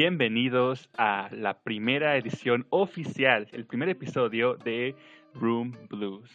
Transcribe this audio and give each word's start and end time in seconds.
Bienvenidos 0.00 0.88
a 0.96 1.28
la 1.32 1.58
primera 1.58 2.16
edición 2.16 2.68
oficial, 2.70 3.48
el 3.50 3.66
primer 3.66 3.88
episodio 3.88 4.54
de 4.54 4.94
Room 5.34 5.72
Blues. 5.90 6.30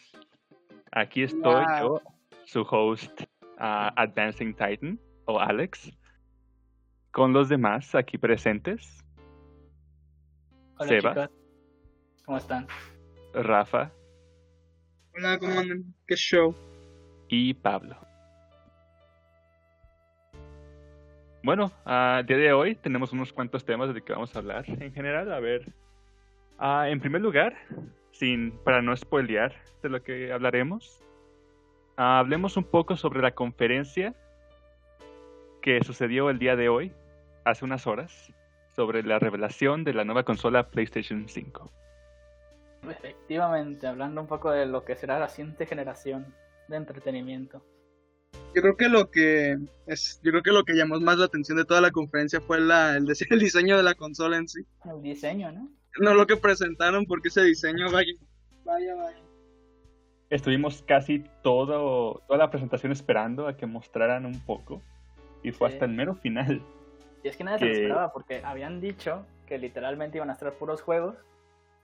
Aquí 0.92 1.24
estoy 1.24 1.64
yo, 1.80 2.02
su 2.44 2.68
host 2.70 3.22
uh, 3.22 3.88
Advancing 3.96 4.54
Titan, 4.54 5.00
o 5.28 5.40
Alex, 5.40 5.98
con 7.12 7.32
los 7.32 7.48
demás 7.48 7.96
aquí 7.96 8.18
presentes. 8.18 9.02
Hola, 10.78 10.90
Seba. 10.90 11.14
chicos. 11.14 11.30
¿Cómo 12.26 12.38
están? 12.40 12.68
Rafa 13.34 13.94
Hola, 15.16 15.40
¿cómo 15.40 15.58
andan? 15.58 15.96
¿Qué 16.06 16.18
show? 16.18 16.54
y 17.30 17.54
Pablo. 17.54 17.96
Bueno, 21.44 21.74
el 21.86 22.26
día 22.26 22.38
de 22.38 22.54
hoy 22.54 22.76
tenemos 22.76 23.12
unos 23.12 23.34
cuantos 23.34 23.66
temas 23.66 23.94
de 23.94 24.02
que 24.02 24.14
vamos 24.14 24.34
a 24.34 24.40
hablar 24.40 24.64
en 24.66 24.94
general. 24.94 25.30
A 25.34 25.42
ver, 25.42 25.74
ah, 26.58 26.88
en 26.88 27.02
primer 27.02 27.22
lugar, 27.22 27.54
sin 28.12 28.52
para 28.64 28.82
no 28.82 28.96
spoilear 28.96 29.54
de 29.82 29.90
lo 29.90 30.02
que 30.02 30.32
hablaremos, 30.32 31.04
ah, 31.98 32.20
hablemos 32.20 32.56
un 32.56 32.64
poco 32.64 32.96
sobre 32.96 33.22
la 33.22 33.32
conferencia 33.32 34.16
que 35.62 35.84
sucedió 35.84 36.30
el 36.30 36.40
día 36.40 36.56
de 36.56 36.70
hoy, 36.70 36.94
hace 37.44 37.66
unas 37.66 37.88
horas, 37.88 38.32
sobre 38.74 39.04
la 39.04 39.20
revelación 39.20 39.84
de 39.84 39.94
la 39.94 40.06
nueva 40.06 40.24
consola 40.24 40.70
PlayStation 40.70 41.28
5. 41.28 41.70
Efectivamente, 42.90 43.86
hablando 43.86 44.22
un 44.22 44.28
poco 44.28 44.50
de 44.50 44.66
lo 44.66 44.86
que 44.86 44.96
será 44.96 45.20
la 45.20 45.28
siguiente 45.28 45.66
generación 45.66 46.34
de 46.70 46.78
entretenimiento. 46.78 47.62
Yo 48.56 48.62
creo 48.62 48.78
que 48.78 48.88
lo 48.90 49.10
que 49.10 49.58
es, 49.88 50.20
yo 50.24 50.32
creo 50.32 50.44
que 50.44 50.52
lo 50.52 50.64
que 50.64 50.74
llamó 50.74 51.00
más 51.00 51.18
la 51.18 51.26
atención 51.26 51.58
de 51.58 51.66
toda 51.66 51.82
la 51.82 51.92
conferencia 51.92 52.40
fue 52.40 52.60
la, 52.62 52.96
el, 52.98 53.08
el 53.30 53.40
diseño 53.40 53.78
de 53.78 53.84
la 53.84 53.96
consola 53.96 54.38
en 54.38 54.48
sí. 54.48 54.62
El 54.86 55.02
diseño, 55.02 55.52
¿no? 55.52 55.70
No 56.00 56.14
lo 56.14 56.26
que 56.28 56.38
presentaron, 56.38 57.06
porque 57.06 57.28
ese 57.30 57.44
diseño, 57.44 57.92
vaya, 57.92 58.14
vaya, 58.66 58.96
vaya. 58.96 59.18
Estuvimos 60.30 60.84
casi 60.88 61.24
todo, 61.44 62.24
toda 62.28 62.40
la 62.40 62.50
presentación 62.50 62.92
esperando 62.92 63.48
a 63.48 63.56
que 63.56 63.66
mostraran 63.68 64.26
un 64.26 64.40
poco. 64.40 64.82
Y 65.44 65.52
fue 65.52 65.70
Sí. 65.70 65.74
hasta 65.76 65.86
el 65.86 65.92
mero 65.92 66.16
final. 66.16 66.62
Y 67.24 67.28
es 67.28 67.38
que 67.38 67.44
nadie 67.44 67.60
se 67.60 67.66
lo 67.66 67.72
esperaba 67.74 68.12
porque 68.14 68.42
habían 68.44 68.82
dicho 68.82 69.26
que 69.48 69.58
literalmente 69.60 70.18
iban 70.18 70.30
a 70.30 70.34
estar 70.34 70.52
puros 70.54 70.82
juegos, 70.82 71.16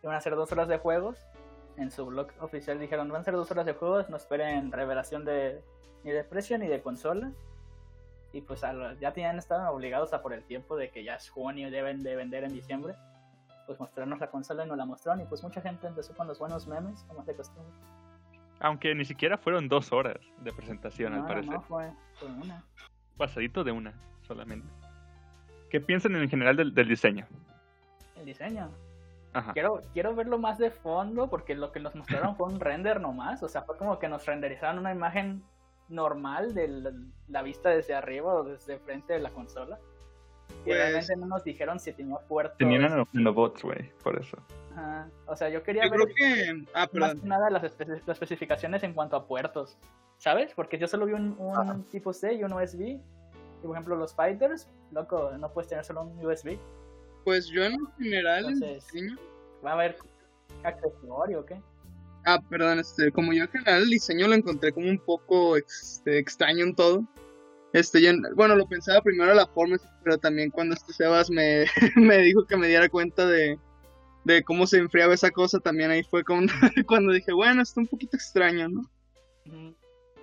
iban 0.03 0.15
a 0.15 0.21
ser 0.21 0.35
dos 0.35 0.51
horas 0.51 0.67
de 0.67 0.77
juegos. 0.77 1.17
En 1.79 1.91
su 1.91 2.05
blog 2.05 2.27
oficial 2.41 2.77
dijeron, 2.79 3.09
van 3.09 3.21
a 3.21 3.23
ser 3.23 3.33
dos 3.35 3.49
horas 3.51 3.65
de 3.65 3.73
juegos, 3.73 4.09
no 4.09 4.17
esperen 4.17 4.71
revelación 4.71 5.23
de 5.25 5.61
ni 6.03 6.11
de 6.11 6.23
precio 6.23 6.57
ni 6.57 6.67
de 6.67 6.81
consola. 6.81 7.31
Y 8.33 8.41
pues 8.41 8.61
ya 8.99 9.11
tenían 9.13 9.39
estado 9.39 9.71
obligados 9.71 10.13
a 10.13 10.21
por 10.21 10.33
el 10.33 10.43
tiempo 10.43 10.75
de 10.75 10.91
que 10.91 11.03
ya 11.03 11.15
es 11.15 11.29
junio 11.29 11.67
y 11.67 11.71
deben 11.71 12.03
de 12.03 12.15
vender 12.15 12.43
en 12.43 12.53
diciembre. 12.53 12.95
Pues 13.65 13.79
mostrarnos 13.79 14.19
la 14.19 14.29
consola 14.29 14.65
y 14.65 14.67
nos 14.67 14.77
la 14.77 14.85
mostraron 14.85 15.21
y 15.21 15.25
pues 15.25 15.41
mucha 15.41 15.61
gente 15.61 15.87
empezó 15.87 16.13
con 16.15 16.27
los 16.27 16.37
buenos 16.37 16.67
memes, 16.67 17.03
como 17.07 17.21
es 17.21 17.25
de 17.27 17.35
costumbre. 17.35 17.73
Aunque 18.59 18.93
ni 18.93 19.05
siquiera 19.05 19.37
fueron 19.37 19.69
dos 19.69 19.91
horas 19.93 20.17
de 20.43 20.51
presentación, 20.51 21.13
No, 21.13 21.21
al 21.21 21.27
parecer. 21.27 21.53
no, 21.53 21.61
fue, 21.61 21.91
fue 22.15 22.27
una. 22.27 22.63
Pasadito 23.17 23.63
de 23.63 23.71
una 23.71 23.93
solamente. 24.27 24.67
¿Qué 25.69 25.79
piensan 25.79 26.15
en 26.15 26.29
general 26.29 26.55
del, 26.57 26.73
del 26.73 26.87
diseño? 26.87 27.25
El 28.17 28.25
diseño. 28.25 28.69
Ajá. 29.33 29.53
Quiero, 29.53 29.81
quiero 29.93 30.15
verlo 30.15 30.37
más 30.39 30.57
de 30.57 30.71
fondo 30.71 31.29
porque 31.29 31.53
lo 31.55 31.71
que 31.71 31.79
nos 31.79 31.95
mostraron 31.95 32.35
fue 32.35 32.47
un 32.47 32.59
render 32.59 32.99
nomás. 32.99 33.43
O 33.43 33.47
sea, 33.47 33.61
fue 33.63 33.77
como 33.77 33.99
que 33.99 34.07
nos 34.09 34.25
renderizaron 34.25 34.79
una 34.79 34.91
imagen 34.91 35.43
normal 35.87 36.53
de 36.53 36.67
la, 36.67 36.91
la 37.27 37.41
vista 37.41 37.69
desde 37.69 37.93
arriba 37.95 38.33
o 38.33 38.43
desde 38.43 38.77
frente 38.79 39.13
de 39.13 39.19
la 39.19 39.29
consola. 39.31 39.77
Y 40.61 40.65
Pues- 40.65 40.77
realmente 40.77 41.15
no 41.15 41.27
nos 41.27 41.43
dijeron 41.43 41.79
si 41.79 41.93
tenía 41.93 42.17
puertos. 42.27 42.57
Tenían 42.57 42.81
nano- 42.83 43.07
nanobots, 43.13 43.63
güey, 43.63 43.91
por 44.03 44.19
eso. 44.19 44.37
Ajá. 44.71 45.07
O 45.27 45.35
sea, 45.35 45.49
yo 45.49 45.61
quería 45.63 45.83
Yo 45.85 45.91
ver 45.91 45.99
creo 46.01 46.15
que, 46.15 46.65
ah, 46.73 46.87
más 46.93 47.15
que 47.15 47.27
nada 47.27 47.49
las, 47.49 47.63
espe- 47.63 48.01
las 48.05 48.15
especificaciones 48.15 48.81
en 48.83 48.93
cuanto 48.93 49.15
a 49.15 49.27
puertos. 49.27 49.77
¿Sabes? 50.17 50.53
Porque 50.53 50.77
yo 50.77 50.87
solo 50.87 51.05
vi 51.05 51.13
un, 51.13 51.35
un 51.39 51.83
tipo 51.85 52.11
C 52.13 52.33
y 52.33 52.43
un 52.43 52.51
USB. 52.53 52.81
Y 52.81 53.01
por 53.61 53.71
ejemplo, 53.71 53.95
los 53.95 54.13
fighters, 54.15 54.69
loco, 54.91 55.31
no 55.37 55.51
puedes 55.53 55.69
tener 55.69 55.85
solo 55.85 56.01
un 56.03 56.25
USB. 56.25 56.57
Pues 57.23 57.47
yo 57.47 57.63
en 57.63 57.77
general, 57.97 58.45
Entonces- 58.45 58.85
diseño, 58.91 59.17
Va 59.65 59.71
a 59.71 59.73
haber 59.73 59.97
accesorio 60.63 61.41
o 61.41 61.45
qué. 61.45 61.61
ah, 62.25 62.39
perdón, 62.49 62.79
este, 62.79 63.11
como 63.11 63.33
yo 63.33 63.43
en 63.43 63.49
general 63.49 63.83
el 63.83 63.89
diseño 63.89 64.27
lo 64.27 64.35
encontré 64.35 64.71
como 64.71 64.87
un 64.89 64.99
poco 64.99 65.57
este, 65.57 66.17
extraño 66.17 66.63
en 66.63 66.75
todo. 66.75 67.03
Este, 67.73 68.01
yo, 68.01 68.11
bueno, 68.35 68.55
lo 68.55 68.67
pensaba 68.67 69.01
primero 69.01 69.33
la 69.33 69.45
forma, 69.47 69.77
pero 70.03 70.17
también 70.17 70.49
cuando 70.49 70.73
este 70.75 70.91
Sebas 70.93 71.29
me, 71.29 71.65
me 71.95 72.17
dijo 72.19 72.45
que 72.45 72.57
me 72.57 72.67
diera 72.67 72.89
cuenta 72.89 73.27
de, 73.27 73.59
de 74.23 74.43
cómo 74.43 74.65
se 74.65 74.77
enfriaba 74.77 75.13
esa 75.13 75.29
cosa, 75.29 75.59
también 75.59 75.91
ahí 75.91 76.03
fue 76.03 76.23
como, 76.23 76.41
cuando 76.87 77.11
dije, 77.13 77.31
bueno, 77.33 77.61
está 77.61 77.79
un 77.81 77.87
poquito 77.87 78.15
extraño, 78.17 78.69
¿no? 78.69 78.81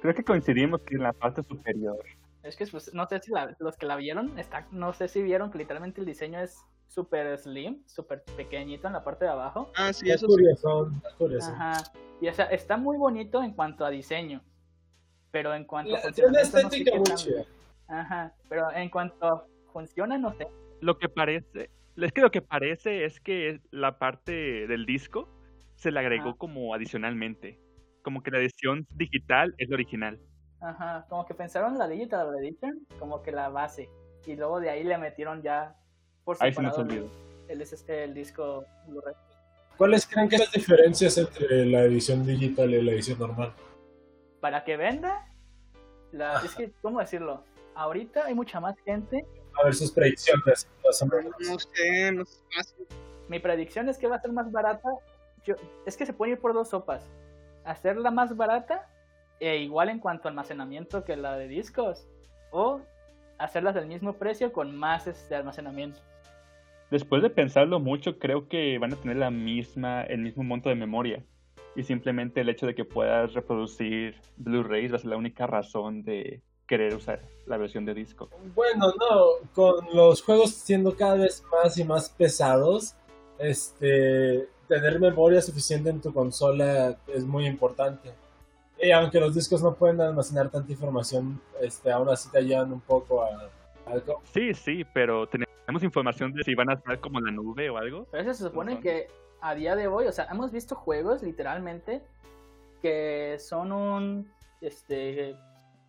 Creo 0.03 0.15
que 0.15 0.25
coincidimos 0.25 0.81
que 0.83 0.95
en 0.97 1.03
la 1.03 1.13
parte 1.13 1.43
superior. 1.43 1.99
Es 2.43 2.57
que 2.57 2.67
pues, 2.67 2.93
no 2.95 3.07
sé 3.09 3.21
si 3.21 3.33
la- 3.33 3.57
los 3.59 3.77
que 3.77 3.87
la 3.87 3.97
vieron, 3.97 4.39
está, 4.39 4.67
no 4.71 4.93
sé 4.93 5.09
si 5.09 5.23
vieron 5.23 5.51
que 5.51 5.59
literalmente 5.59 6.01
el 6.01 6.07
diseño 6.07 6.41
es 6.41 6.57
súper 6.87 7.37
slim, 7.39 7.83
súper 7.87 8.23
pequeñito 8.37 8.87
en 8.87 8.95
la 8.95 9.05
parte 9.05 9.25
de 9.25 9.31
abajo. 9.31 9.71
Ah, 9.77 9.93
sí, 9.93 10.09
Es 10.09 10.17
eso 10.17 10.27
sí. 10.27 10.33
curioso, 10.33 10.91
es 11.07 11.15
curioso. 11.15 11.51
Ajá. 11.53 11.83
Y 12.21 12.29
o 12.29 12.33
sea, 12.35 12.47
está 12.47 12.77
muy 12.77 12.97
bonito 12.97 13.43
en 13.43 13.53
cuanto 13.53 13.85
a 13.85 13.91
diseño. 13.91 14.43
Pero 15.31 15.55
en 15.55 15.65
cuanto 15.65 15.93
La- 15.93 15.99
a 15.99 16.11
Tiene 16.13 16.31
una 16.31 16.41
funcionamiento, 16.41 16.99
no 16.99 17.17
sé 17.17 17.31
estética. 17.31 17.51
Ajá. 17.89 18.33
Pero 18.49 18.73
en 18.73 18.89
cuanto 18.91 19.27
a 19.27 19.47
funciona, 19.73 20.17
no 20.17 20.33
sé. 20.35 20.49
Lo 20.81 20.99
que 20.99 21.09
parece, 21.09 21.71
es 21.97 22.13
que 22.13 22.21
lo 22.21 22.31
que 22.31 22.41
parece 22.43 23.05
es 23.05 23.21
que 23.21 23.61
la 23.71 23.99
parte 23.99 24.67
del 24.67 24.87
disco 24.87 25.29
se 25.75 25.91
le 25.91 26.01
agregó 26.01 26.31
Ajá. 26.31 26.39
como 26.39 26.73
adicionalmente. 26.75 27.61
Como 28.03 28.23
que 28.23 28.31
la 28.31 28.39
edición 28.39 28.87
digital 28.95 29.55
es 29.59 29.69
la 29.69 29.75
original. 29.75 30.19
Ajá. 30.61 31.05
Como 31.11 31.27
que 31.27 31.35
pensaron 31.35 31.77
la 31.77 31.87
Digital 31.87 32.35
Edition 32.39 32.87
como 32.99 33.21
que 33.21 33.31
la 33.33 33.51
base. 33.51 33.91
Y 34.25 34.37
luego 34.37 34.59
de 34.61 34.71
ahí 34.71 34.85
le 34.85 34.97
metieron 34.97 35.43
ya 35.43 35.77
por 36.27 36.37
Ahí 36.41 36.53
se 36.53 36.61
nos 36.61 36.77
olvidó. 36.77 37.09
el, 37.49 37.63
el, 37.63 37.91
el 37.91 38.15
disco 38.15 38.65
Blu-ray. 38.89 39.15
¿Cuáles 39.79 40.07
creen 40.07 40.29
que 40.29 40.39
son 40.39 40.47
las 40.47 40.53
diferencias 40.55 41.17
entre 41.19 41.65
la 41.67 41.83
edición 41.85 42.27
digital 42.27 42.75
y 42.75 42.83
la 42.83 42.93
edición 42.93 43.19
normal? 43.21 43.53
para 44.41 44.63
que 44.65 44.77
venda, 44.77 45.27
la, 46.13 46.41
es 46.45 46.55
que, 46.55 46.71
¿cómo 46.83 47.01
decirlo? 47.01 47.43
Ahorita 47.75 48.27
hay 48.27 48.35
mucha 48.35 48.61
más 48.61 48.77
gente. 48.85 49.25
A 49.61 49.65
ver 49.65 49.75
sus 49.75 49.91
predicciones, 49.91 50.69
más 50.85 51.03
o 51.03 51.07
menos. 51.07 51.33
No 51.41 51.59
sé, 51.59 52.13
no 52.13 52.25
sé, 52.25 52.43
más- 52.57 52.75
Mi 53.29 53.39
predicción 53.41 53.89
es 53.89 53.99
que 53.99 54.07
va 54.07 54.17
a 54.17 54.21
ser 54.21 54.31
más 54.33 54.51
barata. 54.53 54.89
Yo, 55.45 55.55
es 55.85 55.97
que 55.97 56.07
se 56.07 56.13
puede 56.13 56.33
ir 56.33 56.39
por 56.41 56.53
dos 56.55 56.69
sopas. 56.69 57.03
Hacerla 57.65 58.11
más 58.11 58.37
barata 58.37 58.89
e 59.41 59.57
igual 59.59 59.89
en 59.89 59.99
cuanto 60.01 60.29
a 60.29 60.31
almacenamiento 60.31 61.03
que 61.05 61.17
la 61.17 61.37
de 61.37 61.49
discos. 61.49 62.07
O 62.53 62.81
hacerlas 63.39 63.75
del 63.75 63.87
mismo 63.87 64.13
precio 64.13 64.53
con 64.53 64.77
más 64.77 65.07
este, 65.09 65.35
almacenamiento. 65.35 65.99
Después 66.91 67.23
de 67.23 67.31
pensarlo 67.31 67.81
mucho, 67.81 68.19
creo 68.19 68.49
que 68.49 68.79
van 68.79 68.93
a 68.93 68.97
tener 68.97 69.17
la 69.17 69.31
misma, 69.31 70.03
el 70.03 70.21
mismo 70.21 70.45
monto 70.45 70.69
de 70.69 70.77
memoria. 70.77 71.25
Y 71.75 71.83
simplemente 71.83 72.41
el 72.41 72.49
hecho 72.49 72.67
de 72.67 72.75
que 72.75 72.85
puedas 72.85 73.35
reproducir 73.35 74.15
Blu-rays 74.37 74.93
va 74.93 74.97
a 74.97 74.99
ser 75.01 75.11
la 75.11 75.17
única 75.17 75.47
razón 75.47 76.03
de 76.03 76.41
querer 76.67 76.95
usar 76.95 77.21
la 77.47 77.57
versión 77.57 77.85
de 77.85 77.95
disco. 77.95 78.31
Bueno, 78.55 78.87
no, 78.99 79.49
con 79.53 79.87
los 79.93 80.23
juegos 80.23 80.51
siendo 80.51 80.97
cada 80.97 81.17
vez 81.17 81.45
más 81.53 81.77
y 81.79 81.85
más 81.85 82.09
pesados, 82.09 82.95
este, 83.39 84.49
tener 84.69 84.99
memoria 85.01 85.41
suficiente 85.43 85.91
en 85.91 86.01
tu 86.01 86.13
consola 86.13 86.97
es 87.09 87.25
muy 87.25 87.47
importante. 87.47 88.13
Y 88.81 88.91
aunque 88.91 89.21
los 89.21 89.35
discos 89.35 89.63
no 89.63 89.75
pueden 89.75 90.01
almacenar 90.01 90.51
tanta 90.51 90.71
información, 90.71 91.41
este, 91.61 91.91
aún 91.91 92.09
así 92.09 92.31
te 92.31 92.39
ayudan 92.39 92.73
un 92.73 92.81
poco 92.81 93.23
a, 93.23 93.51
algo. 93.87 94.21
Sí, 94.33 94.53
sí, 94.53 94.85
pero 94.93 95.27
tenemos 95.67 95.83
información 95.83 96.33
de 96.33 96.45
si 96.45 96.55
van 96.55 96.71
a 96.71 96.75
estar 96.75 96.99
como 97.01 97.21
la 97.21 97.31
nube 97.33 97.69
o 97.71 97.77
algo. 97.77 98.07
Pero 98.11 98.23
eso 98.23 98.35
se 98.35 98.45
supone 98.45 98.81
que 98.81 99.09
a 99.41 99.55
día 99.55 99.75
de 99.77 99.89
hoy, 99.89 100.07
o 100.07 100.13
sea, 100.13 100.27
hemos 100.31 100.53
visto 100.53 100.75
juegos 100.77 101.23
literalmente 101.23 102.03
que 102.81 103.37
son 103.41 103.73
un, 103.73 104.31
este, 104.61 105.37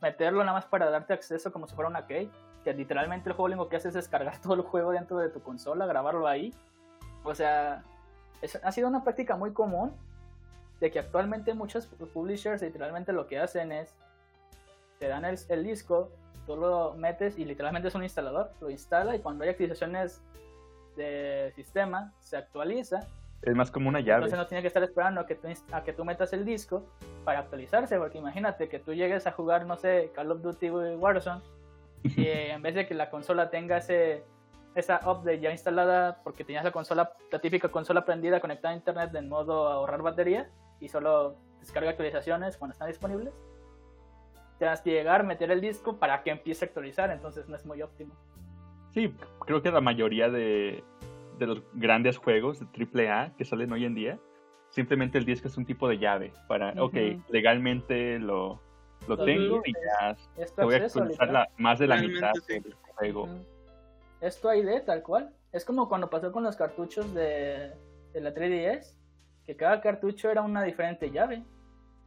meterlo 0.01 0.39
nada 0.44 0.53
más 0.53 0.65
para 0.65 0.89
darte 0.89 1.13
acceso 1.13 1.51
como 1.51 1.68
si 1.68 1.75
fuera 1.75 1.89
una 1.89 2.07
key. 2.07 2.29
Que 2.63 2.74
literalmente 2.74 3.29
el 3.29 3.35
juego 3.35 3.47
lo 3.50 3.53
único 3.56 3.69
que 3.69 3.77
hace 3.77 3.89
es 3.89 3.94
descargar 3.94 4.38
todo 4.41 4.56
el 4.56 4.62
juego 4.62 4.91
dentro 4.91 5.18
de 5.19 5.29
tu 5.29 5.41
consola, 5.41 5.85
grabarlo 5.85 6.27
ahí. 6.27 6.53
O 7.24 7.35
sea, 7.35 7.83
es- 8.41 8.59
ha 8.63 8.71
sido 8.71 8.88
una 8.88 9.03
práctica 9.03 9.35
muy 9.35 9.53
común 9.53 9.94
de 10.79 10.91
que 10.91 11.00
actualmente 11.00 11.53
muchos 11.53 11.85
publishers 11.88 12.62
literalmente 12.62 13.12
lo 13.13 13.27
que 13.27 13.39
hacen 13.39 13.71
es 13.71 13.95
te 15.00 15.07
dan 15.07 15.25
el, 15.25 15.38
el 15.50 15.63
disco, 15.63 16.12
tú 16.48 16.56
lo 16.56 16.94
metes 16.96 17.38
y 17.38 17.46
literalmente 17.46 17.90
es 17.90 17.96
un 17.96 18.02
instalador, 18.02 18.52
lo 18.60 18.72
instala 18.72 19.16
y 19.16 19.20
cuando 19.20 19.44
hay 19.44 19.52
actualizaciones 19.52 20.24
de 20.96 21.52
sistema 21.56 22.14
se 22.20 22.38
actualiza 22.38 23.02
Es 23.44 23.54
más 23.56 23.70
como 23.70 23.90
una 23.90 24.00
llave. 24.00 24.16
entonces 24.24 24.40
no 24.40 24.48
tiene 24.48 24.62
que 24.64 24.68
estar 24.70 24.82
esperando 24.82 25.22
a 25.22 25.28
que, 25.28 25.36
tú, 25.36 25.48
a 25.72 25.84
que 25.84 25.94
tú 25.94 26.04
metas 26.06 26.34
el 26.34 26.46
disco 26.46 26.84
para 27.24 27.40
actualizarse, 27.40 27.98
porque 28.00 28.18
imagínate 28.18 28.70
que 28.70 28.80
tú 28.80 28.94
llegues 28.94 29.28
a 29.28 29.32
jugar, 29.34 29.66
no 29.68 29.76
sé, 29.76 30.12
Call 30.16 30.32
of 30.32 30.42
Duty 30.42 30.72
Warzone 30.72 31.42
y 32.04 32.26
en 32.56 32.62
vez 32.64 32.74
de 32.74 32.88
que 32.88 32.96
la 32.96 33.10
consola 33.12 33.52
tenga 33.52 33.78
ese, 33.78 34.24
esa 34.74 35.02
update 35.06 35.42
ya 35.42 35.52
instalada 35.52 36.22
porque 36.24 36.44
tenías 36.44 36.64
la 36.64 36.72
consola, 36.72 37.12
la 37.32 37.40
típica 37.40 37.70
consola 37.70 38.06
prendida 38.06 38.40
conectada 38.40 38.74
a 38.74 38.78
internet 38.78 39.14
en 39.14 39.28
modo 39.28 39.68
ahorrar 39.68 40.02
batería 40.02 40.50
y 40.80 40.88
solo 40.88 41.36
descarga 41.60 41.90
actualizaciones 41.90 42.58
cuando 42.58 42.72
están 42.72 42.88
disponibles. 42.88 43.34
Tienes 44.57 44.81
que 44.81 44.92
llegar, 44.92 45.24
meter 45.24 45.51
el 45.51 45.62
disco 45.62 45.98
para 45.98 46.24
que 46.24 46.31
empiece 46.31 46.65
a 46.65 46.68
actualizar, 46.68 47.12
entonces 47.12 47.48
no 47.48 47.56
es 47.56 47.65
muy 47.65 47.81
óptimo. 47.81 48.13
Sí, 48.92 49.13
creo 49.45 49.62
que 49.62 49.69
la 49.71 49.81
mayoría 49.81 50.30
de, 50.30 50.83
de 51.38 51.48
los 51.48 51.62
grandes 51.74 52.18
juegos 52.18 52.59
de 52.59 52.65
AAA 53.12 53.36
que 53.38 53.45
salen 53.45 53.71
hoy 53.71 53.86
en 53.86 53.94
día, 53.94 54.19
simplemente 54.69 55.18
el 55.19 55.25
disco 55.25 55.48
es 55.48 55.57
un 55.57 55.65
tipo 55.65 55.88
de 55.88 56.00
llave 56.00 56.33
para, 56.48 56.69
ok, 56.81 56.94
Ujú. 56.95 57.21
legalmente 57.30 58.18
lo, 58.18 58.59
lo 59.07 59.15
Lo 59.15 59.24
tengo 59.25 59.62
y 59.65 59.74
ya 59.74 60.15
Es 60.38 60.56
voy 60.56 60.74
a 60.74 60.77
actualizar 60.77 61.31
la- 61.31 61.48
más 61.57 61.77
de 61.80 61.88
la 61.88 61.95
Realmente 61.98 62.25
mitad 62.27 62.33
sí. 62.48 62.53
del 62.60 62.74
juego. 62.95 63.24
Ujú. 63.24 63.45
Es 64.21 64.42
tu 64.42 64.51
ID 64.51 64.81
tal 64.86 65.03
cual. 65.03 65.31
Es 65.51 65.63
como 65.63 65.88
cuando 65.88 66.10
pasó 66.10 66.31
con 66.31 66.44
los 66.44 66.56
cartuchos 66.56 67.13
de, 67.13 67.74
de 68.13 68.21
la 68.21 68.33
3DS, 68.33 68.95
que 69.45 69.56
cada 69.56 69.80
cartucho 69.81 70.31
era 70.31 70.42
una 70.42 70.63
diferente 70.63 71.12
llave. 71.12 71.44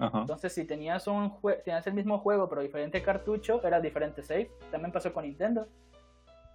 Ajá. 0.00 0.20
Entonces, 0.22 0.52
si 0.52 0.64
tenías 0.64 1.06
un 1.06 1.32
tenías 1.64 1.86
el 1.86 1.94
mismo 1.94 2.18
juego 2.18 2.48
pero 2.48 2.62
diferente 2.62 3.02
cartucho, 3.02 3.62
era 3.64 3.80
diferente 3.80 4.22
save. 4.22 4.50
También 4.70 4.92
pasó 4.92 5.12
con 5.12 5.24
Nintendo. 5.24 5.68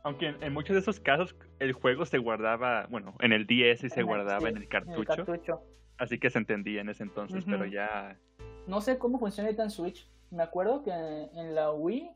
Aunque 0.04 0.28
en, 0.28 0.44
en 0.44 0.54
muchos 0.54 0.74
de 0.76 0.82
esos 0.82 1.00
casos 1.00 1.36
el 1.60 1.74
juego 1.74 2.06
se 2.06 2.18
guardaba, 2.18 2.86
bueno, 2.90 3.16
en 3.22 3.34
el 3.34 3.48
DS 3.48 3.84
y 3.86 3.90
se 3.90 3.96
En 3.96 4.00
el- 4.00 4.06
guardaba 4.06 4.42
sí, 4.42 4.48
en 4.48 4.58
el 4.58 4.64
en 4.64 4.70
cartucho, 4.70 5.00
el 5.00 5.06
cartucho. 5.08 5.62
así 5.98 6.20
que 6.20 6.30
se 6.30 6.38
entendía 6.40 6.82
en 6.82 6.90
ese 6.90 7.04
entonces, 7.04 7.44
pero 7.46 7.66
ya... 7.66 8.18
No 8.68 8.82
sé 8.82 8.98
cómo 8.98 9.20
funciona 9.20 9.50
en 9.50 9.70
Switch. 9.72 10.10
Me 10.32 10.44
acuerdo 10.44 10.84
que 10.84 10.92
en 10.92 11.56
la 11.56 11.72
Wii, 11.72 12.12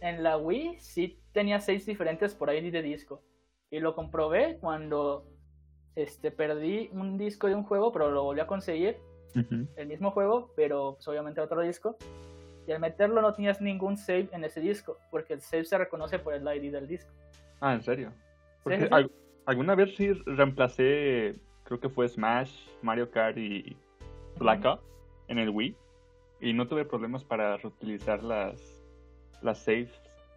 en 0.00 0.22
la 0.22 0.36
Wii 0.36 0.78
sí 0.80 1.20
tenía 1.32 1.60
seis 1.60 1.86
diferentes 1.86 2.34
por 2.34 2.52
ID 2.52 2.72
de 2.72 2.82
disco. 2.82 3.22
Y 3.70 3.78
lo 3.80 3.94
comprobé 3.94 4.58
cuando 4.58 5.26
este, 5.94 6.30
perdí 6.32 6.90
un 6.92 7.18
disco 7.18 7.46
de 7.46 7.54
un 7.54 7.62
juego, 7.64 7.92
pero 7.92 8.10
lo 8.10 8.24
volví 8.24 8.40
a 8.40 8.46
conseguir. 8.48 8.98
Ujú. 9.36 9.66
el 9.76 9.86
mismo 9.86 10.10
juego, 10.10 10.52
pero 10.56 10.94
pues, 10.94 11.06
obviamente 11.08 11.40
otro 11.40 11.60
disco. 11.60 11.96
Y 12.66 12.72
al 12.72 12.80
meterlo 12.80 13.20
no 13.22 13.32
tenías 13.32 13.60
ningún 13.60 13.96
save 13.96 14.28
en 14.32 14.44
ese 14.44 14.60
disco, 14.60 14.96
porque 15.10 15.32
el 15.34 15.40
save 15.40 15.64
se 15.64 15.78
reconoce 15.78 16.18
por 16.18 16.34
el 16.34 16.42
ID 16.46 16.70
del 16.72 16.86
disco. 16.86 17.10
Ah, 17.60 17.74
¿en 17.74 17.82
serio? 17.82 18.12
Porque 18.62 18.78
sí, 18.80 18.84
sí. 18.84 18.88
al- 18.92 19.10
alguna 19.46 19.74
vez 19.74 19.96
sí 19.96 20.12
reemplacé, 20.26 21.36
creo 21.64 21.80
que 21.80 21.88
fue 21.88 22.08
Smash, 22.08 22.52
Mario 22.82 23.10
Kart 23.10 23.36
y 23.38 23.76
Black 24.38 24.64
Ops 24.64 24.82
en 25.28 25.38
el 25.38 25.48
Wii. 25.50 25.76
Y 26.40 26.52
no 26.52 26.66
tuve 26.68 26.84
problemas 26.84 27.22
para 27.24 27.56
reutilizar 27.58 28.22
las, 28.22 28.60
las 29.42 29.58
saves. 29.58 29.90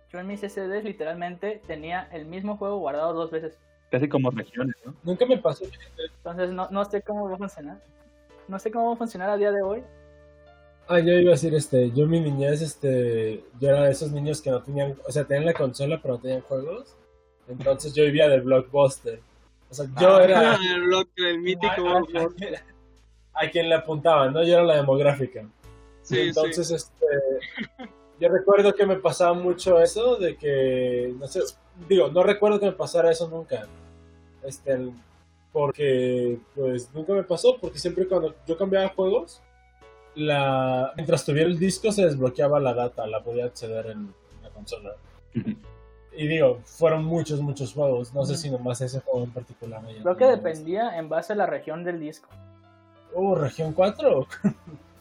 Yo 0.10 0.19
en 0.19 0.28
mis 0.28 0.42
SSDs 0.42 0.84
literalmente 0.84 1.62
tenía 1.66 2.07
el 2.12 2.25
mismo 2.25 2.57
juego 2.57 2.78
guardado 2.78 3.13
dos 3.13 3.31
veces. 3.31 3.57
Casi 3.90 4.07
como 4.10 4.31
regiones, 4.31 4.75
¿no? 4.86 4.94
Nunca 5.04 5.25
me 5.25 5.38
pasó. 5.38 5.66
Entonces 6.18 6.51
no, 6.51 6.68
no 6.72 6.84
sé 6.86 7.01
cómo 7.01 7.30
va 7.30 7.36
a 7.36 7.38
funcionar. 7.38 7.78
No 8.48 8.60
sé 8.60 8.72
cómo 8.72 8.88
va 8.90 8.94
a 8.94 8.98
funcionar 8.98 9.30
a 9.30 9.38
día 9.38 9.51
de 9.51 9.62
hoy. 9.62 9.84
Ah, 10.88 11.00
yo 11.00 11.13
iba 11.13 11.30
a 11.30 11.36
decir, 11.36 11.56
este, 11.56 11.92
yo 11.92 12.04
en 12.04 12.10
mi 12.10 12.19
niñez, 12.19 12.62
este, 12.62 13.44
yo 13.60 13.69
era 13.69 13.84
de 13.84 13.92
esos 13.92 14.12
niños 14.12 14.42
que 14.42 14.51
no 14.51 14.62
tenían, 14.62 14.95
o 15.07 15.12
sea, 15.12 15.24
tenían 15.24 15.45
la 15.45 15.54
consola 15.54 16.00
pero 16.01 16.16
no 16.16 16.19
tenían 16.19 16.42
juegos. 16.42 16.95
Entonces 17.48 17.94
yo 17.94 18.04
vivía 18.04 18.28
de 18.28 18.40
Blockbuster. 18.42 19.19
O 19.69 19.74
sea, 19.74 19.86
yo 20.00 20.16
Ah, 20.18 20.24
era 20.24 20.56
el 20.75 20.84
bloque, 20.84 21.30
el 21.30 21.40
mítico. 21.40 21.88
a, 21.88 21.94
a- 21.98 22.00
a 22.00 22.28
quien- 22.36 22.56
a 23.36 23.50
quien 23.50 23.69
le 23.69 23.75
apuntaban, 23.75 24.34
¿no? 24.34 24.44
Yo 24.44 24.54
era 24.56 24.63
la 24.63 24.75
demográfica. 24.75 25.44
Sí, 26.04 26.19
Entonces, 26.19 26.69
este, 26.69 27.06
yo 28.19 28.30
recuerdo 28.30 28.75
que 28.75 28.86
me 28.86 28.98
pasaba 28.98 29.34
mucho 29.34 29.81
eso 29.81 30.18
de 30.18 30.36
que, 30.36 31.13
no 31.18 31.28
sé, 31.28 31.40
digo, 31.90 32.10
no 32.10 32.22
recuerdo 32.24 32.60
que 32.60 32.68
me 32.68 32.72
pasara 32.74 33.10
eso 33.10 33.28
nunca. 33.30 33.68
Este, 34.44 34.78
porque, 35.54 36.40
pues, 36.56 36.94
nunca 36.94 37.14
me 37.14 37.24
pasó, 37.24 37.58
porque 37.62 37.80
siempre 37.80 38.08
cuando 38.08 38.36
yo 38.46 38.58
cambiaba 38.58 38.90
juegos, 38.90 39.42
la, 40.16 40.92
mientras 40.96 41.24
tuviera 41.24 41.48
el 41.48 41.58
disco 41.60 41.92
se 41.92 42.06
desbloqueaba 42.06 42.60
la 42.60 42.74
data, 42.74 43.08
la 43.08 43.24
podía 43.24 43.46
acceder 43.46 43.86
en 43.88 44.14
la 44.42 44.50
consola. 44.50 44.96
Y 46.16 46.28
digo, 46.28 46.60
fueron 46.64 47.06
muchos, 47.06 47.40
muchos 47.42 47.74
juegos, 47.74 48.14
no 48.14 48.26
sé 48.26 48.36
si 48.36 48.50
nomás 48.50 48.82
ese 48.82 49.00
juego 49.00 49.24
en 49.24 49.32
particular. 49.32 49.82
me 49.82 49.96
Creo 49.96 50.18
que 50.18 50.26
dependía 50.26 50.98
en 50.98 51.08
base 51.08 51.34
a 51.34 51.36
la 51.36 51.46
región 51.46 51.84
del 51.84 52.00
disco. 52.00 52.28
Uh, 53.14 53.36
región 53.36 53.74
4. 53.74 54.28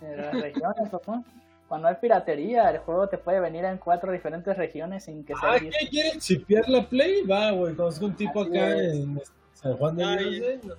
De 0.01 0.17
las 0.17 0.33
regiones, 0.35 0.89
papá. 0.91 1.23
Cuando 1.69 1.89
hay 1.89 1.95
piratería, 1.95 2.71
el 2.71 2.79
juego 2.79 3.09
te 3.09 3.17
puede 3.17 3.41
venir 3.41 3.65
en 3.65 3.79
cuatro 3.79 4.13
diferentes 4.13 4.55
regiones 4.57 5.05
sin 5.05 5.25
que 5.25 5.35
sea 5.35 5.53
Ah. 5.53 5.59
¿qué 5.59 5.89
quiere 5.89 6.19
chipear 6.19 6.69
la 6.69 6.87
Play? 6.87 7.23
Va, 7.23 7.51
güey, 7.53 7.75
conozco 7.75 8.05
un 8.05 8.15
tipo 8.15 8.43
Así 8.43 8.51
acá 8.51 8.77
es. 8.77 8.95
en 8.95 9.21
San 9.62 9.76
Juan 9.76 9.97
de 9.97 10.05
Ay. 10.05 10.31
Dios, 10.31 10.41
güey, 10.41 10.59
no- 10.64 10.75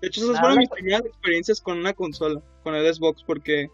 De 0.00 0.08
hecho, 0.08 0.20
esas 0.24 0.40
fueron 0.40 0.58
mis 0.58 0.68
primeras 0.68 1.02
experiencias 1.04 1.60
con 1.60 1.78
una 1.78 1.92
consola, 1.92 2.40
con 2.64 2.74
el 2.74 2.92
Xbox, 2.92 3.22
porque, 3.24 3.68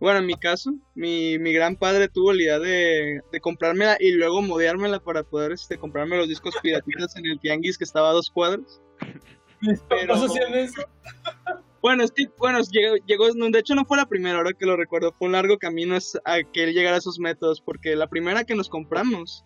bueno, 0.00 0.20
en 0.20 0.26
mi 0.26 0.34
caso, 0.34 0.72
mi, 0.94 1.38
mi 1.38 1.52
gran 1.52 1.76
padre 1.76 2.08
tuvo 2.08 2.32
la 2.32 2.42
idea 2.42 2.58
de, 2.58 3.20
de 3.30 3.40
comprármela 3.40 3.96
y 4.00 4.12
luego 4.12 4.40
modeármela 4.40 5.00
para 5.00 5.22
poder 5.22 5.52
este, 5.52 5.76
comprarme 5.76 6.16
los 6.16 6.28
discos 6.28 6.54
piratitas 6.62 7.14
en 7.16 7.26
el 7.26 7.38
tianguis 7.40 7.76
que 7.76 7.84
estaba 7.84 8.08
a 8.10 8.14
dos 8.14 8.30
cuadras. 8.30 8.80
Mis 9.60 9.80
Pero- 9.88 10.14
papás 10.14 10.30
hacían 10.30 10.54
eso. 10.54 10.82
Bueno, 11.82 12.04
es 12.04 12.12
que, 12.12 12.24
bueno, 12.38 12.58
llegó, 12.70 12.96
llegó, 13.06 13.26
de 13.32 13.58
hecho 13.58 13.74
no 13.74 13.86
fue 13.86 13.96
la 13.96 14.04
primera, 14.06 14.36
ahora 14.36 14.52
que 14.52 14.66
lo 14.66 14.76
recuerdo, 14.76 15.12
fue 15.18 15.26
un 15.28 15.32
largo 15.32 15.56
camino 15.58 15.96
a 16.26 16.42
que 16.42 16.64
él 16.64 16.74
llegara 16.74 16.96
a 16.96 16.98
esos 16.98 17.18
métodos, 17.18 17.60
porque 17.62 17.96
la 17.96 18.06
primera 18.06 18.44
que 18.44 18.54
nos 18.54 18.68
compramos, 18.68 19.44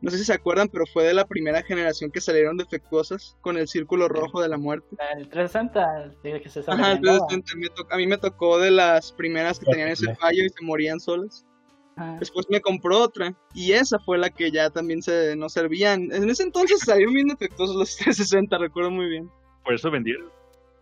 no 0.00 0.10
sé 0.10 0.18
si 0.18 0.24
se 0.24 0.32
acuerdan, 0.32 0.68
pero 0.68 0.86
fue 0.86 1.04
de 1.04 1.14
la 1.14 1.26
primera 1.26 1.62
generación 1.62 2.10
que 2.10 2.20
salieron 2.20 2.56
defectuosas 2.56 3.36
con 3.40 3.56
el 3.58 3.68
círculo 3.68 4.08
rojo 4.08 4.40
de 4.40 4.48
la 4.48 4.56
muerte. 4.58 4.96
El 5.16 5.28
360, 5.28 6.12
el 6.24 6.42
que 6.42 6.48
se 6.48 6.60
Ajá, 6.60 6.72
el 6.72 6.78
recomendaba. 6.98 7.26
360, 7.28 7.56
me 7.56 7.68
to- 7.68 7.86
a 7.94 7.96
mí 7.96 8.06
me 8.06 8.18
tocó 8.18 8.58
de 8.58 8.70
las 8.70 9.12
primeras 9.12 9.58
que 9.58 9.66
tenían 9.66 9.88
ese 9.88 10.14
fallo 10.16 10.44
y 10.44 10.48
se 10.48 10.64
morían 10.64 11.00
solas. 11.00 11.44
Ajá. 11.96 12.16
Después 12.18 12.46
me 12.48 12.60
compró 12.60 12.98
otra 13.02 13.34
y 13.54 13.72
esa 13.72 13.98
fue 13.98 14.16
la 14.16 14.30
que 14.30 14.50
ya 14.50 14.70
también 14.70 15.02
se 15.02 15.36
no 15.36 15.48
servían. 15.48 16.10
En 16.12 16.30
ese 16.30 16.44
entonces 16.44 16.80
salieron 16.80 17.12
bien 17.14 17.28
defectuosos 17.28 17.76
los 17.76 17.96
360, 17.98 18.56
recuerdo 18.58 18.90
muy 18.90 19.08
bien. 19.08 19.30
Por 19.64 19.74
eso 19.74 19.90
vendieron. 19.90 20.28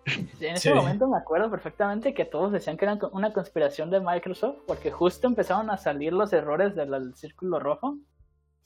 Sí, 0.07 0.47
En 0.47 0.54
ese 0.54 0.71
Sí. 0.71 0.75
momento 0.75 1.07
me 1.09 1.19
acuerdo 1.19 1.50
perfectamente 1.50 2.14
que 2.14 2.25
todos 2.25 2.50
decían 2.52 2.76
que 2.78 2.87
era 2.87 2.99
una 3.12 3.33
conspiración 3.35 3.90
de 3.90 4.00
Microsoft 4.00 4.57
porque 4.66 4.90
justo 4.90 5.26
empezaron 5.26 5.69
a 5.71 5.76
salir 5.76 6.12
los 6.14 6.33
errores 6.33 6.75
del 6.75 7.14
círculo 7.14 7.59
rojo 7.59 7.99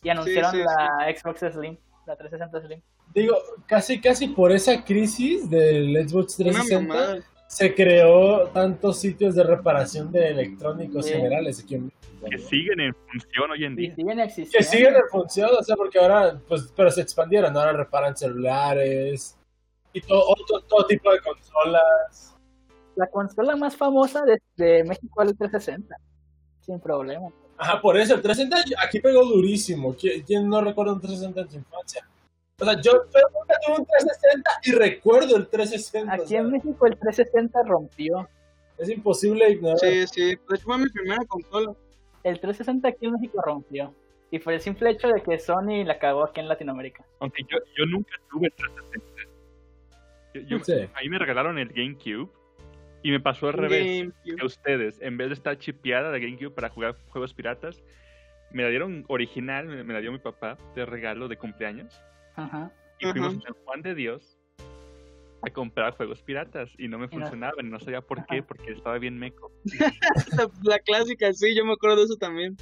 y 0.03 0.09
anunciaron 0.09 0.51
sí, 0.53 0.59
la 0.59 1.15
Xbox 1.17 1.41
Slim, 1.53 1.77
la 2.07 2.17
360 2.17 2.67
Slim. 2.67 2.81
Digo, 3.15 3.37
casi, 3.67 4.01
casi 4.01 4.29
por 4.29 4.53
esa 4.53 4.85
crisis 4.85 5.49
del 5.51 5.95
Xbox 6.09 6.39
Una 6.39 6.51
360 6.53 6.89
mamada. 6.89 7.23
se 7.47 7.75
creó 7.75 8.49
tantos 8.49 8.99
sitios 9.01 9.35
de 9.35 9.45
reparación 9.45 10.11
de 10.11 10.29
electrónicos 10.31 11.07
generales 11.09 11.63
aquí 11.63 11.75
en 11.75 11.85
México, 11.87 12.27
Que 12.31 12.39
siguen 12.39 12.81
en 12.81 12.95
función 12.95 13.51
hoy 13.51 13.65
en 13.65 13.77
día. 13.77 13.95
siguen 13.95 14.19
Que 14.51 14.63
siguen 14.63 14.95
en 14.95 15.09
función, 15.11 15.51
o 15.59 15.63
sea, 15.63 15.77
porque 15.77 15.99
ahora, 15.99 16.41
pues, 16.49 16.73
pero 16.75 16.91
se 16.91 17.03
expandieron, 17.03 17.55
ahora 17.57 17.73
reparan 17.75 18.17
celulares 18.17 19.37
y 19.93 20.01
todo, 20.01 20.25
otro- 20.29 20.61
todo 20.67 20.87
tipo 20.87 21.13
de 21.13 21.21
consolas. 21.21 22.35
La 22.97 23.07
consola 23.09 23.57
más 23.57 23.77
famosa 23.77 24.23
de, 24.25 24.39
de 24.57 24.85
México 24.85 25.23
es 25.23 25.31
el 25.31 25.39
360. 25.39 25.97
Sin 26.61 26.81
problema. 26.81 27.29
Ajá, 27.59 27.81
por 27.81 27.97
eso, 27.97 28.15
el 28.15 28.23
360 28.23 28.77
aquí 28.85 29.01
pegó 29.01 29.25
durísimo. 29.25 29.95
¿Quién, 29.95 30.49
no 30.49 30.61
recuerda 30.61 30.93
un 30.95 31.01
360 31.01 31.41
en 31.43 31.51
su 31.51 31.57
infancia? 31.59 32.07
O 32.61 32.65
sea, 32.65 32.75
yo, 32.81 32.93
yo 32.93 33.21
nunca 33.35 33.55
tuve 33.67 33.79
un 33.79 33.87
360 33.87 34.51
y 34.65 34.73
recuerdo 34.73 35.37
el 35.37 35.47
360. 35.49 36.13
o 36.13 36.23
Aquí 36.23 36.37
en 36.37 36.51
México 36.51 36.87
el 36.87 36.97
360 36.99 37.63
rompió. 37.65 38.29
es 38.79 38.89
imposible 38.89 39.51
ignorar. 39.51 39.79
Sí, 39.79 40.07
sí. 40.09 40.25
De 40.27 40.33
hecho 40.55 40.65
fue 40.65 40.79
mi 40.79 40.89
primera 40.89 41.25
consola. 41.27 41.73
El 42.25 42.41
360 42.41 42.89
aquí 42.89 43.07
en 43.07 43.13
México 43.13 43.41
rompió. 43.43 43.95
Y 44.31 44.39
fue 44.39 44.55
el 44.55 44.61
simple 44.61 44.91
hecho 44.91 45.09
de 45.09 45.23
que 45.23 45.39
Sony 45.39 45.85
la 45.85 45.99
cagó 45.99 46.25
aquí 46.25 46.41
en 46.41 46.49
Latinoamérica. 46.49 47.05
Aunque 47.21 47.43
yo, 47.43 47.59
yo 47.77 47.85
nunca 47.87 48.15
tuve 48.31 48.51
360. 48.51 49.23
Yo, 50.35 50.41
yo- 50.43 50.65
Sí. 50.65 50.73
A 50.95 51.01
mí 51.03 51.09
me 51.11 51.19
regalaron 51.19 51.59
el 51.59 51.69
GameCube 51.69 52.31
y 53.03 53.11
me 53.11 53.21
pasó 53.21 53.49
al 53.49 53.55
revés. 53.55 53.99
GameCube. 53.99 54.37
que 54.37 54.47
ustedes, 54.47 55.01
en 55.01 55.17
vez 55.17 55.29
de 55.29 55.35
estar 55.35 55.59
chipeada 55.59 56.11
de 56.11 56.21
GameCube 56.21 56.51
para 56.51 56.69
jugar 56.69 56.97
juegos 57.09 57.35
piratas, 57.35 57.83
me 58.51 58.63
la 58.63 58.69
dieron 58.69 59.05
original, 59.09 59.67
me, 59.67 59.83
me 59.83 59.95
la 59.95 60.01
dio 60.01 60.13
mi 60.13 60.19
papá 60.19 60.59
de 60.75 60.85
regalo 60.87 61.29
de 61.29 61.37
cumpleaños. 61.37 62.01
Ajá. 62.37 62.73
Y 63.01 63.07
fuimos 63.07 63.37
a 63.37 63.41
San 63.41 63.55
Juan 63.65 63.83
de 63.83 63.95
Dios 63.95 64.39
a 65.43 65.51
comprar 65.51 65.97
juegos 65.97 66.23
piratas 66.23 66.71
y 66.79 66.87
no 66.87 66.99
me 66.99 67.09
funcionaban, 67.09 67.67
y 67.67 67.69
no 67.69 67.81
sabía 67.81 68.01
por 68.01 68.25
qué, 68.27 68.43
porque 68.43 68.73
estaba 68.73 68.99
bien 68.99 69.19
meco. 69.19 69.51
La, 69.79 69.93
la 70.63 70.79
clásica, 70.79 71.33
sí, 71.33 71.55
yo 71.57 71.65
me 71.65 71.73
acuerdo 71.73 71.97
de 71.97 72.05
eso 72.05 72.17
también. 72.17 72.57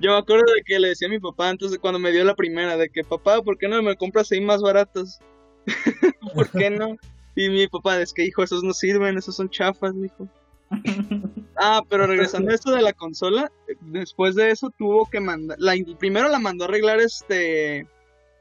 Yo 0.00 0.10
me 0.10 0.18
acuerdo 0.18 0.52
de 0.52 0.62
que 0.64 0.78
le 0.78 0.88
decía 0.88 1.08
a 1.08 1.10
mi 1.10 1.20
papá 1.20 1.48
antes 1.48 1.70
de 1.70 1.78
cuando 1.78 1.98
me 1.98 2.10
dio 2.10 2.24
la 2.24 2.34
primera, 2.34 2.76
de 2.76 2.90
que 2.90 3.04
papá, 3.04 3.40
¿por 3.42 3.56
qué 3.56 3.68
no 3.68 3.80
me 3.82 3.96
compras 3.96 4.30
ahí 4.32 4.40
más 4.40 4.60
baratos? 4.60 5.20
¿Por 6.34 6.50
qué 6.50 6.70
no? 6.70 6.96
Y 7.36 7.50
mi 7.50 7.68
papá, 7.68 8.00
es 8.00 8.12
que 8.12 8.24
hijo, 8.24 8.42
esos 8.42 8.64
no 8.64 8.72
sirven, 8.72 9.18
esos 9.18 9.36
son 9.36 9.48
chafas, 9.50 9.94
dijo. 9.94 10.28
Ah, 11.58 11.80
pero 11.88 12.06
regresando 12.06 12.50
a 12.50 12.54
esto 12.54 12.70
de 12.72 12.82
la 12.82 12.92
consola, 12.92 13.50
después 13.80 14.34
de 14.34 14.50
eso 14.50 14.68
tuvo 14.76 15.08
que 15.08 15.20
mandar, 15.20 15.56
la, 15.58 15.74
primero 15.98 16.28
la 16.28 16.38
mandó 16.38 16.64
a 16.64 16.68
arreglar 16.68 17.00
este 17.00 17.86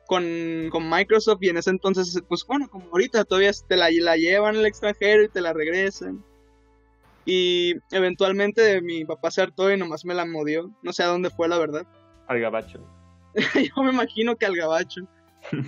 con, 0.06 0.68
con 0.70 0.90
Microsoft 0.90 1.38
y 1.42 1.48
en 1.48 1.56
ese 1.56 1.70
entonces, 1.70 2.22
pues 2.28 2.46
bueno, 2.46 2.68
como 2.70 2.88
ahorita 2.92 3.24
todavía 3.24 3.52
te 3.68 3.78
la, 3.78 3.90
la 3.90 4.18
llevan 4.18 4.58
al 4.58 4.66
extranjero 4.66 5.24
y 5.24 5.30
te 5.30 5.40
la 5.40 5.54
regresan. 5.54 6.25
Y 7.25 7.75
eventualmente 7.92 8.82
mi 8.82 9.06
papá 9.06 9.32
se 9.32 9.42
hartó 9.42 9.72
y 9.72 9.78
nomás 9.78 10.04
me 10.04 10.14
la 10.14 10.25
modió. 10.25 10.70
No 10.84 10.94
sé 10.94 11.04
a 11.04 11.08
dónde 11.08 11.30
fue, 11.30 11.48
la 11.48 11.58
verdad. 11.58 11.88
Al 12.28 12.40
gabacho. 12.40 12.80
Yo 13.56 13.84
me 13.84 13.92
imagino 13.92 14.36
que 14.36 14.46
al 14.46 14.56
gabacho. 14.56 15.08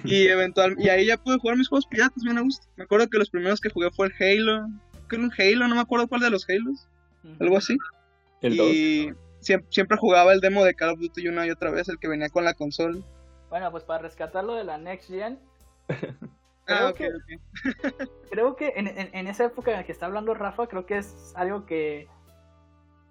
Y 0.03 0.27
eventual 0.27 0.75
y 0.77 0.89
ahí 0.89 1.07
ya 1.07 1.17
pude 1.17 1.39
jugar 1.39 1.57
mis 1.57 1.67
juegos 1.67 1.85
piratas 1.87 2.23
bien 2.23 2.37
a 2.37 2.41
gusto. 2.41 2.67
Me 2.75 2.83
acuerdo 2.83 3.07
que 3.07 3.17
los 3.17 3.29
primeros 3.29 3.61
que 3.61 3.69
jugué 3.69 3.89
fue 3.91 4.07
el 4.07 4.13
Halo. 4.19 4.67
Que 5.09 5.15
un 5.15 5.31
Halo, 5.37 5.67
no 5.67 5.75
me 5.75 5.81
acuerdo 5.81 6.07
cuál 6.07 6.21
de 6.21 6.29
los 6.29 6.47
Halos. 6.49 6.87
Algo 7.39 7.57
así. 7.57 7.77
El 8.41 8.53
y 8.53 9.13
siempre, 9.39 9.67
siempre, 9.71 9.97
jugaba 9.97 10.33
el 10.33 10.41
demo 10.41 10.63
de 10.63 10.73
Call 10.73 10.91
of 10.91 10.99
Duty 10.99 11.27
una 11.27 11.47
y 11.47 11.51
otra 11.51 11.71
vez, 11.71 11.89
el 11.89 11.97
que 11.99 12.07
venía 12.07 12.29
con 12.29 12.45
la 12.45 12.53
consola. 12.53 12.99
Bueno, 13.49 13.71
pues 13.71 13.83
para 13.83 14.03
rescatarlo 14.03 14.55
de 14.55 14.63
la 14.63 14.77
Next 14.77 15.09
Gen. 15.09 15.39
ah, 16.67 16.93
creo, 16.93 16.93
que, 16.93 17.09
creo 18.31 18.55
que 18.55 18.73
en, 18.75 18.87
en, 18.87 19.27
esa 19.27 19.45
época 19.45 19.71
en 19.71 19.77
la 19.77 19.85
que 19.85 19.91
está 19.91 20.05
hablando 20.05 20.33
Rafa, 20.33 20.67
creo 20.67 20.85
que 20.85 20.97
es 20.97 21.33
algo 21.35 21.65
que 21.65 22.07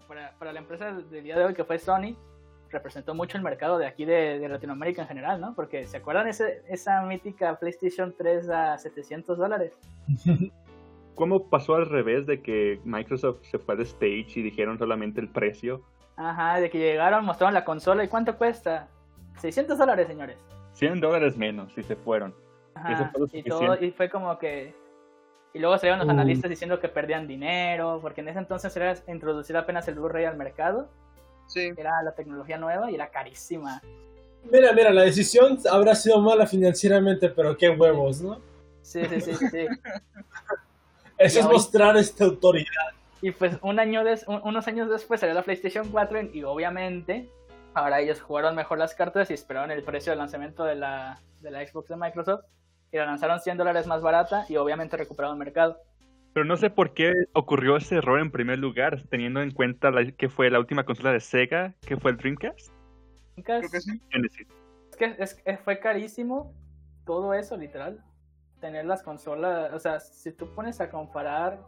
para, 0.07 0.37
para 0.39 0.53
la 0.53 0.61
empresa 0.61 0.93
del 0.93 1.25
día 1.25 1.39
de 1.39 1.45
hoy 1.47 1.55
que 1.55 1.65
fue 1.65 1.79
Sony, 1.79 2.17
representó 2.71 3.15
mucho 3.15 3.37
el 3.37 3.45
mercado 3.45 3.79
de 3.79 3.87
aquí 3.87 4.05
de, 4.05 4.39
de 4.39 4.49
Latinoamérica 4.49 5.03
en 5.03 5.09
general, 5.09 5.41
¿no? 5.41 5.55
Porque 5.55 5.87
¿se 5.87 5.99
acuerdan 5.99 6.29
ese, 6.29 6.63
esa 6.69 7.03
mítica 7.03 7.59
PlayStation 7.59 8.15
3 8.17 8.49
a 8.51 8.79
700 8.79 9.39
dólares? 9.39 9.79
¿Cómo 11.15 11.49
pasó 11.49 11.77
al 11.77 11.87
revés 11.87 12.27
de 12.27 12.43
que 12.43 12.79
Microsoft 12.85 13.43
se 13.43 13.59
fue 13.59 13.75
al 13.75 13.81
stage 13.81 14.33
y 14.37 14.43
dijeron 14.43 14.79
solamente 14.79 15.21
el 15.21 15.29
precio? 15.29 15.83
Ajá, 16.17 16.61
de 16.61 16.69
que 16.69 16.79
llegaron, 16.79 17.25
mostraron 17.25 17.55
la 17.55 17.65
consola 17.65 18.05
y 18.05 18.09
cuánto 18.09 18.37
cuesta. 18.37 18.89
600 19.39 19.79
dólares, 19.79 20.09
señores. 20.09 20.37
100 20.73 21.01
dólares 21.01 21.37
menos 21.37 21.77
y 21.77 21.83
se 21.83 21.97
fueron. 21.97 22.35
Ajá, 22.75 23.11
y, 23.33 23.43
todo, 23.43 23.83
y 23.83 23.91
fue 23.93 24.11
como 24.11 24.39
que... 24.39 24.75
Y 25.55 25.59
luego 25.59 25.79
salieron 25.79 26.01
los 26.01 26.09
analistas 26.09 26.51
diciendo 26.51 26.79
que 26.81 26.89
perdían 26.89 27.27
dinero, 27.27 27.99
porque 28.03 28.21
en 28.21 28.29
ese 28.29 28.39
entonces 28.39 28.77
era 28.77 28.95
introducir 29.09 29.57
apenas 29.57 29.89
el 29.89 29.95
Blu-ray 29.95 30.27
al 30.27 30.37
mercado. 30.37 30.91
Sí. 31.47 31.73
Era 31.77 32.03
la 32.03 32.13
tecnología 32.13 32.59
nueva 32.59 32.91
y 32.91 32.95
era 32.95 33.09
carísima. 33.09 33.83
Mira, 34.51 34.73
mira, 34.73 34.93
la 34.93 35.03
decisión 35.03 35.59
habrá 35.71 35.95
sido 35.95 36.21
mala 36.21 36.47
financieramente, 36.47 37.29
pero 37.31 37.57
qué 37.57 37.71
huevos, 37.71 38.21
¿no? 38.21 38.41
Sí, 38.83 39.05
sí, 39.07 39.21
sí, 39.21 39.35
sí. 39.35 39.67
Eso 41.19 41.41
es 41.41 41.47
mostrar 41.47 41.97
esta 41.97 42.25
autoridad. 42.25 42.93
Y 43.23 43.31
pues 43.33 43.57
un 43.63 43.81
año 43.81 44.05
des, 44.05 44.25
unos 44.29 44.69
años 44.69 44.91
después 44.91 45.21
salió 45.21 45.35
la 45.35 45.43
PlayStation 45.43 45.89
4 45.89 46.35
y 46.35 46.45
obviamente 46.45 47.29
ahora 47.75 48.01
ellos 48.01 48.21
jugaron 48.21 48.55
mejor 48.55 48.79
las 48.79 48.95
cartas 48.95 49.31
y 49.31 49.35
esperaron 49.35 49.71
el 49.71 49.83
precio 49.83 50.13
de 50.13 50.17
lanzamiento 50.17 50.65
de 50.65 50.77
la, 50.77 51.21
de 51.41 51.51
la 51.51 51.67
Xbox 51.67 51.89
de 51.89 51.97
Microsoft 51.97 52.45
y 52.93 52.99
la 52.99 53.07
lanzaron 53.07 53.41
100 53.41 53.57
dólares 53.57 53.87
más 53.87 54.03
barata 54.03 54.45
y 54.49 54.57
obviamente 54.57 54.97
recuperaron 54.97 55.37
el 55.37 55.45
mercado. 55.45 55.79
Pero 56.37 56.45
no 56.45 56.59
sé 56.59 56.69
por 56.69 56.93
qué 56.93 57.15
ocurrió 57.33 57.79
ese 57.79 57.97
error 57.97 58.21
en 58.21 58.31
primer 58.31 58.59
lugar, 58.59 59.03
teniendo 59.09 59.41
en 59.41 59.53
cuenta 59.53 59.91
que 60.19 60.29
fue 60.29 60.51
la 60.51 60.59
última 60.59 60.85
consola 60.85 61.11
de 61.11 61.21
Sega, 61.21 61.73
que 61.81 61.97
fue 61.97 62.11
el 62.11 62.19
Dreamcast. 62.19 62.71
Dreamcast 63.37 63.75
Es 63.75 64.97
que 64.99 65.17
es, 65.19 65.61
fue 65.65 65.81
carísimo 65.81 66.53
todo 67.07 67.33
eso, 67.33 67.57
literal. 67.57 68.05
Tener 68.61 68.85
las 68.85 69.03
consolas, 69.03 69.73
o 69.73 69.79
sea, 69.79 69.99
si 69.99 70.31
tú 70.31 70.55
pones 70.55 70.79
a 70.83 70.91
comparar 70.91 71.59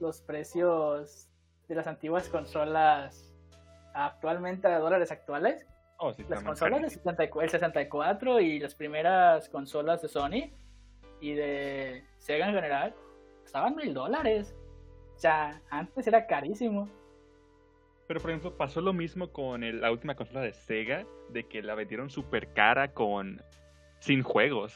los 0.00 0.22
precios 0.22 1.28
de 1.68 1.74
las 1.74 1.86
antiguas 1.86 2.26
consolas 2.30 3.34
actualmente 3.92 4.66
a 4.66 4.78
dólares 4.78 5.12
actuales, 5.12 5.66
oh, 5.98 6.14
las 6.30 6.42
consolas 6.42 6.80
de 6.80 6.88
64, 6.88 7.42
el 7.42 7.50
64 7.50 8.40
y 8.40 8.60
las 8.60 8.74
primeras 8.74 9.50
consolas 9.50 10.00
de 10.00 10.08
Sony 10.08 10.54
y 11.20 11.34
de 11.34 12.02
Sega 12.16 12.48
en 12.48 12.54
general 12.54 12.94
costaban 13.46 13.76
mil 13.76 13.94
dólares. 13.94 14.56
O 15.14 15.18
sea, 15.18 15.62
antes 15.70 16.04
era 16.06 16.26
carísimo. 16.26 16.90
Pero 18.08 18.20
por 18.20 18.30
ejemplo, 18.30 18.56
pasó 18.56 18.80
lo 18.80 18.92
mismo 18.92 19.32
con 19.32 19.80
la 19.80 19.90
última 19.92 20.16
consola 20.16 20.40
de 20.40 20.52
Sega, 20.52 21.06
de 21.30 21.44
que 21.44 21.62
la 21.62 21.76
vendieron 21.76 22.10
súper 22.10 22.52
cara 22.52 22.92
con 22.92 23.40
sin 24.00 24.22
juegos 24.22 24.74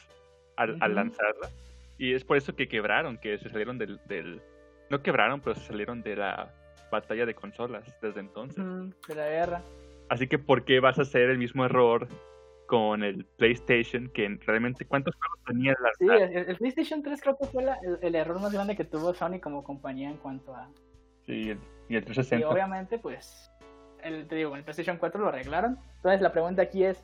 al, 0.57 0.79
lanzarla. 0.79 1.51
Y 1.99 2.15
es 2.15 2.25
por 2.25 2.37
eso 2.37 2.55
que 2.55 2.69
quebraron, 2.69 3.19
que 3.19 3.39
se 3.39 3.49
salieron 3.51 3.77
del, 3.77 4.01
del, 4.07 4.41
No 4.89 5.03
quebraron, 5.03 5.41
pero 5.41 5.57
se 5.57 5.67
salieron 5.67 6.03
de 6.03 6.17
la 6.17 6.55
batalla 6.91 7.27
de 7.27 7.35
consolas 7.35 7.85
desde 8.01 8.21
entonces. 8.21 8.65
de 9.09 9.15
la 9.15 9.29
guerra. 9.29 9.63
Así 10.09 10.27
que, 10.27 10.39
¿por 10.39 10.65
qué 10.65 10.81
vas 10.81 10.99
a 10.99 11.03
hacer 11.03 11.29
el 11.29 11.39
mismo 11.39 11.65
error 11.65 12.09
con 12.71 13.03
el 13.03 13.25
PlayStation, 13.25 14.09
que 14.15 14.39
realmente 14.47 14.85
cuántos 14.85 15.17
juegos 15.17 15.41
tenía 15.45 15.75
la... 15.83 15.91
Sí, 15.99 16.07
el, 16.09 16.57
PlayStation 16.57 17.03
3 17.03 17.21
creo 17.21 17.37
que 17.37 17.47
fue 17.47 17.65
el, 18.01 18.15
error 18.15 18.41
más 18.41 18.53
grande 18.53 18.77
que 18.77 18.85
tuvo 18.85 19.13
Sony 19.13 19.41
como 19.43 19.65
compañía 19.65 20.09
en 20.09 20.19
cuanto 20.19 20.55
a... 20.55 20.69
Sí, 21.27 21.59
y 21.89 21.97
el 21.97 22.05
360. 22.05 22.37
Y 22.37 22.45
obviamente, 22.45 23.01
pues, 23.01 23.51
el, 24.05 24.29
te 24.29 24.37
digo, 24.37 24.55
el 24.55 24.63
PlayStation 24.63 24.99
4 24.99 25.21
lo 25.21 25.31
arreglaron. 25.31 25.81
Entonces 25.97 26.21
la 26.21 26.31
pregunta 26.31 26.63
aquí 26.63 26.85
es, 26.85 27.03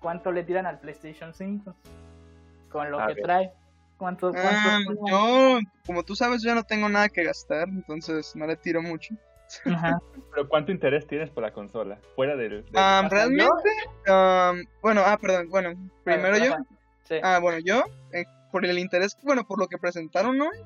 ¿cuánto 0.00 0.32
le 0.32 0.44
tiran 0.44 0.64
al 0.64 0.80
PlayStation 0.80 1.34
5? 1.34 1.76
Con 2.70 2.90
lo 2.90 3.06
que 3.06 3.16
trae. 3.16 3.52
¿Cuánto, 3.98 4.32
cuánto 4.32 4.48
ah, 4.50 4.80
yo, 5.10 5.58
como 5.84 6.02
tú 6.04 6.16
sabes, 6.16 6.42
yo 6.42 6.54
no 6.54 6.62
tengo 6.62 6.88
nada 6.88 7.10
que 7.10 7.22
gastar, 7.22 7.68
entonces 7.68 8.34
no 8.34 8.46
le 8.46 8.56
tiro 8.56 8.80
mucho. 8.80 9.14
Pero 10.34 10.48
¿cuánto 10.48 10.72
interés 10.72 11.06
tienes 11.06 11.30
por 11.30 11.42
la 11.42 11.52
consola? 11.52 11.98
Fuera 12.16 12.36
del... 12.36 12.64
Um, 12.74 13.10
realmente, 13.10 13.70
um, 14.08 14.64
bueno, 14.80 15.02
ah, 15.04 15.18
perdón, 15.20 15.48
bueno, 15.50 15.74
primero 16.04 16.38
yo. 16.38 16.56
Ah, 17.22 17.38
bueno, 17.40 17.58
yo, 17.58 17.84
eh, 18.12 18.24
por 18.50 18.64
el 18.64 18.78
interés, 18.78 19.16
bueno, 19.22 19.46
por 19.46 19.58
lo 19.58 19.68
que 19.68 19.76
presentaron 19.76 20.40
hoy, 20.40 20.56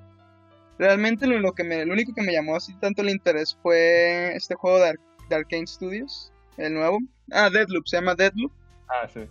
realmente 0.79 1.27
lo, 1.27 1.53
que 1.53 1.65
me, 1.65 1.85
lo 1.85 1.93
único 1.93 2.15
que 2.15 2.23
me 2.23 2.33
llamó 2.33 2.57
así 2.57 2.75
tanto 2.79 3.03
el 3.03 3.11
interés 3.11 3.59
fue 3.63 4.35
este 4.37 4.55
juego 4.55 4.79
de, 4.79 4.95
de 5.29 5.37
Arkane 5.37 5.67
Studios, 5.67 6.33
el 6.57 6.75
nuevo. 6.75 6.99
Ah, 7.33 7.51
Deadloop, 7.51 7.87
se 7.87 7.97
llama 7.97 8.15
Deadloop. 8.15 8.53
Ah, 8.89 9.09
sí. 9.13 9.27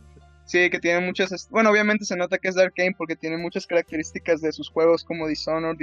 Sí, 0.46 0.70
que 0.70 0.80
tiene 0.80 1.00
muchas. 1.00 1.50
Bueno, 1.50 1.72
obviamente 1.72 2.06
se 2.06 2.16
nota 2.16 2.38
que 2.38 2.50
es 2.50 2.56
de 2.56 2.64
Arkane 2.64 2.96
porque 2.98 3.16
tiene 3.16 3.38
muchas 3.38 3.66
características 3.66 4.42
de 4.42 4.52
sus 4.52 4.70
juegos 4.70 5.04
como 5.04 5.28
Dishonored 5.28 5.78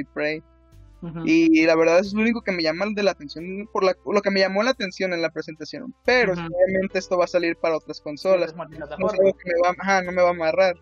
y 1.25 1.67
la 1.67 1.75
verdad 1.75 1.99
es 1.99 2.13
lo 2.13 2.23
único 2.23 2.43
que 2.43 2.53
me 2.53 2.63
llama 2.63 2.87
de 2.95 3.03
la 3.03 3.11
atención, 3.11 3.69
por 3.73 3.85
lo 3.85 4.23
que 4.23 4.31
me 4.31 4.41
llamó 4.41 4.63
la 4.63 4.71
atención 4.71 5.13
en 5.13 5.23
la 5.23 5.31
presentación. 5.31 5.95
Pero 6.05 6.33
obviamente 6.33 6.99
esto 6.99 7.19
va 7.19 7.25
a 7.25 7.29
salir 7.29 7.57
para 7.57 7.77
otras 7.77 8.01
consolas. 8.01 8.55
no, 8.55 8.67
no 8.69 10.13
me 10.13 10.23
va 10.23 10.29
a 10.29 10.31
amarrar. 10.31 10.77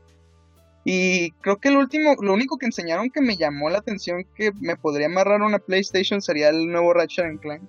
Y 0.84 1.32
creo 1.42 1.58
que 1.58 1.68
el 1.68 1.76
último, 1.76 2.14
lo 2.20 2.32
único 2.32 2.56
que 2.56 2.66
enseñaron 2.66 3.10
que 3.10 3.20
me 3.20 3.36
llamó 3.36 3.68
la 3.68 3.78
atención 3.78 4.24
que 4.34 4.52
me 4.60 4.76
podría 4.76 5.06
amarrar 5.06 5.42
una 5.42 5.58
PlayStation 5.58 6.22
sería 6.22 6.48
el 6.48 6.68
nuevo 6.68 6.94
Ratchet 6.94 7.38
Clank. 7.40 7.62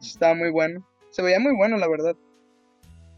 Estaba 0.00 0.34
muy 0.34 0.50
bueno. 0.50 0.86
Se 1.10 1.22
veía 1.22 1.38
muy 1.38 1.54
bueno, 1.54 1.76
la 1.76 1.88
verdad. 1.88 2.16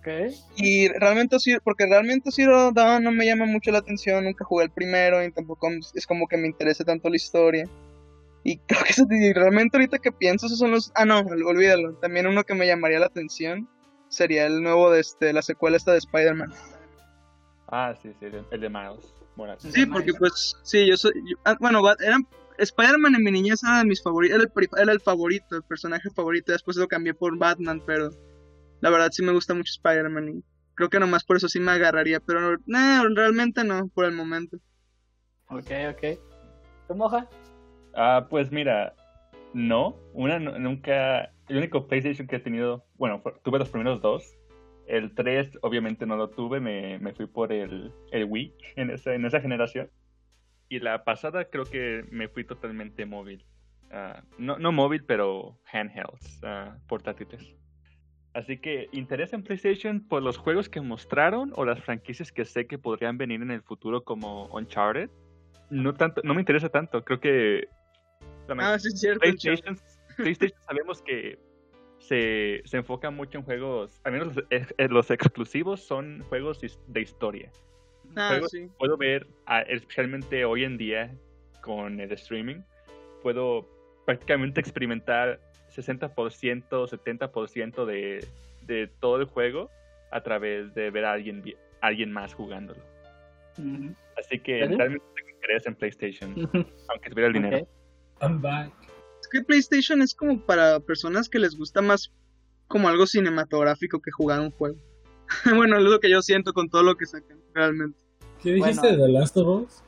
Okay. 0.01 0.35
Y 0.57 0.89
realmente 0.89 1.39
sí, 1.39 1.55
porque 1.63 1.87
realmente 1.87 2.33
Zero 2.33 2.73
Dawn 2.73 3.05
no 3.05 3.13
me 3.13 3.25
llama 3.25 3.47
mucho 3.47 3.71
la 3.71 3.79
atención, 3.79 4.25
nunca 4.25 4.45
jugué 4.45 4.65
el 4.65 4.71
primero 4.71 5.25
y 5.25 5.31
tampoco 5.31 5.69
es 5.95 6.07
como 6.09 6.27
que 6.27 6.37
me 6.37 6.49
interese 6.49 6.85
tanto 6.85 7.09
la 7.09 7.15
historia. 7.15 7.69
Y 8.45 8.59
creo 8.67 8.83
que 8.85 8.91
eso, 8.91 9.07
realmente 9.09 9.77
ahorita 9.77 9.99
que 9.99 10.13
pienso, 10.13 10.47
esos 10.47 10.59
son 10.59 10.73
los... 10.73 10.93
Ah, 10.95 11.05
no, 11.05 11.21
olvídalo. 11.21 11.95
También 11.95 12.27
uno 12.27 12.45
que 12.45 12.55
me 12.55 12.67
llamaría 12.67 12.99
la 12.99 13.07
atención 13.07 13.69
sería 14.09 14.47
el 14.47 14.63
nuevo 14.63 14.91
de 14.91 15.01
este, 15.01 15.33
la 15.33 15.43
secuela 15.43 15.77
esta 15.77 15.93
de 15.93 15.99
Spider-Man. 15.99 16.53
Ah, 17.69 17.95
sí, 18.01 18.13
sí, 18.21 18.27
el 18.27 18.61
de 18.61 18.69
Miles. 18.69 19.15
Bueno, 19.35 19.55
sí, 19.59 19.87
porque 19.87 20.13
pues, 20.13 20.57
sí, 20.63 20.87
yo 20.87 20.97
soy... 20.97 21.13
Ah, 21.45 21.57
bueno, 21.61 21.83
eran... 22.01 22.27
Spider-Man 22.59 23.15
en 23.15 23.25
mi 23.25 23.33
niñez 23.33 23.65
era 23.65 23.79
de 23.79 23.87
mis 23.87 24.03
favoritos, 24.03 24.37
era 24.37 24.45
el, 24.45 24.69
era 24.79 24.93
el 24.93 25.01
favorito, 25.01 25.57
el 25.57 25.63
personaje 25.63 26.11
favorito, 26.11 26.53
después 26.53 26.77
lo 26.77 26.87
cambié 26.87 27.15
por 27.15 27.37
Batman, 27.39 27.83
pero 27.87 28.11
la 28.81 28.91
verdad 28.91 29.09
sí 29.11 29.23
me 29.23 29.33
gusta 29.33 29.55
mucho 29.55 29.73
Spider-Man 29.73 30.29
y 30.29 30.45
creo 30.75 30.91
que 30.91 31.01
nomás 31.01 31.25
por 31.25 31.37
eso 31.37 31.49
sí 31.49 31.61
me 31.61 31.73
agarraría, 31.73 32.21
pero 32.21 32.57
no, 32.67 33.09
realmente 33.15 33.65
no, 33.65 33.89
por 33.89 34.05
el 34.05 34.13
momento. 34.13 34.59
Ok, 35.49 35.71
ok. 35.91 36.19
¿Tú 36.89 36.95
moja? 36.95 37.29
Ah, 37.95 38.27
pues 38.29 38.51
mira, 38.51 38.95
no, 39.55 39.97
una 40.13 40.39
nunca, 40.39 41.33
el 41.49 41.57
único 41.59 41.87
PlayStation 41.87 42.27
que 42.27 42.37
he 42.37 42.41
tenido, 42.41 42.85
bueno, 42.97 43.23
tuve 43.43 43.59
los 43.59 43.71
primeros 43.71 44.01
dos. 44.01 44.37
El 44.87 45.15
3 45.15 45.59
obviamente 45.63 46.07
no 46.07 46.17
lo 46.17 46.29
tuve, 46.31 46.61
me, 46.61 46.99
me 46.99 47.13
fui 47.13 47.27
por 47.27 47.53
el, 47.53 47.93
el 48.11 48.25
Wii 48.25 48.55
en 48.77 48.91
esa, 48.91 49.15
en 49.15 49.25
esa 49.25 49.41
generación. 49.41 49.91
Y 50.69 50.81
la 50.81 51.05
pasada 51.05 51.45
creo 51.45 51.65
que 51.65 52.05
me 52.11 52.29
fui 52.29 52.45
totalmente 52.45 53.05
móvil. 53.05 53.45
Ah, 53.91 54.23
no, 54.39 54.59
no 54.59 54.73
móvil, 54.73 55.05
pero 55.05 55.59
handhelds, 55.71 56.41
uh, 56.43 56.73
portátiles. 56.89 57.55
Así 58.33 58.57
que, 58.59 58.89
¿interesa 58.93 59.37
en 59.37 59.43
PlayStation 59.43 60.01
por 60.01 60.23
los 60.23 60.39
juegos 60.39 60.71
que 60.71 60.81
mostraron 60.81 61.53
o 61.57 61.67
las 61.67 61.81
franquicias 61.85 62.33
que 62.33 62.47
sé 62.47 62.67
que 62.67 62.79
podrían 62.79 63.19
venir 63.19 63.43
en 63.43 63.51
el 63.51 63.61
futuro 63.61 64.03
como 64.03 64.47
Uncharted? 64.47 65.11
No 65.69 65.93
tanto, 65.93 66.23
no 66.25 66.33
me 66.33 66.41
interesa 66.41 66.71
tanto. 66.71 67.05
Creo 67.05 67.21
que 67.21 67.69
Ah, 68.59 68.79
sí, 68.79 68.91
cierto. 68.91 69.21
PlayStation, 69.21 69.77
PlayStation 70.17 70.61
sabemos 70.67 71.03
que 71.03 71.39
se, 71.99 72.63
se 72.65 72.77
enfoca 72.79 73.11
mucho 73.11 73.39
en 73.39 73.45
juegos, 73.45 74.01
al 74.05 74.13
menos 74.13 74.35
los, 74.35 74.45
eh, 74.51 74.67
los 74.89 75.11
exclusivos 75.11 75.81
son 75.85 76.25
juegos 76.29 76.61
de 76.89 77.01
historia. 77.01 77.51
Ah, 78.17 78.27
Juegos- 78.29 78.51
sí. 78.51 78.69
Puedo 78.79 78.97
ver, 78.97 79.27
ah, 79.47 79.63
especialmente 79.63 80.45
hoy 80.45 80.65
en 80.65 80.77
día 80.77 81.15
con 81.63 82.01
el 82.01 82.11
streaming, 82.13 82.63
puedo 83.23 83.69
prácticamente 84.05 84.61
experimentar 84.61 85.39
60%, 85.71 86.89
70% 86.89 87.87
de, 87.87 88.27
de 88.67 88.89
todo 89.01 89.17
el 89.17 89.25
juego 89.27 89.71
a 90.11 90.23
través 90.23 90.75
de 90.75 90.91
ver 90.91 91.05
a 91.05 91.13
alguien, 91.13 91.41
vi- 91.43 91.57
alguien 91.81 92.13
más 92.13 92.35
jugándolo. 92.35 92.81
Así 94.19 94.39
que 94.41 94.59
¿Serio? 94.61 94.77
realmente 94.77 95.07
tengo 95.15 95.31
interés 95.31 95.67
en 95.67 95.75
PlayStation, 95.77 96.35
aunque 96.89 97.11
tuviera 97.11 97.29
el 97.29 97.33
dinero. 97.33 97.69
I'm 98.23 98.41
back. 98.41 98.73
Es 99.21 99.29
que 99.29 99.43
PlayStation 99.43 100.01
es 100.03 100.15
como 100.15 100.41
para 100.41 100.81
personas 100.81 101.29
que 101.29 101.39
les 101.39 101.57
gusta 101.57 101.83
más 101.83 102.11
como 102.69 102.89
algo 102.89 103.07
cinematográfico 103.07 104.01
que 104.01 104.11
jugar 104.11 104.41
un 104.41 104.51
juego. 104.53 104.77
bueno, 105.55 105.77
es 105.77 105.83
lo 105.85 106.01
que 106.01 106.11
yo 106.11 106.23
siento 106.23 106.53
con 106.53 106.69
todo 106.71 106.83
lo 106.83 106.97
que 106.97 107.07
sacan, 107.07 107.39
realmente. 107.55 107.99
¿Qué 108.43 108.53
dijiste 108.53 108.81
Bueno. 108.81 108.97
de 108.97 109.03
The 109.05 109.13
Last 109.13 109.37
of 109.37 109.49
Us? 109.67 109.83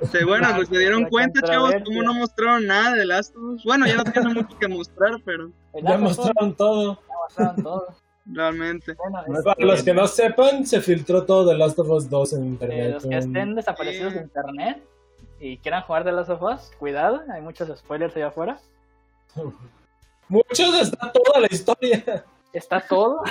Este, 0.00 0.24
bueno, 0.24 0.48
pues 0.56 0.68
se 0.68 0.78
dieron 0.78 1.02
La 1.04 1.08
cuenta, 1.10 1.40
chavos, 1.42 1.74
cómo 1.84 2.02
no 2.02 2.14
mostraron 2.14 2.66
nada 2.66 2.94
de 2.96 3.04
Last 3.04 3.36
of 3.36 3.42
Us. 3.42 3.64
Bueno, 3.64 3.86
ya 3.86 3.96
no 3.96 4.04
tienen 4.04 4.32
mucho 4.34 4.58
que 4.58 4.68
mostrar, 4.68 5.20
pero 5.24 5.50
Ya 5.82 5.96
mostraron 5.98 6.56
todo. 6.56 6.94
ya 7.08 7.14
mostraron 7.14 7.62
todo. 7.62 7.86
realmente. 8.26 8.94
Bueno, 8.96 9.42
Para 9.44 9.52
este, 9.52 9.64
los 9.64 9.82
que 9.84 9.94
no 9.94 10.06
sepan, 10.08 10.66
se 10.66 10.80
filtró 10.80 11.24
todo 11.24 11.48
de 11.50 11.56
Last 11.58 11.78
of 11.78 11.88
Us 11.90 12.08
2 12.10 12.32
en 12.32 12.42
eh, 12.42 12.46
internet. 12.46 12.92
los 12.94 13.06
que 13.06 13.18
estén 13.18 13.54
desaparecidos 13.54 14.12
de 14.14 14.18
Sí. 14.20 14.24
internet 14.24 14.82
y 15.42 15.58
quieran 15.58 15.82
jugar 15.82 16.04
de 16.04 16.12
Last 16.12 16.30
of 16.30 16.40
Us, 16.40 16.70
cuidado, 16.78 17.20
hay 17.28 17.42
muchos 17.42 17.76
spoilers 17.76 18.14
allá 18.14 18.28
afuera. 18.28 18.60
Muchos 20.28 20.74
está 20.80 21.10
toda 21.10 21.40
la 21.40 21.48
historia. 21.50 22.24
Está 22.52 22.80
todo. 22.80 23.22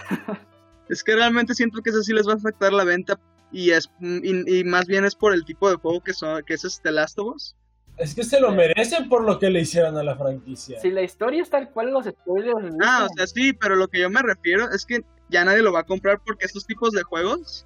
Es 0.89 1.05
que 1.05 1.15
realmente 1.15 1.53
siento 1.53 1.81
que 1.81 1.89
eso 1.89 2.03
sí 2.03 2.11
les 2.11 2.27
va 2.27 2.33
a 2.33 2.35
afectar 2.35 2.73
la 2.73 2.83
venta 2.83 3.17
y 3.49 3.71
es 3.71 3.89
y, 4.01 4.59
y 4.59 4.63
más 4.65 4.87
bien 4.87 5.05
es 5.05 5.15
por 5.15 5.33
el 5.33 5.45
tipo 5.45 5.69
de 5.69 5.77
juego 5.77 6.01
que 6.01 6.13
son 6.13 6.43
que 6.43 6.53
es 6.53 6.65
este 6.65 6.91
Last 6.91 7.17
of 7.17 7.35
Us. 7.35 7.55
Es 7.95 8.13
que 8.13 8.23
se 8.23 8.41
lo 8.41 8.51
merecen 8.51 9.07
por 9.07 9.23
lo 9.23 9.39
que 9.39 9.49
le 9.49 9.61
hicieron 9.61 9.95
a 9.95 10.03
la 10.03 10.17
franquicia. 10.17 10.81
Si 10.81 10.91
la 10.91 11.03
historia 11.03 11.41
es 11.41 11.49
tal 11.49 11.69
cual 11.69 11.91
los 11.91 12.05
spoilers 12.05 12.75
Ah, 12.83 13.07
o 13.09 13.13
sea, 13.15 13.25
sí, 13.25 13.53
pero 13.53 13.75
lo 13.75 13.87
que 13.87 14.01
yo 14.01 14.09
me 14.09 14.21
refiero 14.21 14.69
es 14.71 14.85
que 14.85 15.01
ya 15.29 15.45
nadie 15.45 15.61
lo 15.61 15.71
va 15.71 15.81
a 15.81 15.85
comprar 15.85 16.19
porque 16.25 16.45
estos 16.45 16.65
tipos 16.65 16.91
de 16.91 17.03
juegos 17.03 17.65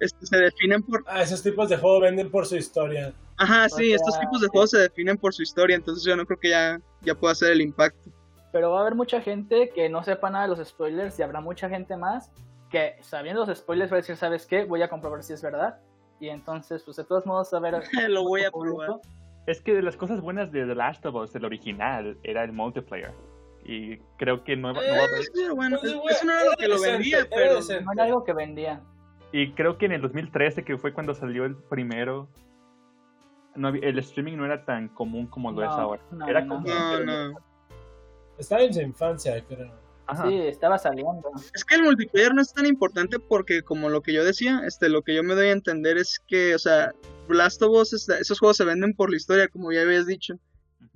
este, 0.00 0.26
se 0.26 0.36
definen 0.36 0.82
por 0.82 1.04
Ah, 1.06 1.22
esos 1.22 1.44
tipos 1.44 1.68
de 1.68 1.76
juego 1.76 2.00
venden 2.00 2.28
por 2.28 2.46
su 2.46 2.56
historia. 2.56 3.14
Ajá, 3.36 3.68
sí, 3.68 3.86
sea, 3.86 3.96
estos 3.96 4.18
tipos 4.20 4.40
de 4.40 4.46
sí. 4.46 4.50
juegos 4.52 4.70
se 4.70 4.78
definen 4.78 5.16
por 5.18 5.34
su 5.34 5.42
historia, 5.42 5.76
entonces 5.76 6.04
yo 6.04 6.14
no 6.16 6.24
creo 6.24 6.38
que 6.38 6.50
ya, 6.50 6.80
ya 7.02 7.14
pueda 7.14 7.32
hacer 7.32 7.52
el 7.52 7.60
impacto. 7.60 8.10
pero 8.52 8.70
va 8.70 8.78
a 8.78 8.80
haber 8.82 8.94
mucha 8.94 9.20
gente 9.20 9.70
que 9.74 9.88
no 9.88 10.02
sepa 10.04 10.30
nada 10.30 10.46
de 10.48 10.56
los 10.56 10.68
spoilers 10.68 11.18
y 11.18 11.22
habrá 11.22 11.40
mucha 11.40 11.68
gente 11.68 11.96
más 11.96 12.30
que 12.70 12.96
sabiendo 13.00 13.44
los 13.44 13.58
spoilers 13.58 13.90
va 13.92 13.96
a 13.96 14.00
decir, 14.00 14.16
¿sabes 14.16 14.46
qué? 14.46 14.64
Voy 14.64 14.82
a 14.82 14.88
comprobar 14.88 15.22
si 15.22 15.32
es 15.32 15.42
verdad. 15.42 15.78
Y 16.20 16.28
entonces, 16.28 16.82
pues 16.84 16.96
de 16.96 17.04
todos 17.04 17.26
modos, 17.26 17.52
a 17.52 17.58
ver... 17.60 17.74
Lo 18.08 18.22
voy 18.24 18.44
a 18.44 18.50
probar. 18.50 19.00
Es 19.46 19.60
que 19.60 19.74
de 19.74 19.82
las 19.82 19.96
cosas 19.96 20.20
buenas 20.20 20.50
de 20.52 20.64
The 20.66 20.74
Last 20.74 21.04
of 21.06 21.14
Us, 21.16 21.34
el 21.34 21.44
original, 21.44 22.16
era 22.22 22.44
el 22.44 22.52
multiplayer. 22.52 23.12
Y 23.64 23.98
creo 24.18 24.42
que 24.44 24.56
no, 24.56 24.72
no 24.72 24.80
va 24.80 24.84
a 24.86 25.04
haber- 25.04 25.20
Eh, 25.22 25.28
pero 25.34 25.54
bueno, 25.56 25.78
Pues, 25.80 25.92
eso 25.92 26.24
no 26.24 26.32
era 26.32 26.44
lo 26.44 26.56
que 26.56 26.68
lo 26.68 26.80
vendía, 26.80 27.26
pero. 27.30 27.60
No 27.82 27.92
era 27.92 28.04
algo 28.04 28.24
que 28.24 28.32
vendía. 28.32 28.80
Y 29.32 29.52
creo 29.52 29.78
que 29.78 29.86
en 29.86 29.92
el 29.92 30.00
2013, 30.00 30.64
que 30.64 30.78
fue 30.78 30.92
cuando 30.92 31.14
salió 31.14 31.44
el 31.44 31.56
primero, 31.56 32.28
no 33.56 33.68
había- 33.68 33.88
el 33.88 33.98
streaming 33.98 34.36
no 34.36 34.44
era 34.44 34.64
tan 34.64 34.88
común 34.88 35.26
como 35.26 35.52
lo 35.52 35.62
es 35.62 35.68
ahora. 35.70 36.02
no, 36.10 36.28
era 36.28 36.40
no. 36.42 36.54
común, 36.56 36.70
no, 36.70 36.90
pero 36.92 37.04
no. 37.30 37.38
Estaba 38.38 38.62
en 38.62 38.74
su 38.74 38.80
infancia, 38.80 39.44
creo. 39.46 39.72
Ajá. 40.06 40.28
Sí, 40.28 40.36
estaba 40.38 40.76
saliendo. 40.76 41.30
Es 41.54 41.64
que 41.64 41.76
el 41.76 41.82
multiplayer 41.82 42.34
no 42.34 42.42
es 42.42 42.52
tan 42.52 42.66
importante 42.66 43.18
porque 43.18 43.62
como 43.62 43.88
lo 43.88 44.02
que 44.02 44.12
yo 44.12 44.22
decía, 44.24 44.60
este, 44.66 44.88
lo 44.90 45.02
que 45.02 45.14
yo 45.14 45.22
me 45.22 45.34
doy 45.34 45.46
a 45.46 45.52
entender 45.52 45.96
es 45.96 46.20
que, 46.28 46.54
o 46.54 46.58
sea, 46.58 46.92
Last 47.28 47.62
of 47.62 47.70
Us, 47.70 48.08
esos 48.10 48.38
juegos 48.38 48.58
se 48.58 48.64
venden 48.64 48.92
por 48.94 49.10
la 49.10 49.16
historia, 49.16 49.48
como 49.48 49.72
ya 49.72 49.80
habías 49.82 50.06
dicho. 50.06 50.34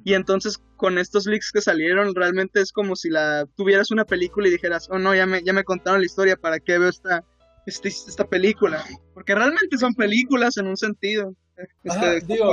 Y 0.05 0.13
entonces 0.15 0.59
con 0.77 0.99
estos 0.99 1.27
leaks 1.27 1.51
que 1.53 1.61
salieron, 1.63 2.15
realmente 2.15 2.61
es 2.61 2.71
como 2.73 2.97
si 2.97 3.09
la 3.09 3.47
tuvieras 3.57 3.91
una 3.91 4.05
película 4.05 4.47
y 4.49 4.51
dijeras, 4.53 4.89
oh 4.91 4.99
no, 4.99 5.15
ya 5.15 5.25
me, 5.27 5.43
ya 5.43 5.53
me 5.55 5.65
contaron 5.65 6.01
la 6.01 6.07
historia, 6.07 6.37
¿para 6.37 6.61
qué 6.61 6.79
veo 6.79 6.89
esta, 6.91 7.25
este- 7.67 7.89
esta 7.89 8.25
película? 8.27 8.85
Porque 9.15 9.35
realmente 9.35 9.79
son 9.79 9.95
películas 9.95 10.57
en 10.59 10.67
un 10.67 10.77
sentido. 10.77 11.35
Este, 11.59 11.91
Ajá, 11.91 12.15
digo. 12.27 12.53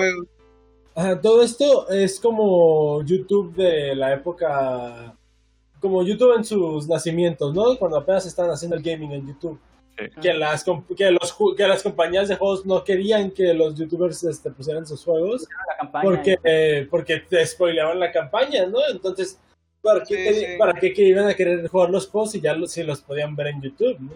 Ajá, 0.96 1.20
todo 1.22 1.42
esto 1.44 1.90
es 1.90 2.20
como 2.20 3.04
YouTube 3.04 3.54
de 3.56 3.96
la 3.96 4.14
época. 4.14 5.16
Como 5.80 6.04
YouTube 6.04 6.36
en 6.38 6.44
sus 6.44 6.88
nacimientos, 6.88 7.54
¿no? 7.54 7.78
Cuando 7.78 7.98
apenas 7.98 8.26
estaban 8.26 8.52
haciendo 8.52 8.76
el 8.78 8.82
gaming 8.84 9.12
en 9.12 9.28
YouTube. 9.28 9.60
Sí. 9.98 10.06
Que 10.22 10.34
las, 10.34 10.64
que 10.64 11.12
los, 11.12 11.38
que 11.56 11.68
las 11.68 11.82
compañías 11.84 12.28
de 12.28 12.36
juegos 12.36 12.66
no 12.66 12.84
querían 12.84 13.32
que 13.32 13.54
los 13.54 13.76
youtubers 13.76 14.24
este, 14.26 14.52
pusieran 14.52 14.86
sus 14.86 15.04
juegos 15.06 15.48
campaña. 15.80 16.04
porque, 16.04 16.38
eh, 16.44 16.88
porque 16.90 17.20
te 17.30 17.46
spoileaban 17.46 18.00
la 18.00 18.12
campaña, 18.12 18.66
¿no? 18.66 18.80
Entonces, 18.92 19.40
¿para 19.82 20.02
qué, 20.04 20.16
Sí, 20.16 20.24
te- 20.42 20.52
sí. 20.54 20.58
¿para 20.58 20.74
qué 20.74 20.94
que 20.94 21.02
iban 21.04 21.28
a 21.28 21.34
querer 21.34 21.66
jugar 21.70 21.90
los 21.92 22.08
juegos 22.10 22.32
si 22.32 22.42
ya 22.42 22.54
los, 22.54 22.72
si 22.72 22.84
los 22.84 23.02
podían 23.02 23.36
ver 23.38 23.48
en 23.48 23.62
YouTube, 23.62 23.98
¿no? 24.02 24.12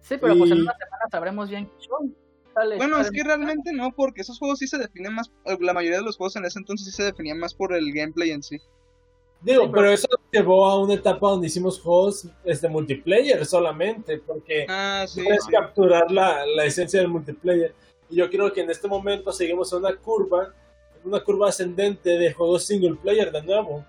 Sí, 0.00 0.16
pero 0.20 0.36
pues 0.38 0.50
en 0.52 0.60
una 0.62 0.76
semana 0.76 1.04
sabremos 1.10 1.50
bien 1.50 1.66
qué 1.66 1.86
son. 1.88 2.14
Sale- 2.58 2.76
Bueno, 2.76 3.00
es 3.00 3.10
que 3.10 3.22
realmente 3.24 3.72
no, 3.72 3.92
porque 3.92 4.22
esos 4.22 4.38
juegos 4.38 4.58
sí 4.58 4.66
se 4.66 4.78
definen 4.78 5.14
más, 5.14 5.30
la 5.60 5.72
mayoría 5.72 5.98
de 5.98 6.04
los 6.04 6.16
juegos 6.16 6.36
en 6.36 6.44
ese 6.44 6.58
entonces 6.58 6.86
sí 6.86 6.92
se 6.92 7.04
definían 7.04 7.38
más 7.38 7.54
por 7.54 7.72
el 7.74 7.92
gameplay 7.92 8.30
en 8.30 8.42
sí. 8.42 8.56
Digo, 9.40 9.62
Sí, 9.64 9.68
pero... 9.70 9.72
pero- 9.72 9.90
eso 9.92 10.08
nos 10.10 10.20
llevó 10.32 10.66
a 10.66 10.80
una 10.80 10.94
etapa 10.94 11.30
donde 11.30 11.46
hicimos 11.46 11.80
juegos 11.80 12.26
este, 12.44 12.68
multiplayer 12.68 13.44
solamente, 13.46 14.18
porque 14.18 14.66
Ah, 14.68 15.04
sí. 15.06 15.22
puedes 15.22 15.44
sí. 15.44 15.52
capturar 15.52 16.10
la, 16.10 16.44
la 16.46 16.64
esencia 16.64 16.98
del 17.00 17.08
multiplayer. 17.08 17.72
Y 18.10 18.16
yo 18.16 18.28
creo 18.30 18.52
que 18.52 18.62
en 18.62 18.70
este 18.70 18.88
momento 18.88 19.30
seguimos 19.32 19.72
en 19.72 19.78
una 19.80 19.94
curva, 19.96 20.52
una 21.04 21.20
curva 21.22 21.48
ascendente 21.50 22.10
de 22.18 22.32
juegos 22.32 22.64
single 22.64 22.96
player 23.00 23.30
de 23.30 23.42
nuevo, 23.42 23.84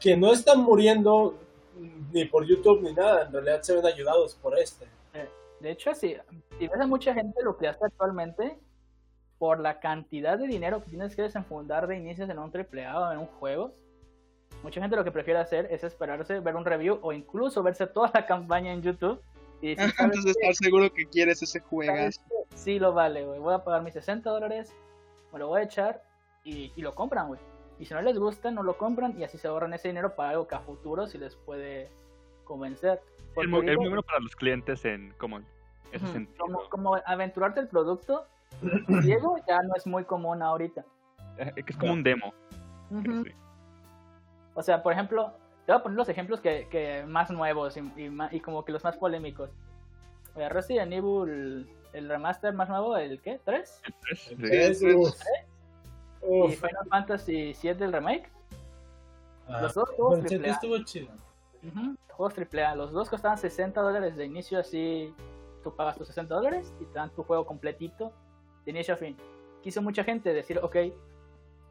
que 0.00 0.16
no 0.16 0.32
están 0.32 0.60
muriendo 0.62 1.36
ni 2.12 2.24
por 2.24 2.46
YouTube 2.46 2.80
ni 2.82 2.92
nada, 2.94 3.26
en 3.26 3.32
realidad 3.32 3.60
se 3.62 3.74
ven 3.74 3.84
ayudados 3.84 4.34
por 4.36 4.58
este. 4.58 4.86
De 5.60 5.70
hecho, 5.70 5.94
si, 5.94 6.16
si 6.58 6.68
ves 6.68 6.80
a 6.80 6.86
mucha 6.86 7.14
gente 7.14 7.42
lo 7.42 7.56
que 7.56 7.68
hace 7.68 7.84
actualmente, 7.84 8.58
por 9.38 9.60
la 9.60 9.80
cantidad 9.80 10.38
de 10.38 10.46
dinero 10.46 10.82
que 10.82 10.90
tienes 10.90 11.14
que 11.14 11.22
desenfundar 11.22 11.86
de 11.86 11.96
inicios 11.96 12.28
en 12.30 12.38
un 12.38 12.50
AAA 12.54 12.98
o 12.98 13.12
en 13.12 13.18
un 13.18 13.26
juego, 13.26 13.74
mucha 14.62 14.80
gente 14.80 14.96
lo 14.96 15.04
que 15.04 15.12
prefiere 15.12 15.40
hacer 15.40 15.68
es 15.70 15.84
esperarse, 15.84 16.40
ver 16.40 16.56
un 16.56 16.64
review 16.64 16.98
o 17.02 17.12
incluso 17.12 17.62
verse 17.62 17.86
toda 17.86 18.10
la 18.14 18.26
campaña 18.26 18.72
en 18.72 18.82
YouTube 18.82 19.20
y 19.60 19.74
decir, 19.74 19.90
¿sabes 19.96 20.00
Antes 20.00 20.24
de 20.24 20.30
estar 20.30 20.54
seguro 20.54 20.92
que 20.92 21.06
quieres 21.06 21.42
ese 21.42 21.60
juegas. 21.60 21.96
¿Sabes 21.96 22.20
qué? 22.28 22.56
Sí 22.56 22.78
lo 22.78 22.92
vale, 22.92 23.24
güey. 23.24 23.38
Voy 23.40 23.54
a 23.54 23.64
pagar 23.64 23.82
mis 23.82 23.94
60 23.94 24.28
dólares, 24.30 24.74
me 25.32 25.38
lo 25.38 25.48
voy 25.48 25.60
a 25.60 25.64
echar 25.64 26.02
y, 26.44 26.72
y 26.74 26.82
lo 26.82 26.94
compran, 26.94 27.28
güey. 27.28 27.40
Y 27.78 27.84
si 27.84 27.92
no 27.92 28.00
les 28.00 28.18
gusta, 28.18 28.50
no 28.50 28.62
lo 28.62 28.78
compran 28.78 29.18
y 29.20 29.24
así 29.24 29.36
se 29.36 29.48
ahorran 29.48 29.74
ese 29.74 29.88
dinero 29.88 30.16
para 30.16 30.30
algo 30.30 30.48
que 30.48 30.54
a 30.54 30.60
futuro 30.60 31.06
sí 31.06 31.18
les 31.18 31.36
puede 31.36 31.90
convencer. 32.46 33.02
Es 33.18 33.34
Porque 33.34 33.48
muy, 33.48 33.68
es 33.68 33.76
bueno 33.76 34.02
para 34.02 34.20
los 34.20 34.34
clientes 34.34 34.82
en 34.86 35.12
como 35.18 35.40
ese 35.92 36.04
ujú, 36.04 36.12
sentido. 36.14 36.38
como, 36.38 36.68
como 36.70 36.96
aventurarte 37.04 37.60
el 37.60 37.68
producto 37.68 38.24
ciego 39.02 39.36
ya 39.46 39.60
no 39.62 39.74
es 39.76 39.86
muy 39.86 40.04
común 40.04 40.42
ahorita. 40.42 40.84
Eh, 41.36 41.52
que 41.62 41.72
es 41.72 41.76
como 41.78 41.92
un 41.92 42.02
demo. 42.02 42.32
Sí. 42.90 43.32
O 44.54 44.62
sea, 44.62 44.82
por 44.82 44.92
ejemplo, 44.94 45.32
te 45.66 45.72
voy 45.72 45.80
a 45.80 45.82
poner 45.82 45.98
los 45.98 46.08
ejemplos 46.08 46.40
que, 46.40 46.66
que 46.70 47.04
más 47.06 47.30
nuevos 47.30 47.76
y, 47.76 47.82
y 48.30 48.40
como 48.40 48.64
que 48.64 48.72
los 48.72 48.82
más 48.84 48.96
polémicos. 48.96 49.50
Eh, 50.36 50.48
Resident 50.48 50.92
Evil, 50.92 51.68
el 51.92 52.08
remaster 52.08 52.54
más 52.54 52.68
nuevo, 52.70 52.96
¿el 52.96 53.20
qué? 53.20 53.38
¿3? 53.44 53.64
Sí. 54.14 54.34
Es- 54.50 54.78
sí. 54.78 54.94
uf. 54.94 55.14
Y 56.22 56.40
Uf. 56.40 56.54
Final 56.56 56.86
Fantasy 56.90 57.54
VII 57.62 57.70
el 57.84 57.92
remake. 57.92 58.30
Ah, 59.48 59.62
los 59.62 59.74
dos 59.74 59.88
el 60.30 60.44
estuvo 60.44 60.78
chido. 60.84 61.08
Ujú, 61.62 61.96
Juegos 62.10 62.34
AAA. 62.34 62.74
Los 62.74 62.92
dos 62.92 63.10
costaban 63.10 63.38
60 63.38 63.80
dólares 63.80 64.16
de 64.16 64.24
inicio, 64.24 64.58
así 64.58 65.14
tú 65.62 65.74
pagas 65.74 65.96
tus 65.96 66.08
60 66.08 66.34
dólares 66.34 66.74
y 66.80 66.84
te 66.84 66.94
dan 66.94 67.10
tu 67.10 67.22
juego 67.22 67.44
completito 67.44 68.12
de 68.64 68.70
inicio 68.70 68.94
a 68.94 68.96
fin. 68.96 69.16
Quiso 69.62 69.82
mucha 69.82 70.04
gente 70.04 70.32
decir, 70.32 70.58
ok, 70.62 70.76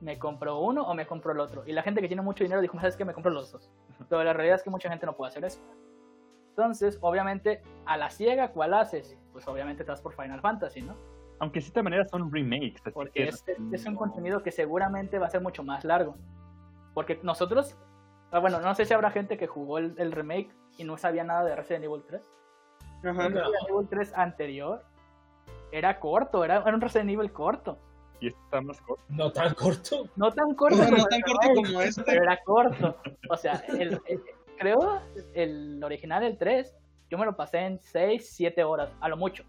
me 0.02 0.20
compro 0.20 0.60
uno 0.60 0.84
o 0.84 0.94
me 0.94 1.08
compro 1.08 1.32
el 1.32 1.40
otro. 1.40 1.64
Y 1.66 1.72
la 1.72 1.82
gente 1.82 2.02
que 2.02 2.08
tiene 2.08 2.22
mucho 2.22 2.44
dinero 2.44 2.62
dijo, 2.62 2.78
¿sabes 2.78 2.96
qué? 2.96 3.06
Me 3.06 3.14
compro 3.14 3.32
los 3.32 3.52
dos. 3.52 3.72
Pero 4.10 4.24
la 4.24 4.34
realidad 4.34 4.58
es 4.58 4.64
que 4.64 4.70
mucha 4.70 4.90
gente 4.90 5.06
no 5.06 5.16
puede 5.16 5.30
hacer 5.30 5.46
eso. 5.46 5.62
Entonces, 6.50 6.98
obviamente, 7.02 7.62
a 7.86 7.98
la 7.98 8.10
ciega, 8.10 8.52
¿cuál 8.52 8.74
haces? 8.74 9.18
Pues 9.34 9.48
obviamente 9.48 9.84
te 9.84 9.92
vas 9.92 10.02
por 10.02 10.14
Final 10.16 10.42
Fantasy, 10.42 10.82
¿no? 10.82 10.96
Aunque 11.40 11.60
de 11.60 11.64
cierta 11.64 11.84
manera 11.84 12.06
son 12.06 12.32
remakes. 12.32 12.82
Porque 12.94 13.12
que 13.12 13.30
este 13.30 13.58
es 13.74 13.86
un 13.86 13.96
contenido 13.96 14.42
que 14.42 14.52
seguramente 14.52 15.20
va 15.20 15.28
a 15.28 15.30
ser 15.30 15.42
mucho 15.42 15.64
más 15.64 15.84
largo. 15.84 16.16
Porque 16.94 17.20
nosotros, 17.24 17.76
bueno, 18.40 18.60
no 18.60 18.74
sé 18.76 18.86
si 18.86 18.94
habrá 18.94 19.12
gente 19.12 19.38
que 19.38 19.48
jugó 19.48 19.78
el, 19.78 19.94
el 19.98 20.12
remake 20.12 20.50
y 20.78 20.84
no 20.84 20.98
sabía 20.98 21.24
nada 21.24 21.44
de 21.44 21.56
Resident 21.56 21.86
Evil 21.86 22.04
3. 22.08 22.22
Ajá. 23.06 23.26
El 23.28 23.34
Resident 23.34 23.70
Evil 23.70 23.88
3 23.90 24.14
anterior 24.16 24.84
era 25.72 26.00
corto, 26.00 26.44
era, 26.44 26.58
era 26.58 26.74
un 26.74 26.82
Resident 26.82 27.10
Evil 27.12 27.32
corto. 27.32 27.78
Y 28.20 28.28
este 28.28 28.40
está 28.46 28.62
más 28.62 28.82
corto. 28.82 29.04
No 29.10 29.32
tan 29.32 29.54
corto. 29.54 30.08
No 30.16 30.32
tan 30.32 30.54
corto, 30.56 30.78
no 30.84 30.86
como 30.90 31.06
tan 31.06 31.22
corto 31.22 31.50
como 31.56 31.82
este. 31.82 32.04
pero 32.04 32.24
era 32.24 32.40
corto. 32.44 32.98
O 33.30 33.38
sea, 33.38 33.64
el, 33.68 34.00
el- 34.08 34.24
creo 34.58 35.02
el 35.34 35.84
original, 35.84 36.24
el 36.24 36.38
3, 36.38 36.74
yo 37.10 37.18
me 37.18 37.26
lo 37.26 37.36
pasé 37.36 37.60
en 37.60 37.80
6, 37.82 38.30
7 38.36 38.64
horas, 38.64 38.90
a 39.02 39.10
lo 39.10 39.18
mucho. 39.18 39.44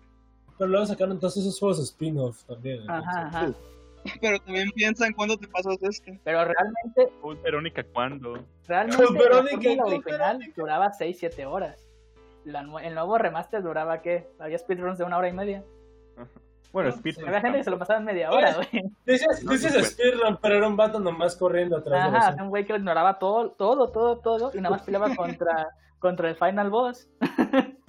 Pero 0.59 0.69
luego 0.71 0.87
sacaron 0.87 1.13
entonces 1.13 1.45
esos 1.45 1.59
juegos 1.61 1.79
spin-off 1.81 2.43
también. 2.45 2.91
Ajá, 2.91 3.23
entonces. 3.27 3.57
ajá. 3.63 3.76
Pero 4.21 4.39
también 4.41 4.71
piensa 4.73 5.07
en 5.07 5.13
cuándo 5.13 5.37
te 5.37 5.49
pasas 5.49 5.77
este. 5.83 6.21
Pero 6.25 6.45
realmente, 6.45 7.13
Uy, 7.23 7.37
Verónica, 7.43 7.85
¿cuándo? 7.93 8.45
realmente 8.67 9.05
Con 9.05 9.15
Verónica, 9.15 9.57
con 9.77 9.93
original 9.93 10.39
Verónica. 10.39 10.53
duraba 10.57 10.93
6, 10.93 11.17
7 11.19 11.47
horas. 11.47 11.89
La 12.45 12.61
el 12.61 12.95
nuevo 12.95 13.19
remaster 13.19 13.63
duraba, 13.63 14.03
¿qué? 14.03 14.29
Había 14.39 14.59
speedruns 14.59 14.99
de 14.99 15.05
una 15.05 15.19
hora 15.19 15.29
y 15.29 15.33
media. 15.33 15.65
Bueno, 16.73 16.91
No, 16.91 16.97
Speed. 16.97 17.19
Había 17.27 17.41
gente 17.41 17.59
que 17.59 17.65
se 17.65 17.71
lo 17.71 17.79
pasaba 17.79 17.99
en 18.01 18.05
media 18.05 18.31
hora, 18.31 18.55
güey. 18.55 18.69
Dices, 19.07 19.43
No, 19.45 19.53
dices 19.53 19.75
no 19.75 19.83
speedrun, 19.83 20.39
pero 20.43 20.57
era 20.57 20.69
un 20.69 20.77
vato 20.77 21.01
nomás 21.01 21.35
corriendo 21.37 21.77
atrás 21.79 22.13
de 22.13 22.19
Ajá, 22.19 22.31
los... 22.33 22.41
un 22.41 22.49
güey 22.51 22.67
que 22.67 22.75
ignoraba 22.75 23.19
todo, 23.19 23.53
todo, 23.53 23.91
todo, 23.91 24.19
todo, 24.19 24.51
y 24.53 24.59
nada 24.59 24.77
más 24.77 24.83
peleaba 24.83 25.15
contra, 25.17 25.69
contra 25.99 26.29
el 26.29 26.37
final 26.37 26.71
boss. 26.71 27.09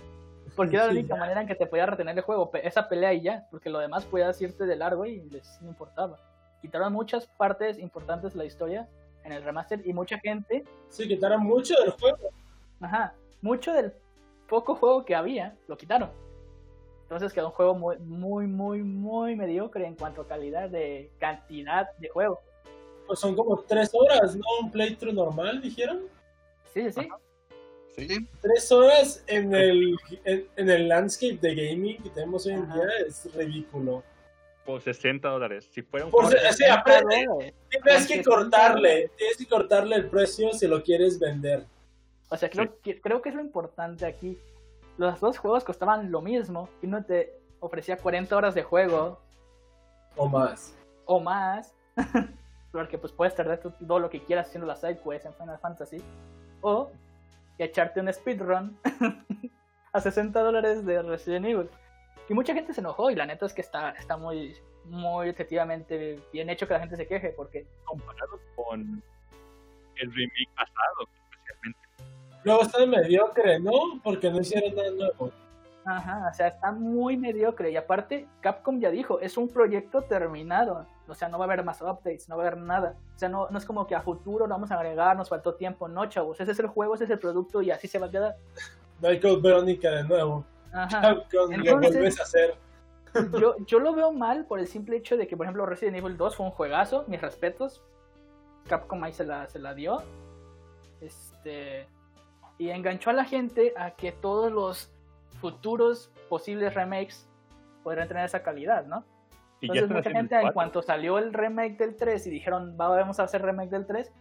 Porque 0.57 0.75
era 0.75 0.85
la 0.87 0.91
única 0.91 1.13
ya. 1.13 1.19
manera 1.19 1.41
en 1.41 1.47
que 1.47 1.55
te 1.55 1.67
podía 1.67 1.85
retener 1.85 2.17
el 2.17 2.23
juego, 2.23 2.51
esa 2.61 2.89
pelea 2.89 3.13
y 3.13 3.21
ya, 3.21 3.47
porque 3.51 3.69
lo 3.69 3.79
demás 3.79 4.03
podías 4.05 4.41
irte 4.41 4.65
de 4.65 4.75
largo 4.75 5.05
y 5.05 5.21
les 5.29 5.61
no 5.61 5.69
importaba. 5.69 6.19
Quitaron 6.61 6.91
muchas 6.91 7.27
partes 7.27 7.77
importantes 7.79 8.33
de 8.33 8.39
la 8.39 8.45
historia 8.45 8.89
en 9.23 9.31
el 9.31 9.43
remaster 9.43 9.81
y 9.87 9.93
mucha 9.93 10.17
gente, 10.19 10.63
Sí, 10.89 11.07
quitaron 11.07 11.41
mucho 11.43 11.75
del 11.79 11.91
juego. 11.91 12.29
ajá, 12.81 13.13
mucho 13.41 13.71
del 13.71 13.93
poco 14.49 14.75
juego 14.75 15.05
que 15.05 15.15
había, 15.15 15.55
lo 15.67 15.77
quitaron. 15.77 16.09
Entonces 17.03 17.31
quedó 17.31 17.47
un 17.47 17.53
juego 17.53 17.75
muy, 17.75 17.97
muy, 17.99 18.47
muy, 18.47 18.81
muy 18.83 19.35
mediocre 19.35 19.85
en 19.85 19.95
cuanto 19.95 20.21
a 20.23 20.27
calidad 20.27 20.69
de 20.69 21.09
cantidad 21.19 21.89
de 21.99 22.09
juego. 22.09 22.41
Pues 23.05 23.19
son 23.19 23.35
como 23.35 23.57
tres 23.61 23.91
horas, 23.93 24.35
¿no? 24.35 24.43
Un 24.61 24.71
playthrough 24.71 25.13
normal, 25.13 25.61
dijeron. 25.61 25.99
Sí, 26.73 26.81
sí, 26.91 27.01
sí. 27.03 27.09
Sí. 27.97 28.27
Tres 28.41 28.71
horas 28.71 29.23
en 29.25 29.55
el, 29.55 29.95
en, 30.23 30.47
en 30.55 30.69
el 30.69 30.88
landscape 30.88 31.38
de 31.41 31.55
gaming 31.55 32.01
que 32.03 32.10
tenemos 32.12 32.45
hoy 32.45 32.53
en 32.53 32.63
Ajá. 32.63 32.75
día 32.75 32.83
es 33.07 33.33
ridículo. 33.33 34.03
Por 34.65 34.81
60 34.81 35.27
dólares. 35.27 35.67
Si 35.71 35.81
fuera 35.81 36.05
un 36.05 36.12
Por 36.12 36.25
juego- 36.25 36.39
se- 36.39 36.53
sí, 36.53 36.65
aprende. 36.65 37.25
dólares. 37.25 37.53
Tienes 37.69 38.07
que 38.07 38.23
cortarle, 38.23 39.12
tienes 39.17 39.38
que 39.38 39.47
cortarle 39.47 39.95
el 39.95 40.10
precio 40.10 40.53
si 40.53 40.67
lo 40.67 40.83
quieres 40.83 41.17
vender. 41.19 41.65
O 42.29 42.38
sea, 42.38 42.49
creo, 42.51 42.65
Sí. 42.65 42.71
que, 42.83 43.01
creo 43.01 43.21
que 43.21 43.29
es 43.29 43.36
lo 43.36 43.41
importante 43.41 44.05
aquí. 44.05 44.38
Los 44.99 45.19
dos 45.19 45.39
juegos 45.39 45.63
costaban 45.63 46.12
lo 46.12 46.21
mismo 46.21 46.69
y 46.83 46.86
uno 46.86 47.03
te 47.03 47.33
ofrecía 47.62 47.97
40 47.97 48.36
horas 48.38 48.53
de 48.53 48.62
juego 48.62 49.19
O 50.15 50.27
más. 50.29 50.75
o 51.05 51.19
más. 51.19 51.73
porque 52.71 52.99
pues 52.99 53.12
puedes 53.12 53.33
tardar 53.33 53.60
todo 53.60 53.97
lo 53.99 54.10
que 54.12 54.21
quieras 54.23 54.47
haciendo 54.49 54.67
las 54.67 54.81
sidequests 54.81 55.25
en 55.25 55.33
Final 55.33 55.57
Fantasy. 55.57 56.03
O 56.62 56.91
echarte 57.65 57.99
un 57.99 58.11
speedrun 58.11 58.77
a 59.93 59.99
60 59.99 60.39
dólares 60.39 60.85
de 60.85 61.01
Resident 61.01 61.45
Evil. 61.45 61.69
Y 62.29 62.33
mucha 62.33 62.53
gente 62.53 62.73
se 62.73 62.81
enojó 62.81 63.09
y 63.09 63.15
la 63.15 63.25
neta 63.25 63.45
es 63.45 63.53
que 63.53 63.61
está, 63.61 63.91
está 63.91 64.17
muy, 64.17 64.55
muy 64.85 65.29
objetivamente 65.29 66.19
bien 66.33 66.49
hecho 66.49 66.67
que 66.67 66.73
la 66.73 66.79
gente 66.79 66.95
se 66.95 67.07
queje 67.07 67.29
porque 67.29 67.65
comparado 67.85 68.39
con 68.55 69.01
el 69.95 70.13
remake 70.13 70.49
pasado, 70.55 71.07
especialmente. 71.31 71.79
Luego 72.43 72.61
está 72.61 72.85
mediocre, 72.85 73.59
¿no? 73.59 74.01
Porque 74.03 74.29
no 74.29 74.41
hicieron 74.41 74.75
nada 74.75 74.91
nuevo. 74.91 75.31
Ajá, 75.85 76.27
o 76.29 76.33
sea, 76.33 76.47
está 76.47 76.71
muy 76.71 77.15
mediocre. 77.15 77.71
Y 77.71 77.77
aparte, 77.77 78.27
Capcom 78.41 78.79
ya 78.79 78.91
dijo, 78.91 79.21
es 79.21 79.37
un 79.37 79.47
proyecto 79.47 80.01
terminado. 80.01 80.85
O 81.09 81.15
sea, 81.15 81.29
no 81.29 81.37
va 81.37 81.45
a 81.45 81.47
haber 81.47 81.63
más 81.63 81.81
updates, 81.81 82.27
no 82.29 82.37
va 82.37 82.43
a 82.43 82.47
haber 82.47 82.59
nada. 82.59 82.95
O 83.15 83.19
sea, 83.19 83.29
no, 83.29 83.47
no 83.49 83.57
es 83.57 83.65
como 83.65 83.87
que 83.87 83.95
a 83.95 84.01
futuro 84.01 84.45
lo 84.47 84.53
vamos 84.53 84.71
a 84.71 84.75
agregar, 84.75 85.15
nos 85.15 85.29
faltó 85.29 85.55
tiempo. 85.55 85.87
No, 85.87 86.05
chavos, 86.07 86.39
ese 86.39 86.51
es 86.51 86.59
el 86.59 86.67
juego, 86.67 86.95
ese 86.95 87.05
es 87.05 87.09
el 87.09 87.19
producto 87.19 87.61
y 87.61 87.71
así 87.71 87.87
se 87.87 87.99
va 87.99 88.07
a 88.07 88.11
quedar. 88.11 88.35
Michael 89.01 89.41
Verónica 89.41 89.89
de 89.91 90.03
nuevo. 90.03 90.43
Ajá. 90.73 91.01
Capcom, 91.01 91.49
lo 91.49 91.55
Entonces- 91.55 91.91
vuelves 91.93 92.19
a 92.19 92.23
hacer. 92.23 92.55
Yo, 93.39 93.55
yo 93.65 93.79
lo 93.79 93.93
veo 93.93 94.11
mal 94.11 94.45
por 94.45 94.59
el 94.59 94.67
simple 94.67 94.97
hecho 94.97 95.17
de 95.17 95.27
que, 95.27 95.35
por 95.35 95.45
ejemplo, 95.45 95.65
Resident 95.65 95.97
Evil 95.97 96.17
2 96.17 96.35
fue 96.35 96.45
un 96.45 96.51
juegazo, 96.51 97.03
mis 97.07 97.19
respetos. 97.19 97.81
Capcom 98.67 99.03
ahí 99.03 99.13
se 99.13 99.23
la, 99.25 99.47
se 99.47 99.57
la 99.57 99.73
dio. 99.73 100.03
Este. 101.01 101.87
Y 102.59 102.69
enganchó 102.69 103.09
a 103.09 103.13
la 103.13 103.25
gente 103.25 103.73
a 103.77 103.91
que 103.91 104.11
todos 104.11 104.51
los 104.51 104.91
futuros 105.41 106.11
posibles 106.29 106.73
remakes 106.73 107.27
podrían 107.83 108.07
tener 108.07 108.25
esa 108.25 108.43
calidad, 108.43 108.85
¿no? 108.85 109.03
Y 109.59 109.67
Entonces 109.71 109.89
mucha 109.89 110.11
gente 110.11 110.39
en 110.39 110.51
cuanto 110.51 110.81
salió 110.81 111.17
el 111.17 111.33
remake 111.33 111.77
del 111.77 111.95
3 111.95 112.27
y 112.27 112.29
dijeron, 112.29 112.77
"Va, 112.79 112.89
vamos 112.89 113.19
a 113.19 113.23
hacer 113.23 113.41
remake 113.41 113.69
del 113.71 113.85
3, 113.87 114.11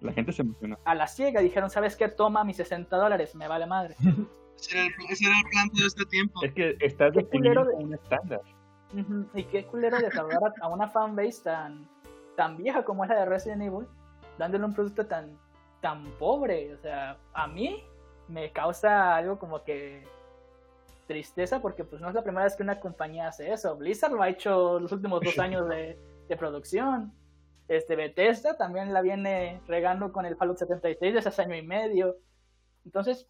La 0.00 0.12
gente 0.12 0.32
se 0.32 0.42
emocionó. 0.42 0.78
a 0.84 0.94
la 0.94 1.06
ciega 1.06 1.40
dijeron, 1.40 1.68
¿sabes 1.70 1.96
qué? 1.96 2.08
Toma 2.08 2.44
mis 2.44 2.56
60 2.56 2.96
dólares, 2.96 3.34
me 3.34 3.46
vale 3.48 3.66
madre. 3.66 3.94
Ese 4.58 4.72
era, 4.78 4.86
el, 4.86 4.92
ese 5.10 5.26
era 5.26 5.36
el 5.38 5.44
plan 5.50 5.68
todo 5.68 5.86
este 5.86 6.06
tiempo. 6.06 6.42
Es 6.42 6.54
que 6.54 6.76
estás 6.80 7.12
definiendo 7.12 7.62
de- 7.66 7.74
un 7.74 7.92
estándar. 7.92 8.40
Y 9.34 9.44
qué 9.44 9.66
culero 9.66 9.98
defraudar 9.98 10.40
a, 10.62 10.64
a 10.64 10.68
una 10.68 10.88
fanbase 10.88 11.42
tan, 11.44 11.86
tan 12.36 12.56
vieja 12.56 12.82
como 12.82 13.04
es 13.04 13.10
la 13.10 13.16
de 13.16 13.26
Resident 13.26 13.60
Evil, 13.62 13.86
dándole 14.38 14.64
un 14.64 14.72
producto 14.72 15.04
tan, 15.06 15.38
tan 15.82 16.04
pobre. 16.18 16.72
O 16.72 16.78
sea, 16.78 17.18
a 17.34 17.46
mí 17.48 17.84
me 18.28 18.50
causa 18.52 19.14
algo 19.16 19.38
como 19.38 19.62
que 19.62 20.06
tristeza 21.06 21.60
porque 21.60 21.84
pues 21.84 22.02
no 22.02 22.08
es 22.08 22.14
la 22.14 22.22
primera 22.22 22.44
vez 22.44 22.56
que 22.56 22.62
una 22.62 22.80
compañía 22.80 23.28
hace 23.28 23.52
eso. 23.52 23.76
Blizzard 23.76 24.12
lo 24.12 24.22
ha 24.22 24.28
hecho 24.28 24.78
los 24.78 24.92
últimos 24.92 25.20
dos 25.20 25.38
años 25.38 25.68
de, 25.68 25.98
de 26.28 26.36
producción. 26.36 27.12
Este 27.68 27.96
Bethesda 27.96 28.56
también 28.56 28.92
la 28.92 29.02
viene 29.02 29.60
regando 29.66 30.12
con 30.12 30.24
el 30.26 30.36
Fallout 30.36 30.58
76 30.58 31.14
desde 31.14 31.28
hace 31.28 31.42
año 31.42 31.56
y 31.56 31.62
medio. 31.62 32.16
Entonces, 32.84 33.26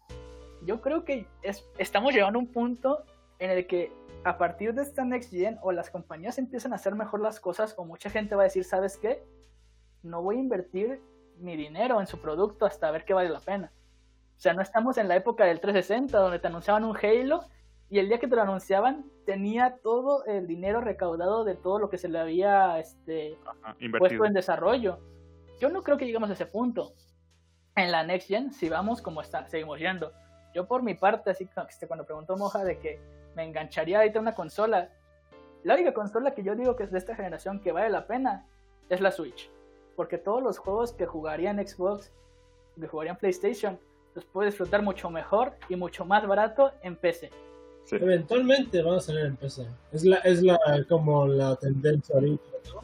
yo 0.63 0.81
creo 0.81 1.03
que 1.03 1.27
es, 1.41 1.65
estamos 1.77 2.13
llegando 2.13 2.39
a 2.39 2.41
un 2.41 2.51
punto 2.51 3.03
en 3.39 3.51
el 3.51 3.67
que 3.67 3.91
a 4.23 4.37
partir 4.37 4.73
de 4.73 4.81
esta 4.81 5.05
Next 5.05 5.31
Gen 5.31 5.57
o 5.61 5.71
las 5.71 5.89
compañías 5.89 6.37
empiezan 6.37 6.73
a 6.73 6.75
hacer 6.75 6.95
mejor 6.95 7.21
las 7.21 7.39
cosas 7.39 7.73
o 7.77 7.85
mucha 7.85 8.09
gente 8.09 8.35
va 8.35 8.43
a 8.43 8.45
decir, 8.45 8.63
¿sabes 8.63 8.97
qué? 8.97 9.23
No 10.03 10.21
voy 10.21 10.37
a 10.37 10.39
invertir 10.39 11.01
mi 11.37 11.55
dinero 11.55 11.99
en 11.99 12.07
su 12.07 12.19
producto 12.19 12.65
hasta 12.65 12.91
ver 12.91 13.05
qué 13.05 13.13
vale 13.13 13.29
la 13.29 13.39
pena. 13.39 13.71
O 14.37 14.39
sea, 14.39 14.53
no 14.53 14.61
estamos 14.61 14.97
en 14.97 15.07
la 15.07 15.15
época 15.15 15.45
del 15.45 15.59
360 15.59 16.17
donde 16.17 16.39
te 16.39 16.47
anunciaban 16.47 16.83
un 16.83 16.95
Halo 16.95 17.43
y 17.89 17.99
el 17.99 18.09
día 18.09 18.19
que 18.19 18.27
te 18.27 18.35
lo 18.35 18.41
anunciaban 18.41 19.05
tenía 19.25 19.77
todo 19.81 20.25
el 20.25 20.47
dinero 20.47 20.81
recaudado 20.81 21.43
de 21.43 21.55
todo 21.55 21.79
lo 21.79 21.89
que 21.89 21.97
se 21.97 22.09
le 22.09 22.19
había 22.19 22.79
este, 22.79 23.37
Ajá, 23.45 23.77
puesto 23.97 24.25
en 24.25 24.33
desarrollo. 24.33 24.99
Yo 25.59 25.69
no 25.69 25.83
creo 25.83 25.97
que 25.97 26.05
lleguemos 26.05 26.29
a 26.29 26.33
ese 26.33 26.45
punto. 26.45 26.93
En 27.75 27.91
la 27.91 28.03
Next 28.03 28.27
Gen, 28.27 28.51
si 28.51 28.69
vamos 28.69 29.01
como 29.01 29.21
está, 29.21 29.47
seguimos 29.47 29.79
yendo. 29.79 30.11
Yo 30.53 30.67
por 30.67 30.83
mi 30.83 30.95
parte, 30.95 31.29
así 31.29 31.45
que 31.45 31.53
este, 31.69 31.87
cuando 31.87 32.05
preguntó 32.05 32.35
Moja 32.35 32.63
de 32.63 32.79
que 32.79 32.99
me 33.35 33.43
engancharía 33.43 33.99
ahorita 33.99 34.19
una 34.19 34.33
consola, 34.33 34.89
la 35.63 35.75
única 35.75 35.93
consola 35.93 36.33
que 36.33 36.43
yo 36.43 36.55
digo 36.55 36.75
que 36.75 36.83
es 36.83 36.91
de 36.91 36.97
esta 36.97 37.15
generación 37.15 37.61
que 37.61 37.71
vale 37.71 37.89
la 37.89 38.07
pena 38.07 38.47
es 38.89 38.99
la 38.99 39.11
Switch. 39.11 39.51
Porque 39.95 40.17
todos 40.17 40.43
los 40.43 40.57
juegos 40.57 40.93
que 40.93 41.05
jugaría 41.05 41.51
en 41.51 41.65
Xbox, 41.65 42.11
que 42.79 42.87
jugaría 42.87 43.11
en 43.13 43.17
PlayStation, 43.17 43.79
los 44.13 44.25
puedo 44.25 44.45
disfrutar 44.47 44.81
mucho 44.81 45.09
mejor 45.09 45.55
y 45.69 45.75
mucho 45.75 46.05
más 46.05 46.25
barato 46.25 46.71
en 46.81 46.95
PC. 46.95 47.29
Sí. 47.87 47.95
Eventualmente 47.95 48.81
van 48.81 48.95
a 48.95 48.99
salir 48.99 49.25
en 49.25 49.37
PC. 49.37 49.65
Es 49.93 50.03
la, 50.03 50.17
es 50.17 50.43
la 50.43 50.59
como 50.89 51.25
la 51.25 51.55
tendencia 51.55 52.15
ahorita, 52.15 52.43
¿no? 52.73 52.81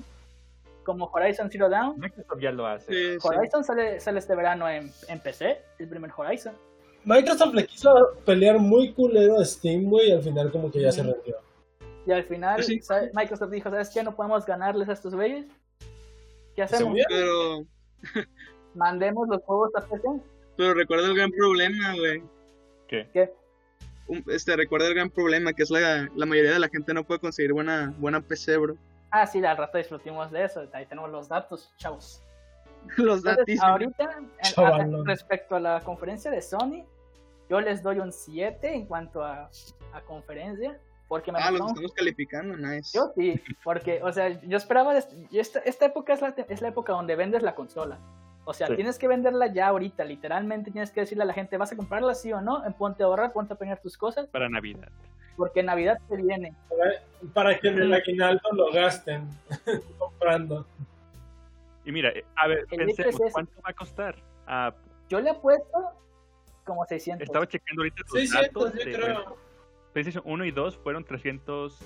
Como 0.86 1.06
Horizon 1.14 1.50
Zero 1.52 1.70
Dawn. 1.70 2.00
Microsoft 2.00 2.40
ya 2.42 2.52
lo 2.52 2.66
hace. 2.66 2.92
Sí, 2.94 3.20
sí. 3.20 3.28
Horizon 3.28 3.64
sale, 3.66 4.00
sale 4.00 4.20
este 4.20 4.34
verano 4.36 4.70
en, 4.70 4.90
en 5.10 5.20
PC, 5.20 5.62
el 5.80 5.90
primer 5.90 6.10
Horizon. 6.16 6.54
Microsoft 7.04 7.54
le 7.54 7.66
quiso 7.66 7.94
pelear 8.26 8.60
muy 8.60 8.94
culero 8.94 9.38
a 9.40 9.44
Steam, 9.46 9.90
güey, 9.90 10.08
y 10.08 10.12
al 10.14 10.24
final 10.24 10.52
como 10.54 10.72
que 10.72 10.80
ya 10.82 10.92
se 10.94 11.02
Ujú. 11.02 11.12
rendió. 11.12 11.36
Y 12.06 12.12
al 12.14 12.24
final. 12.24 12.62
Microsoft 13.14 13.52
dijo, 13.52 13.70
¿sabes 13.70 13.90
qué? 13.94 14.04
No 14.04 14.16
podemos 14.16 14.46
ganarles 14.46 14.88
a 14.88 14.94
estos 14.94 15.14
güeyes. 15.14 15.46
¿Qué 16.56 16.62
hacemos? 16.64 16.98
Pero, 17.10 17.66
Mandemos 18.76 19.28
los 19.28 19.42
juegos 19.44 19.70
a 19.76 19.82
PC. 19.82 20.02
pero 20.56 20.74
recuerda 20.74 21.08
el 21.08 21.16
gran 21.16 21.32
problema, 21.32 21.94
güey. 21.98 22.24
¿Qué? 22.88 23.10
¿Qué? 23.14 23.34
Un- 24.08 24.24
Este, 24.28 24.56
recuerda 24.56 24.88
el 24.88 24.94
gran 24.96 25.10
problema, 25.10 25.54
que 25.54 25.64
es 25.64 25.70
la, 25.70 26.10
la 26.16 26.26
mayoría 26.26 26.52
de 26.54 26.60
la 26.60 26.70
gente 26.70 26.94
no 26.94 27.04
puede 27.04 27.20
conseguir 27.20 27.54
buena, 27.54 27.94
buena 27.98 28.22
PC, 28.22 28.58
bro. 28.58 28.76
Ah, 29.12 29.26
sí, 29.28 29.44
al 29.46 29.58
rato 29.58 29.78
disfrutimos 29.78 30.32
de 30.32 30.44
eso. 30.46 30.68
Ahí 30.74 30.86
tenemos 30.86 31.10
los 31.12 31.28
datos, 31.30 31.74
chavos. 31.78 32.22
Los 32.98 33.24
datos. 33.24 33.46
ahorita, 33.62 34.04
en- 34.18 34.30
a- 34.40 34.42
Chavalón. 34.42 35.06
respecto 35.06 35.56
a 35.56 35.60
la 35.60 35.80
conferencia 35.82 36.30
de 36.32 36.42
Sony, 36.42 36.84
yo 37.50 37.62
les 37.62 37.82
doy 37.82 38.00
un 38.00 38.12
7 38.12 38.74
en 38.74 38.86
cuanto 38.86 39.24
a, 39.24 39.50
a 39.94 40.02
conferencia. 40.02 40.78
Porque 41.08 41.32
me 41.32 41.40
Ah, 41.40 41.52
los 41.52 41.68
estamos 41.70 41.94
calificando, 41.94 42.58
nice. 42.58 42.98
Yo 42.98 43.12
sí, 43.16 43.40
porque, 43.64 44.02
o 44.02 44.12
sea, 44.12 44.30
yo 44.42 44.58
esperaba, 44.58 44.98
yo 45.32 45.42
esta, 45.42 45.60
esta 45.60 45.86
época 45.86 46.14
es 46.14 46.22
la, 46.22 46.30
es 46.50 46.62
la 46.62 46.70
época 46.70 46.92
donde 46.94 47.16
vendes 47.16 47.44
la 47.44 47.54
consola. 47.56 48.00
O 48.46 48.54
sea, 48.54 48.68
Sí. 48.68 48.76
tienes 48.76 49.00
que 49.00 49.08
venderla 49.08 49.48
ya 49.48 49.68
ahorita, 49.68 50.04
literalmente 50.04 50.70
tienes 50.72 50.92
que 50.92 51.02
decirle 51.02 51.24
a 51.24 51.28
la 51.28 51.34
gente, 51.34 51.58
¿vas 51.58 51.72
a 51.72 51.78
comprarla 51.78 52.14
sí 52.14 52.34
o 52.34 52.42
no? 52.42 52.66
En 52.66 52.74
ponte 52.74 53.04
a 53.04 53.06
ahorrar, 53.06 53.32
ponte 53.32 53.54
a 53.54 53.58
poner 53.58 53.80
tus 53.80 53.98
cosas, 53.98 54.28
Para 54.28 54.50
Navidad. 54.50 54.90
porque 55.38 55.64
Navidad 55.64 56.00
te 56.10 56.18
viene. 56.18 56.54
Para, 56.70 56.92
para 57.34 57.60
que 57.60 57.70
en 57.70 57.80
el 57.80 57.94
aguinaldo 57.94 58.42
lo 58.54 58.72
gasten. 58.72 59.28
comprando. 59.98 60.66
Y 61.86 61.92
mira, 61.92 62.10
eh, 62.10 62.24
a 62.36 62.48
ver, 62.48 62.66
El 62.72 62.86
pensemos, 62.88 63.22
es. 63.22 63.34
¿cuánto 63.34 63.54
va 63.62 63.70
a 63.70 63.74
costar? 63.74 64.16
Ah, 64.48 64.74
Yo 65.10 65.20
le 65.22 65.30
apuesto 65.30 65.92
como 66.66 66.86
600. 66.86 67.24
estaba 67.26 67.48
checando 67.48 67.82
ahorita 67.82 68.02
los 68.02 68.12
600, 68.12 68.64
datos. 68.64 68.80
yo 68.80 68.86
de- 68.86 68.96
creo. 68.98 69.38
PlayStation 69.94 70.24
1 70.26 70.46
y 70.46 70.52
2 70.52 70.78
fueron 70.78 71.04
300 71.04 71.80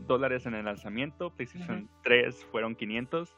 dólares 0.00 0.46
en 0.46 0.54
el 0.54 0.64
lanzamiento, 0.64 1.30
PlayStation 1.30 1.88
3 2.02 2.44
fueron 2.52 2.74
500, 2.76 3.34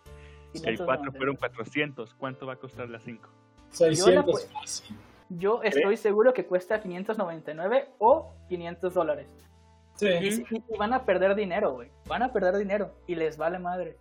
el 0.54 0.78
4 0.84 1.12
fueron 1.12 1.37
400. 1.37 2.14
¿Cuánto 2.14 2.46
va 2.46 2.54
a 2.54 2.56
costar 2.56 2.88
la 2.88 3.00
5? 3.00 3.28
600 3.70 4.24
pu- 4.24 4.52
fácil. 4.52 4.96
Yo 5.30 5.62
estoy 5.62 5.96
seguro 5.96 6.32
que 6.32 6.46
cuesta 6.46 6.80
599 6.80 7.90
o 7.98 8.32
500 8.48 8.94
dólares. 8.94 9.26
Sí. 9.94 10.08
Y, 10.08 10.32
si- 10.32 10.42
y- 10.50 10.62
y 10.72 10.76
van 10.78 10.92
a 10.94 11.04
perder 11.04 11.34
dinero, 11.34 11.72
güey. 11.72 11.90
Van 12.06 12.22
a 12.22 12.32
perder 12.32 12.56
dinero 12.56 12.94
y 13.06 13.14
les 13.14 13.37
vale 13.37 13.58
madre. 13.58 13.96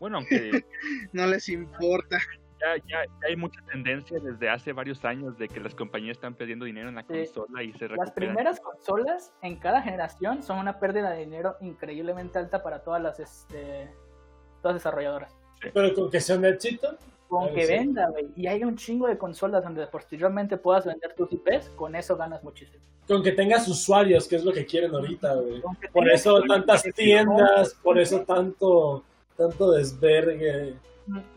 Bueno, 0.00 0.18
aunque 0.18 0.64
No 1.12 1.26
les 1.26 1.48
importa. 1.48 2.16
ya, 2.60 2.76
ya- 2.86 3.04
ya 3.04 3.28
hay 3.28 3.36
mucha 3.36 3.60
tendencia 3.70 4.18
desde 4.20 4.48
hace 4.48 4.72
varios 4.72 5.04
años 5.04 5.36
de 5.36 5.48
que 5.48 5.60
las 5.60 5.74
compañías 5.74 6.16
están 6.16 6.34
perdiendo 6.34 6.64
dinero 6.64 6.88
en 6.88 6.94
la 6.94 7.02
Sí. 7.02 7.08
consola 7.08 7.62
y 7.62 7.72
se 7.72 7.88
recuperan. 7.88 7.98
Las 8.06 8.10
primeras 8.12 8.60
consolas 8.60 9.34
en 9.42 9.56
cada 9.58 9.82
generación 9.82 10.42
son 10.44 10.58
una 10.58 10.78
pérdida 10.78 11.10
de 11.10 11.18
dinero 11.18 11.56
increíblemente 11.60 12.38
alta 12.38 12.62
para 12.62 12.82
todas 12.82 13.02
las 13.02 13.18
este, 13.20 13.90
todas 14.62 14.74
las 14.74 14.82
desarrolladoras. 14.84 15.36
Pero 15.70 15.94
con 15.94 16.10
que 16.10 16.20
sea 16.20 16.36
un 16.36 16.44
éxito, 16.44 16.96
Con 17.28 17.48
Claro, 17.48 17.54
que 17.54 17.66
sí. 17.66 17.72
venda, 17.72 18.08
güey, 18.10 18.30
y 18.36 18.46
hay 18.46 18.62
un 18.64 18.76
chingo 18.76 19.06
de 19.08 19.16
consolas 19.16 19.62
donde 19.64 19.86
posteriormente 19.86 20.56
puedas 20.58 20.84
vender 20.84 21.14
tus 21.14 21.32
IPs, 21.32 21.70
con 21.70 21.94
eso 21.94 22.16
ganas 22.16 22.42
muchísimo. 22.44 22.84
con 23.06 23.22
que 23.22 23.32
tengas 23.32 23.66
usuarios, 23.68 24.28
que 24.28 24.36
es 24.36 24.44
lo 24.44 24.52
que 24.52 24.64
quieren 24.66 24.94
ahorita, 24.94 25.34
güey. 25.34 25.62
Por 25.92 26.08
eso 26.10 26.40
tantas 26.42 26.82
tiendas, 26.94 27.74
por 27.82 27.98
eso 27.98 28.20
tanto 28.22 29.04
tanto 29.36 29.72
desvergue 29.72 30.76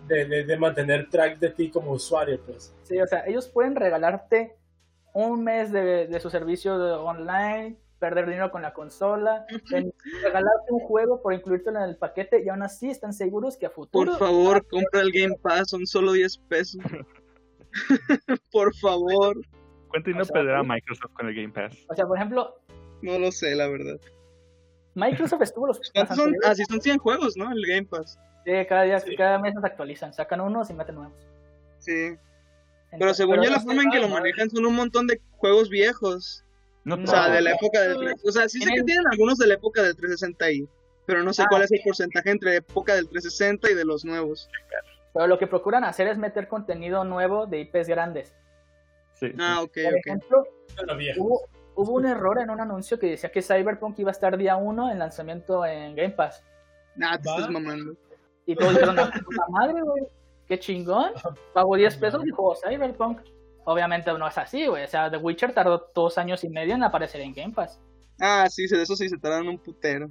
de, 0.07 0.25
de, 0.25 0.43
de 0.43 0.57
mantener 0.57 1.09
track 1.09 1.39
de 1.39 1.49
ti 1.49 1.69
como 1.71 1.91
usuario, 1.91 2.39
pues. 2.45 2.73
Sí, 2.83 2.99
o 2.99 3.07
sea, 3.07 3.25
ellos 3.25 3.47
pueden 3.47 3.75
regalarte 3.75 4.57
un 5.13 5.43
mes 5.43 5.71
de, 5.71 6.07
de 6.07 6.19
su 6.19 6.29
servicio 6.29 6.75
online, 7.03 7.77
perder 7.99 8.25
dinero 8.27 8.51
con 8.51 8.61
la 8.61 8.73
consola, 8.73 9.45
en- 9.71 9.93
regalarte 10.23 10.71
un 10.71 10.79
juego 10.81 11.21
por 11.21 11.33
incluírtelo 11.33 11.77
en 11.79 11.85
el 11.89 11.97
paquete 11.97 12.43
y 12.43 12.49
aún 12.49 12.61
así 12.63 12.89
están 12.89 13.13
seguros 13.13 13.57
que 13.57 13.65
a 13.65 13.69
futuro... 13.69 14.11
Por 14.11 14.19
favor, 14.19 14.67
compra 14.67 15.01
el 15.01 15.11
Game 15.11 15.35
Pass, 15.41 15.69
son 15.69 15.85
solo 15.87 16.11
10 16.13 16.37
pesos. 16.49 16.81
Por 18.51 18.75
favor. 18.77 19.37
¿Cuánto 19.89 20.07
dinero 20.07 20.23
O 20.23 20.25
sea, 20.25 20.33
perderá. 20.33 20.63
Microsoft 20.63 21.13
con 21.13 21.27
el 21.27 21.35
Game 21.35 21.49
Pass? 21.53 21.77
O 21.89 21.95
sea, 21.95 22.05
por 22.05 22.17
ejemplo, 22.17 22.55
No 23.01 23.19
lo 23.19 23.31
sé, 23.31 23.55
la 23.55 23.67
verdad. 23.67 23.99
Microsoft 24.93 25.41
estuvo 25.41 25.67
los... 25.67 25.79
¿Cuántos 25.93 26.17
las 26.17 26.17
son? 26.17 26.27
anteriores- 26.33 26.49
Ah, 26.51 26.55
sí, 26.55 26.63
son 26.69 26.81
100 26.81 26.97
juegos, 26.99 27.35
¿no? 27.37 27.51
El 27.51 27.65
Game 27.67 27.83
Pass. 27.87 28.17
Sí, 28.45 28.51
cada, 28.69 28.83
día, 28.83 28.99
Sí. 28.99 29.15
cada 29.15 29.39
mes 29.39 29.53
nos 29.55 29.63
actualizan, 29.63 30.13
sacan 30.13 30.39
unos 30.41 30.69
y 30.69 30.73
meten 30.73 30.95
nuevos. 30.95 31.17
Sí. 31.79 32.15
Pero 32.97 33.13
según 33.13 33.41
yo, 33.43 33.49
la 33.49 33.59
forma 33.59 33.83
en 33.83 33.89
que 33.91 33.99
lo 33.99 34.07
manejan 34.07 34.49
son 34.49 34.65
un 34.65 34.75
montón 34.75 35.07
de 35.07 35.19
juegos 35.31 35.69
viejos. 35.69 36.44
No. 36.85 36.95
O 36.95 37.07
sea, 37.07 37.29
de 37.29 37.41
la 37.41 37.51
época 37.51 37.81
del 37.81 37.97
360. 37.97 38.29
O 38.29 38.31
sea, 38.31 38.47
sí 38.49 38.59
sé 38.61 38.69
que 38.73 38.83
Tienen- 38.83 39.07
algunos 39.11 39.37
de 39.37 39.47
la 39.47 39.55
época 39.55 39.81
del 39.83 39.95
360 39.95 40.45
ahí. 40.45 40.67
Pero 41.05 41.21
no 41.23 41.33
sé 41.33 41.43
Ah, 41.43 41.47
cuál 41.49 41.61
es 41.63 41.71
el 41.71 41.81
porcentaje 41.83 42.31
entre 42.31 42.55
época 42.55 42.95
del 42.95 43.07
360 43.09 43.69
y 43.69 43.75
de 43.75 43.85
los 43.85 44.05
nuevos. 44.05 44.49
Pero 45.13 45.27
lo 45.27 45.37
que 45.37 45.47
procuran 45.47 45.83
hacer 45.83 46.07
es 46.07 46.17
meter 46.17 46.47
contenido 46.47 47.03
nuevo 47.03 47.45
de 47.47 47.59
IPs 47.59 47.87
grandes. 47.87 48.33
Sí, 49.13 49.27
sí. 49.29 49.35
Ah, 49.39 49.61
ok, 49.61 49.71
Por 49.83 49.93
ok. 49.93 49.99
ejemplo, 50.05 50.43
hubo, 51.17 51.41
hubo 51.75 51.91
un 51.93 52.05
error 52.05 52.39
en 52.39 52.49
un 52.49 52.59
anuncio 52.59 52.97
que 52.99 53.07
decía 53.07 53.31
que 53.31 53.41
Cyberpunk 53.41 53.97
iba 53.99 54.09
a 54.09 54.11
estar 54.11 54.35
día 54.37 54.55
1 54.57 54.91
en 54.91 54.99
lanzamiento 54.99 55.65
en 55.65 55.95
Game 55.95 56.11
Pass. 56.11 56.43
Nah, 56.95 57.17
te 57.17 57.29
Va. 57.29 57.35
estás 57.35 57.49
mamando. 57.51 57.93
Y 58.45 58.55
todos 58.55 58.73
dijeron, 58.73 58.97
"Ah, 58.99 59.11
puta 59.25 59.45
madre, 59.49 59.81
güey, 59.81 60.03
qué 60.47 60.59
chingón. 60.59 61.11
Pago 61.53 61.75
10 61.75 61.95
pesos 61.97 62.25
y 62.25 62.29
juego 62.31 62.55
Cyberpunk. 62.55 63.21
Obviamente 63.65 64.11
no 64.13 64.27
es 64.27 64.37
así, 64.37 64.67
güey. 64.67 64.83
O 64.83 64.87
sea, 64.87 65.09
The 65.11 65.17
Witcher 65.17 65.53
tardó 65.53 65.91
dos 65.93 66.17
años 66.17 66.43
y 66.43 66.49
medio 66.49 66.75
en 66.75 66.83
aparecer 66.83 67.21
en 67.21 67.33
Game 67.33 67.53
Pass. 67.53 67.79
Ah, 68.21 68.47
sí, 68.49 68.67
de 68.67 68.81
eso 68.81 68.95
sí 68.95 69.09
se 69.09 69.17
tardan 69.17 69.47
un 69.47 69.57
putero. 69.57 70.07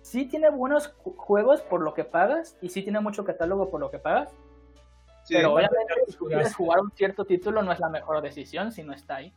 Sí 0.00 0.24
tiene 0.26 0.48
buenos 0.50 0.94
ju- 1.04 1.14
juegos 1.16 1.60
por 1.62 1.82
lo 1.82 1.92
que 1.94 2.04
pagas 2.04 2.56
y 2.62 2.70
sí 2.70 2.82
tiene 2.82 3.00
mucho 3.00 3.24
catálogo 3.24 3.70
por 3.70 3.80
lo 3.80 3.90
que 3.90 3.98
pagas. 3.98 4.30
Sí. 5.24 5.34
pero 5.34 5.52
obviamente 5.52 5.92
si 6.06 6.16
quieres 6.16 6.54
jugar 6.56 6.80
un 6.80 6.90
cierto 6.92 7.26
título 7.26 7.62
no 7.62 7.70
es 7.70 7.78
la 7.80 7.90
mejor 7.90 8.22
decisión 8.22 8.72
si 8.72 8.82
no 8.82 8.94
está 8.94 9.16
ahí. 9.16 9.34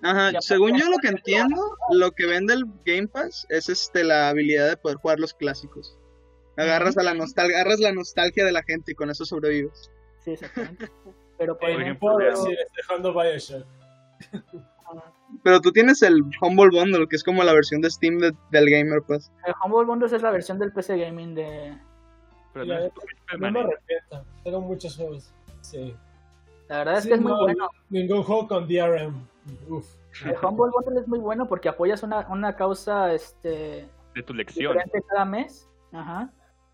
Ajá, 0.00 0.30
Ya, 0.30 0.40
según 0.40 0.76
yo 0.78 0.88
lo 0.88 0.98
que 0.98 1.08
ya. 1.08 1.14
entiendo, 1.14 1.76
lo 1.90 2.12
que 2.12 2.26
vende 2.26 2.54
el 2.54 2.66
Game 2.84 3.08
Pass 3.08 3.44
es 3.48 3.68
este 3.68 4.04
la 4.04 4.28
habilidad 4.28 4.68
de 4.68 4.76
poder 4.76 4.98
jugar 4.98 5.18
los 5.18 5.34
clásicos. 5.34 5.98
Agarras 6.56 6.96
a 6.98 7.02
la 7.02 7.14
nostalgia, 7.14 7.56
agarras 7.56 7.80
la 7.80 7.90
nostalgia 7.90 8.44
de 8.44 8.52
la 8.52 8.62
gente 8.62 8.92
y 8.92 8.94
con 8.94 9.10
eso 9.10 9.24
sobrevives. 9.24 9.90
Sí, 10.20 10.32
exactamente. 10.32 10.88
Pero 11.44 11.58
por 11.58 11.70
Por 11.72 11.82
ejemplo, 11.82 12.16
decir, 12.18 12.58
Bioshock. 13.14 13.66
Pero 15.42 15.60
tú 15.60 15.72
tienes 15.72 16.02
el 16.02 16.22
Humble 16.40 16.70
Bundle, 16.70 17.06
que 17.08 17.16
es 17.16 17.24
como 17.24 17.42
la 17.42 17.52
versión 17.52 17.80
de 17.80 17.90
Steam 17.90 18.18
de- 18.18 18.34
del 18.50 18.70
Gamer 18.70 19.02
Pass. 19.02 19.30
el 19.46 19.54
Humble 19.64 19.84
Bundles 19.84 20.12
es 20.12 20.22
la 20.22 20.30
versión 20.30 20.58
del 20.58 20.72
PC 20.72 20.96
Gaming 20.98 21.34
de... 21.34 21.76
Pero 22.52 22.64
no 23.38 23.50
me 23.50 23.60
arrepiento. 23.60 24.24
Tengo 24.44 24.60
muchos 24.60 24.96
juegos. 24.96 25.32
Sí. 25.60 25.94
La 26.68 26.78
verdad 26.78 26.98
es 26.98 27.02
Sí, 27.02 27.08
que 27.08 27.14
es 27.16 27.20
muy 27.20 27.32
no, 27.32 27.40
bueno. 27.42 27.68
Ningún 27.90 28.22
juego 28.22 28.46
con 28.46 28.68
DRM. 28.68 29.26
Uf. 29.68 29.86
El 30.24 30.36
Humble 30.42 30.70
Bundle 30.72 31.00
es 31.00 31.08
muy 31.08 31.18
bueno 31.18 31.48
porque 31.48 31.68
apoyas 31.68 32.02
una, 32.04 32.26
una 32.28 32.54
causa 32.54 33.12
este, 33.12 33.88
de 34.14 34.22
tu 34.22 34.32
lección. 34.32 34.72
diferente 34.72 35.02
cada 35.08 35.24
mes. 35.24 35.68
Ajá. 35.92 36.30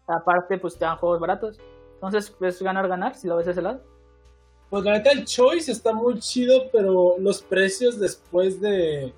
Aparte, 0.06 0.58
pues 0.58 0.78
te 0.78 0.84
dan 0.84 0.98
juegos 0.98 1.18
baratos. 1.18 1.58
Entonces, 1.94 2.36
es 2.42 2.62
ganar-ganar 2.62 3.14
si 3.14 3.26
lo 3.28 3.36
ves 3.36 3.46
de 3.46 3.52
ese 3.52 3.62
lado. 3.62 3.82
Pues 4.70 4.84
la 4.84 4.92
neta 4.92 5.10
el 5.10 5.24
Choice 5.24 5.72
está 5.72 5.92
muy 5.92 6.18
chido, 6.20 6.70
pero 6.72 7.16
los 7.18 7.42
precios 7.42 7.98
después 7.98 8.60
de, 8.60 9.12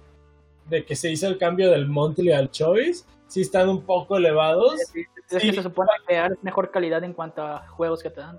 de 0.68 0.84
que 0.84 0.96
se 0.96 1.10
hizo 1.10 1.26
el 1.28 1.36
cambio 1.38 1.70
del 1.70 1.86
Monthly 1.86 2.32
al 2.32 2.50
Choice, 2.50 3.04
sí 3.28 3.42
están 3.42 3.68
un 3.68 3.82
poco 3.82 4.16
elevados. 4.16 4.80
Es 4.80 4.90
que 4.90 5.06
Sí. 5.40 5.52
se 5.52 5.62
supone 5.62 5.90
que 6.06 6.18
es 6.26 6.32
mejor 6.42 6.70
calidad 6.70 7.02
en 7.04 7.14
cuanto 7.14 7.42
a 7.42 7.66
juegos 7.68 8.02
que 8.02 8.10
te 8.10 8.20
dan. 8.20 8.38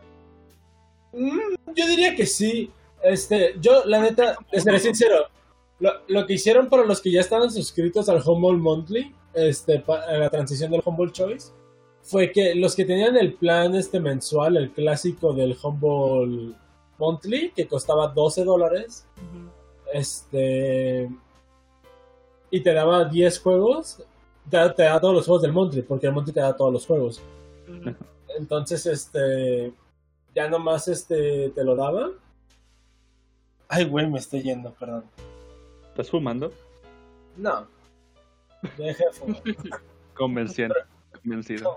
Mm, 1.11 1.39
yo 1.75 1.87
diría 1.87 2.15
que 2.15 2.25
sí. 2.25 2.69
Este, 3.03 3.55
yo, 3.59 3.83
la 3.85 3.99
neta, 3.99 4.37
les 4.51 4.63
seré 4.63 4.79
sincero. 4.79 5.27
Lo, 5.79 5.91
lo 6.07 6.25
que 6.27 6.33
hicieron 6.33 6.69
para 6.69 6.85
los 6.85 7.01
que 7.01 7.11
ya 7.11 7.19
estaban 7.21 7.51
suscritos 7.51 8.09
al 8.09 8.21
Humble 8.23 8.57
Monthly, 8.59 9.13
este, 9.33 9.79
pa- 9.79 10.03
a 10.03 10.13
la 10.17 10.29
transición 10.29 10.71
del 10.71 10.81
Humble 10.85 11.11
Choice, 11.11 11.51
fue 12.03 12.31
que 12.31 12.53
los 12.55 12.75
que 12.75 12.85
tenían 12.85 13.17
el 13.17 13.33
plan 13.33 13.73
este 13.75 13.99
mensual, 13.99 14.55
el 14.57 14.71
clásico 14.71 15.33
del 15.33 15.57
Humble 15.61 16.53
Monthly, 17.03 17.51
que 17.51 17.67
costaba 17.67 18.07
12 18.07 18.43
dólares, 18.45 19.05
este, 19.93 21.09
y 22.49 22.61
te 22.61 22.73
daba 22.73 23.05
10 23.05 23.39
juegos, 23.41 24.01
te, 24.49 24.57
da- 24.57 24.73
te 24.73 24.83
da 24.83 24.99
todos 25.01 25.13
los 25.15 25.25
juegos 25.25 25.41
del 25.41 25.51
Monthly, 25.53 25.81
porque 25.81 26.07
el 26.07 26.13
Monthly 26.13 26.33
te 26.33 26.39
da 26.39 26.55
todos 26.55 26.71
los 26.71 26.85
juegos. 26.85 27.21
Entonces, 28.37 28.85
este, 28.85 29.73
ya 30.33 30.47
nomás 30.49 30.87
este, 30.87 31.49
te 31.49 31.63
lo 31.63 31.75
daba. 31.75 32.09
Ay, 33.67 33.85
güey, 33.85 34.09
me 34.09 34.19
estoy 34.19 34.41
yendo, 34.43 34.71
perdón. 34.73 35.03
¿Estás 35.89 36.09
fumando? 36.09 36.51
No. 37.37 37.67
Deja 38.77 39.05
de 39.05 39.11
fumar. 39.13 39.41
Convenciendo. 40.15 40.75
Convencido. 41.21 41.75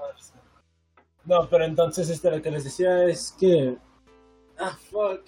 No, 1.25 1.49
pero 1.49 1.65
entonces 1.65 2.09
este, 2.09 2.31
lo 2.31 2.41
que 2.41 2.51
les 2.51 2.65
decía 2.65 3.05
es 3.05 3.35
que... 3.39 3.77
Ah, 4.59 4.77
fuck. 4.91 5.23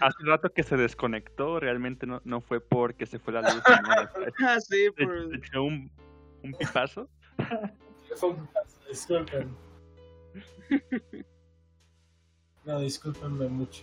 Hace 0.00 0.16
rato 0.24 0.50
que 0.52 0.62
se 0.62 0.76
desconectó, 0.76 1.58
realmente 1.58 2.06
no, 2.06 2.20
no 2.24 2.40
fue 2.40 2.60
porque 2.60 3.06
se 3.06 3.18
fue 3.18 3.32
la 3.32 3.40
luz. 3.42 3.62
Ah, 4.46 4.60
sí, 4.60 4.90
por... 4.96 5.30
se 5.30 5.36
echó 5.36 5.62
un, 5.64 5.90
un 6.42 6.52
pipazo. 6.54 7.08
Fue 8.16 8.28
un 8.30 8.46
paso, 8.46 8.78
Disculpen. 8.88 9.56
No, 12.64 12.80
discúlpenme 12.80 13.48
mucho. 13.48 13.82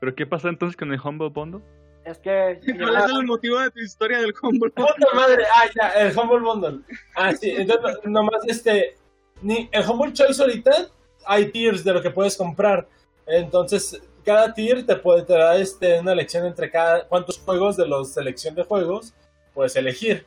¿Pero 0.00 0.14
qué 0.14 0.26
pasó 0.26 0.48
entonces 0.48 0.76
con 0.76 0.92
el 0.92 1.00
Humble 1.00 1.30
Bundle? 1.30 1.62
Es 2.04 2.18
que 2.18 2.60
¿Cuál 2.78 2.96
es 2.96 3.10
el 3.10 3.24
motivo 3.26 3.58
de 3.58 3.70
tu 3.70 3.80
historia 3.80 4.18
del 4.18 4.32
Humble 4.42 4.70
Bundle? 4.76 4.94
¡Puta 4.94 5.14
madre! 5.14 5.44
Ah, 5.54 5.64
ya, 5.74 5.88
el 6.06 6.16
Humble 6.16 6.40
Bundle. 6.40 6.80
Ah, 7.16 7.32
sí, 7.32 7.50
entonces 7.50 7.98
no- 8.04 8.10
nomás 8.22 8.42
este. 8.46 8.96
Ni, 9.42 9.68
el 9.72 9.88
Humble 9.88 10.12
Choice 10.12 10.40
ahorita 10.40 10.88
hay 11.24 11.50
tiers 11.50 11.84
de 11.84 11.92
lo 11.92 12.02
que 12.02 12.10
puedes 12.10 12.36
comprar. 12.36 12.88
Entonces, 13.26 14.00
cada 14.24 14.52
tier 14.52 14.84
te 14.84 14.96
puede 14.96 15.22
te 15.22 15.34
da 15.34 15.56
este, 15.56 16.00
una 16.00 16.12
elección 16.12 16.46
entre 16.46 16.70
cada 16.70 17.06
cuántos 17.06 17.38
juegos 17.38 17.76
de 17.76 17.86
los 17.86 18.12
selección 18.12 18.54
de 18.54 18.64
juegos 18.64 19.14
puedes 19.54 19.76
elegir. 19.76 20.26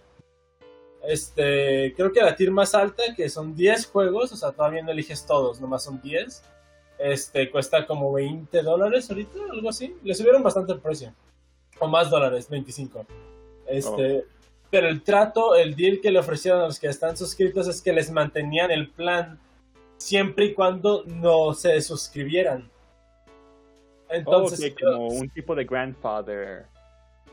Este, 1.04 1.94
creo 1.96 2.12
que 2.12 2.22
la 2.22 2.36
tier 2.36 2.52
más 2.52 2.76
alta, 2.76 3.04
que 3.16 3.30
son 3.30 3.56
10 3.56 3.88
juegos, 3.88 4.32
o 4.32 4.36
sea, 4.36 4.52
todavía 4.52 4.84
no 4.84 4.92
eliges 4.92 5.26
todos, 5.26 5.62
nomás 5.62 5.84
son 5.84 6.02
10. 6.02 6.44
Este, 7.00 7.50
cuesta 7.50 7.88
como 7.88 8.12
20 8.12 8.62
dólares 8.62 9.10
ahorita, 9.10 9.40
algo 9.52 9.70
así. 9.70 9.96
Le 10.04 10.14
subieron 10.14 10.44
bastante 10.44 10.74
el 10.74 10.80
precio. 10.80 11.14
O 11.80 11.88
más 11.88 12.10
dólares, 12.10 12.50
25. 12.50 13.06
Este, 13.68 14.26
pero 14.70 14.88
el 14.88 15.02
trato, 15.02 15.56
el 15.56 15.76
deal 15.76 16.00
que 16.02 16.12
le 16.12 16.20
ofrecieron 16.20 16.62
a 16.62 16.66
los 16.66 16.80
que 16.80 16.88
están 16.88 17.18
suscritos 17.18 17.68
es 17.68 17.82
que 17.82 17.92
les 17.92 18.12
mantenían 18.12 18.72
el 18.72 18.90
plan 18.90 19.40
siempre 19.98 20.46
y 20.46 20.54
cuando 20.54 21.04
no 21.06 21.54
se 21.54 21.80
suscribieran. 21.82 22.70
Entonces, 24.10 24.60
okay, 24.60 24.74
como 24.74 25.08
un 25.08 25.30
tipo 25.30 25.56
de 25.56 25.66
grandfather, 25.66 26.66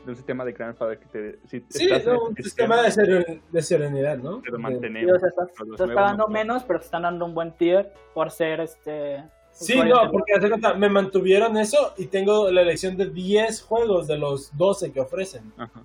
de 0.05 0.11
un 0.11 0.15
sistema 0.15 0.45
de 0.45 0.51
grandfather 0.51 0.99
que 0.99 1.05
te... 1.05 1.39
Si 1.47 1.63
sí, 1.69 1.89
no, 2.05 2.25
un 2.25 2.35
sistema 2.35 2.81
de, 2.81 2.91
seren, 2.91 3.41
de, 3.51 3.61
serenidad, 3.61 4.17
¿no? 4.17 4.41
Te 4.41 4.51
lo 4.51 4.59
mantenemos. 4.59 5.19
Sí, 5.19 5.27
estás, 5.27 5.49
estás 5.71 5.91
pagando 5.91 6.27
menos, 6.27 6.63
pero 6.63 6.79
te 6.79 6.85
están 6.85 7.03
dando 7.03 7.25
un 7.25 7.33
buen 7.33 7.51
tier 7.53 7.93
por 8.13 8.31
ser 8.31 8.61
este... 8.61 9.23
Sí, 9.51 9.75
no, 9.81 10.11
porque 10.11 10.33
me 10.77 10.87
mantuvieron 10.87 11.57
eso 11.57 11.93
y 11.97 12.05
tengo 12.05 12.51
la 12.51 12.61
elección 12.61 12.95
de 12.95 13.09
10 13.09 13.63
juegos 13.63 14.05
de 14.05 14.19
los 14.19 14.55
12 14.55 14.91
que 14.91 14.99
ofrecen. 14.99 15.51
Ajá. 15.57 15.83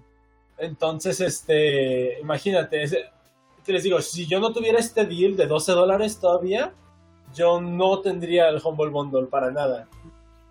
Entonces, 0.63 1.21
este, 1.21 2.21
imagínate, 2.21 2.87
te 3.65 3.73
les 3.73 3.83
digo, 3.83 4.01
si 4.01 4.27
yo 4.27 4.39
no 4.39 4.53
tuviera 4.53 4.79
este 4.79 5.05
deal 5.05 5.37
de 5.37 5.47
12 5.47 5.73
dólares 5.73 6.21
todavía, 6.21 6.73
yo 7.35 7.61
no 7.61 8.01
tendría 8.01 8.49
el 8.49 8.61
Humble 8.63 8.91
Bundle 8.91 9.27
para 9.27 9.51
nada. 9.51 9.89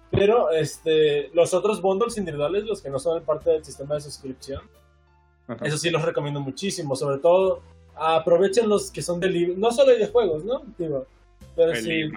Pero 0.09 0.51
este, 0.51 1.29
los 1.29 1.53
otros 1.53 1.81
bundles 1.81 2.17
individuales, 2.17 2.65
los 2.65 2.81
que 2.81 2.89
no 2.89 2.99
son 2.99 3.23
parte 3.23 3.51
del 3.51 3.63
sistema 3.63 3.95
de 3.95 4.01
suscripción, 4.01 4.61
eso 5.61 5.77
sí 5.77 5.89
los 5.89 6.03
recomiendo 6.03 6.41
muchísimo. 6.41 6.93
Sobre 6.97 7.19
todo, 7.19 7.61
aprovechen 7.95 8.67
los 8.67 8.91
que 8.91 9.01
son 9.01 9.21
de 9.21 9.29
libros, 9.29 9.57
no 9.57 9.71
solo 9.71 9.93
de 9.93 10.07
juegos, 10.07 10.43
¿no? 10.43 10.63
Digo, 10.77 11.05
pero 11.55 11.73
si, 11.73 12.09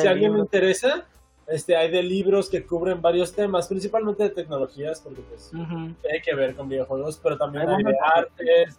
si 0.00 0.06
a 0.06 0.10
alguien 0.10 0.34
le 0.34 0.38
interesa, 0.38 1.04
este, 1.48 1.76
hay 1.76 1.90
de 1.90 2.02
libros 2.02 2.50
que 2.50 2.64
cubren 2.64 3.00
varios 3.00 3.32
temas, 3.32 3.66
principalmente 3.66 4.22
de 4.22 4.30
tecnologías, 4.30 5.00
porque 5.00 5.22
pues 5.22 5.50
hay 6.12 6.20
que 6.20 6.34
ver 6.34 6.54
con 6.54 6.68
videojuegos, 6.68 7.18
pero 7.22 7.38
también 7.38 7.68
hay 7.68 7.82
de 7.82 7.96
artes, 8.14 8.78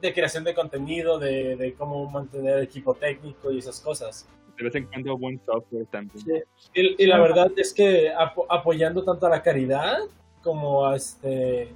de 0.00 0.14
creación 0.14 0.44
de 0.44 0.54
contenido, 0.54 1.18
de, 1.18 1.74
cómo 1.76 2.08
mantener 2.10 2.62
equipo 2.62 2.94
técnico 2.94 3.50
y 3.52 3.58
esas 3.58 3.78
cosas. 3.80 4.26
De 4.56 4.64
vez 4.64 4.74
en 4.74 4.86
cuando 4.86 5.18
buen 5.18 5.38
software 5.44 5.86
también. 5.86 6.44
Y, 6.72 7.06
la 7.06 7.18
verdad 7.20 7.52
es 7.56 7.74
que 7.74 8.10
apoyando 8.48 9.04
tanto 9.04 9.26
a 9.26 9.30
la 9.30 9.42
caridad 9.42 9.98
como 10.42 10.86
a 10.86 10.96
este 10.96 11.68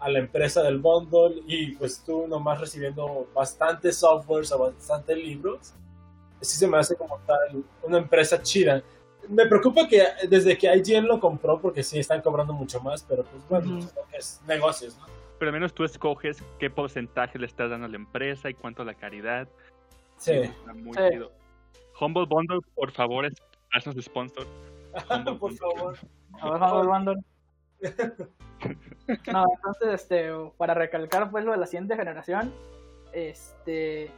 a 0.00 0.08
la 0.08 0.18
empresa 0.18 0.62
del 0.62 0.78
bundle 0.78 1.42
y 1.46 1.72
pues 1.72 2.02
tú 2.02 2.26
nomás 2.26 2.58
recibiendo 2.58 3.28
bastantes 3.34 3.96
softwares 3.96 4.50
o 4.50 4.58
bastantes 4.58 5.16
libros, 5.16 5.74
sí 6.40 6.56
se 6.56 6.66
me 6.66 6.78
hace 6.78 6.96
como 6.96 7.18
tal 7.26 7.62
una 7.82 7.98
empresa 7.98 8.42
chida 8.42 8.82
me 9.28 9.46
preocupa 9.46 9.86
que 9.88 10.02
desde 10.28 10.56
que 10.56 10.74
IGN 10.74 11.06
lo 11.06 11.20
compró, 11.20 11.60
porque 11.60 11.82
sí 11.82 11.98
están 11.98 12.22
cobrando 12.22 12.52
mucho 12.52 12.80
más, 12.80 13.02
pero 13.02 13.24
pues 13.24 13.48
bueno, 13.48 13.78
es 14.12 14.40
negocios, 14.46 14.96
¿no? 14.98 15.06
Pero 15.38 15.48
al 15.48 15.54
menos 15.54 15.72
tú 15.72 15.84
escoges 15.84 16.42
qué 16.58 16.68
porcentaje 16.68 17.38
le 17.38 17.46
estás 17.46 17.70
dando 17.70 17.86
a 17.86 17.88
la 17.88 17.96
empresa 17.96 18.50
y 18.50 18.54
cuánto 18.54 18.82
a 18.82 18.84
la 18.84 18.94
caridad. 18.94 19.48
Sí. 20.18 20.32
muy 20.74 20.96
Humble 21.98 22.26
Bundle, 22.26 22.60
por 22.74 22.90
favor, 22.92 23.26
haznos 23.72 23.96
sponsor. 24.02 24.46
por 25.38 25.52
favor. 25.54 25.96
Humble 26.42 26.86
Bundle. 26.86 27.16
no, 29.32 29.46
entonces, 29.54 30.02
este, 30.02 30.30
para 30.56 30.74
recalcar 30.74 31.30
pues 31.30 31.44
lo 31.44 31.52
de 31.52 31.58
la 31.58 31.66
siguiente 31.66 31.96
generación, 31.96 32.52
este, 33.12 34.10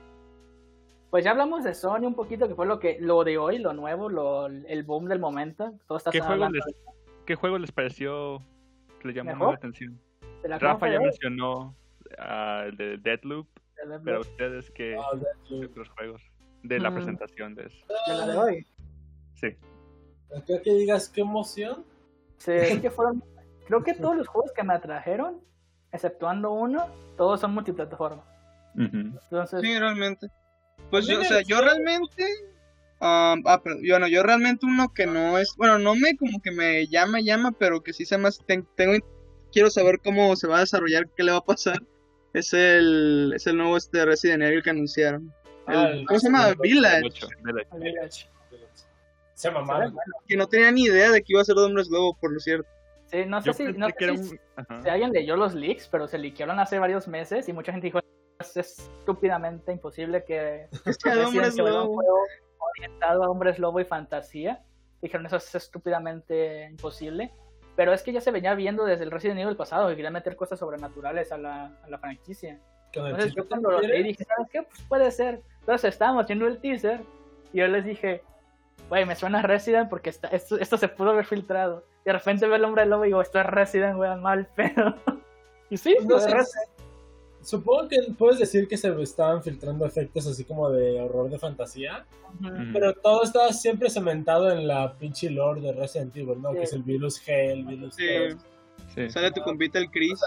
pues 1.12 1.26
ya 1.26 1.32
hablamos 1.32 1.62
de 1.62 1.74
Sony 1.74 2.06
un 2.06 2.14
poquito, 2.14 2.48
que 2.48 2.54
fue 2.54 2.64
lo 2.64 2.80
que 2.80 2.96
lo 2.98 3.22
de 3.22 3.36
hoy, 3.36 3.58
lo 3.58 3.74
nuevo, 3.74 4.08
lo, 4.08 4.46
el 4.46 4.82
boom 4.82 5.08
del 5.08 5.18
momento. 5.18 5.78
¿Qué, 6.10 6.22
juego 6.22 6.48
les, 6.48 6.64
¿Qué 7.26 7.34
juego 7.34 7.58
les 7.58 7.70
pareció 7.70 8.38
que 8.98 9.08
le 9.08 9.12
llamó 9.12 9.50
la 9.50 9.56
atención? 9.56 10.00
Rafa 10.42 10.90
ya 10.90 10.98
mencionó 10.98 11.76
uh, 12.18 12.62
el 12.64 12.78
de 12.78 12.96
Deadloop, 12.96 13.46
pero 14.02 14.20
ustedes 14.20 14.70
qué 14.70 14.96
oh, 14.96 15.62
otros 15.62 15.90
juegos 15.90 16.22
de 16.62 16.80
la 16.80 16.90
mm. 16.90 16.94
presentación 16.94 17.54
de 17.56 17.66
eso. 17.66 17.86
¿De 18.06 18.32
de 18.32 18.38
hoy? 18.38 18.66
Sí. 19.34 19.48
Creo 20.46 20.62
que 20.62 20.72
digas 20.72 21.10
qué 21.10 21.20
emoción. 21.20 21.84
Sí, 22.38 22.80
que 22.80 22.90
fueron, 22.90 23.22
creo 23.66 23.82
que 23.82 23.92
todos 23.92 24.16
los 24.16 24.28
juegos 24.28 24.50
que 24.52 24.62
me 24.62 24.72
atrajeron, 24.72 25.42
exceptuando 25.92 26.52
uno, 26.52 26.86
todos 27.18 27.38
son 27.38 27.52
multiplataforma. 27.52 28.24
Entonces, 28.74 29.60
sí, 29.60 29.78
realmente. 29.78 30.30
Pues 30.92 31.06
yo, 31.06 31.22
o 31.22 31.24
sea, 31.24 31.40
yo 31.40 31.62
realmente. 31.62 32.22
ah, 33.00 33.60
pero 33.64 33.78
yo 33.80 33.98
no, 33.98 34.08
yo 34.08 34.22
realmente 34.22 34.66
uno 34.66 34.92
que 34.92 35.06
no 35.06 35.38
es. 35.38 35.56
Bueno, 35.56 35.78
no 35.78 35.94
me 35.94 36.14
como 36.18 36.38
que 36.42 36.50
me 36.50 36.86
llama, 36.86 37.20
llama, 37.20 37.50
pero 37.58 37.82
que 37.82 37.94
sí 37.94 38.04
se 38.04 38.18
más. 38.18 38.38
tengo. 38.46 39.02
Quiero 39.50 39.70
saber 39.70 40.00
cómo 40.04 40.36
se 40.36 40.48
va 40.48 40.58
a 40.58 40.60
desarrollar, 40.60 41.08
qué 41.16 41.22
le 41.22 41.32
va 41.32 41.38
a 41.38 41.44
pasar. 41.44 41.80
Es 42.34 42.54
el, 42.54 43.34
es 43.36 43.46
el 43.46 43.58
nuevo 43.58 43.76
este 43.76 44.06
Resident 44.06 44.42
Evil 44.42 44.62
que 44.62 44.70
anunciaron. 44.70 45.30
Ah, 45.66 45.92
¿Cómo 46.08 46.18
se 46.18 46.28
llama? 46.28 46.54
Village. 46.62 47.26
Village. 47.42 48.26
Se 49.34 49.50
llama 49.50 49.92
Que 50.26 50.38
no 50.38 50.46
tenía 50.46 50.72
ni 50.72 50.84
idea 50.84 51.10
de 51.10 51.20
que 51.20 51.34
iba 51.34 51.42
a 51.42 51.44
ser 51.44 51.56
de 51.56 51.64
Hombres 51.64 51.90
Lobo, 51.90 52.16
por 52.18 52.32
lo 52.32 52.40
cierto. 52.40 52.66
Sí, 53.04 53.26
no 53.26 53.42
sé 53.42 53.52
si, 53.52 53.64
no 53.64 53.86
sé 53.86 54.16
si, 54.16 54.28
si, 54.82 54.88
alguien 54.88 55.12
leyó 55.12 55.36
los 55.36 55.52
leaks, 55.52 55.88
pero 55.92 56.08
se 56.08 56.16
liquearon 56.16 56.58
hace 56.58 56.78
varios 56.78 57.06
meses 57.06 57.46
y 57.50 57.52
mucha 57.52 57.70
gente 57.70 57.88
dijo, 57.88 58.00
es 58.42 58.56
estúpidamente 58.56 59.72
imposible 59.72 60.24
que, 60.24 60.68
hombres 61.26 61.56
lobo. 61.56 62.02
orientado 62.76 63.24
a 63.24 63.30
hombres 63.30 63.58
lobo 63.58 63.80
y 63.80 63.84
fantasía. 63.84 64.62
Dijeron 65.00 65.26
eso 65.26 65.36
es 65.36 65.54
estúpidamente 65.54 66.68
imposible. 66.70 67.32
Pero 67.74 67.92
es 67.92 68.02
que 68.02 68.12
ya 68.12 68.20
se 68.20 68.30
venía 68.30 68.54
viendo 68.54 68.84
desde 68.84 69.04
el 69.04 69.10
Resident 69.10 69.40
Evil 69.40 69.56
pasado 69.56 69.88
que 69.88 69.96
querían 69.96 70.12
meter 70.12 70.36
cosas 70.36 70.58
sobrenaturales 70.58 71.32
a 71.32 71.38
la, 71.38 71.78
a 71.82 71.88
la 71.88 71.98
franquicia. 71.98 72.60
Entonces 72.92 73.34
yo 73.34 73.48
cuando 73.48 73.70
lo 73.70 73.80
leí 73.80 74.02
dije, 74.02 74.24
¿sabes 74.24 74.50
qué? 74.50 74.62
Pues 74.62 74.82
puede 74.82 75.10
ser. 75.10 75.42
Entonces 75.60 75.92
estábamos 75.92 76.24
haciendo 76.24 76.46
el 76.46 76.60
teaser 76.60 77.00
y 77.52 77.58
yo 77.58 77.68
les 77.68 77.84
dije, 77.84 78.22
güey, 78.88 79.06
me 79.06 79.16
suena 79.16 79.42
Resident 79.42 79.88
porque 79.88 80.10
esto, 80.10 80.28
esto, 80.58 80.76
se 80.76 80.88
pudo 80.88 81.10
haber 81.10 81.24
filtrado. 81.24 81.84
Y 82.02 82.06
de 82.06 82.12
repente 82.12 82.46
veo 82.46 82.56
el 82.56 82.64
hombre 82.64 82.84
lobo 82.86 83.04
y 83.04 83.08
digo, 83.08 83.22
esto 83.22 83.40
es 83.40 83.46
Resident, 83.46 83.96
güey, 83.96 84.14
mal 84.16 84.48
pero 84.54 84.94
y 85.70 85.76
sí, 85.76 85.96
no 86.06 86.18
sé, 86.18 86.36
Supongo 87.42 87.88
que 87.88 87.98
puedes 88.16 88.38
decir 88.38 88.68
que 88.68 88.76
se 88.76 88.88
estaban 89.02 89.42
filtrando 89.42 89.84
efectos 89.84 90.26
así 90.26 90.44
como 90.44 90.70
de 90.70 91.00
horror 91.00 91.28
de 91.28 91.38
fantasía, 91.38 92.06
pero 92.72 92.94
todo 92.94 93.24
estaba 93.24 93.52
siempre 93.52 93.90
cementado 93.90 94.50
en 94.50 94.66
la 94.66 94.94
pinche 94.94 95.28
lore 95.28 95.60
de 95.60 95.72
Resident 95.72 96.16
Evil, 96.16 96.40
¿no? 96.40 96.52
Que 96.52 96.62
es 96.62 96.72
el 96.72 96.82
virus 96.82 97.20
G, 97.24 97.52
el 97.52 97.64
virus 97.64 97.96
sí. 97.96 99.10
Sale 99.10 99.32
tu 99.32 99.42
compita 99.42 99.78
el 99.78 99.90
Chris. 99.90 100.20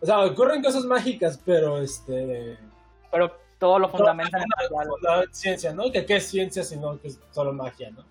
O 0.00 0.06
sea, 0.06 0.20
ocurren 0.24 0.62
cosas 0.62 0.84
mágicas, 0.84 1.40
pero 1.44 1.80
este... 1.80 2.58
Pero 3.10 3.32
todo 3.58 3.78
lo 3.78 3.88
fundamenta 3.88 4.38
en 4.38 4.44
la, 5.02 5.24
ciencia, 5.30 5.72
¿no? 5.72 5.90
Que 5.92 6.04
qué 6.04 6.16
es 6.16 6.26
ciencia 6.26 6.64
sino 6.64 7.00
que 7.00 7.08
es 7.08 7.20
solo 7.30 7.52
magia, 7.52 7.90
¿no? 7.92 8.04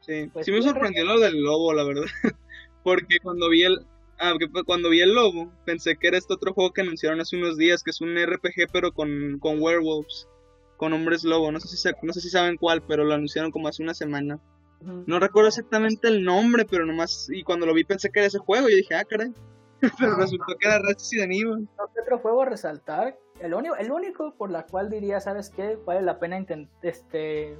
Sí, 0.00 0.28
pues 0.32 0.44
sí 0.44 0.52
me 0.52 0.60
sorprendió 0.60 1.04
lo 1.04 1.20
del 1.20 1.40
lobo, 1.40 1.72
la 1.72 1.84
verdad. 1.84 2.02
Porque 2.82 3.20
cuando 3.22 3.48
vi 3.48 3.62
el, 3.62 3.86
Ah, 4.24 4.34
cuando 4.64 4.88
vi 4.88 5.00
el 5.00 5.14
lobo, 5.14 5.52
pensé 5.64 5.96
que 5.96 6.06
era 6.06 6.16
este 6.16 6.32
otro 6.32 6.54
juego 6.54 6.72
que 6.72 6.82
anunciaron 6.82 7.20
hace 7.20 7.36
unos 7.36 7.56
días, 7.56 7.82
que 7.82 7.90
es 7.90 8.00
un 8.00 8.14
RPG 8.16 8.70
pero 8.72 8.92
con, 8.92 9.40
con 9.40 9.60
werewolves, 9.60 10.28
con 10.76 10.92
hombres 10.92 11.24
lobo. 11.24 11.50
No 11.50 11.58
sé, 11.58 11.76
si 11.76 11.90
no 12.02 12.12
sé 12.12 12.20
si 12.20 12.30
saben 12.30 12.56
cuál, 12.56 12.82
pero 12.82 13.02
lo 13.02 13.14
anunciaron 13.14 13.50
como 13.50 13.66
hace 13.66 13.82
una 13.82 13.94
semana. 13.94 14.38
No 14.80 15.18
recuerdo 15.18 15.48
exactamente 15.48 16.06
el 16.06 16.22
nombre, 16.22 16.64
pero 16.64 16.86
nomás, 16.86 17.28
y 17.32 17.42
cuando 17.42 17.66
lo 17.66 17.74
vi 17.74 17.82
pensé 17.82 18.10
que 18.10 18.20
era 18.20 18.28
ese 18.28 18.38
juego, 18.38 18.68
y 18.68 18.76
dije, 18.76 18.94
ah, 18.94 19.04
caray. 19.04 19.32
pero 19.98 20.14
resultó 20.14 20.56
que 20.56 20.68
era 20.68 20.78
Resident 20.78 21.32
Evil. 21.32 21.68
Otro 22.00 22.18
juego 22.20 22.42
a 22.42 22.46
resaltar, 22.46 23.18
el 23.40 23.54
único, 23.54 23.74
el 23.74 23.90
único 23.90 24.36
por 24.36 24.52
la 24.52 24.66
cual 24.66 24.88
diría, 24.88 25.18
¿sabes 25.18 25.50
qué? 25.50 25.76
Vale 25.84 26.02
la 26.02 26.20
pena 26.20 26.44
este, 26.82 27.58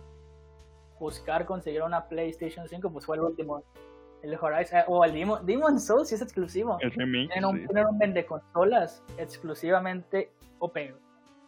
buscar 1.00 1.44
conseguir 1.44 1.82
una 1.82 2.08
PlayStation 2.08 2.68
5, 2.68 2.92
pues 2.92 3.04
fue 3.04 3.16
el 3.16 3.22
último 3.22 3.64
el 4.22 4.38
Horizon, 4.40 4.78
eh, 4.78 4.84
o 4.86 5.04
el 5.04 5.12
Demon, 5.12 5.44
Demon 5.44 5.80
Souls 5.80 6.08
sí 6.08 6.14
es 6.14 6.22
exclusivo. 6.22 6.78
El 6.80 6.92
remake. 6.92 7.28
Tienen 7.32 7.44
un, 7.44 7.86
un 7.86 7.98
vende 7.98 8.24
consolas 8.24 9.02
exclusivamente 9.18 10.32
OP. 10.58 10.78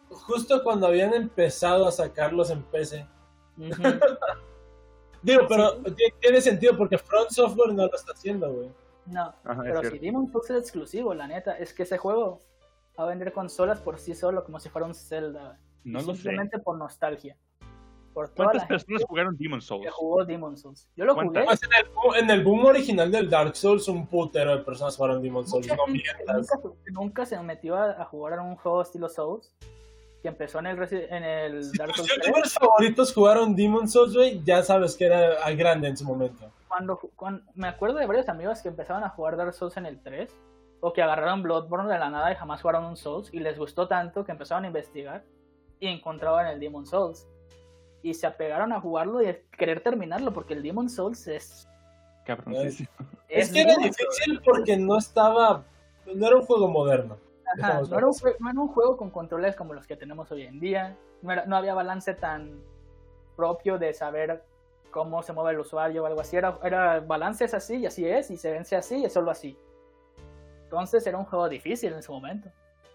Justo 0.09 0.63
cuando 0.63 0.87
habían 0.87 1.13
empezado 1.13 1.87
a 1.87 1.91
sacarlos 1.91 2.49
en 2.51 2.61
PC. 2.63 3.07
Digo, 5.21 5.47
pero 5.47 5.81
tiene 6.19 6.39
sentido 6.41 6.77
porque 6.77 6.97
Front 6.97 7.31
Software 7.31 7.73
no 7.73 7.87
lo 7.87 7.95
está 7.95 8.11
haciendo, 8.11 8.53
güey. 8.53 8.69
No, 9.07 9.33
pero 9.43 9.83
si 9.83 9.97
Demon 9.99 10.31
Souls 10.31 10.49
es 10.51 10.57
exclusivo, 10.57 11.13
la 11.13 11.27
neta, 11.27 11.57
es 11.57 11.73
que 11.73 11.83
ese 11.83 11.97
juego 11.97 12.41
va 12.99 13.05
a 13.05 13.07
vender 13.07 13.33
consolas 13.33 13.79
por 13.79 13.97
sí 13.97 14.13
solo 14.13 14.43
como 14.43 14.59
si 14.59 14.69
fuera 14.69 14.85
un 14.85 14.93
Zelda. 14.93 15.59
No 15.83 16.01
lo 16.01 16.13
simplemente 16.13 16.59
por 16.59 16.77
nostalgia. 16.77 17.37
¿Cuántas 18.35 18.65
personas 18.65 19.03
jugaron 19.07 19.35
Demon 19.37 19.61
Souls? 19.61 19.85
jugó 19.91 20.23
Demon 20.23 20.57
Souls. 20.57 20.87
Yo 20.95 21.05
lo 21.05 21.15
jugué. 21.15 21.43
Pues 21.43 21.61
en, 22.17 22.29
el, 22.29 22.43
boom 22.43 22.65
original 22.65 23.11
del 23.11 23.29
Dark 23.29 23.55
Souls, 23.55 23.87
un 23.89 24.07
putero 24.07 24.55
de 24.55 24.63
personas 24.63 24.95
jugaron 24.95 25.21
Demon 25.21 25.45
Souls. 25.45 25.67
No 25.67 25.75
nunca, 25.85 26.59
nunca, 26.91 27.25
se 27.25 27.37
metió 27.41 27.75
a, 27.75 28.05
jugar 28.05 28.39
a 28.39 28.41
un 28.41 28.55
juego 28.55 28.81
estilo 28.81 29.09
Souls. 29.09 29.53
Que 30.21 30.29
empezó 30.29 30.57
en 30.59 30.67
el, 30.67 30.81
en 30.91 31.23
el 31.23 31.71
Dark 31.73 31.95
Souls. 31.95 32.09
Si 32.23 32.31
tus 32.31 32.53
favoritos 32.53 33.13
jugaron 33.13 33.55
Demon 33.55 33.87
Souls, 33.87 34.15
güey, 34.15 34.41
ya 34.43 34.63
sabes 34.63 34.95
que 34.95 35.05
era 35.05 35.51
grande 35.51 35.89
en 35.89 35.97
su 35.97 36.05
momento. 36.05 36.51
Cuando, 36.67 36.99
me 37.53 37.67
acuerdo 37.67 37.97
de 37.99 38.05
varios 38.05 38.27
amigos 38.29 38.61
que 38.61 38.69
empezaban 38.69 39.03
a 39.03 39.09
jugar 39.09 39.37
Dark 39.37 39.53
Souls 39.53 39.77
en 39.77 39.85
el 39.85 40.01
3 40.01 40.33
o 40.79 40.93
que 40.93 41.01
agarraron 41.01 41.43
Bloodborne 41.43 41.91
de 41.91 41.99
la 41.99 42.09
nada 42.09 42.31
y 42.31 42.35
jamás 42.35 42.61
jugaron 42.61 42.85
un 42.85 42.97
Souls 42.97 43.33
y 43.33 43.39
les 43.39 43.57
gustó 43.57 43.87
tanto 43.87 44.23
que 44.23 44.31
empezaron 44.31 44.63
a 44.63 44.67
investigar 44.67 45.23
y 45.79 45.87
encontraban 45.87 46.47
el 46.47 46.59
Demon 46.59 46.85
Souls. 46.85 47.27
Y 48.05 48.13
se 48.13 48.27
apegaron 48.27 48.71
a 48.71 48.79
jugarlo 48.79 49.19
y 49.23 49.27
a 49.29 49.37
querer 49.57 49.81
terminarlo 49.81 50.31
porque 50.31 50.53
el 50.53 50.61
Demon 50.61 50.89
Souls 50.89 51.27
es... 51.27 51.67
Cabroncísimo. 52.23 52.89
Es 53.27 53.51
que 53.51 53.61
era 53.61 53.75
difícil 53.77 54.39
porque 54.45 54.77
no 54.77 54.99
estaba. 54.99 55.63
No 56.13 56.27
era 56.27 56.35
un 56.35 56.43
juego 56.43 56.67
moderno. 56.67 57.17
Ajá, 57.59 57.81
no, 57.81 57.97
era 57.97 58.05
un, 58.05 58.13
ver. 58.23 58.33
jue- 58.33 58.37
no 58.39 58.49
era 58.51 58.59
un 58.61 58.67
juego 58.67 58.95
con 58.95 59.09
controles 59.09 59.55
como 59.55 59.73
los 59.73 59.87
que 59.87 59.95
tenemos 59.95 60.31
hoy 60.31 60.43
en 60.43 60.59
día. 60.59 60.95
No, 61.23 61.31
era- 61.31 61.47
no 61.47 61.55
había 61.55 61.73
balance 61.73 62.13
tan 62.13 62.61
propio 63.35 63.79
de 63.79 63.91
saber 63.95 64.43
cómo 64.91 65.23
se 65.23 65.33
mueve 65.33 65.53
el 65.53 65.59
usuario 65.61 66.03
o 66.03 66.05
algo 66.05 66.21
así. 66.21 66.35
Era, 66.37 66.59
era 66.63 66.99
balance 66.99 67.43
es 67.45 67.55
así 67.55 67.77
y 67.77 67.85
así 67.87 68.07
es, 68.07 68.29
y 68.29 68.37
se 68.37 68.51
vence 68.51 68.75
así 68.75 68.97
y 68.97 69.05
es 69.05 69.13
solo 69.13 69.31
así. 69.31 69.57
Entonces 70.65 71.07
era 71.07 71.17
un 71.17 71.25
juego 71.25 71.49
difícil 71.49 71.91
en 71.93 72.03
su 72.03 72.11
momento. 72.13 72.49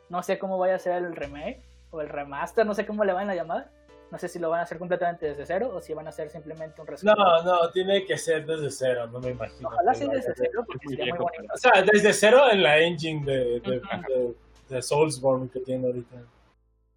No 0.09 0.23
sé 0.23 0.39
cómo 0.39 0.57
vaya 0.57 0.77
a 0.77 0.79
ser 0.79 1.03
el 1.03 1.17
remake 1.17 1.63
o 1.91 2.01
el 2.01 2.09
remaster, 2.09 2.65
no 2.65 2.75
sé 2.75 2.87
cómo 2.87 3.05
le 3.05 3.13
van 3.13 3.29
a 3.29 3.35
llamar. 3.35 3.71
No 4.11 4.19
sé 4.19 4.29
si 4.29 4.39
lo 4.41 4.51
van 4.51 4.61
a 4.61 4.63
hacer 4.65 4.79
completamente 4.79 5.27
desde 5.27 5.47
cero 5.47 5.71
o 5.73 5.81
si 5.81 5.95
van 5.95 6.07
a 6.07 6.11
hacer 6.11 6.31
simplemente 6.31 6.81
un 6.81 6.87
rescate. 6.87 7.17
No, 7.17 7.43
no, 7.45 7.71
tiene 7.71 8.05
que 8.05 8.19
ser 8.19 8.45
desde 8.45 8.71
cero, 8.71 9.07
no 9.07 9.21
me 9.21 9.31
imagino. 9.31 9.69
Ojalá 9.69 9.93
que 9.93 9.99
sea 9.99 10.09
desde 10.09 10.35
ser. 10.35 10.49
cero 10.51 10.65
porque 10.67 10.87
muy 10.87 10.97
sería 10.97 11.15
muy 11.15 11.25
bonito. 11.25 11.55
O 11.55 11.57
sea, 11.57 11.83
desde 11.83 12.13
cero 12.13 12.43
en 12.51 12.63
la 12.63 12.79
engine 12.79 13.25
de, 13.25 13.61
de, 13.61 13.79
Ujú. 13.79 13.87
de, 14.09 14.35
de 14.75 14.83
Soulsborne 14.83 15.49
que 15.49 15.61
tiene 15.61 15.87
ahorita. 15.87 16.17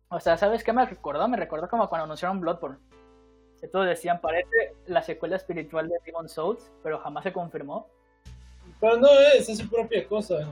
O 0.09 0.20
sea, 0.20 0.38
¿sabes 0.38 0.64
qué 0.64 0.74
me 0.74 0.86
recordó? 0.86 1.28
Me 1.28 1.38
recordó 1.38 1.70
como 1.70 1.88
cuando 1.88 2.05
anunciaron 2.05 2.39
Bloodborne. 2.39 2.78
Que 3.61 3.68
todos 3.68 3.86
decían, 3.86 4.20
parece 4.20 4.74
la 4.88 5.01
secuela 5.03 5.36
espiritual 5.38 5.88
de 5.88 5.95
Demon 6.05 6.28
Souls, 6.28 6.70
pero 6.82 6.97
jamás 6.99 7.24
se 7.24 7.32
confirmó. 7.32 7.88
Pero 8.82 8.97
no 8.97 9.07
es, 9.36 9.47
es 9.49 9.57
su 9.59 9.70
propia 9.70 10.05
cosa. 10.07 10.47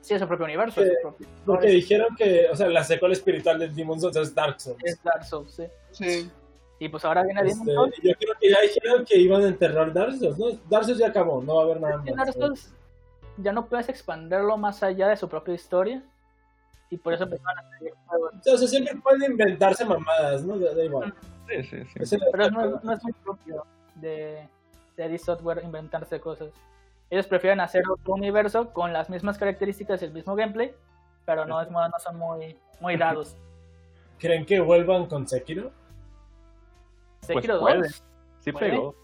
Sí, 0.00 0.14
es 0.14 0.20
su 0.20 0.26
propio 0.26 0.44
universo. 0.44 0.82
Es 0.82 0.88
su 0.88 1.00
propio- 1.02 1.26
Porque 1.46 1.68
dijeron 1.68 2.14
que, 2.16 2.48
o 2.50 2.56
sea, 2.56 2.68
la 2.68 2.82
secuela 2.84 3.12
espiritual 3.12 3.58
de 3.60 3.68
Demon 3.68 4.00
Souls 4.00 4.16
es 4.16 4.34
Dark 4.34 4.60
Souls. 4.60 4.78
es 4.84 5.02
Dark 5.02 5.24
Souls, 5.24 5.52
sí. 5.54 5.64
Sí. 5.92 6.30
Y 6.78 6.88
pues 6.88 7.04
ahora 7.04 7.22
viene 7.22 7.42
Demon 7.42 7.60
Este, 7.68 7.74
Souls. 7.74 7.94
yo 8.02 8.12
creo 8.18 8.34
que 8.40 8.50
ya 8.50 8.60
dijeron 8.62 9.04
que 9.04 9.18
iban 9.18 9.42
a 9.42 9.48
enterrar 9.48 9.92
Dark 9.92 10.12
Souls, 10.16 10.38
¿no? 10.38 10.46
Dark 10.70 10.84
Souls 10.84 10.98
ya 10.98 11.08
acabó, 11.08 11.42
no 11.42 11.56
va 11.56 11.62
a 11.62 11.64
haber 11.66 11.80
nada 11.80 11.96
más. 11.98 12.06
Dark 12.16 12.32
Souls 12.32 12.74
ya 13.36 13.52
no 13.52 13.66
puedes 13.66 13.88
expanderlo 13.88 14.56
más 14.56 14.82
allá 14.82 15.08
de 15.08 15.16
su 15.16 15.28
propia 15.28 15.54
historia. 15.54 16.02
Y 16.92 16.96
por 16.96 17.12
eso 17.14 17.24
empezaron 17.24 17.58
a 17.58 17.60
hacer 17.76 17.92
juegos. 18.06 18.32
O 18.52 18.56
sea, 18.58 18.66
siempre 18.68 18.96
pueden 18.96 19.30
inventarse 19.30 19.84
mamadas, 19.84 20.42
¿no? 20.44 20.58
Da, 20.58 20.82
igual. 20.82 21.14
Sí, 21.48 21.84
sí, 22.04 22.16
Pero 22.32 22.50
no, 22.50 22.76
es- 22.76 22.84
no 22.84 22.92
es 22.92 23.02
muy 23.04 23.12
propio 23.12 23.64
de, 23.96 24.48
de 24.96 25.06
ID 25.06 25.18
Software 25.18 25.62
inventarse 25.62 26.18
cosas. 26.20 26.48
Ellos 27.10 27.26
prefieren 27.26 27.60
hacer 27.60 27.82
otro 27.88 28.14
universo 28.14 28.72
con 28.72 28.92
las 28.92 29.10
mismas 29.10 29.36
características 29.38 30.00
y 30.02 30.06
el 30.06 30.12
mismo 30.12 30.34
gameplay, 30.34 30.74
pero 31.26 31.44
no, 31.44 31.60
es, 31.60 31.70
no 31.70 31.88
son 31.98 32.16
muy, 32.16 32.58
muy 32.80 32.96
dados. 32.96 33.36
¿Creen 34.18 34.44
que 34.46 34.60
vuelvan 34.60 35.06
con 35.06 35.26
Sekiro? 35.28 35.70
Sekiro 37.34 37.60
puede. 37.60 37.78
2 37.78 38.02
Sí 38.40 38.52
¿Puede? 38.52 38.70
pegó. 38.70 38.94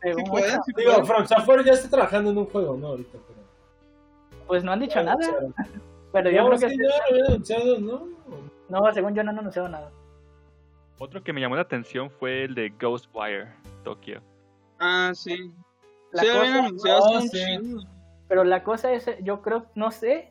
pegó 0.00 0.14
Sí 0.18 0.20
mucho. 0.22 0.30
puede, 0.32 0.50
sí 0.50 0.72
Digo, 0.76 0.92
puede. 0.94 1.04
From 1.06 1.26
Software 1.26 1.64
ya 1.64 1.72
está 1.72 1.88
trabajando 1.90 2.30
en 2.30 2.38
un 2.38 2.46
juego, 2.46 2.76
¿no? 2.76 2.88
Ahorita, 2.88 3.18
pero... 3.28 4.42
Pues 4.46 4.64
no 4.64 4.72
han 4.72 4.80
dicho 4.80 5.02
nada, 5.02 5.18
pero 6.12 6.30
yo 6.30 6.42
No, 6.42 6.48
creo 6.48 6.58
que 6.60 6.68
sí, 6.70 6.76
anunciado, 7.28 7.78
¿no? 7.78 8.08
No, 8.68 8.92
según 8.92 9.14
yo 9.14 9.22
no 9.22 9.30
han 9.30 9.38
anunciado 9.38 9.68
nada. 9.68 9.90
Otro 10.98 11.22
que 11.22 11.32
me 11.32 11.40
llamó 11.40 11.56
la 11.56 11.62
atención 11.62 12.10
fue 12.10 12.44
el 12.44 12.54
de 12.54 12.70
Ghostwire 12.70 13.48
Tokyo. 13.84 14.20
Ah, 14.78 15.12
sí. 15.14 15.52
La 16.12 16.22
sí, 16.22 16.28
habían 16.28 16.76
cosa- 16.76 16.98
no, 17.12 17.20
sí. 17.22 17.76
Pero 18.28 18.44
la 18.44 18.62
cosa 18.62 18.92
es, 18.92 19.08
yo 19.22 19.42
creo, 19.42 19.66
no 19.74 19.90
sé 19.90 20.28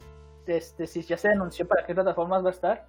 este, 0.48 0.88
si 0.88 1.02
ya 1.04 1.18
se 1.18 1.30
anunció 1.30 1.68
para 1.68 1.86
qué 1.86 1.94
plataformas 1.94 2.44
va 2.44 2.50
a 2.50 2.52
estar, 2.52 2.88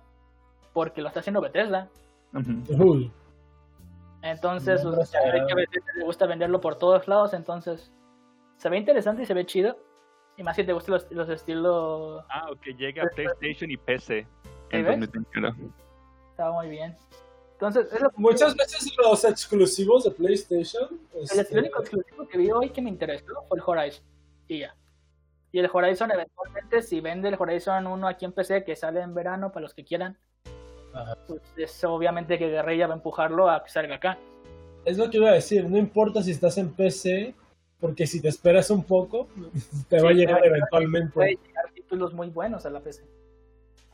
porque 0.73 1.01
lo 1.03 1.09
está 1.09 1.21
haciendo 1.21 1.41
Bethesda. 1.41 1.89
Ujú. 2.35 2.83
Uy. 2.85 3.13
Entonces, 4.23 4.85
No, 4.85 4.95
pues, 4.95 5.11
ve 5.13 5.43
que 5.47 5.53
a 5.53 5.93
le 5.97 6.05
gusta 6.05 6.27
venderlo 6.27 6.61
por 6.61 6.77
todos 6.77 7.09
lados, 7.09 7.35
entonces 7.35 7.93
se 8.57 8.69
ve 8.69 8.79
interesante 8.79 9.23
y 9.23 9.27
se 9.27 9.35
ve 9.35 9.45
chido. 9.47 9.77
Y 10.37 10.43
más 10.43 10.57
si 10.57 10.65
te 10.65 10.73
gustan 10.73 10.95
los, 10.95 11.11
los 11.11 11.29
estilos, 11.29 12.25
Ah, 12.31 12.49
ok, 12.51 12.63
llega 12.79 13.03
a 13.05 13.07
PlayStation 13.09 13.71
y 13.71 13.77
PC 13.77 14.27
en 14.71 14.85
ves? 14.85 15.01
2021. 15.01 15.55
estaba 16.31 16.53
muy 16.53 16.69
bien. 16.71 16.97
Entonces, 17.53 17.93
es 17.93 18.01
lo 18.01 18.11
que- 18.11 18.17
Muchas 18.19 18.57
veces 18.57 18.91
los 19.05 19.25
exclusivos 19.25 20.05
de 20.05 20.11
PlayStation. 20.13 21.01
el, 21.15 21.23
este, 21.41 21.53
el 21.55 21.61
único 21.61 21.81
exclusivo 21.81 22.27
que 22.27 22.39
vi 22.39 22.51
hoy 22.51 22.71
que 22.71 22.81
me 22.81 22.89
interesó 22.91 23.27
fue 23.49 23.59
el 23.59 23.63
Horizon. 23.65 24.05
Y 24.49 24.61
ya. 24.61 24.75
Y 25.53 25.59
el 25.59 25.69
Horizon, 25.73 26.11
eventualmente, 26.11 26.81
si 26.83 27.01
vende 27.01 27.29
el 27.29 27.37
Horizon 27.39 27.87
1 27.87 28.09
aquí 28.09 28.25
en 28.25 28.33
PC, 28.33 28.65
que 28.65 28.75
sale 28.75 29.01
en 29.03 29.15
verano 29.15 29.53
para 29.53 29.63
los 29.65 29.75
que 29.75 29.85
quieran, 29.85 30.19
Ajá. 30.95 31.17
pues 31.27 31.41
es 31.57 31.85
obviamente 31.85 32.39
que 32.39 32.49
Guerrilla 32.49 32.87
va 32.87 32.95
a 32.95 32.97
empujarlo 32.97 33.49
a 33.51 33.63
que 33.65 33.71
salga 33.71 33.97
acá. 33.97 34.19
Es 34.85 34.99
lo 34.99 35.09
que 35.11 35.19
iba 35.19 35.31
a 35.31 35.35
decir, 35.35 35.69
no 35.69 35.79
importa 35.79 36.23
si 36.23 36.33
estás 36.33 36.59
en 36.59 36.71
PC, 36.75 37.35
porque 37.81 38.07
si 38.07 38.21
te 38.21 38.29
esperas 38.29 38.71
un 38.71 38.85
poco, 38.85 39.29
te 39.89 40.01
va 40.03 40.11
a 40.11 40.13
Sí, 40.13 40.19
llegar 40.19 40.45
eventualmente. 40.45 41.13
Puede 41.15 41.31
llegar 41.47 41.73
títulos 41.75 42.13
muy 42.13 42.29
buenos 42.31 42.67
a 42.67 42.71
la 42.71 42.81
PC. 42.81 43.03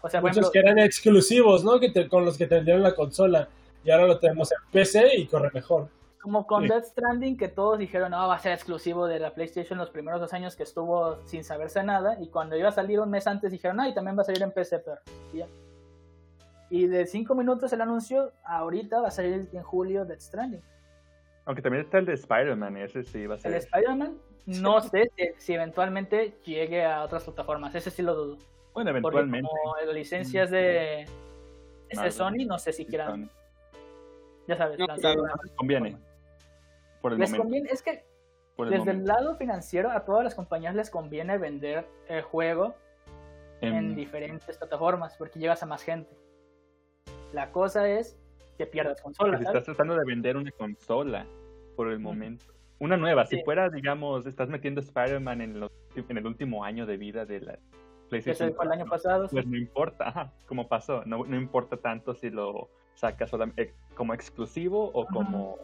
O 0.00 0.08
sea, 0.08 0.20
Muchos 0.20 0.36
ejemplo, 0.38 0.52
que 0.52 0.58
eran 0.60 0.78
exclusivos, 0.78 1.64
¿no? 1.64 1.80
Que 1.80 1.90
te- 1.90 2.08
con 2.08 2.24
los 2.24 2.38
que 2.38 2.46
tendrían 2.46 2.82
la 2.82 2.94
consola. 2.94 3.48
Y 3.84 3.90
ahora 3.90 4.06
lo 4.06 4.18
tenemos 4.18 4.50
en 4.52 4.58
PC 4.70 5.16
y 5.16 5.26
corre 5.26 5.50
mejor. 5.52 5.88
como 6.20 6.46
con 6.46 6.62
Sí. 6.64 6.68
Death 6.68 6.84
Stranding, 6.86 7.36
que 7.38 7.48
todos 7.48 7.78
dijeron, 7.78 8.10
no, 8.10 8.28
va 8.28 8.34
a 8.34 8.38
ser 8.38 8.52
exclusivo 8.52 9.06
de 9.06 9.18
la 9.20 9.32
PlayStation 9.32 9.78
los 9.78 9.88
primeros 9.90 10.20
dos 10.20 10.32
años 10.34 10.56
que 10.56 10.62
estuvo 10.64 11.16
sin 11.26 11.42
saberse 11.44 11.82
nada. 11.82 12.18
Y 12.20 12.26
cuando 12.28 12.56
iba 12.56 12.68
a 12.68 12.72
salir 12.72 13.00
un 13.00 13.08
mes 13.08 13.26
antes, 13.26 13.50
dijeron, 13.52 13.80
ah, 13.80 13.88
y 13.88 13.94
también 13.94 14.16
va 14.18 14.22
a 14.22 14.24
salir 14.24 14.42
en 14.42 14.50
PC, 14.52 14.80
pero 14.80 14.98
ya. 15.32 15.46
Y 16.70 16.86
de 16.86 17.06
cinco 17.06 17.34
minutos 17.34 17.72
el 17.72 17.80
anuncio, 17.80 18.32
ahorita 18.44 19.00
va 19.00 19.08
a 19.08 19.10
salir 19.10 19.48
en 19.52 19.62
julio 19.62 20.04
Death 20.04 20.20
Stranding. 20.20 20.62
Aunque 21.46 21.62
también 21.62 21.84
está 21.84 21.98
el 21.98 22.04
de 22.06 22.12
Spider-Man, 22.14 22.76
ese 22.76 23.02
sí 23.04 23.26
va 23.26 23.34
a 23.34 23.36
El 23.38 23.42
ser. 23.42 23.54
Spider-Man, 23.54 24.18
no 24.46 24.80
sé 24.82 25.10
si, 25.16 25.28
si 25.38 25.54
eventualmente 25.54 26.36
llegue 26.44 26.84
a 26.84 27.02
otras 27.02 27.24
plataformas, 27.24 27.74
ese 27.74 27.90
sí 27.90 28.02
lo 28.02 28.14
dudo. 28.14 28.36
Bueno, 28.74 28.90
Porque 28.92 29.18
eventualmente. 29.18 29.48
como 29.48 29.76
las 29.76 29.94
licencias 29.94 30.50
de, 30.50 31.02
es 31.88 32.00
de. 32.02 32.10
Sony, 32.10 32.44
no 32.46 32.58
sé 32.58 32.72
si 32.74 32.84
quieran, 32.84 33.30
ya 34.46 34.56
sabes, 34.56 34.78
No, 34.78 34.86
lanzar 34.86 35.14
claro. 35.14 35.22
una- 35.22 35.34
Les 35.42 35.52
conviene. 35.52 35.98
Por 37.00 37.12
el 37.14 37.18
Les 37.18 37.30
momento. 37.30 37.42
conviene, 37.44 37.70
es 37.70 37.82
que 37.82 38.04
el 38.58 38.70
desde 38.70 38.90
el 38.90 39.04
lado 39.06 39.36
financiero 39.36 39.90
a 39.90 40.04
todas 40.04 40.24
las 40.24 40.34
compañías 40.34 40.74
les 40.74 40.90
conviene 40.90 41.38
vender 41.38 41.86
el 42.08 42.22
juego 42.22 42.74
en 43.60 43.74
Em, 43.74 43.94
diferentes 43.94 44.56
plataformas 44.58 45.16
porque 45.16 45.38
llegas 45.38 45.62
a 45.62 45.66
más 45.66 45.82
gente. 45.82 46.10
La 47.32 47.50
cosa 47.52 47.88
es 47.88 48.16
que 48.56 48.66
pierdas 48.66 49.00
¿sabes? 49.16 49.40
estás 49.40 49.64
tratando 49.64 49.94
de 49.96 50.04
vender 50.04 50.36
una 50.36 50.50
consola 50.52 51.26
por 51.76 51.88
el 51.90 51.98
momento. 51.98 52.44
Una 52.80 52.96
nueva, 52.96 53.26
si 53.26 53.42
fuera, 53.42 53.68
digamos, 53.70 54.26
estás 54.26 54.48
metiendo 54.48 54.80
Spider-Man 54.80 55.40
en, 55.40 55.60
los- 55.60 55.72
en 55.96 56.16
el 56.16 56.26
último 56.26 56.64
año 56.64 56.86
de 56.86 56.96
vida 56.96 57.24
de 57.26 57.40
la 57.40 57.58
PlayStation. 58.08 58.54
fue 58.54 58.64
el 58.66 58.72
año 58.72 58.84
4, 58.88 58.90
pasado. 58.90 59.28
Pues 59.30 59.46
no 59.46 59.56
importa, 59.56 60.08
ajá, 60.08 60.32
como 60.46 60.68
pasó, 60.68 61.02
no, 61.04 61.24
no 61.24 61.36
importa 61.36 61.76
tanto 61.76 62.14
si 62.14 62.30
lo 62.30 62.68
sacas 62.94 63.30
ex- 63.56 63.74
como 63.94 64.14
exclusivo 64.14 64.90
o 64.92 65.02
Ajá. 65.02 65.12
como 65.12 65.58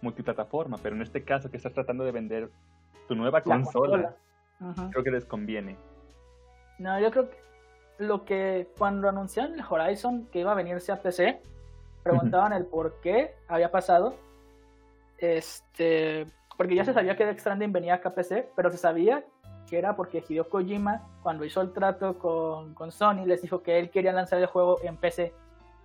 multiplataforma, 0.00 0.78
pero 0.82 0.96
en 0.96 1.02
este 1.02 1.22
caso 1.24 1.50
que 1.50 1.56
estás 1.56 1.72
tratando 1.74 2.04
de 2.04 2.12
vender 2.12 2.50
tu 3.08 3.14
nueva 3.14 3.38
la 3.38 3.44
consola, 3.44 4.16
consola. 4.58 4.90
Creo 4.90 5.04
que 5.04 5.10
les 5.10 5.24
conviene. 5.24 5.76
No, 6.78 6.98
yo 7.00 7.10
creo 7.10 7.28
que 7.30 7.36
lo 7.98 8.24
que 8.24 8.68
cuando 8.78 9.08
anunciaron 9.08 9.54
el 9.54 9.64
Horizon 9.68 10.26
que 10.32 10.40
iba 10.40 10.52
a 10.52 10.54
venirse 10.54 10.92
a 10.92 11.02
PC, 11.02 11.40
preguntaban 12.02 12.52
el 12.52 12.64
por 12.64 13.00
qué 13.00 13.34
había 13.48 13.70
pasado. 13.70 14.14
Este, 15.18 16.26
porque 16.56 16.74
ya 16.74 16.84
se 16.84 16.94
sabía 16.94 17.16
que 17.16 17.26
Death 17.26 17.40
Stranding 17.40 17.72
venía 17.72 17.94
acá 17.94 18.10
a 18.10 18.14
PC, 18.14 18.48
pero 18.54 18.70
se 18.70 18.78
sabía 18.78 19.24
que 19.68 19.78
era 19.78 19.96
porque 19.96 20.24
Hideo 20.26 20.48
Kojima, 20.48 21.06
cuando 21.22 21.44
hizo 21.44 21.60
el 21.60 21.72
trato 21.72 22.18
con, 22.18 22.74
con 22.74 22.90
Sony, 22.90 23.26
les 23.26 23.42
dijo 23.42 23.62
que 23.62 23.78
él 23.78 23.90
quería 23.90 24.12
lanzar 24.12 24.38
el 24.38 24.46
juego 24.46 24.78
en 24.82 24.96
PC. 24.96 25.34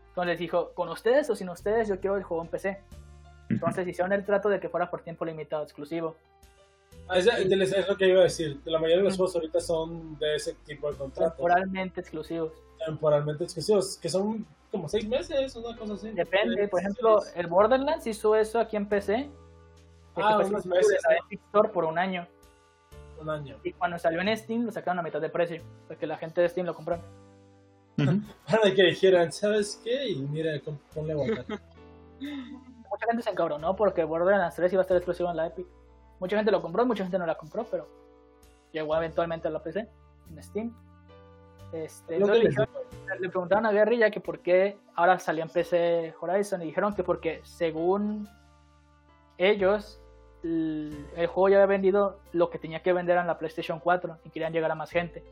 Entonces 0.10 0.28
les 0.30 0.40
dijo, 0.40 0.72
con 0.74 0.90
ustedes 0.90 1.30
o 1.30 1.36
sin 1.36 1.50
ustedes, 1.50 1.88
yo 1.88 2.00
quiero 2.00 2.16
el 2.16 2.24
juego 2.24 2.44
en 2.44 2.50
PC. 2.50 2.82
Entonces 3.50 3.88
hicieron 3.88 4.14
el 4.14 4.24
trato 4.24 4.50
de 4.50 4.60
que 4.60 4.70
fuera 4.70 4.90
por 4.90 5.02
tiempo 5.02 5.26
limitado, 5.26 5.64
exclusivo. 5.64 6.16
Ah, 7.08 7.18
Es, 7.20 7.28
es 7.28 7.88
lo 7.88 7.98
que 7.98 8.08
iba 8.08 8.22
a 8.22 8.24
decir. 8.24 8.60
La 8.66 8.80
mayoría 8.80 8.98
de 8.98 9.04
los 9.04 9.18
juegos 9.18 9.36
ahorita 9.36 9.60
son 9.60 10.18
de 10.20 10.36
ese 10.36 10.54
tipo 10.66 10.90
de 10.92 10.98
contratos. 10.98 11.36
Temporalmente 11.36 12.00
exclusivos. 12.02 12.52
Temporalmente 12.86 13.44
exclusivos, 13.44 13.98
que 13.98 14.10
son 14.10 14.46
como 14.72 14.88
seis 14.90 15.08
meses, 15.08 15.56
una 15.56 15.78
cosa 15.78 15.94
así. 15.94 16.10
Depende, 16.12 16.68
por 16.68 16.80
ejemplo, 16.80 17.20
el 17.36 17.48
Borderlands 17.48 18.08
hizo 18.08 18.36
eso 18.36 18.60
aquí 18.60 18.76
en 18.78 18.88
PC. 18.88 19.30
porque 20.14 20.30
Ah, 20.34 20.40
unos 20.40 20.64
de 20.64 20.70
meses. 20.70 21.00
Epic 21.26 21.42
Store 21.48 21.70
por 21.70 21.86
un 21.86 21.98
año. 21.98 22.28
Un 23.22 23.30
año. 23.30 23.58
Y 23.64 23.72
cuando 23.74 23.98
salió 24.00 24.20
en 24.22 24.36
Steam 24.38 24.66
lo 24.66 24.72
sacaron 24.72 25.00
a 25.00 25.04
mitad 25.04 25.22
de 25.22 25.30
precio, 25.30 25.62
porque 25.88 26.08
la 26.08 26.18
gente 26.18 26.42
de 26.42 26.50
Steam 26.50 26.66
lo 26.66 26.74
compró. 26.76 27.00
Para 27.96 28.74
que 28.76 28.84
dijeran, 28.84 29.32
¿sabes 29.32 29.80
qué? 29.84 30.10
Y 30.10 30.16
mira, 30.22 30.60
con- 30.62 30.80
ponle 30.94 31.14
aguacate. 31.14 31.60
Mucha 32.20 33.06
gente 33.08 33.24
se 33.24 33.30
encabronó 33.30 33.76
porque 33.76 34.04
Borderlands 34.04 34.56
3 34.56 34.74
iba 34.74 34.82
a 34.82 34.84
estar 34.84 34.98
exclusivo 34.98 35.30
en 35.30 35.38
la 35.38 35.48
Epic. 35.48 35.68
Mucha 36.24 36.38
gente 36.38 36.52
lo 36.54 36.62
compró, 36.62 36.86
mucha 36.86 37.04
gente 37.04 37.20
no 37.20 37.26
la 37.26 37.36
compró, 37.36 37.66
pero 37.70 37.86
llegó 38.72 38.96
eventualmente 38.96 39.50
a 39.50 39.52
la 39.52 39.62
PC, 39.62 39.90
en 40.30 40.42
Steam. 40.42 40.74
Este, 41.74 42.16
entonces 42.16 42.44
le, 42.44 42.50
dijeron- 42.50 42.70
le 43.20 43.30
preguntaron 43.30 43.66
a 43.66 43.74
Guerrilla 43.74 44.10
que 44.10 44.22
por 44.22 44.40
qué 44.40 44.78
ahora 44.96 45.20
salía 45.20 45.44
en 45.44 45.50
PC 45.50 46.16
Horizon 46.22 46.62
y 46.62 46.68
dijeron 46.68 46.96
que 46.96 47.04
porque 47.04 47.42
según 47.44 48.30
ellos 49.38 50.00
el, 50.44 51.06
el 51.18 51.28
juego 51.28 51.50
ya 51.50 51.58
había 51.58 51.66
vendido 51.66 52.22
lo 52.32 52.50
que 52.50 52.58
tenía 52.58 52.82
que 52.82 52.94
vender 52.94 53.18
en 53.18 53.28
la 53.28 53.38
PlayStation 53.38 53.82
4 53.82 54.20
y 54.24 54.30
querían 54.30 54.54
llegar 54.54 54.72
a 54.72 54.76
más 54.76 54.92
gente. 54.92 55.26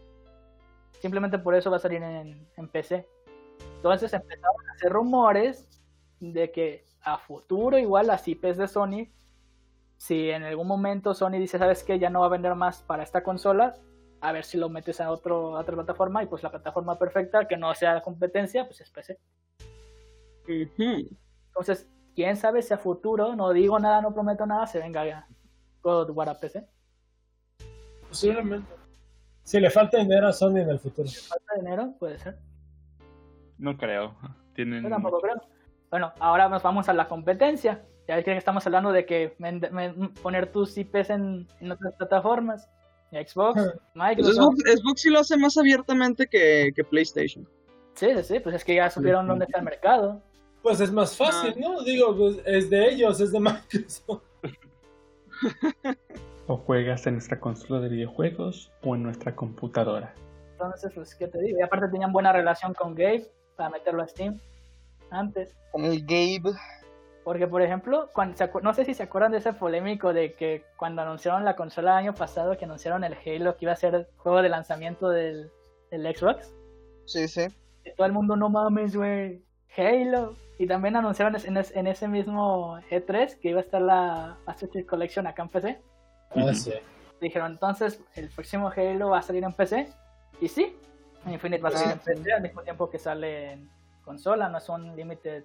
Simplemente 0.99 1.39
por 1.39 1.55
eso 1.55 1.71
va 1.71 1.77
a 1.77 1.79
salir 1.79 2.03
en, 2.03 2.45
en 2.57 2.67
PC. 2.67 3.07
Entonces 3.77 4.11
empezaron 4.11 4.69
a 4.69 4.73
hacer 4.73 4.91
rumores 4.91 5.69
de 6.19 6.51
que 6.51 6.83
a 7.01 7.17
futuro 7.17 7.77
igual 7.77 8.07
las 8.07 8.27
IPs 8.27 8.57
de 8.57 8.67
Sony, 8.67 9.07
si 10.01 10.31
en 10.31 10.41
algún 10.41 10.65
momento 10.65 11.13
Sony 11.13 11.33
dice, 11.33 11.59
sabes 11.59 11.83
que 11.83 11.99
ya 11.99 12.09
no 12.09 12.21
va 12.21 12.25
a 12.25 12.29
vender 12.29 12.55
más 12.55 12.81
para 12.81 13.03
esta 13.03 13.21
consola, 13.21 13.75
a 14.19 14.31
ver 14.31 14.45
si 14.45 14.57
lo 14.57 14.67
metes 14.67 14.99
a, 14.99 15.11
otro, 15.11 15.55
a 15.55 15.59
otra 15.59 15.75
plataforma 15.75 16.23
y 16.23 16.25
pues 16.25 16.41
la 16.41 16.49
plataforma 16.49 16.97
perfecta 16.97 17.47
que 17.47 17.55
no 17.55 17.71
sea 17.75 18.01
competencia, 18.01 18.65
pues 18.65 18.81
es 18.81 18.89
PC. 18.89 19.19
Entonces, 20.47 21.87
quién 22.15 22.35
sabe 22.35 22.63
si 22.63 22.73
a 22.73 22.79
futuro, 22.79 23.35
no 23.35 23.53
digo 23.53 23.77
nada, 23.77 24.01
no 24.01 24.11
prometo 24.11 24.47
nada, 24.47 24.65
se 24.65 24.79
venga 24.79 25.05
ya 25.05 25.27
God 25.83 26.09
of 26.09 26.17
War 26.17 26.29
a 26.29 26.39
PC. 26.39 26.67
Posiblemente. 28.09 28.73
Si 29.43 29.59
le 29.59 29.69
falta 29.69 29.99
dinero 29.99 30.29
a 30.29 30.33
Sony 30.33 30.61
en 30.61 30.69
el 30.71 30.79
futuro. 30.79 31.07
Falta 31.07 31.53
dinero, 31.57 31.93
puede 31.99 32.17
ser. 32.17 32.39
No 33.59 33.77
creo. 33.77 34.15
Tienen. 34.55 34.81
Yo 34.81 34.89
tampoco 34.89 35.19
creo. 35.19 35.39
Bueno, 35.91 36.11
ahora 36.19 36.49
nos 36.49 36.63
vamos 36.63 36.89
a 36.89 36.93
la 36.93 37.07
competencia. 37.07 37.85
Ya 38.07 38.15
ves 38.15 38.25
que 38.25 38.35
estamos 38.35 38.65
hablando 38.65 38.91
de 38.91 39.05
que 39.05 39.35
poner 40.21 40.51
tus 40.51 40.77
IPs 40.77 41.11
en, 41.11 41.47
en 41.59 41.71
otras 41.71 41.93
plataformas. 41.95 42.67
Xbox, 43.11 43.61
Pues 43.61 43.75
Microsoft. 43.93 44.35
Xbox, 44.35 44.79
Xbox 44.79 45.01
sí 45.01 45.09
lo 45.09 45.19
hace 45.19 45.37
más 45.37 45.57
abiertamente 45.57 46.27
que, 46.27 46.71
que 46.75 46.83
PlayStation. 46.83 47.47
Sí, 47.93 48.07
sí, 48.15 48.23
sí, 48.23 48.39
pues 48.39 48.55
es 48.55 48.63
que 48.63 48.75
ya 48.75 48.89
supieron 48.89 49.27
dónde 49.27 49.45
está 49.45 49.59
el 49.59 49.65
mercado. 49.65 50.21
Pues 50.61 50.79
es 50.79 50.91
más 50.91 51.15
fácil, 51.17 51.55
¿no? 51.59 51.81
Digo, 51.83 52.15
pues, 52.15 52.37
es 52.45 52.69
de 52.69 52.89
ellos, 52.89 53.19
es 53.19 53.31
de 53.31 53.39
Microsoft. 53.39 54.23
O 56.47 56.57
juegas 56.57 57.07
en 57.07 57.13
nuestra 57.13 57.39
consola 57.39 57.79
de 57.79 57.87
videojuegos 57.87 58.71
o 58.83 58.95
en 58.95 59.03
nuestra 59.03 59.35
computadora. 59.35 60.13
Entonces, 60.53 60.91
pues, 60.93 61.15
¿qué 61.15 61.27
te 61.27 61.39
digo? 61.39 61.59
Y 61.59 61.61
aparte 61.61 61.87
tenían 61.87 62.11
buena 62.11 62.33
relación 62.33 62.73
con 62.73 62.93
Gabe 62.93 63.31
para 63.55 63.69
meterlo 63.69 64.03
a 64.03 64.07
Steam 64.07 64.37
antes. 65.11 65.55
Con 65.71 65.85
el 65.85 66.01
Gabe. 66.01 66.51
Porque, 67.23 67.47
por 67.47 67.61
ejemplo, 67.61 68.09
cuando, 68.13 68.35
se 68.35 68.51
acu- 68.51 68.61
no 68.61 68.73
sé 68.73 68.83
si 68.83 68.93
se 68.95 69.03
acuerdan 69.03 69.31
de 69.31 69.37
ese 69.37 69.53
polémico 69.53 70.11
de 70.11 70.33
que 70.33 70.63
cuando 70.75 71.03
anunciaron 71.03 71.45
la 71.45 71.55
consola 71.55 71.91
el 71.91 71.97
año 72.07 72.15
pasado, 72.15 72.57
que 72.57 72.65
anunciaron 72.65 73.03
el 73.03 73.13
Halo, 73.13 73.55
que 73.57 73.65
iba 73.65 73.73
a 73.73 73.75
ser 73.75 73.93
el 73.93 74.07
juego 74.17 74.41
de 74.41 74.49
lanzamiento 74.49 75.09
del, 75.09 75.51
del 75.91 76.15
Xbox. 76.15 76.51
Sí, 77.05 77.27
sí. 77.27 77.47
Y 77.85 77.93
todo 77.95 78.07
el 78.07 78.13
mundo, 78.13 78.35
no 78.35 78.49
mames, 78.49 78.95
güey, 78.95 79.43
Halo. 79.77 80.35
Y 80.57 80.67
también 80.67 80.95
anunciaron 80.95 81.35
en, 81.43 81.57
es- 81.57 81.75
en 81.75 81.87
ese 81.87 82.07
mismo 82.07 82.79
E3 82.89 83.39
que 83.39 83.49
iba 83.49 83.59
a 83.59 83.63
estar 83.63 83.81
la 83.81 84.37
Master 84.47 84.69
Chief 84.71 84.85
Collection 84.87 85.27
acá 85.27 85.43
en 85.43 85.49
PC. 85.49 85.81
Ah, 86.35 86.53
sí. 86.53 86.73
Dijeron, 87.19 87.51
entonces, 87.51 88.01
el 88.15 88.29
próximo 88.29 88.71
Halo 88.75 89.09
va 89.09 89.19
a 89.19 89.21
salir 89.21 89.43
en 89.43 89.53
PC. 89.53 89.87
Y 90.39 90.47
sí, 90.47 90.75
Infinite 91.27 91.61
va 91.61 91.69
a 91.69 91.71
salir 91.73 91.93
en 91.93 91.99
PC 91.99 92.33
al 92.33 92.41
mismo 92.41 92.61
tiempo 92.63 92.89
que 92.89 92.97
sale 92.97 93.51
en 93.53 93.69
consola, 94.03 94.49
no 94.49 94.57
es 94.57 94.67
un 94.69 94.95
limited 94.95 95.43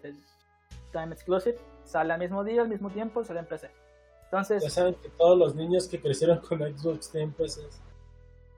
time 0.92 1.12
exclusive. 1.14 1.56
Sale 1.84 2.12
al 2.12 2.18
mismo 2.20 2.42
día, 2.44 2.62
al 2.62 2.68
mismo 2.68 2.90
tiempo, 2.90 3.22
sale 3.24 3.40
en 3.40 3.46
PC. 3.46 3.68
Ya 3.68 4.24
Entonces, 4.24 4.72
saben 4.72 4.94
que 4.94 5.08
todos 5.10 5.38
los 5.38 5.54
niños 5.54 5.86
que 5.86 6.00
crecieron 6.00 6.38
con 6.40 6.58
Xbox 6.58 7.10
tienen 7.10 7.32
PCs. 7.32 7.80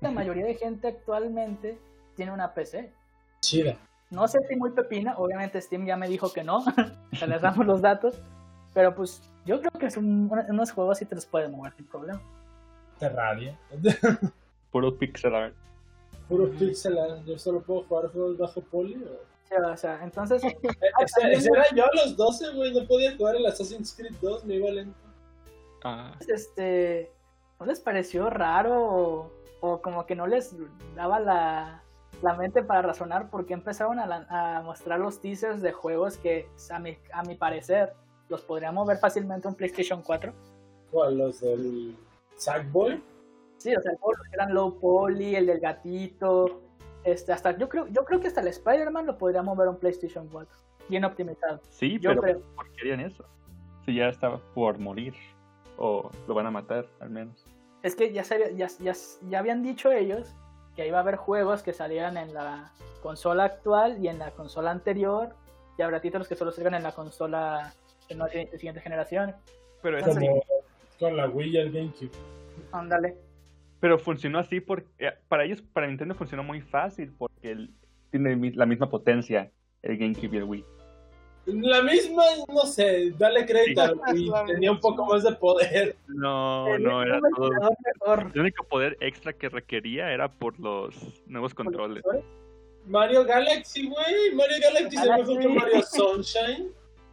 la 0.01 0.11
mayoría 0.11 0.47
de 0.47 0.55
gente 0.55 0.89
actualmente 0.89 1.79
tiene 2.16 2.33
una 2.33 2.55
PC. 2.55 2.91
Chida. 3.41 3.76
No 4.11 4.26
sé 4.26 4.39
si 4.49 4.57
muy 4.57 4.70
pepina, 4.70 5.14
obviamente 5.18 5.61
Steam 5.61 5.85
ya 5.87 5.97
me 5.97 6.09
dijo 6.09 6.33
que 6.33 6.43
no, 6.43 6.64
se 7.12 7.26
les 7.26 7.43
damos 7.43 7.66
los 7.66 7.83
datos. 7.83 8.18
Pero 8.72 8.95
pues 8.95 9.22
yo 9.45 9.61
creo 9.61 9.72
que 9.72 9.87
es 9.87 9.97
un- 9.97 10.31
unos 10.49 10.72
juegos 10.72 10.99
sí 10.99 11.05
te 11.05 11.14
los 11.14 11.26
pueden 11.26 11.51
mover 11.53 11.74
sin 11.74 11.87
problema. 11.87 12.20
Terraria. 12.99 13.59
Puro 14.70 14.97
pixel 14.99 15.35
art. 15.35 15.55
Puro 16.29 16.51
pixel 16.51 16.99
art. 16.99 17.24
Yo 17.24 17.39
solo 17.39 17.61
puedo 17.62 17.83
jugar 17.85 18.09
juegos 18.12 18.39
bajo 18.39 18.61
poli. 18.62 18.95
o- 19.05 19.38
o 19.57 19.77
sea, 19.77 20.01
entonces, 20.03 20.43
Ese, 20.45 21.33
ese 21.33 21.51
era 21.53 21.65
yo 21.75 21.85
a 21.85 21.91
los 21.95 22.17
12, 22.17 22.55
güey. 22.55 22.73
No 22.73 22.87
podía 22.87 23.17
jugar 23.17 23.37
el 23.37 23.47
Assassin's 23.47 23.95
Creed 23.95 24.15
2, 24.21 24.45
me 24.45 24.57
iba 24.57 24.71
lento. 24.71 24.99
Ah, 25.85 26.17
este, 26.27 27.13
¿no 27.59 27.67
les 27.67 27.81
pareció 27.81 28.31
raro 28.31 28.83
o, 28.83 29.33
o 29.61 29.81
como 29.81 30.07
que 30.07 30.17
no 30.17 30.27
les 30.27 30.55
daba 30.97 31.21
la, 31.21 31.83
la 32.23 32.35
mente 32.35 32.63
para 32.63 32.83
razonar 32.83 33.31
por 33.31 33.47
qué 33.47 33.55
empezaron 33.55 33.99
a, 34.01 34.27
a 34.29 34.63
mostrar 34.63 34.99
los 34.99 35.21
teasers 35.21 35.63
de 35.63 35.73
juegos 35.73 36.17
que 36.17 36.49
a 36.71 36.79
mi, 36.79 36.99
a 37.13 37.23
mi 37.23 37.37
parecer 37.37 37.93
los 38.29 38.43
podría 38.43 38.73
mover 38.73 38.99
fácilmente 38.99 39.49
un 39.49 39.55
PlayStation 39.55 40.03
4? 40.03 40.33
¿Cuál? 40.91 41.19
Los 41.19 41.41
del 41.41 41.97
Sackboy. 42.37 43.03
Sí, 43.59 43.75
o 43.75 43.81
sea, 43.81 43.93
todos 43.97 44.17
los 44.19 44.29
que 44.29 44.35
eran 44.35 44.55
low 44.55 44.79
poly, 44.79 45.35
el 45.35 45.47
del 45.47 45.61
gatito, 45.61 46.61
este, 47.11 47.33
hasta 47.33 47.57
yo 47.57 47.69
creo, 47.69 47.87
yo 47.89 48.05
creo 48.05 48.21
que 48.21 48.29
hasta 48.29 48.41
el 48.41 48.49
Spider-Man 48.49 49.07
lo 49.07 49.19
podría 49.19 49.43
mover 49.43 49.69
un 49.69 49.77
PlayStation 49.79 50.29
4, 50.29 50.49
bien 50.89 51.05
optimizado. 51.05 51.61
sí, 51.71 51.99
Yo 52.01 52.11
pero 52.11 52.23
creo. 52.23 52.41
¿por 52.57 52.69
qué 52.73 52.81
harían 52.83 53.01
eso? 53.01 53.25
Si 53.85 53.95
ya 53.95 54.09
estaba 54.09 54.39
por 54.55 54.79
morir. 54.79 55.15
O 55.81 56.11
lo 56.27 56.35
van 56.35 56.47
a 56.47 56.51
matar, 56.51 56.87
al 56.99 57.11
menos. 57.11 57.47
Es 57.85 57.95
que 57.95 58.13
ya, 58.13 58.25
se- 58.25 58.57
ya, 58.57 58.67
ya, 58.81 58.93
ya 59.29 59.39
habían 59.39 59.63
dicho 59.63 59.93
ellos 59.93 60.35
que 60.75 60.89
iba 60.89 60.99
a 60.99 61.03
haber 61.03 61.15
juegos 61.17 61.63
que 61.63 61.73
salieran 61.73 62.17
en 62.17 62.35
la 62.35 62.73
consola 63.01 63.45
actual 63.45 64.05
y 64.05 64.09
en 64.09 64.19
la 64.19 64.33
consola 64.33 64.73
anterior, 64.73 65.29
y 65.79 65.83
habrá 65.83 66.01
títulos 66.01 66.27
que 66.27 66.35
solo 66.35 66.51
salgan 66.51 66.75
en 66.75 66.83
la 66.83 66.91
consola 66.93 67.73
de 68.09 68.17
de 68.17 68.59
siguiente 68.59 68.81
generación. 68.81 69.37
Pero, 69.83 69.99
eso- 69.99 70.09
Como 70.19 70.43
con 70.99 71.17
la 71.17 71.29
Wii 71.29 71.49
y 71.51 71.57
el 71.59 71.71
GameCube. 71.73 72.11
Ándale. 72.73 73.17
Pero 73.81 73.99
funcionó 73.99 74.39
así 74.39 74.61
porque 74.61 74.87
eh, 74.99 75.12
para 75.29 75.45
ellos, 75.45 75.62
para 75.62 75.87
Nintendo 75.87 76.14
funcionó 76.14 76.43
muy 76.43 76.61
fácil 76.61 77.12
porque 77.16 77.51
el- 77.53 77.70
tiene 78.11 78.53
la 78.55 78.66
misma 78.66 78.89
potencia 78.89 79.51
el 79.83 79.97
GameCube 79.99 80.35
y 80.35 80.37
el 80.39 80.45
Wii. 80.45 80.64
La 81.47 81.81
misma, 81.83 82.22
no 82.53 82.61
sé, 82.62 83.11
dale 83.16 83.47
crédito 83.47 83.83
Sí. 83.83 83.91
al 84.07 84.14
Wii. 84.14 84.33
Tenía 84.55 84.72
un 84.72 84.81
poco 84.81 85.07
más 85.07 85.22
de 85.24 85.33
poder. 85.37 85.97
No, 86.07 86.64
Tenía 86.66 86.89
no, 86.89 87.03
era 87.03 87.20
todo. 87.37 87.51
mejor. 87.51 88.31
El 88.35 88.41
único 88.41 88.64
poder 88.64 88.97
extra 89.01 89.33
que 89.33 89.49
requería 89.49 90.12
era 90.12 90.29
por 90.31 90.59
los 90.61 90.95
nuevos 91.26 91.55
controles. 91.55 92.03
Mario 92.87 93.24
Galaxy, 93.24 93.89
güey. 93.89 94.35
Mario 94.35 94.57
Galaxy 94.62 94.97
Galaxy. 94.97 95.35
mejor 95.37 95.41
que 95.43 95.49
Mario 95.61 95.83
Sunshine. 95.83 96.68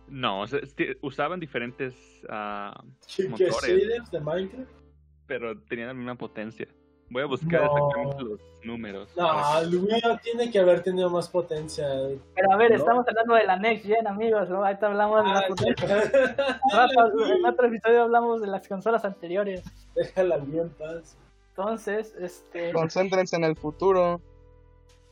No, 0.08 0.42
o 0.42 0.48
sea, 0.48 0.60
usaban 1.02 1.40
diferentes, 1.40 1.94
que 3.16 3.28
Motores. 3.30 3.56
shaders 3.64 4.12
de 4.12 4.20
Minecraft. 4.20 4.72
Pero 5.28 5.58
tenían 5.62 5.88
la 5.90 5.94
misma 5.94 6.16
potencia. 6.16 6.68
Voy 7.10 7.22
a 7.22 7.26
buscar 7.28 7.62
No. 7.62 7.68
exactamente 7.78 8.24
los 8.24 8.40
números. 8.64 9.10
No, 9.16 9.60
el 9.60 9.76
Wii 9.76 10.02
no 10.04 10.18
tiene 10.18 10.52
que 10.52 10.58
haber 10.60 10.82
tenido 10.82 11.08
más 11.10 11.30
potencia. 11.30 11.86
Pero 12.34 12.52
a 12.52 12.58
ver, 12.58 12.72
No. 12.72 12.78
estamos 12.78 13.06
hablando 13.08 13.36
de 13.36 13.44
la 13.46 13.58
Next 13.58 13.86
Gen, 13.86 14.08
amigos, 14.08 14.50
¿no? 14.50 14.66
Ahorita 14.66 14.88
hablamos 14.88 15.24
de 15.24 15.30
la 15.30 15.40
Ah, 15.40 15.46
potencia. 15.48 15.88
En 17.40 17.46
otro 17.46 17.68
episodio 17.68 18.02
hablamos 18.04 18.42
de 18.42 18.48
las 18.48 18.68
consolas 18.68 19.06
anteriores. 19.06 19.64
déjala 19.94 20.38
bien 20.38 20.62
en 20.64 20.70
paz. 20.72 21.16
Entonces, 21.50 22.16
este... 22.20 22.74
Concéntrense 22.74 23.36
en 23.36 23.44
el 23.46 23.56
futuro. 23.56 24.20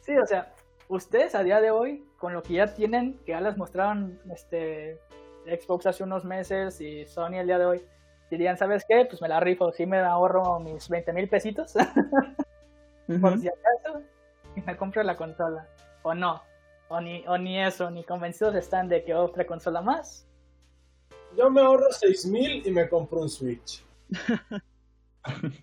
Sí, 0.02 0.18
o 0.18 0.26
sea, 0.26 0.52
ustedes 0.90 1.36
a 1.36 1.44
día 1.44 1.62
de 1.62 1.72
hoy, 1.72 2.04
con 2.18 2.34
lo 2.34 2.42
que 2.44 2.54
ya 2.56 2.74
tienen, 2.74 3.20
que 3.26 3.32
ya 3.34 3.40
les 3.40 3.56
mostraron 3.56 4.20
este 4.34 5.00
Xbox 5.46 5.86
hace 5.86 6.04
unos 6.04 6.26
meses 6.26 6.82
y 6.82 7.06
Sony 7.06 7.36
el 7.40 7.48
día 7.48 7.60
de 7.60 7.66
hoy, 7.66 7.82
dirían, 8.30 8.58
¿sabes 8.58 8.86
qué? 8.88 9.06
Pues 9.06 9.22
me 9.22 9.28
la 9.28 9.40
rifo, 9.40 9.72
sí 9.72 9.86
me 9.86 10.00
ahorro 10.00 10.60
mis 10.60 10.90
20 10.90 11.14
mil 11.14 11.30
pesitos, 11.30 11.74
por 13.22 13.40
si 13.40 13.48
acaso, 13.48 14.02
y 14.56 14.62
me 14.62 14.76
compro 14.78 15.04
la 15.04 15.16
consola. 15.16 15.68
O 16.04 16.14
no, 16.14 16.42
o 16.90 17.00
ni, 17.00 17.24
o 17.28 17.38
ni 17.38 17.62
eso, 17.62 17.90
ni 17.90 18.04
convencidos 18.04 18.56
están 18.56 18.90
de 18.90 19.04
que 19.04 19.14
otra 19.14 19.46
consola 19.46 19.82
más. 19.82 20.28
Yo 21.38 21.50
me 21.50 21.62
ahorro 21.62 21.92
6000 21.92 22.68
y 22.68 22.72
me 22.72 22.88
compro 22.90 23.22
un 23.22 23.30
Switch. 23.30 23.84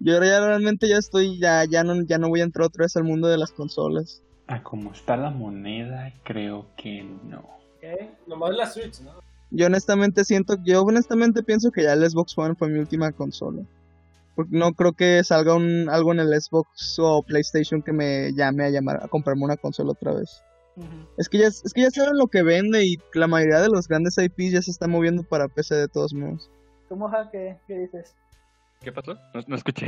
Yo 0.00 0.14
ahora 0.14 0.26
ya 0.26 0.40
realmente 0.40 0.88
ya 0.88 0.96
estoy, 0.96 1.38
ya, 1.38 1.64
ya 1.64 1.84
no, 1.84 2.02
ya 2.02 2.18
no 2.18 2.28
voy 2.28 2.40
a 2.40 2.44
entrar 2.44 2.66
otra 2.66 2.84
vez 2.84 2.96
al 2.96 3.04
mundo 3.04 3.28
de 3.28 3.36
las 3.36 3.52
consolas. 3.52 4.22
Ah, 4.46 4.62
como 4.62 4.92
está 4.92 5.16
la 5.16 5.30
moneda, 5.30 6.12
creo 6.24 6.66
que 6.76 7.02
no. 7.02 7.40
¿ok? 7.76 8.26
Nomás 8.26 8.54
la 8.56 8.66
Switch, 8.66 9.00
¿no? 9.00 9.20
Yo 9.50 9.66
honestamente 9.66 10.24
siento, 10.24 10.56
yo 10.64 10.82
honestamente 10.82 11.42
pienso 11.42 11.70
que 11.70 11.82
ya 11.82 11.92
el 11.92 12.08
Xbox 12.08 12.36
One 12.38 12.54
fue 12.54 12.68
mi 12.68 12.78
última 12.78 13.12
consola. 13.12 13.62
Porque 14.34 14.56
no 14.56 14.72
creo 14.72 14.92
que 14.92 15.22
salga 15.24 15.54
un, 15.54 15.88
algo 15.88 16.12
en 16.12 16.20
el 16.20 16.40
Xbox 16.40 16.98
o 16.98 17.22
PlayStation 17.22 17.82
que 17.82 17.92
me 17.92 18.32
llame 18.32 18.64
a 18.64 18.70
llamar 18.70 19.02
a 19.02 19.08
comprarme 19.08 19.44
una 19.44 19.56
consola 19.56 19.90
otra 19.92 20.14
vez. 20.14 20.42
Es 21.18 21.28
que 21.28 21.38
ya, 21.38 21.48
es 21.48 21.72
que 21.74 21.82
ya 21.82 21.90
saben 21.90 22.16
lo 22.16 22.28
que 22.28 22.42
vende 22.42 22.86
y 22.86 22.96
la 23.12 23.26
mayoría 23.26 23.60
de 23.60 23.68
los 23.68 23.86
grandes 23.86 24.16
IPs 24.16 24.52
ya 24.52 24.62
se 24.62 24.70
están 24.70 24.90
moviendo 24.90 25.22
para 25.22 25.48
PC 25.48 25.74
de 25.74 25.88
todos 25.88 26.14
modos. 26.14 26.50
¿Tú, 26.88 26.96
Moja, 26.96 27.28
qué, 27.30 27.58
qué 27.66 27.80
dices? 27.80 28.16
¿Qué 28.80 28.92
pasó? 28.92 29.14
No, 29.34 29.40
no 29.46 29.56
escuché. 29.56 29.86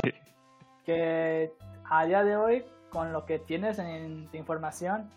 Que 0.85 1.51
a 1.89 2.05
día 2.05 2.25
de 2.25 2.37
hoy 2.37 2.65
con 2.91 3.13
lo 3.13 3.25
que 3.25 3.39
tienes 3.39 3.79
en 3.79 4.29
tu 4.31 4.37
información, 4.37 5.09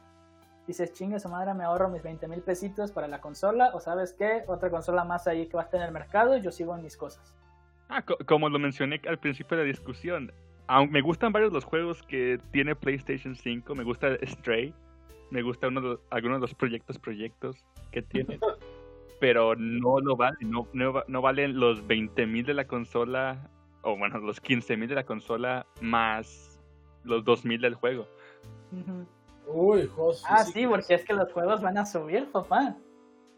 dices, 0.68 0.94
chingue 0.94 1.20
su 1.20 1.30
madre, 1.30 1.54
me 1.54 1.64
ahorro 1.64 1.90
mis 1.90 2.02
20 2.04 2.28
mil 2.28 2.42
pesitos 2.42 2.92
para 2.92 3.08
la 3.08 3.22
consola, 3.22 3.72
o 3.74 3.80
sabes 3.80 4.14
qué, 4.14 4.44
otra 4.48 4.70
consola 4.70 5.04
más 5.04 5.28
ahí 5.28 5.48
que 5.48 5.56
va 5.58 5.62
a 5.64 5.66
estar 5.66 5.80
en 5.80 5.88
el 5.88 5.92
mercado 5.94 6.36
y 6.38 6.42
yo 6.42 6.52
sigo 6.52 6.76
en 6.76 6.82
mis 6.84 6.98
cosas. 6.98 7.36
Ah, 7.90 8.02
co- 8.02 8.18
como 8.26 8.50
lo 8.50 8.58
mencioné 8.60 9.00
al 9.08 9.20
principio 9.20 9.58
de 9.58 9.64
la 9.64 9.68
discusión, 9.68 10.32
me 10.90 11.02
gustan 11.02 11.32
varios 11.32 11.54
los 11.54 11.64
juegos 11.64 12.02
que 12.04 12.40
tiene 12.52 12.76
PlayStation 12.76 13.36
5, 13.36 13.76
me 13.76 13.84
gusta 13.84 14.18
Stray, 14.26 14.74
me 15.30 15.42
gusta 15.44 15.68
uno 15.68 15.82
de 15.82 15.88
los- 15.90 16.00
algunos 16.10 16.38
de 16.38 16.42
los 16.42 16.56
proyectos 16.56 16.98
proyectos 16.98 17.64
que 17.92 18.02
tiene, 18.02 18.40
pero 19.20 19.56
no 19.56 20.00
lo 20.00 20.16
vale, 20.16 20.38
no, 20.42 20.68
no, 20.74 21.04
no 21.08 21.22
valen 21.22 21.60
los 21.60 21.86
20 21.86 22.26
mil 22.26 22.46
de 22.46 22.54
la 22.56 22.66
consola, 22.66 23.50
o 23.84 23.96
bueno, 23.98 24.18
los 24.18 24.42
15 24.42 24.76
mil 24.78 24.90
de 24.90 24.96
la 24.96 25.04
consola 25.06 25.68
más 25.82 26.60
los 27.04 27.24
2 27.24 27.46
mil 27.46 27.62
del 27.62 27.76
juego. 27.76 28.08
Ujú. 28.72 29.06
Uy, 29.48 29.88
juegos 29.88 30.24
Ah, 30.28 30.44
sí, 30.44 30.66
porque 30.68 30.96
es 30.96 31.04
que 31.06 31.14
los 31.14 31.32
juegos 31.32 31.62
van 31.62 31.78
a 31.78 31.86
subir, 31.86 32.32
papá. 32.32 32.76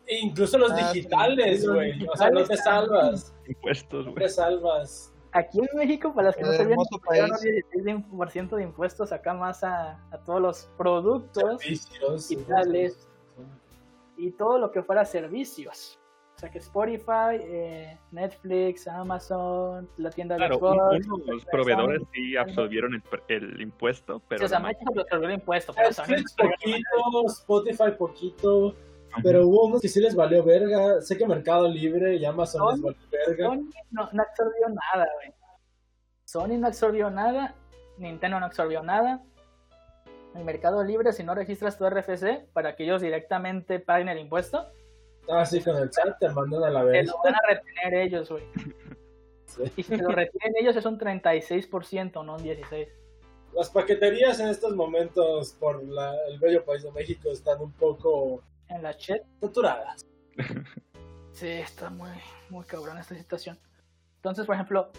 E 0.05 0.19
Incluso 0.19 0.57
los 0.57 0.71
Ah, 0.71 0.91
digitales, 0.93 1.67
güey. 1.67 2.07
O 2.07 2.15
sea, 2.15 2.29
no 2.29 2.43
te 2.43 2.53
digitales 2.53 2.63
salvas. 2.63 3.35
Impuestos, 3.47 4.05
No 4.05 4.11
güey. 4.13 4.23
te 4.25 4.29
salvas. 4.29 5.13
Aquí 5.33 5.59
en 5.59 5.77
México, 5.77 6.13
para 6.13 6.27
los 6.29 6.35
que 6.37 6.43
no 6.43 6.53
sabían, 6.53 6.79
un 6.79 6.85
16% 6.85 8.55
de 8.55 8.63
impuestos 8.63 9.11
acá 9.11 9.33
más 9.33 9.63
a, 9.63 9.99
a 10.11 10.17
todos 10.23 10.41
los 10.41 10.69
productos 10.77 11.61
Servicios. 11.61 12.29
digitales 12.29 13.07
y 14.17 14.31
todo 14.31 14.57
lo 14.57 14.71
que 14.71 14.81
fuera 14.81 15.03
servicios. 15.05 15.99
O 16.38 16.39
sea 16.39 16.51
que 16.51 16.59
Spotify, 16.59 17.33
eh, 17.39 17.97
Netflix, 18.11 18.88
Amazon, 18.88 19.89
la 19.97 20.11
tienda 20.11 20.35
de 20.35 20.41
Claro, 20.41 20.57
Xbox, 20.57 21.07
uno 21.07 21.33
los 21.33 21.45
proveedores 21.45 22.03
sí 22.13 22.38
absorbieron 22.38 23.01
el, 23.27 23.59
impuesto, 23.59 24.21
pero 24.29 24.39
Sí, 24.41 24.45
o 24.45 24.47
sea, 24.47 24.59
no- 24.59 24.67
Microsoft 24.67 24.99
absorbió 24.99 25.29
el 25.29 25.33
impuesto, 25.33 25.73
pero 25.73 25.91
Sony 25.93 26.03
Netflix 26.09 26.35
poquito, 26.35 27.25
Spotify 27.25 27.91
poquito, 27.97 28.75
pero 29.23 29.47
hubo 29.47 29.65
unos 29.65 29.81
que 29.81 29.88
sí 29.88 29.99
les 29.99 30.13
valió 30.13 30.43
verga. 30.43 31.01
Sé 31.01 31.17
que 31.17 31.25
Mercado 31.25 31.67
Libre 31.67 32.17
y 32.17 32.25
Amazon 32.25 32.71
les 32.71 32.81
valió 32.83 32.99
verga. 33.09 33.45
Sony 33.47 33.69
no, 33.89 34.09
no 34.13 34.21
absorbió 34.21 34.67
nada, 34.69 35.07
güey. 35.15 35.33
Sony 36.23 36.59
no 36.59 36.67
absorbió 36.67 37.09
nada, 37.09 37.55
Nintendo 37.97 38.39
no 38.39 38.45
absorbió 38.45 38.83
nada. 38.83 39.23
En 40.35 40.45
Mercado 40.45 40.83
Libre, 40.83 41.13
si 41.13 41.23
no 41.23 41.33
registras 41.33 41.79
tu 41.79 41.89
RFC 41.89 42.45
para 42.53 42.75
que 42.75 42.83
ellos 42.83 43.01
directamente 43.01 43.79
paguen 43.79 44.09
el 44.09 44.19
impuesto, 44.19 44.67
Ah, 45.30 45.45
sí, 45.45 45.61
con 45.61 45.75
el 45.78 45.89
chat 45.89 46.17
te 46.19 46.30
mandan 46.30 46.63
a 46.63 46.69
la 46.69 46.82
te 46.82 46.86
vez. 46.88 47.07
lo 47.07 47.17
van 47.23 47.36
a 47.36 47.39
retener 47.47 47.93
ellos, 48.05 48.30
güey. 48.30 48.43
Sí. 49.45 49.63
Y 49.78 49.84
si 49.84 49.89
te 49.97 50.03
lo 50.03 50.09
retienen 50.09 50.53
ellos 50.61 50.75
es 50.75 50.86
un 50.86 50.97
36%, 50.99 52.23
no 52.23 52.36
un 52.36 52.43
16%. 52.43 52.88
Las 53.53 53.69
paqueterías 53.69 54.39
en 54.39 54.49
estos 54.49 54.75
momentos 54.75 55.53
por 55.53 55.84
la- 55.84 56.13
el 56.30 56.38
bello 56.39 56.63
país 56.63 56.84
de 56.84 56.91
México 56.91 57.30
están 57.32 57.59
un 57.61 57.71
poco 57.71 58.43
En 58.69 58.84
la 58.84 58.93
chat, 58.95 59.21
saturadas. 59.41 60.05
sí, 61.32 61.47
está 61.47 61.89
muy, 61.89 62.09
muy 62.49 62.65
cabrón 62.65 62.97
esta 62.97 63.15
situación. 63.15 63.57
Entonces, 64.17 64.45
por 64.45 64.55
ejemplo, 64.55 64.89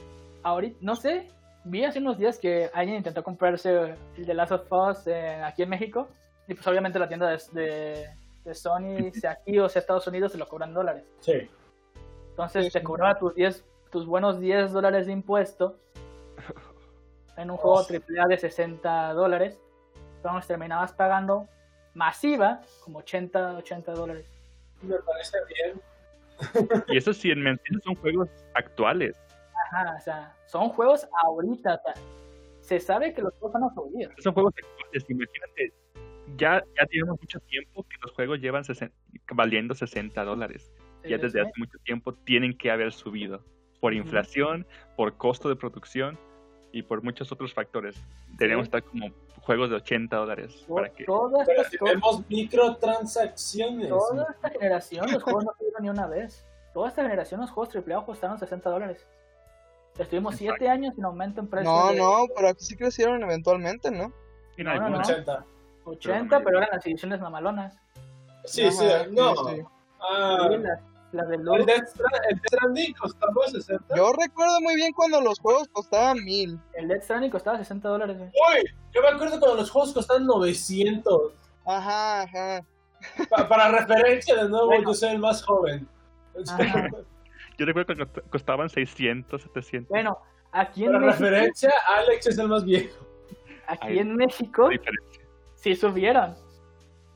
ahorita, 0.42 0.78
no 0.80 0.96
sé, 0.96 1.28
vi 1.64 1.84
hace 1.84 1.98
unos 1.98 2.18
días 2.18 2.38
que 2.38 2.70
alguien 2.72 2.96
intentó 2.96 3.22
comprarse 3.22 3.94
el 4.16 4.26
de 4.26 4.34
Last 4.34 4.52
of 4.52 4.72
Us 4.72 5.06
eh, 5.06 5.40
aquí 5.44 5.62
en 5.62 5.68
México. 5.68 6.08
Y 6.48 6.54
pues 6.54 6.66
obviamente 6.66 6.98
la 6.98 7.08
tienda 7.08 7.28
de, 7.28 7.38
de, 7.52 8.06
de 8.48 8.54
Sony, 8.54 9.10
sea 9.12 9.32
aquí 9.32 9.58
o 9.58 9.68
sea 9.68 9.80
Estados 9.80 10.06
Unidos, 10.06 10.32
te 10.32 10.38
lo 10.38 10.48
cobran 10.48 10.72
dólares. 10.74 11.04
Sí. 11.20 11.48
Entonces 12.30 12.66
Sí, 12.66 12.70
te 12.72 12.78
sí. 12.80 12.84
cobraba 12.84 13.18
tus 13.18 13.34
10, 13.34 13.64
tus 13.90 14.06
buenos 14.06 14.40
10 14.40 14.72
dólares 14.72 15.06
de 15.06 15.12
impuesto 15.12 15.76
en 17.36 17.50
un 17.50 17.56
juego 17.56 17.78
Oh. 17.80 17.86
AAA 17.86 18.26
de 18.28 18.38
60 18.38 19.12
dólares. 19.12 19.60
Entonces 20.16 20.48
terminabas 20.48 20.92
pagando 20.92 21.46
masiva 21.94 22.60
como 22.84 22.98
80, 23.00 23.56
80 23.58 23.92
dólares. 23.92 24.26
Me 24.82 24.96
parece 24.96 25.38
bien. 25.48 25.80
Y 26.88 26.96
eso 26.96 27.12
sí, 27.12 27.30
en 27.30 27.42
mentiras 27.42 27.82
son 27.84 27.94
juegos 27.96 28.28
actuales. 28.54 29.16
Ajá, 29.66 29.96
o 29.96 30.00
sea, 30.00 30.36
son 30.46 30.68
juegos 30.70 31.06
ahorita. 31.24 31.74
o 31.74 31.80
sea, 31.82 31.94
se 32.60 32.78
sabe 32.80 33.12
que 33.12 33.22
los 33.22 33.32
juegos 33.34 33.52
van 33.60 33.64
a 33.70 33.74
subir. 33.74 34.10
Son 34.18 34.32
juegos 34.32 34.54
actuales, 34.56 35.04
imagínate. 35.10 35.72
Ya, 36.36 36.62
ya 36.78 36.86
tenemos 36.86 37.20
mucho 37.20 37.40
tiempo 37.40 37.82
que 37.88 37.96
los 38.02 38.12
juegos 38.12 38.40
llevan 38.40 38.64
60 38.64 38.94
valiendo 39.32 39.74
60 39.74 40.24
dólares. 40.24 40.70
Ya 41.04 41.16
desde 41.16 41.40
hace 41.40 41.52
mucho 41.56 41.78
tiempo 41.84 42.12
tienen 42.12 42.56
que 42.56 42.70
haber 42.70 42.92
subido. 42.92 43.40
Por 43.80 43.94
inflación, 43.94 44.66
por 44.96 45.16
costo 45.16 45.48
de 45.48 45.56
producción 45.56 46.18
y 46.72 46.82
por 46.82 47.02
muchos 47.02 47.30
otros 47.32 47.54
factores. 47.54 47.96
Sí. 48.38 48.44
estar 48.60 48.82
como 48.82 49.10
juegos 49.40 49.70
de 49.70 49.76
80 49.76 50.16
dólares. 50.16 50.64
To- 50.66 50.74
Para 50.74 50.90
que... 50.90 51.04
Todas 51.04 51.46
Pero 51.46 51.60
estas 51.60 51.72
si 51.72 51.78
cosas- 51.78 51.94
vemos 51.94 52.24
microtransacciones. 52.28 53.88
toda 53.88 54.26
esta 54.34 54.50
generación 54.50 55.10
los 55.12 55.22
juegos 55.22 55.44
no 55.44 55.52
subieron 55.58 55.82
ni 55.82 55.88
una 55.88 56.06
vez. 56.06 56.44
Toda 56.74 56.88
esta 56.88 57.02
generación 57.02 57.40
los 57.40 57.50
juegos 57.50 57.74
AAA 57.74 58.04
costaron 58.04 58.38
60 58.38 58.68
dólares. 58.68 59.06
Estuvimos 59.98 60.36
7 60.36 60.68
años 60.68 60.94
sin 60.94 61.04
aumento 61.04 61.40
en 61.40 61.48
precio. 61.48 61.70
No, 61.70 61.88
de 61.90 61.96
no, 61.96 62.26
pero 62.36 62.48
aquí 62.48 62.64
sí 62.64 62.76
crecieron 62.76 63.22
eventualmente, 63.22 63.90
¿no? 63.90 64.12
en 64.56 64.64
no, 64.64 64.74
no, 64.74 64.88
no. 64.90 64.98
80. 64.98 65.44
80, 65.88 66.40
pero 66.40 66.58
eran 66.58 66.70
las 66.72 66.86
ediciones 66.86 67.20
mamalonas. 67.20 67.76
Sí, 68.44 68.70
sí, 68.70 68.84
no. 69.10 69.34
sí. 69.48 69.62
Ah, 70.00 70.48
las, 70.50 70.80
las 71.12 71.28
de 71.28 71.34
el 71.36 71.44
Death 71.66 71.88
Stra- 71.88 72.20
el 72.30 72.36
Death 72.36 72.46
Stranding 72.46 72.94
costaba 72.94 73.46
60. 73.50 73.96
Yo 73.96 74.12
recuerdo 74.12 74.60
muy 74.60 74.76
bien 74.76 74.92
cuando 74.92 75.20
los 75.20 75.38
juegos 75.40 75.68
costaban 75.68 76.22
mil. 76.24 76.58
el 76.74 76.88
Death 76.88 77.02
Stranding 77.04 77.30
costaba 77.30 77.58
60 77.58 77.88
dólares. 77.88 78.16
Uy, 78.20 78.64
yo 78.94 79.02
me 79.02 79.08
acuerdo 79.08 79.38
cuando 79.40 79.56
los 79.56 79.70
juegos 79.70 79.92
costaban 79.92 80.26
900. 80.26 81.32
Ajá, 81.66 82.22
ajá. 82.22 82.64
Pa- 83.30 83.48
para 83.48 83.68
referencia, 83.70 84.34
de 84.36 84.48
nuevo, 84.48 84.66
Bueno. 84.66 84.84
yo 84.88 84.94
soy 84.94 85.10
el 85.10 85.18
más 85.18 85.42
joven. 85.44 85.86
Ajá. 86.48 86.88
Yo 87.58 87.66
recuerdo 87.66 87.92
que 87.92 88.02
cost- 88.04 88.28
costaban 88.30 88.68
600, 88.70 89.42
700. 89.42 89.88
Bueno, 89.88 90.16
aquí 90.52 90.84
en 90.84 90.92
Para 90.92 91.06
México, 91.06 91.24
referencia, 91.24 91.72
Alex 91.96 92.26
es 92.28 92.38
el 92.38 92.46
más 92.46 92.64
viejo. 92.64 92.96
aquí 93.66 93.88
Hay- 93.88 93.98
en 93.98 94.14
México 94.14 94.68
diferencia. 94.68 95.17
Sí 95.58 95.74
subieron. 95.74 96.34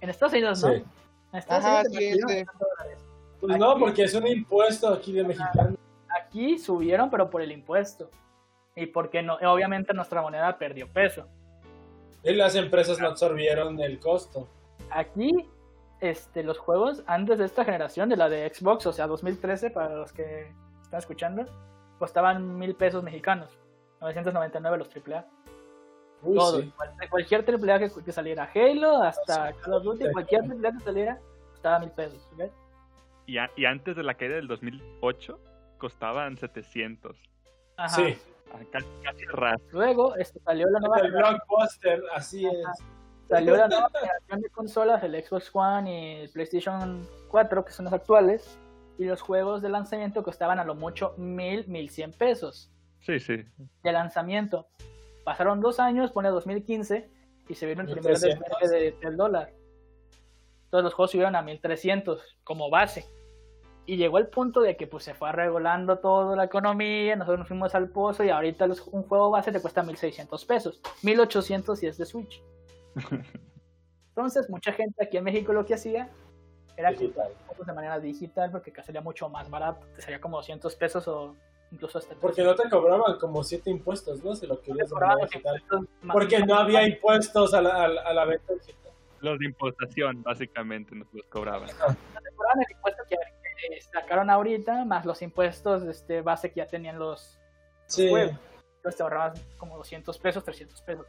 En 0.00 0.10
Estados 0.10 0.32
Unidos 0.32 0.62
no. 0.62 0.68
Sí. 0.68 0.84
En 1.32 1.38
Estados 1.38 1.64
Ajá, 1.64 1.80
Unidos 1.80 1.92
sí, 1.92 2.10
subieron 2.10 2.28
sí. 2.28 2.34
60 2.34 2.52
dólares. 2.58 3.04
Pues 3.40 3.58
no, 3.58 3.78
porque 3.78 4.04
es 4.04 4.14
un 4.14 4.26
impuesto 4.26 4.88
aquí 4.88 5.12
de 5.12 5.24
mexicano. 5.24 5.76
Aquí 6.08 6.58
subieron, 6.58 7.10
pero 7.10 7.28
por 7.30 7.42
el 7.42 7.50
impuesto. 7.50 8.10
Y 8.76 8.86
porque 8.86 9.22
no, 9.22 9.34
obviamente 9.34 9.92
nuestra 9.94 10.22
moneda 10.22 10.56
perdió 10.58 10.88
peso. 10.88 11.26
Y 12.22 12.34
las 12.34 12.54
empresas 12.54 13.00
no 13.00 13.08
absorbieron 13.08 13.80
el 13.80 13.98
costo. 13.98 14.48
Aquí, 14.90 15.48
este, 16.00 16.42
los 16.42 16.58
juegos 16.58 17.02
antes 17.06 17.38
de 17.38 17.46
esta 17.46 17.64
generación, 17.64 18.08
de 18.08 18.16
la 18.16 18.28
de 18.28 18.48
Xbox, 18.52 18.86
o 18.86 18.92
sea, 18.92 19.06
2013, 19.06 19.70
para 19.70 19.96
los 19.96 20.12
que 20.12 20.52
están 20.82 21.00
escuchando, 21.00 21.44
costaban 21.98 22.58
mil 22.58 22.74
pesos 22.76 23.02
mexicanos. 23.02 23.50
999 24.00 24.78
los 24.78 24.88
AAA. 24.88 25.26
Uy, 26.22 26.36
Todos. 26.36 26.60
sí. 26.62 26.72
Cual- 26.76 27.10
Cualquier 27.10 27.44
AAA 27.44 27.78
que, 27.80 27.90
que 28.04 28.12
saliera. 28.12 28.50
Halo, 28.54 29.02
hasta 29.02 29.52
Sí. 29.52 29.58
Call 29.62 29.74
of 29.74 29.82
Duty, 29.84 30.04
Sí. 30.06 30.12
cualquier 30.12 30.42
AAA 30.42 30.72
que 30.78 30.84
saliera, 30.84 31.18
costaba 31.50 31.78
mil 31.80 31.90
pesos. 31.90 32.28
¿ok? 32.34 32.50
Y, 33.26 33.38
a- 33.38 33.50
y 33.56 33.64
antes 33.64 33.96
de 33.96 34.02
la 34.02 34.14
caída 34.14 34.36
del 34.36 34.48
2008, 34.48 35.38
costaban 35.78 36.36
700. 36.36 37.16
Ajá. 37.76 37.88
Sí, 37.96 38.16
Ah, 38.54 38.58
Casi, 38.70 38.86
casi. 39.02 39.24
Luego 39.72 40.14
este, 40.16 40.38
salió 40.40 40.68
la 40.68 40.78
nueva 40.78 40.98
el 40.98 41.10
blockbuster, 41.10 42.02
así 42.14 42.44
es. 42.46 42.52
Salió 43.26 43.56
la 43.56 43.66
nueva 43.66 43.88
generación 43.94 44.40
de 44.42 44.50
consolas, 44.50 45.02
el 45.04 45.24
Xbox 45.24 45.50
One 45.54 45.90
y 45.90 46.20
el 46.24 46.28
PlayStation 46.30 47.00
4, 47.30 47.64
que 47.64 47.72
son 47.72 47.86
los 47.86 47.94
actuales, 47.94 48.58
y 48.98 49.04
los 49.06 49.22
juegos 49.22 49.62
de 49.62 49.70
lanzamiento 49.70 50.22
costaban 50.22 50.58
a 50.58 50.64
lo 50.64 50.74
mucho 50.74 51.14
mil, 51.16 51.66
mil 51.66 51.88
cien 51.88 52.12
pesos 52.12 52.70
Sí, 53.00 53.18
sí. 53.20 53.42
de 53.82 53.92
lanzamiento. 53.92 54.68
Pasaron 55.24 55.60
dos 55.60 55.78
años, 55.80 56.10
pone 56.12 56.28
2015, 56.30 57.08
y 57.48 57.54
se 57.54 57.66
vino 57.66 57.82
el 57.82 57.86
primer 57.88 58.12
1300. 58.12 58.48
despegue 58.60 58.80
de- 58.92 58.92
del 59.00 59.16
dólar. 59.16 59.52
Todos 60.70 60.84
los 60.84 60.94
juegos 60.94 61.10
subieron 61.10 61.36
a 61.36 61.42
1300 61.42 62.38
como 62.44 62.70
base. 62.70 63.04
Y 63.84 63.96
llegó 63.96 64.18
el 64.18 64.28
punto 64.28 64.60
de 64.60 64.76
que 64.76 64.86
pues 64.86 65.02
se 65.04 65.12
fue 65.12 65.32
regulando 65.32 65.98
toda 65.98 66.36
la 66.36 66.44
economía, 66.44 67.16
nosotros 67.16 67.40
nos 67.40 67.48
fuimos 67.48 67.74
al 67.74 67.88
pozo 67.88 68.22
y 68.24 68.30
ahorita 68.30 68.66
los- 68.68 68.86
un 68.88 69.02
juego 69.02 69.30
base 69.30 69.50
te 69.52 69.60
cuesta 69.60 69.82
1600 69.82 70.44
pesos, 70.44 70.80
1800 71.02 71.78
si 71.78 71.86
es 71.88 71.98
de 71.98 72.06
Switch. 72.06 72.42
Entonces, 74.10 74.48
mucha 74.50 74.72
gente 74.72 75.04
aquí 75.04 75.16
en 75.16 75.24
México 75.24 75.52
lo 75.52 75.64
que 75.64 75.74
hacía 75.74 76.10
era 76.76 76.94
comprar 76.94 77.28
juegos 77.46 77.66
de 77.66 77.72
manera 77.72 77.98
digital 77.98 78.50
porque 78.50 78.70
acá 78.70 78.82
salía 78.82 79.00
mucho 79.00 79.28
más 79.28 79.48
barato, 79.50 79.86
te 79.96 80.02
salía 80.02 80.20
como 80.20 80.36
200 80.36 80.74
pesos 80.76 81.06
o 81.08 81.34
incluso 81.72 81.98
hasta 81.98 82.14
Porque 82.16 82.42
no 82.42 82.54
te 82.54 82.68
cobraban 82.68 83.18
como 83.18 83.42
siete 83.42 83.70
impuestos, 83.70 84.22
¿no? 84.22 84.34
Si 84.36 84.46
lo 84.46 84.60
querías 84.60 84.90
los 84.90 85.00
digital. 85.30 85.62
Porque 86.12 86.40
no 86.40 86.56
había 86.56 86.86
impuestos 86.86 87.54
a 87.54 87.62
la, 87.62 87.84
a 87.84 87.88
la- 87.88 88.02
a 88.02 88.12
la 88.12 88.24
venta 88.26 88.52
digital. 88.52 88.92
Los 89.20 89.38
de 89.38 89.46
importación, 89.46 90.22
básicamente, 90.22 90.94
nos 90.94 91.12
los 91.14 91.24
cobraban. 91.26 91.68
te 91.68 91.74
cobraban 91.74 92.60
el 92.66 92.72
impuesto 92.76 93.02
que, 93.08 93.16
que 93.16 93.80
sacaron 93.80 94.28
ahorita, 94.30 94.84
más 94.84 95.06
los 95.06 95.22
impuestos 95.22 95.82
este, 95.84 96.20
base 96.22 96.50
que 96.50 96.56
ya 96.56 96.66
tenían 96.66 96.98
los, 96.98 97.38
Sí. 97.86 98.08
juegos. 98.10 98.36
Entonces 98.76 98.96
te 98.96 99.02
ahorrabas 99.02 99.40
como 99.58 99.76
200 99.76 100.18
pesos, 100.18 100.44
300 100.44 100.82
pesos. 100.82 101.06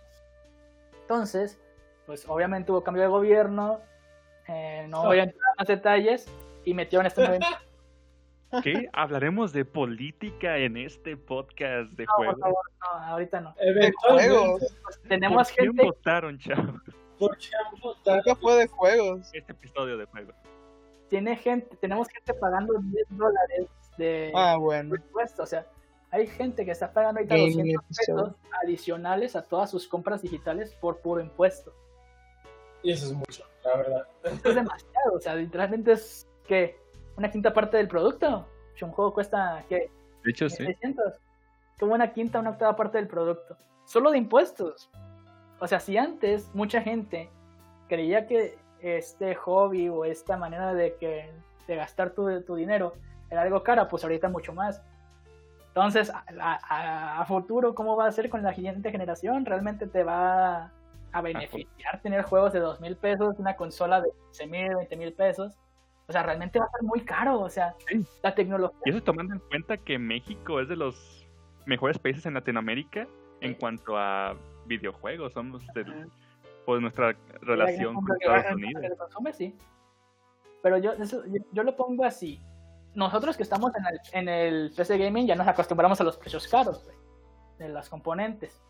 Entonces, 1.02 1.60
pues 2.06 2.28
obviamente 2.30 2.72
hubo 2.72 2.84
cambio 2.84 3.02
de 3.04 3.10
gobierno, 3.10 3.82
eh, 4.48 4.86
no 4.90 5.04
voy 5.06 5.20
a 5.20 5.24
entrar 5.24 5.42
en 5.52 5.56
más 5.58 5.68
detalles, 5.68 6.28
y 6.66 6.74
metieron 6.74 7.06
este 7.08 7.22
nuevo 7.28 7.40
¿Qué? 8.62 8.90
¿Hablaremos 8.94 9.54
de 9.54 9.66
política 9.66 10.58
en 10.58 10.78
este 10.78 11.18
podcast 11.18 11.92
de 11.94 12.06
No, 12.06 12.12
por 12.16 12.26
juegos? 12.26 12.40
favor, 12.42 12.66
no, 12.82 13.06
ahorita 13.06 13.42
no. 13.42 13.56
Eventualmente, 13.60 14.30
juegos. 14.36 14.76
Pues, 14.84 15.02
tenemos 15.08 15.48
¿Por 15.50 15.56
quién 15.58 15.68
gente, 15.70 15.84
votaron, 15.86 16.38
chavos? 16.40 16.82
¿por 17.20 17.38
qué? 17.38 17.48
Nunca 18.06 18.36
fue 18.36 18.56
de 18.56 18.68
juegos. 18.68 19.30
Este 19.34 19.52
episodio 19.52 19.98
de 19.98 20.06
juegos. 20.06 20.36
tiene 21.10 21.36
gente, 21.36 21.76
tenemos 21.78 22.08
gente 22.10 22.34
pagando 22.34 22.74
10 22.80 23.08
dólares 23.12 23.68
de, 23.98 24.32
Ah, 24.36 24.58
bueno. 24.58 24.90
de 24.92 24.98
impuestos, 24.98 25.40
o 25.40 25.46
sea, 25.46 25.68
hay 26.10 26.26
gente 26.28 26.66
que 26.66 26.72
está 26.72 26.92
pagando 26.92 27.20
ahorita 27.20 27.36
Gaming 27.36 27.76
200 27.76 27.86
pesos 27.98 28.32
adicionales 28.64 29.36
a 29.36 29.44
todas 29.44 29.70
sus 29.72 29.88
compras 29.88 30.22
digitales 30.24 30.74
por 30.82 31.00
puro 31.02 31.22
impuesto. 31.22 31.74
Y 32.82 32.92
eso 32.92 33.06
es 33.06 33.14
mucho, 33.14 33.44
la 33.64 33.78
verdad. 33.78 34.08
Es 34.24 34.44
demasiado, 34.44 35.14
o 35.16 35.20
sea, 35.20 35.36
literalmente 35.36 35.94
es 35.94 36.28
que 36.48 36.78
una 37.18 37.30
quinta 37.32 37.54
parte 37.54 37.78
del 37.78 37.88
producto. 37.88 38.48
Si 38.76 38.84
un 38.86 38.92
juego 38.92 39.14
cuesta, 39.14 39.64
¿qué? 39.70 39.90
De 40.24 40.32
hecho, 40.32 40.50
sí. 40.50 40.66
600. 40.66 41.14
Como 41.80 41.94
una 41.94 42.12
quinta, 42.14 42.40
una 42.40 42.52
octava 42.52 42.76
parte 42.76 42.98
del 42.98 43.08
producto. 43.08 43.58
Solo 43.86 44.12
de 44.12 44.18
impuestos. 44.18 44.90
O 45.60 45.68
sea, 45.68 45.80
si 45.80 45.98
antes 45.98 46.50
mucha 46.54 46.82
gente 46.82 47.30
creía 47.88 48.26
que 48.28 48.58
este 48.80 49.36
hobby 49.36 49.90
o 49.90 50.06
esta 50.06 50.38
manera 50.38 50.74
de 50.74 50.96
que 50.96 51.30
de 51.68 51.76
gastar 51.76 52.12
tu, 52.12 52.42
tu 52.44 52.56
dinero 52.56 52.94
era 53.30 53.42
algo 53.42 53.64
cara, 53.64 53.88
pues 53.88 54.04
ahorita 54.04 54.28
mucho 54.30 54.54
más. 54.54 54.82
Entonces, 55.70 56.10
a, 56.12 56.24
a- 56.40 57.22
a 57.22 57.26
futuro, 57.26 57.74
¿cómo 57.74 57.96
va 57.96 58.08
a 58.08 58.12
ser 58.12 58.30
con 58.30 58.44
la 58.44 58.54
siguiente 58.54 58.92
generación? 58.92 59.46
¿Realmente 59.46 59.88
te 59.88 60.04
va 60.04 60.72
a 61.12 61.22
beneficiar 61.22 62.02
tener 62.02 62.24
juegos 62.24 62.54
de 62.54 62.60
dos 62.60 62.80
mil 62.82 62.96
pesos, 62.98 63.40
una 63.40 63.56
consola 63.56 64.02
de 64.02 64.12
15 64.32 64.48
mil, 64.48 64.76
20 64.76 64.96
mil 64.98 65.14
pesos? 65.14 65.58
O 66.14 66.16
sea, 66.16 66.22
realmente 66.22 66.60
va 66.60 66.66
a 66.66 66.70
ser 66.70 66.84
muy 66.84 67.02
caro. 67.02 67.40
O 67.42 67.50
sea, 67.50 67.74
Sí. 67.90 68.06
la 68.22 68.36
tecnología 68.36 68.78
Y 68.86 68.92
eso 68.92 69.02
tomando 69.02 69.34
en 69.34 69.40
cuenta 69.40 69.78
que 69.78 69.98
México 69.98 70.60
es 70.60 70.70
de 70.70 70.76
los 70.76 71.26
mejores 71.66 71.98
países 71.98 72.24
en 72.28 72.36
Latinoamérica 72.36 73.08
en 73.42 73.56
cuanto 73.56 73.98
a 73.98 74.36
videojuegos. 74.68 75.34
Somos 75.34 75.66
del, 75.74 76.08
por 76.68 76.80
nuestra 76.80 77.16
relación 77.42 77.96
con 77.96 78.06
Estados 78.20 78.54
Unidos. 78.54 78.84
consume, 79.00 79.34
sí. 79.34 79.56
Pero 80.62 80.78
yo, 80.78 80.92
eso- 80.94 81.26
yo, 81.26 81.44
yo 81.52 81.64
lo 81.64 81.76
pongo 81.76 82.06
así. 82.06 82.40
Nosotros 82.94 83.36
que 83.36 83.42
estamos 83.42 83.72
en 83.76 83.84
el, 83.88 84.00
en 84.12 84.30
el 84.30 84.72
PC 84.78 85.00
Gaming 85.00 85.26
ya 85.26 85.36
nos 85.36 85.48
acostumbramos 85.48 86.00
a 86.00 86.04
los 86.04 86.16
precios 86.16 86.48
caros, 86.48 86.84
güey, 86.86 86.96
de 87.58 87.70
las 87.70 87.90
componentes. 87.90 88.62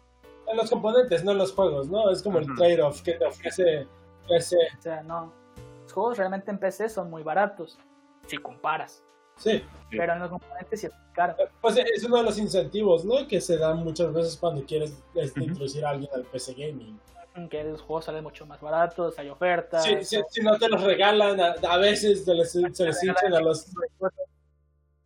En 0.48 0.56
los 0.56 0.70
componentes, 0.70 1.26
no 1.26 1.34
en 1.34 1.40
los 1.40 1.52
juegos, 1.54 1.90
¿no? 1.90 2.10
Es 2.10 2.24
como 2.24 2.40
el 2.40 2.46
trade-off 2.56 3.02
que 3.02 3.14
te 3.14 3.26
ofrece 3.26 3.86
ese. 4.30 4.56
O 4.80 4.82
sea, 4.82 5.04
no. 5.04 5.34
Los 5.94 6.02
juegos 6.02 6.18
realmente 6.18 6.50
en 6.50 6.58
PC 6.58 6.90
son 6.90 7.12
muy 7.12 7.22
baratos, 7.22 7.78
si 8.26 8.40
comparas. 8.40 9.04
Sí. 9.38 9.64
Pero 9.92 10.14
en 10.14 10.20
los 10.22 10.30
componentes 10.32 10.80
sí 10.82 10.88
es 10.88 10.94
caro. 11.14 11.36
pues 11.62 11.78
es 11.78 12.04
uno 12.04 12.18
de 12.18 12.24
los 12.24 12.40
incentivos, 12.40 13.06
¿no? 13.06 13.28
Que 13.28 13.40
se 13.40 13.60
dan 13.60 13.84
muchas 13.84 14.12
veces 14.12 14.36
cuando 14.38 14.66
quieres 14.66 15.04
este, 15.14 15.44
introducir 15.44 15.86
a 15.86 15.92
alguien 15.92 16.10
al 16.16 16.24
PC 16.24 16.54
Gaming. 16.56 17.00
Que 17.48 17.64
los 17.64 17.84
juegos 17.84 18.06
salen 18.06 18.24
mucho 18.24 18.44
más 18.48 18.60
baratos, 18.60 19.20
hay 19.20 19.30
ofertas. 19.30 19.84
Sí, 19.84 20.04
sí, 20.04 20.20
si 20.30 20.42
no 20.42 20.58
te 20.58 20.68
los 20.68 20.82
regalan, 20.82 21.40
a, 21.40 21.54
a 21.70 21.78
veces 21.78 22.26
se 22.26 22.34
les, 22.34 22.52
se 22.52 22.86
les 22.86 23.04
hinchan 23.04 23.36
a 23.36 23.40
los. 23.40 23.72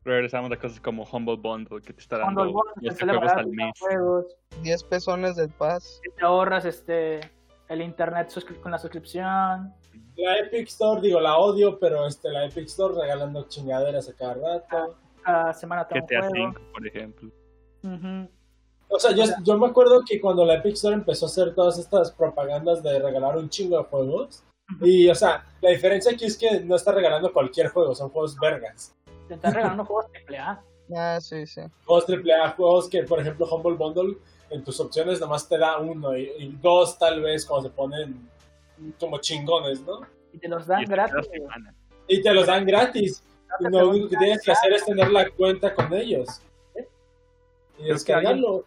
Regresamos 0.06 0.50
a 0.54 0.56
cosas 0.58 0.80
como 0.80 1.04
Humble 1.04 1.36
Bundle, 1.36 1.82
que 1.82 1.92
te 1.92 2.00
está 2.00 2.18
dando 2.18 2.34
Cuando 2.36 2.44
el 2.44 2.54
bono 2.54 2.72
te 2.80 2.86
12 2.88 2.98
sale 2.98 3.12
juegos 3.12 3.28
barato, 3.28 3.40
al 3.50 3.54
mes. 3.54 3.72
juegos, 3.78 4.26
10 4.62 4.84
pesones 4.86 5.36
del 5.36 5.50
paz. 5.50 6.00
y 6.08 6.16
te 6.16 6.24
ahorras 6.24 6.64
este 6.64 7.30
el 7.68 7.82
internet 7.82 8.32
con 8.64 8.72
la 8.72 8.78
suscripción. 8.78 9.74
La 10.16 10.40
Epic 10.40 10.68
Store, 10.68 11.02
digo, 11.02 11.20
la 11.20 11.38
odio, 11.38 11.80
pero 11.80 12.06
este, 12.08 12.30
la 12.30 12.46
Epic 12.46 12.66
Store 12.66 12.94
regalando 13.00 13.48
chingaderas 13.48 14.10
a 14.10 14.14
cada 14.14 14.34
rato. 14.34 14.96
Cada 15.24 15.54
semana 15.54 15.88
te 15.88 15.96
da 15.96 16.02
un 16.02 16.08
GTA. 16.08 16.30
5, 16.34 16.62
por 16.74 16.88
ejemplo. 16.88 17.32
O 18.90 19.00
sea, 19.00 19.12
yo, 19.12 19.26
yo 19.44 19.58
me 19.58 19.68
acuerdo 19.68 20.02
que 20.08 20.20
cuando 20.20 20.46
la 20.46 20.56
Epic 20.56 20.74
Store 20.74 20.96
empezó 20.96 21.26
a 21.26 21.30
hacer 21.30 21.54
todas 21.54 21.78
estas 21.78 22.12
propagandas 22.12 22.82
de 22.82 23.00
regalar 23.00 23.38
un 23.38 23.50
chingo 23.50 23.78
de 23.78 23.84
juegos, 23.84 24.44
y 24.82 25.10
o 25.10 25.16
sea, 25.16 25.46
la 25.62 25.70
diferencia 25.70 26.12
aquí 26.12 26.26
es 26.26 26.38
que 26.38 26.60
no 26.62 26.76
está 26.76 26.92
regalando 26.92 27.32
cualquier 27.32 27.70
juego, 27.70 27.96
son 27.96 28.10
juegos 28.10 28.38
vergas. 28.40 28.96
Te 29.28 29.36
están 29.36 29.54
regalando 29.54 29.86
juegos 29.86 30.06
AAA. 30.30 30.64
Ah, 30.96 31.20
sí, 31.22 31.46
sí. 31.46 31.62
Juegos 31.86 32.06
AAA, 32.10 32.52
juegos 32.52 32.90
que, 32.90 33.04
por 33.04 33.20
ejemplo, 33.20 33.48
Humble 33.50 33.76
Bundle, 33.76 34.18
en 34.50 34.64
tus 34.64 34.80
opciones 34.80 35.20
nomás 35.20 35.48
te 35.48 35.58
da 35.58 35.78
uno 35.78 36.18
y, 36.18 36.32
y 36.40 36.58
dos 36.62 36.98
tal 36.98 37.22
vez 37.22 37.46
cuando 37.46 37.68
se 37.68 37.76
ponen 37.76 38.30
como 39.00 39.20
chingones, 39.20 39.82
¿no? 39.82 40.02
Y 40.34 40.40
te 40.40 40.48
los 40.48 40.68
dan 40.68 40.84
Y 40.84 40.86
gratis. 40.86 41.30
Y 42.08 42.22
te 42.22 42.34
los 42.34 42.46
dan 42.48 42.66
gratis. 42.66 43.24
Y 43.60 43.64
lo 43.70 43.90
único 43.90 44.10
que 44.10 44.18
tienes 44.18 44.42
que 44.44 44.52
hacer 44.52 44.74
es 44.74 44.86
tener 44.86 45.10
la 45.12 45.30
cuenta 45.30 45.74
con 45.74 45.94
ellos. 45.94 46.42
Y 47.78 47.84
que 47.84 47.94
descargarlo. 47.94 48.64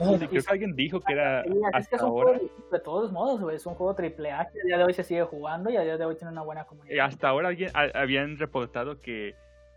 Ah, 0.00 0.16
Sí, 0.18 0.28
creo 0.28 0.42
que 0.44 0.50
alguien 0.52 0.76
dijo 0.76 1.00
que 1.00 1.12
era 1.12 1.40
así 1.40 1.50
es 1.80 1.88
que 1.88 1.96
es 1.96 2.02
un 2.02 2.10
juego 2.10 2.28
ahora. 2.28 2.38
de, 2.38 2.50
de 2.70 2.78
todos 2.84 3.10
modos, 3.10 3.40
güey. 3.40 3.56
Es 3.56 3.66
un 3.66 3.74
juego 3.74 3.96
AAA 3.98 4.48
que 4.50 4.60
a 4.60 4.64
día 4.64 4.78
de 4.78 4.84
hoy 4.84 4.94
se 4.94 5.02
sigue 5.02 5.24
jugando 5.24 5.70
y 5.70 5.76
a 5.76 5.82
día 5.82 5.96
de 5.96 6.04
hoy 6.04 6.14
tiene 6.14 6.30
una 6.32 6.42
buena 6.42 6.62
eh, 6.62 6.66
comunidad. 6.68 7.06
Hasta 7.06 7.28
ahora 7.28 7.48
alguien, 7.48 7.70
a- 7.74 7.90
habían 8.00 8.38
reportado 8.38 9.00
que 9.00 9.34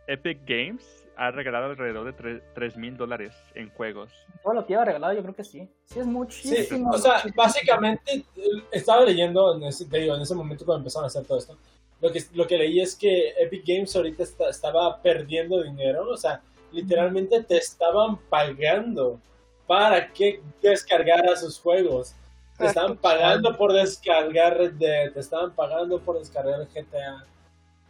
Epic 0.08 0.42
Games 0.46 1.01
ha 1.22 1.30
regalado 1.32 1.66
alrededor 1.66 2.14
de 2.16 2.42
3 2.56 2.78
mil 2.78 2.98
dólares 2.98 3.34
en 3.54 3.70
juegos. 3.70 4.12
Todo 4.44 4.54
lo 4.56 4.66
que 4.66 4.74
lleva 4.74 4.86
regalado, 4.86 5.14
yo 5.14 5.22
creo 5.22 5.36
que 5.36 5.44
sí. 5.44 5.70
Sí, 5.86 6.00
es 6.00 6.06
Sí, 6.06 6.12
muchísimo. 6.12 6.90
o 6.90 6.98
sea, 6.98 7.12
muchísimo. 7.14 7.34
básicamente 7.36 8.26
estaba 8.72 9.06
leyendo, 9.06 9.56
en 9.56 9.64
ese, 9.66 9.86
te 9.86 10.00
digo, 10.00 10.16
en 10.16 10.22
ese 10.22 10.34
momento 10.34 10.66
cuando 10.66 10.80
empezaron 10.80 11.04
a 11.04 11.08
hacer 11.08 11.24
todo 11.26 11.38
esto, 11.38 11.58
lo 12.02 12.12
que, 12.12 12.24
lo 12.34 12.48
que 12.48 12.58
leí 12.58 12.80
es 12.82 12.96
que 12.96 13.36
Epic 13.38 13.64
Games 13.68 13.96
ahorita 13.96 14.24
está- 14.24 14.50
estaba 14.50 15.00
perdiendo 15.02 15.62
dinero, 15.62 16.10
o 16.10 16.18
sea, 16.18 16.42
literalmente 16.72 17.44
te 17.44 17.58
estaban 17.58 18.18
pagando 18.30 19.20
para 19.68 20.12
que 20.12 20.42
descargaras 20.62 21.42
sus 21.42 21.60
juegos. 21.60 22.16
Te 22.58 22.66
estaban 22.66 22.98
pagando 22.98 23.56
por 23.58 23.74
descargar 23.74 24.58
Red 24.58 24.74
Dead, 24.74 25.12
te 25.14 25.20
estaban 25.20 25.52
pagando 25.54 26.00
por 26.00 26.18
descargar 26.20 26.68
GTA, 26.74 27.26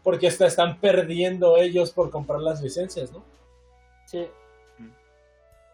porque 0.04 0.32
te 0.32 0.46
están 0.46 0.80
perdiendo 0.80 1.58
ellos 1.58 1.92
por 1.92 2.10
comprar 2.10 2.40
las 2.42 2.62
licencias, 2.62 3.12
¿no? 3.12 3.24
Sí. 4.06 4.28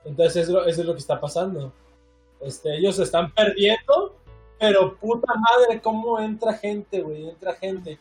Entonces 0.06 0.48
eso, 0.48 0.66
eso 0.66 0.82
es 0.82 0.88
lo 0.88 0.94
que 0.94 1.00
está 1.00 1.20
pasando. 1.20 1.72
Este, 2.40 2.76
ellos 2.76 3.00
están 3.00 3.34
perdiendo, 3.34 4.16
pero 4.60 4.96
puta 4.96 5.34
madre, 5.34 5.82
¿cómo 5.82 6.20
entra 6.20 6.54
gente, 6.54 7.02
güey? 7.02 7.30
Entra 7.30 7.54
gente. 7.54 8.00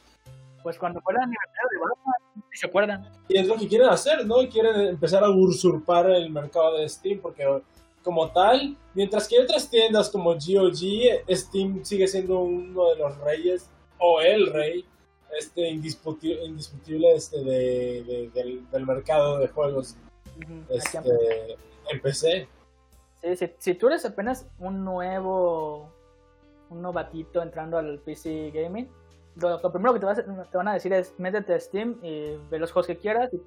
Pues 0.62 0.78
cuando 0.78 1.00
fue 1.00 1.14
el 1.14 1.20
aniversario 1.20 1.68
de 1.70 1.78
Batman, 1.78 2.50
se 2.52 2.66
acuerdan. 2.66 3.10
Y 3.28 3.38
es 3.38 3.46
lo 3.46 3.56
que 3.56 3.68
quieren 3.68 3.88
hacer, 3.88 4.26
¿no? 4.26 4.36
Quieren 4.48 4.80
empezar 4.80 5.22
a 5.22 5.30
usurpar 5.30 6.10
el 6.10 6.30
mercado 6.30 6.78
de 6.78 6.88
Steam, 6.88 7.20
porque 7.20 7.44
como 8.02 8.30
tal, 8.30 8.76
mientras 8.94 9.26
que 9.26 9.36
hay 9.36 9.44
otras 9.44 9.68
tiendas 9.68 10.10
como 10.10 10.34
GOG, 10.34 11.24
Steam 11.28 11.84
sigue 11.84 12.06
siendo 12.06 12.38
uno 12.38 12.90
de 12.90 12.96
los 12.96 13.16
reyes, 13.18 13.70
o 13.98 14.20
el 14.20 14.52
rey, 14.52 14.84
este 15.38 15.70
indisputi- 15.70 16.38
indiscutible 16.44 17.14
este, 17.14 17.38
de, 17.42 18.02
de- 18.04 18.30
del, 18.34 18.70
del 18.70 18.86
mercado 18.86 19.38
de 19.38 19.48
juegos 19.48 19.96
este, 20.68 20.98
aquí 20.98 21.08
en 21.90 22.00
PC. 22.00 22.48
Sí, 23.22 23.36
si, 23.36 23.52
si 23.58 23.74
tú 23.74 23.88
eres 23.88 24.04
apenas 24.04 24.46
un 24.58 24.84
nuevo, 24.84 25.88
un 26.70 26.82
novatito 26.82 27.42
entrando 27.42 27.78
al 27.78 27.98
PC 27.98 28.50
Gaming, 28.52 28.88
lo, 29.36 29.58
lo 29.60 29.72
primero 29.72 29.92
que 29.94 30.00
te, 30.00 30.06
vas 30.06 30.16
te 30.50 30.56
van 30.56 30.68
a 30.68 30.74
decir 30.74 30.92
es 30.92 31.12
métete 31.18 31.54
a 31.54 31.60
Steam 31.60 31.96
y 32.02 32.36
ve 32.50 32.58
los 32.58 32.72
juegos 32.72 32.86
que 32.86 32.96
quieras 32.96 33.32
y 33.34 33.40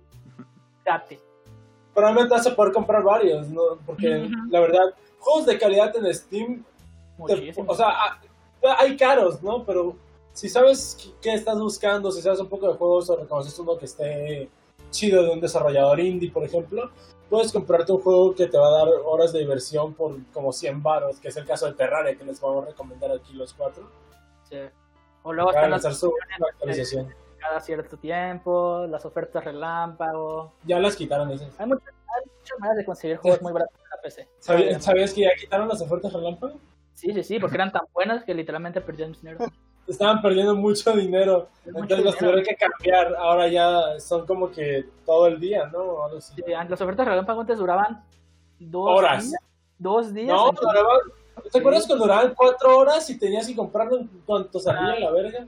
date. 0.85 1.19
probablemente 1.93 2.33
vas 2.35 2.45
a 2.47 2.55
poder 2.55 2.73
comprar 2.73 3.03
varios, 3.03 3.47
¿no? 3.49 3.61
Porque 3.85 4.29
la 4.49 4.59
verdad, 4.59 4.93
juegos 5.19 5.45
de 5.47 5.57
calidad 5.57 5.95
en 5.95 6.13
Steam, 6.13 6.63
te- 7.27 7.53
o 7.65 7.75
sea, 7.75 8.19
hay 8.77 8.95
caros, 8.97 9.41
¿no? 9.41 9.63
Pero 9.65 9.95
si 10.33 10.49
sabes 10.49 11.11
qué- 11.21 11.33
estás 11.33 11.59
buscando, 11.59 12.11
si 12.11 12.21
sabes 12.21 12.39
un 12.39 12.47
poco 12.47 12.67
de 12.71 12.77
juegos 12.77 13.09
o 13.09 13.15
reconoces 13.17 13.57
uno 13.59 13.77
que 13.77 13.85
esté 13.85 14.49
chido 14.91 15.23
de 15.23 15.29
un 15.31 15.39
desarrollador 15.41 15.99
indie, 15.99 16.31
por 16.31 16.43
ejemplo, 16.43 16.89
puedes 17.29 17.51
comprarte 17.51 17.91
un 17.91 18.01
juego 18.01 18.33
que 18.33 18.47
te 18.47 18.57
va 18.57 18.67
a 18.67 18.71
dar 18.85 18.87
horas 19.05 19.31
de 19.33 19.39
diversión 19.39 19.93
por 19.93 20.15
como 20.33 20.51
100 20.51 20.81
baros, 20.81 21.19
que 21.19 21.27
es 21.27 21.37
el 21.37 21.45
caso 21.45 21.65
de 21.67 21.73
Terraria, 21.73 22.17
que 22.17 22.23
les 22.23 22.39
vamos 22.41 22.63
a 22.63 22.67
recomendar 22.69 23.11
aquí 23.11 23.33
los 23.33 23.53
cuatro. 23.53 23.87
Sí. 24.49 24.57
O 25.23 25.33
luego 25.33 25.51
están 25.51 25.69
las 25.69 25.83
lanzar 25.83 25.93
su 25.99 26.13
actualización. 26.53 27.13
cada 27.37 27.59
cierto 27.61 27.97
tiempo, 27.97 28.85
las 28.89 29.05
ofertas 29.05 29.43
relámpago. 29.43 30.53
Ya 30.65 30.79
las 30.79 30.95
quitaron 30.95 31.29
esas. 31.31 31.57
Hay 31.59 31.67
muchas, 31.67 31.87
hay 31.87 32.31
muchas 32.37 32.59
maneras 32.59 32.77
de 32.77 32.85
conseguir 32.85 33.17
juegos 33.17 33.41
muy 33.41 33.53
baratos 33.53 33.75
en 33.77 33.89
la 33.91 34.01
PC. 34.01 34.27
¿Sabías, 34.39 34.83
¿Sabías 34.83 35.13
que 35.13 35.21
ya 35.21 35.29
quitaron 35.39 35.67
las 35.67 35.81
ofertas 35.81 36.11
relámpago? 36.13 36.55
Sí, 36.95 37.13
sí, 37.13 37.23
sí, 37.23 37.39
porque 37.39 37.55
eran 37.55 37.71
tan 37.71 37.83
buenas 37.93 38.23
que 38.23 38.33
literalmente 38.33 38.81
perdían 38.81 39.11
dinero. 39.13 39.39
Estaban 39.89 40.21
perdiendo 40.21 40.55
mucho 40.55 40.91
dinero. 40.93 41.47
Entonces 41.65 41.99
los 42.03 42.17
tuvieron 42.17 42.43
que 42.43 42.55
cambiar. 42.55 43.15
Ahora 43.15 43.47
ya 43.47 43.99
son 43.99 44.25
como 44.25 44.51
que 44.51 44.85
todo 45.05 45.27
el 45.27 45.39
día, 45.39 45.67
¿no? 45.67 45.97
Sí, 46.19 46.41
las 46.47 46.81
ofertas 46.81 47.07
relámpago 47.07 47.41
antes 47.41 47.57
duraban 47.57 48.03
dos 48.59 48.97
Horas. 48.97 49.29
días. 49.29 49.41
Dos 49.77 50.13
días. 50.13 50.27
No, 50.27 50.49
entonces- 50.49 50.67
duraban, 50.73 50.99
¿Te 51.51 51.59
acuerdas 51.59 51.87
cuando 51.87 52.05
duraban 52.05 52.33
cuatro 52.35 52.77
horas 52.77 53.09
y 53.09 53.17
tenías 53.17 53.47
que 53.47 53.55
comprarlo 53.55 53.97
en 53.99 54.07
cuanto 54.25 54.59
salía 54.59 54.91
Ah. 54.93 54.99
la 54.99 55.11
verga? 55.11 55.47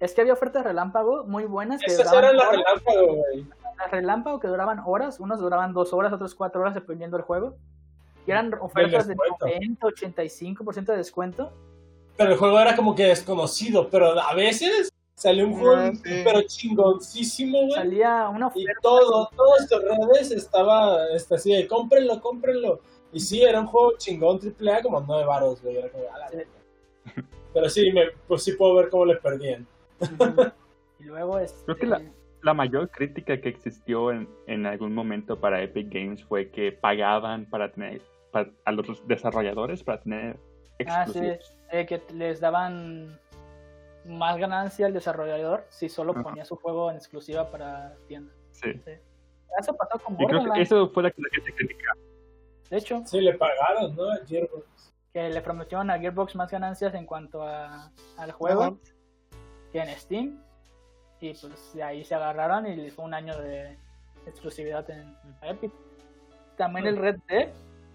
Es 0.00 0.14
que 0.14 0.22
había 0.22 0.32
ofertas 0.32 0.64
relámpago 0.64 1.24
muy 1.24 1.44
buenas 1.44 1.80
que 1.80 1.92
Esas 1.92 2.10
eran 2.12 2.36
las 2.36 2.50
relámpago, 2.50 3.14
güey. 3.16 3.46
Las 3.78 3.90
relámpago 3.90 4.40
que 4.40 4.48
duraban 4.48 4.80
horas, 4.86 5.20
unos 5.20 5.38
duraban 5.40 5.74
dos 5.74 5.92
horas, 5.92 6.12
otros 6.12 6.34
cuatro 6.34 6.62
horas 6.62 6.74
dependiendo 6.74 7.16
del 7.18 7.24
juego. 7.26 7.56
Y 8.26 8.30
eran 8.30 8.52
ofertas 8.60 9.06
de 9.06 9.14
descuento. 9.14 9.46
90, 9.46 9.86
85% 9.86 10.92
de 10.92 10.96
descuento. 10.98 11.52
Pero 12.16 12.32
el 12.32 12.38
juego 12.38 12.58
era 12.60 12.74
como 12.76 12.94
que 12.94 13.04
desconocido, 13.06 13.88
pero 13.90 14.18
a 14.20 14.34
veces 14.34 14.90
salió 15.14 15.46
un 15.46 15.54
juego 15.58 15.76
Ah, 15.76 15.92
sí. 15.94 16.22
pero 16.24 16.42
chingoncísimo, 16.42 17.58
güey. 17.58 17.72
Salía 17.72 18.28
una 18.28 18.46
Y 18.54 18.62
oferta. 18.64 18.80
todo, 18.82 19.30
todas 19.36 19.62
estas 19.62 19.82
redes 19.82 20.30
estaba 20.30 21.06
este, 21.14 21.34
así 21.36 21.52
de 21.52 21.66
cómprenlo, 21.66 22.20
cómprenlo. 22.20 22.80
Y 23.12 23.20
sí, 23.20 23.42
era 23.42 23.60
un 23.60 23.66
juego 23.66 23.92
chingón 23.98 24.38
triple 24.38 24.72
A 24.72 24.82
como 24.82 25.00
nueve 25.00 25.24
varos, 25.24 25.62
güey. 25.62 25.76
Era 25.76 25.88
como, 25.90 26.04
a 26.12 26.18
la 26.18 26.28
Sí. 26.28 26.38
Pero 27.54 27.70
sí, 27.70 27.90
me, 27.92 28.02
pues 28.28 28.42
sí 28.42 28.52
puedo 28.52 28.74
ver 28.74 28.88
cómo 28.90 29.04
le 29.06 29.16
perdían. 29.16 29.66
Y 30.98 31.04
luego 31.04 31.38
este, 31.38 31.64
Creo 31.64 31.76
que 31.76 31.86
la- 31.86 32.02
La 32.42 32.54
mayor 32.54 32.90
crítica 32.90 33.40
que 33.40 33.48
existió 33.48 34.10
en, 34.12 34.28
en 34.46 34.66
algún 34.66 34.94
momento 34.94 35.38
para 35.40 35.62
Epic 35.62 35.88
Games 35.92 36.24
fue 36.24 36.50
que 36.50 36.72
pagaban 36.72 37.44
para 37.46 37.70
tener 37.72 38.00
para- 38.32 38.50
a 38.64 38.72
los 38.72 39.06
desarrolladores 39.06 39.82
para 39.82 40.00
tener 40.00 40.36
Ah, 40.86 41.06
sí. 41.06 41.20
eh, 41.72 41.86
que 41.86 42.02
les 42.12 42.40
daban 42.40 43.18
más 44.04 44.36
ganancia 44.38 44.86
al 44.86 44.92
desarrollador 44.92 45.66
si 45.70 45.88
solo 45.88 46.12
Ajá. 46.12 46.22
ponía 46.22 46.44
su 46.44 46.56
juego 46.56 46.90
en 46.90 46.96
exclusiva 46.96 47.50
para 47.50 47.94
tienda. 48.08 48.32
Sí. 48.52 48.70
Eso 49.58 49.74
pasó 49.76 49.98
con 49.98 50.14
Y 50.20 50.26
creo 50.26 50.52
que 50.52 50.60
eso 50.62 50.88
fue 50.90 51.02
lo 51.04 51.10
que 51.12 51.22
la 51.22 51.28
gente 51.32 51.52
criticaba. 51.54 51.98
De 52.70 52.76
hecho, 52.78 53.02
Sí, 53.06 53.20
le 53.20 53.34
pagaron, 53.34 53.94
¿no? 53.96 54.10
A 54.10 54.18
Gearbox. 54.26 54.92
que 55.12 55.28
le 55.30 55.40
prometieron 55.40 55.90
a 55.90 55.98
Gearbox 55.98 56.34
más 56.36 56.50
ganancias 56.50 56.94
en 56.94 57.06
cuanto 57.06 57.42
a, 57.42 57.90
al 58.18 58.32
juego 58.32 58.62
Ajá. 58.62 58.74
que 59.72 59.78
en 59.80 59.88
Steam. 59.98 60.42
Y 61.20 61.32
pues 61.32 61.72
de 61.74 61.82
ahí 61.82 62.04
se 62.04 62.14
agarraron 62.14 62.66
y 62.66 62.76
les 62.76 62.92
fue 62.92 63.04
un 63.04 63.14
año 63.14 63.36
de 63.40 63.78
exclusividad 64.26 64.88
en 64.90 65.16
Epic. 65.42 65.72
También 66.56 66.86
el 66.86 66.96
Red 66.98 67.16
Dead 67.28 67.48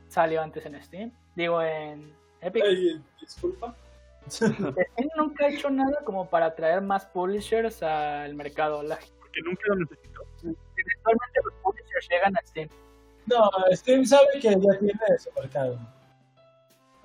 salió 0.08 0.42
antes 0.42 0.66
en 0.66 0.82
Steam. 0.82 1.12
Digo, 1.36 1.62
en 1.62 2.14
Epic. 2.42 2.64
Ay, 2.66 3.02
disculpa. 3.20 3.76
Steam 4.30 4.56
nunca 5.18 5.46
ha 5.46 5.50
hecho 5.50 5.70
nada 5.70 6.00
como 6.04 6.30
para 6.30 6.48
atraer 6.48 6.82
más 6.82 7.06
publishers 7.06 7.82
al 7.84 8.34
mercado. 8.36 8.84
La, 8.84 8.98
Porque 9.20 9.42
nunca 9.44 9.62
lo 9.68 9.76
necesitó. 9.78 10.22
actualmente 10.36 11.40
los 11.46 11.54
publishers 11.64 12.08
llegan 12.10 12.36
a 12.38 12.42
Steam. 12.46 12.70
No, 13.28 13.50
Steam 13.74 14.06
sabe 14.06 14.28
que 14.34 14.42
ya 14.42 14.60
tiene 14.60 14.94
su 15.20 15.30
mercado. 15.40 15.80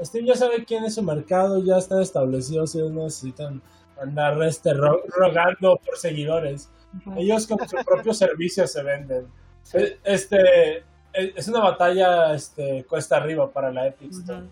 Steam 0.03 0.27
ya 0.27 0.35
sabe 0.35 0.65
quién 0.65 0.85
es 0.85 0.95
su 0.95 1.03
mercado, 1.03 1.63
ya 1.65 1.79
están 1.79 2.03
establecidos, 2.03 2.75
ellos 2.75 2.93
no 2.93 3.05
necesitan 3.05 3.63
andar 4.01 4.41
este, 4.43 4.75
ro- 4.75 5.03
rogando 5.09 5.77
por 5.85 5.97
seguidores. 5.97 6.71
Ellos 7.17 7.47
con 7.47 7.67
su 7.69 7.77
propio 7.85 8.13
servicio 8.15 8.67
se 8.67 8.83
venden. 8.83 9.27
Sí. 9.63 9.79
Eh, 9.79 9.99
Este, 10.05 10.77
eh, 10.79 11.33
es 11.35 11.49
una 11.49 11.61
batalla 11.61 12.35
este, 12.35 12.85
cuesta 12.85 13.17
arriba 13.17 13.51
para 13.51 13.71
la 13.73 13.87
Epic 13.87 14.13
Store. 14.13 14.47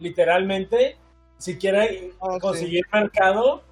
Literalmente, 0.00 0.96
si 1.38 1.58
quiere 1.58 2.12
Ah, 2.20 2.34
sí. 2.34 2.40
conseguir 2.40 2.84
mercado, 2.92 3.62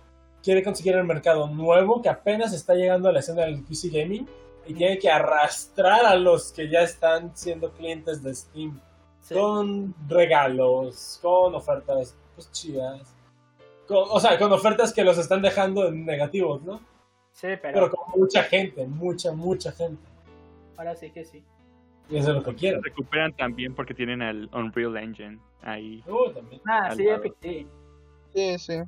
quiere 0.43 0.63
conseguir 0.63 0.95
el 0.97 1.05
mercado 1.05 1.49
nuevo 1.49 2.03
que 2.03 2.09
apenas 2.09 2.53
está 2.53 2.75
llegando 2.75 3.09
a 3.09 3.13
la 3.13 3.21
escena 3.21 3.43
del 3.45 3.63
PC 3.65 3.89
Gaming 3.91 4.27
y 4.67 4.75
tiene 4.75 4.99
que 4.99 5.11
arrastrar 5.11 6.05
a 6.07 6.15
los 6.17 6.53
que 6.53 6.69
ya 6.69 6.81
están 6.83 7.37
siendo 7.37 7.71
clientes 7.73 8.23
de 8.23 8.35
Steam 8.35 8.81
Sí. 9.21 9.35
con 9.35 9.95
regalos, 10.09 11.19
con 11.23 11.55
ofertas 11.55 12.17
pues, 12.37 12.51
chidas. 12.53 13.01
Con- 13.89 14.07
o 14.11 14.21
sea, 14.21 14.39
con 14.39 14.53
ofertas 14.53 14.93
que 14.93 15.03
los 15.05 15.19
están 15.19 15.43
dejando 15.43 15.89
en 15.89 16.05
negativos, 16.05 16.63
¿no? 16.63 16.79
Sí, 17.33 17.49
pero, 17.61 17.73
Pero 17.75 17.91
con 17.91 18.21
mucha 18.21 18.43
gente, 18.45 18.87
mucha, 18.87 19.33
mucha 19.33 19.73
gente. 19.73 20.03
ahora 20.77 20.95
sí 20.97 21.11
que 21.11 21.25
sí. 21.25 21.43
Y 22.09 22.19
eso 22.19 22.31
es 22.31 22.47
lo 22.47 22.55
que. 22.57 22.79
Recuperan 22.83 23.33
también 23.35 23.75
porque 23.75 23.95
tienen 23.95 24.23
el 24.23 24.49
Unreal 24.53 24.97
Engine 24.97 25.39
ahí. 25.63 26.03
Uh, 26.07 26.31
también. 26.33 26.61
Ah, 26.69 26.95
sí. 26.95 27.09
Epic 27.09 27.35
sí. 27.43 27.67
Sí, 28.35 28.59
sí. 28.59 28.83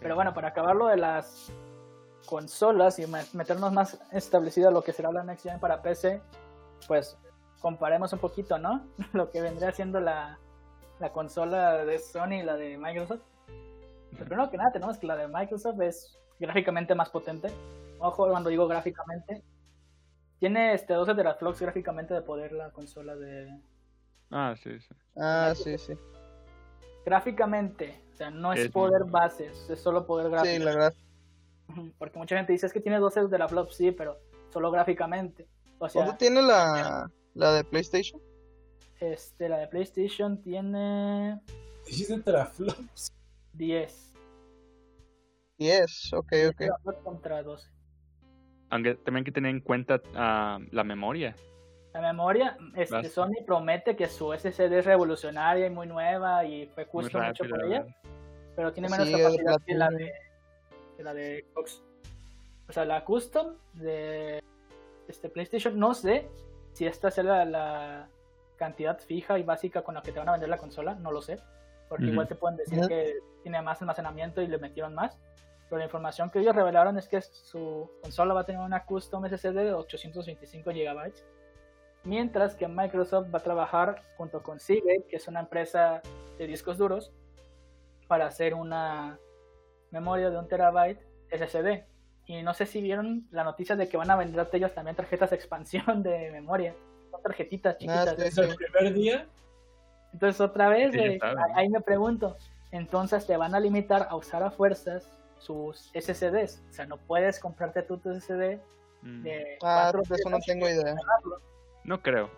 Pero 0.00 0.14
bueno, 0.14 0.34
para 0.34 0.48
acabarlo 0.48 0.88
de 0.88 0.96
las 0.96 1.52
consolas 2.26 2.98
y 2.98 3.06
me- 3.06 3.24
meternos 3.32 3.72
más 3.72 4.00
establecido 4.12 4.68
a 4.68 4.72
lo 4.72 4.82
que 4.82 4.92
será 4.92 5.10
la 5.12 5.22
Next 5.24 5.44
Gen 5.44 5.58
para 5.60 5.80
PC, 5.80 6.20
pues 6.88 7.16
comparemos 7.60 8.12
un 8.12 8.18
poquito, 8.18 8.58
¿no? 8.58 8.84
Lo 9.12 9.30
que 9.30 9.40
vendría 9.40 9.70
siendo 9.72 10.00
la, 10.00 10.38
la 10.98 11.12
consola 11.12 11.84
de 11.84 11.98
Sony 12.00 12.40
y 12.40 12.42
la 12.42 12.56
de 12.56 12.76
Microsoft. 12.76 13.20
Pero 14.10 14.24
primero 14.26 14.50
que 14.50 14.56
nada 14.56 14.72
tenemos 14.72 14.98
que 14.98 15.06
la 15.06 15.16
de 15.16 15.28
Microsoft 15.28 15.80
es 15.80 16.18
gráficamente 16.40 16.94
más 16.94 17.08
potente. 17.10 17.48
Ojo 18.00 18.28
cuando 18.28 18.50
digo 18.50 18.66
gráficamente. 18.66 19.42
Tiene 20.42 20.74
este 20.74 20.94
12 20.94 21.14
teraflops 21.14 21.60
gráficamente 21.60 22.14
de 22.14 22.20
poder 22.20 22.50
la 22.50 22.72
consola 22.72 23.14
de... 23.14 23.60
Ah, 24.28 24.56
sí, 24.60 24.76
sí. 24.80 24.92
Ah, 25.16 25.52
sí, 25.54 25.78
sí. 25.78 25.92
Gráficamente, 27.06 28.02
o 28.12 28.16
sea, 28.16 28.28
no 28.32 28.52
es, 28.52 28.58
Es 28.62 28.72
poder 28.72 29.02
muy- 29.02 29.10
bases, 29.12 29.70
es 29.70 29.78
solo 29.80 30.04
poder 30.04 30.32
gráfico. 30.32 30.52
Sí, 30.52 30.58
la 30.58 30.72
verdad. 30.72 30.94
Porque 31.96 32.18
mucha 32.18 32.36
gente 32.36 32.52
dice 32.52 32.66
es 32.66 32.72
que 32.72 32.80
tiene 32.80 32.98
12 32.98 33.28
de 33.28 33.38
la 33.38 33.46
flop, 33.46 33.70
sí, 33.70 33.92
pero 33.92 34.18
solo 34.52 34.72
gráficamente. 34.72 35.46
O 35.78 35.88
sea, 35.88 36.02
¿Cuánto 36.02 36.18
tiene 36.18 36.42
la, 36.42 37.08
la 37.34 37.52
de 37.52 37.62
PlayStation? 37.62 38.20
este, 38.98 39.48
la 39.48 39.58
de 39.58 39.68
PlayStation 39.68 40.42
tiene 40.42 41.40
Dijiste 41.86 42.18
teraflops. 42.18 43.12
10. 43.52 44.12
10, 45.58 46.12
ok, 46.14 46.32
ok. 46.50 46.56
teraflops 46.58 46.98
contra 47.04 47.42
12. 47.44 47.68
Aunque 48.72 48.94
también 48.94 49.18
hay 49.18 49.24
que 49.24 49.32
tener 49.32 49.50
en 49.50 49.60
cuenta 49.60 50.00
ah, 50.14 50.58
la 50.70 50.82
memoria. 50.82 51.36
La 51.92 52.00
memoria, 52.00 52.56
este. 52.74 53.10
Sony 53.10 53.44
promete 53.46 53.94
que 53.94 54.08
su 54.08 54.32
SSD 54.32 54.72
es 54.72 54.86
revolucionaria 54.86 55.66
y 55.66 55.70
muy 55.70 55.86
nueva 55.86 56.42
y 56.46 56.66
fue 56.68 56.86
justo 56.86 57.20
mucho 57.20 57.44
por 57.44 57.66
ella, 57.66 57.84
pero 58.56 58.72
tiene 58.72 58.88
menos 58.88 59.06
Sí, 59.06 59.12
capacidad 59.12 59.60
que 59.66 59.74
la 59.74 59.90
de, 59.90 60.12
que 60.96 61.02
la 61.02 61.12
de 61.12 61.44
Xbox. 61.52 61.82
O 62.66 62.72
sea, 62.72 62.86
la 62.86 63.04
custom 63.04 63.56
de 63.74 64.42
este 65.06 65.28
PlayStation, 65.28 65.78
no 65.78 65.92
sé 65.92 66.30
si 66.72 66.86
esta 66.86 67.10
sea 67.10 67.24
la, 67.24 67.44
la 67.44 68.08
cantidad 68.56 68.98
fija 69.00 69.38
y 69.38 69.42
básica 69.42 69.82
con 69.82 69.96
la 69.96 70.00
que 70.00 70.12
te 70.12 70.18
van 70.18 70.30
a 70.30 70.32
vender 70.32 70.48
la 70.48 70.56
consola, 70.56 70.94
no 70.94 71.12
lo 71.12 71.20
sé, 71.20 71.38
porque 71.90 72.06
igual 72.06 72.26
te 72.26 72.36
pueden 72.36 72.56
decir 72.56 72.80
que 72.88 73.16
tiene 73.42 73.60
más 73.60 73.82
almacenamiento 73.82 74.40
y 74.40 74.46
le 74.46 74.56
metieron 74.56 74.94
más. 74.94 75.18
Pero 75.72 75.78
la 75.78 75.86
información 75.86 76.28
que 76.28 76.38
ellos 76.38 76.54
revelaron 76.54 76.98
es 76.98 77.08
que 77.08 77.22
su 77.22 77.90
consola 78.02 78.34
va 78.34 78.42
a 78.42 78.44
tener 78.44 78.60
una 78.60 78.84
custom 78.84 79.24
SSD 79.26 79.54
de 79.54 79.72
825 79.72 80.70
GB 80.70 81.14
mientras 82.04 82.54
que 82.54 82.68
Microsoft 82.68 83.34
va 83.34 83.38
a 83.38 83.42
trabajar 83.42 84.02
junto 84.18 84.42
con 84.42 84.60
Seagate, 84.60 85.06
que 85.08 85.16
es 85.16 85.26
una 85.28 85.40
empresa 85.40 86.02
de 86.36 86.46
discos 86.46 86.76
duros, 86.76 87.10
para 88.06 88.26
hacer 88.26 88.52
una 88.52 89.18
memoria 89.90 90.28
de 90.28 90.36
un 90.36 90.46
terabyte 90.46 91.00
SSD. 91.30 91.84
Y 92.26 92.42
no 92.42 92.52
sé 92.52 92.66
si 92.66 92.82
vieron 92.82 93.26
la 93.30 93.42
noticia 93.42 93.74
de 93.74 93.88
que 93.88 93.96
van 93.96 94.10
a 94.10 94.16
venderte 94.16 94.58
ellos 94.58 94.74
también 94.74 94.94
tarjetas 94.94 95.30
de 95.30 95.36
expansión 95.36 96.02
de 96.02 96.32
memoria. 96.32 96.74
Son 97.10 97.22
tarjetitas 97.22 97.78
chiquitas. 97.78 98.14
Ah. 98.18 98.26
Es 98.26 98.36
el 98.36 98.54
primer 98.56 98.92
día. 98.92 99.26
Entonces 100.12 100.38
otra 100.38 100.68
vez, 100.68 100.92
Sí, 100.92 101.18
saben. 101.18 101.38
ahí 101.54 101.70
me 101.70 101.80
pregunto, 101.80 102.36
entonces 102.72 103.26
te 103.26 103.38
van 103.38 103.54
a 103.54 103.60
limitar 103.60 104.06
a 104.10 104.16
usar 104.16 104.42
a 104.42 104.50
fuerzas 104.50 105.08
sus 105.42 105.90
SSDs. 105.94 106.62
O 106.70 106.72
sea, 106.72 106.86
no 106.86 106.96
puedes 106.96 107.38
comprarte 107.40 107.82
tú 107.82 107.98
tu 107.98 108.10
SSD 108.10 108.60
Mm, 109.04 109.22
de 109.24 109.58
Ah, 109.62 109.90
cuatro 109.90 110.02
de 110.08 110.14
eso 110.14 110.30
no 110.30 110.38
tengo 110.46 110.68
idea. 110.68 110.94
No 111.82 112.00
creo. 112.00 112.30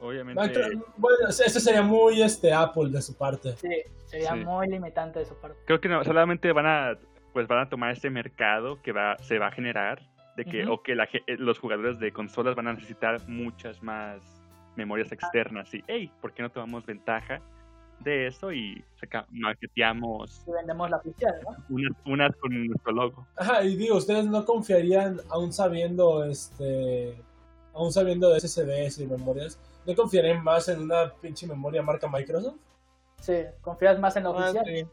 Obviamente. 0.00 0.60
Bueno, 0.96 1.28
eso 1.28 1.60
sería 1.60 1.82
muy 1.82 2.22
este 2.22 2.52
Apple 2.54 2.88
de 2.88 3.02
su 3.02 3.16
parte. 3.16 3.54
Sí, 3.56 3.82
sería 4.06 4.32
Sí. 4.32 4.38
muy 4.44 4.66
limitante 4.68 5.18
de 5.18 5.26
su 5.26 5.34
parte. 5.36 5.58
Creo 5.66 5.78
que 5.80 5.88
no, 5.88 6.02
solamente 6.04 6.50
van 6.52 6.66
a 6.66 6.98
pues 7.34 7.46
van 7.48 7.58
a 7.58 7.68
tomar 7.68 7.90
este 7.90 8.08
mercado 8.08 8.80
que 8.80 8.92
va 8.92 9.18
se 9.18 9.38
va 9.38 9.48
a 9.48 9.52
generar 9.52 10.00
de 10.38 10.46
que 10.46 10.66
o 10.66 10.82
que 10.82 10.94
la 10.94 11.04
eh, 11.12 11.36
los 11.38 11.58
jugadores 11.58 11.98
de 11.98 12.10
consolas 12.12 12.54
van 12.54 12.68
a 12.68 12.72
necesitar 12.72 13.28
muchas 13.28 13.82
más 13.82 14.22
memorias 14.74 15.12
externas 15.12 15.72
y 15.74 15.84
hey, 15.86 16.10
¿por 16.22 16.32
qué 16.32 16.42
no 16.42 16.50
tomamos 16.50 16.86
ventaja 16.86 17.42
de 18.00 18.26
eso 18.28 18.52
y 18.52 18.84
marketeamos 19.30 20.42
Si 20.44 20.50
vendemos 20.50 20.90
la 20.90 20.96
oficial, 20.98 21.34
¿no? 21.44 21.56
unas, 21.68 21.92
unas 22.06 22.36
con 22.36 22.66
nuestro 22.66 22.92
logo? 22.92 23.26
Ajá, 23.36 23.62
y 23.64 23.76
digo, 23.76 23.96
ustedes 23.96 24.26
no 24.26 24.44
confiarían, 24.44 25.20
aún 25.28 25.52
sabiendo 25.52 26.24
este, 26.24 27.20
aún 27.74 27.92
sabiendo 27.92 28.30
de 28.30 28.40
SSDs 28.40 28.98
y 29.00 29.06
memorias, 29.06 29.58
¿no 29.86 29.94
confiarían 29.94 30.42
más 30.42 30.68
en 30.68 30.82
una 30.82 31.12
pinche 31.14 31.46
memoria 31.46 31.82
marca 31.82 32.08
Microsoft? 32.08 32.56
Sí, 33.20 33.34
confías 33.60 33.98
más 33.98 34.16
en 34.16 34.24
la 34.24 34.30
Ah, 34.30 34.32
oficial. 34.32 34.64
sí. 34.66 34.86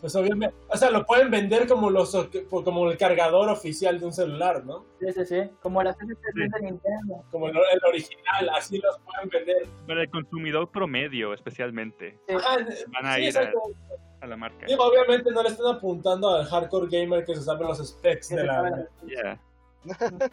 Pues 0.00 0.16
obviamente, 0.16 0.54
o 0.68 0.76
sea, 0.76 0.90
lo 0.90 1.06
pueden 1.06 1.30
vender 1.30 1.68
como 1.68 1.88
los 1.88 2.16
como 2.50 2.90
el 2.90 2.98
cargador 2.98 3.48
oficial 3.48 4.00
de 4.00 4.06
un 4.06 4.12
celular, 4.12 4.64
¿no? 4.64 4.84
Sí, 4.98 5.12
sí, 5.12 5.24
sí, 5.24 5.50
como 5.60 5.80
las 5.82 5.96
SSD 5.96 6.34
de 6.34 6.60
Nintendo. 6.60 7.24
Como 7.30 7.48
el, 7.48 7.56
el, 7.56 7.80
original, 7.86 8.48
así 8.56 8.78
los 8.78 8.98
pueden 8.98 9.28
vender. 9.28 9.68
Para 9.86 10.02
el 10.02 10.10
consumidor 10.10 10.68
promedio, 10.70 11.32
especialmente. 11.34 12.18
Sí. 12.26 12.34
Van 12.34 13.06
a 13.06 13.14
sí, 13.14 13.22
ir 13.22 13.38
a, 13.38 14.26
la 14.26 14.36
marca. 14.36 14.66
Digo, 14.66 14.84
obviamente 14.84 15.30
no 15.30 15.42
le 15.42 15.50
están 15.50 15.76
apuntando 15.76 16.30
al 16.30 16.46
hardcore 16.46 16.88
gamer 16.90 17.24
que 17.24 17.36
se 17.36 17.42
sabe 17.42 17.64
los 17.64 17.78
specs 17.78 18.26
Sí, 18.26 18.34
de 18.34 18.44
la... 18.44 18.88
Yeah. 19.06 19.40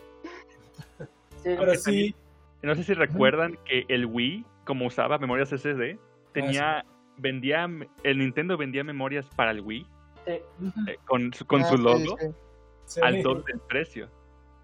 Sí, 1.43 1.55
Pero 1.57 1.75
sí, 1.75 2.15
No 2.61 2.75
sé 2.75 2.83
si 2.83 2.93
recuerdan 2.93 3.57
que 3.65 3.85
el 3.87 4.05
Wii, 4.05 4.45
como 4.65 4.87
usaba 4.87 5.17
memorias 5.17 5.49
SSD, 5.49 5.97
tenía 6.33 6.85
vendía 7.19 7.69
el 8.03 8.17
Nintendo 8.17 8.57
vendía 8.57 8.83
memorias 8.83 9.25
para 9.35 9.51
el 9.51 9.61
Wii 9.61 9.85
sí, 10.25 10.31
eh, 10.31 10.97
con 11.05 11.33
su, 11.33 11.45
con 11.45 11.61
Ah, 11.61 11.65
su 11.65 11.77
sí, 11.77 11.83
logo 11.83 12.17
sí. 12.19 12.27
sí. 12.85 12.99
al 13.03 13.21
doble 13.23 13.43
del 13.47 13.59
precio. 13.61 14.09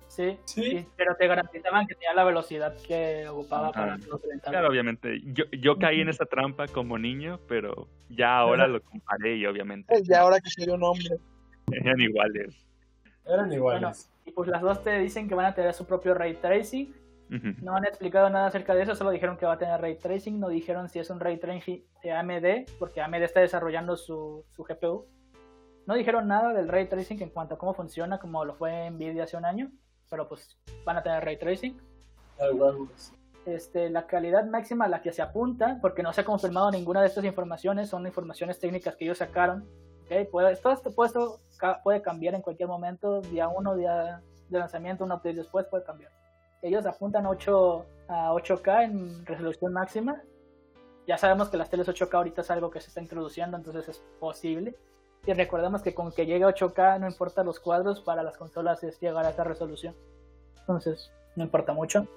sí, 0.07 0.37
Sí. 0.45 0.63
sí, 0.63 0.87
pero 0.95 1.15
te 1.15 1.27
garantizaban 1.27 1.85
que 1.87 1.95
tenía 1.95 2.13
la 2.13 2.23
velocidad 2.23 2.75
que 2.87 3.27
ocupaba 3.27 3.71
para 3.71 3.97
lo 3.97 4.17
calentaran. 4.19 4.51
Claro, 4.53 4.69
obviamente. 4.69 5.21
Yo, 5.25 5.43
yo 5.51 5.77
caí 5.77 6.01
en 6.01 6.09
esa 6.09 6.25
trampa 6.25 6.67
como 6.67 6.97
niño, 6.97 7.39
pero 7.47 7.87
ya 8.09 8.37
ahora 8.37 8.67
lo 8.67 8.81
comparé 8.81 9.35
y 9.35 9.45
obviamente 9.45 9.93
Ya 10.03 10.21
ahora 10.21 10.39
que 10.39 10.49
soy 10.49 10.69
un 10.71 10.83
hombre. 10.83 11.17
eran 11.71 11.99
iguales. 11.99 12.65
Eran 13.25 13.51
iguales. 13.51 14.09
Y 14.25 14.31
pues 14.31 14.47
las 14.49 14.61
dos 14.61 14.83
te 14.83 14.97
dicen 14.99 15.27
que 15.27 15.35
van 15.35 15.45
a 15.47 15.53
tener 15.55 15.73
su 15.73 15.85
propio 15.85 16.13
ray 16.13 16.35
tracing. 16.35 16.93
No 17.63 17.76
han 17.76 17.86
explicado 17.86 18.30
nada 18.30 18.47
acerca 18.47 18.76
de 18.76 18.84
eso, 18.84 18.95
solo 18.95 19.09
dijeron 19.09 19.38
que 19.38 19.45
va 19.45 19.53
a 19.53 19.57
tener 19.57 19.82
ray 19.82 19.97
tracing. 19.97 20.39
No 20.39 20.47
dijeron 20.49 20.89
si 20.89 20.99
es 20.99 21.09
un 21.09 21.19
ray 21.19 21.38
tracing 21.39 21.84
de 22.03 22.11
AMD, 22.11 22.69
porque 22.80 23.01
AMD 23.01 23.15
está 23.23 23.39
desarrollando 23.39 23.97
su, 23.97 24.45
su 24.51 24.63
GPU. 24.63 25.07
No 25.88 25.95
dijeron 25.95 26.28
nada 26.28 26.53
del 26.53 26.67
ray 26.67 26.88
tracing 26.88 27.21
en 27.21 27.30
cuanto 27.30 27.55
a 27.55 27.57
cómo 27.57 27.73
funciona, 27.73 28.19
como 28.19 28.45
lo 28.45 28.55
fue 28.55 28.89
Nvidia 28.91 29.23
hace 29.23 29.38
un 29.38 29.45
año. 29.45 29.71
Pero 30.09 30.28
pues 30.28 30.57
van 30.86 30.97
a 30.97 31.03
tener 31.03 31.23
ray 31.26 31.38
tracing. 31.38 31.80
Este, 33.45 33.89
la 33.89 34.07
calidad 34.07 34.45
máxima 34.45 34.86
a 34.86 34.88
la 34.88 35.01
que 35.01 35.11
se 35.11 35.21
apunta, 35.21 35.78
porque 35.82 36.01
no 36.03 36.11
se 36.13 36.21
ha 36.21 36.26
confirmado 36.26 36.71
ninguna 36.71 37.01
de 37.01 37.07
estas 37.07 37.23
informaciones, 37.26 37.89
son 37.89 38.05
informaciones 38.07 38.59
técnicas 38.59 38.95
que 38.95 39.05
ellos 39.05 39.19
sacaron. 39.19 39.67
¿ok? 40.05 40.30
Puede, 40.32 40.55
todo 40.57 40.73
esto, 40.73 40.93
puede, 40.93 41.07
esto 41.07 41.39
ca- 41.57 41.82
puede 41.84 42.01
cambiar 42.01 42.34
en 42.36 42.41
cualquier 42.41 42.67
momento, 42.69 43.21
día 43.21 43.47
1, 43.47 43.76
día 43.78 44.21
de 44.49 44.59
lanzamiento, 44.59 45.03
un 45.03 45.11
update 45.11 45.34
después 45.36 45.65
puede 45.67 45.84
cambiar. 45.84 46.11
Ellos 46.61 46.85
apuntan 46.85 47.25
8 47.25 47.85
a 48.07 48.33
8K 48.33 48.85
en 48.85 49.25
resolución 49.25 49.73
máxima. 49.73 50.21
Ya 51.07 51.17
sabemos 51.17 51.49
que 51.49 51.57
las 51.57 51.69
teles 51.69 51.87
8K 51.87 52.13
ahorita 52.13 52.41
es 52.41 52.51
algo 52.51 52.71
que 52.71 52.81
se 52.81 52.87
está 52.87 53.01
introduciendo, 53.01 53.57
entonces 53.57 53.87
es 53.87 54.03
posible. 54.19 54.75
Y 55.27 55.33
recordemos 55.33 55.81
que 55.81 55.93
con 55.93 56.11
que 56.11 56.25
llegue 56.25 56.43
a 56.43 56.49
8K, 56.49 56.99
no 56.99 57.07
importa 57.07 57.43
los 57.43 57.59
cuadros, 57.59 58.01
para 58.01 58.23
las 58.23 58.37
consolas 58.37 58.83
es 58.83 58.99
llegar 58.99 59.25
a 59.25 59.29
esa 59.29 59.43
resolución. 59.43 59.95
Entonces, 60.59 61.11
no 61.35 61.43
importa 61.43 61.73
mucho. 61.73 62.07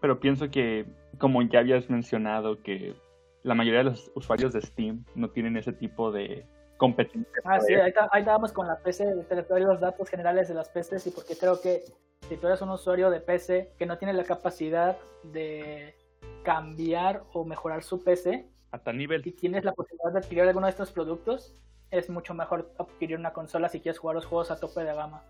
Pero 0.00 0.20
pienso 0.20 0.50
que, 0.50 0.86
como 1.18 1.40
ya 1.42 1.60
habías 1.60 1.88
mencionado, 1.88 2.62
que 2.62 2.94
la 3.42 3.54
mayoría 3.54 3.80
de 3.80 3.90
los 3.90 4.10
usuarios 4.14 4.52
de 4.52 4.60
Steam 4.60 5.04
no 5.14 5.30
tienen 5.30 5.56
ese 5.56 5.72
tipo 5.72 6.12
de 6.12 6.46
competencia. 6.76 7.32
Ah, 7.44 7.60
sí, 7.60 7.74
ahí, 7.74 7.88
está- 7.88 8.08
ahí 8.12 8.20
estábamos 8.22 8.52
con 8.52 8.66
la 8.66 8.78
PC, 8.78 9.04
te 9.28 9.42
doy 9.42 9.62
los 9.62 9.80
datos 9.80 10.08
generales 10.08 10.48
de 10.48 10.54
las 10.54 10.68
PCs 10.68 11.06
y 11.06 11.10
porque 11.10 11.36
creo 11.36 11.60
que 11.60 11.82
si 12.28 12.36
tú 12.36 12.46
eres 12.46 12.60
un 12.62 12.70
usuario 12.70 13.10
de 13.10 13.20
PC 13.20 13.72
que 13.78 13.86
no 13.86 13.98
tiene 13.98 14.12
la 14.14 14.24
capacidad 14.24 14.96
de 15.22 15.94
cambiar 16.42 17.22
o 17.32 17.44
mejorar 17.44 17.82
su 17.82 18.02
PC 18.02 18.48
A 18.72 18.78
tal 18.78 18.96
nivel. 18.98 19.22
y 19.26 19.32
tienes 19.32 19.64
la 19.64 19.72
posibilidad 19.72 20.12
de 20.12 20.18
adquirir 20.18 20.44
alguno 20.44 20.66
de 20.66 20.70
estos 20.70 20.90
productos, 20.90 21.54
es 21.90 22.10
mucho 22.10 22.34
mejor 22.34 22.70
adquirir 22.78 23.18
una 23.18 23.32
consola 23.32 23.68
si 23.68 23.80
quieres 23.80 23.98
jugar 23.98 24.16
los 24.16 24.26
juegos 24.26 24.50
a 24.50 24.58
tope 24.58 24.80
de 24.82 24.94
gama. 24.94 25.22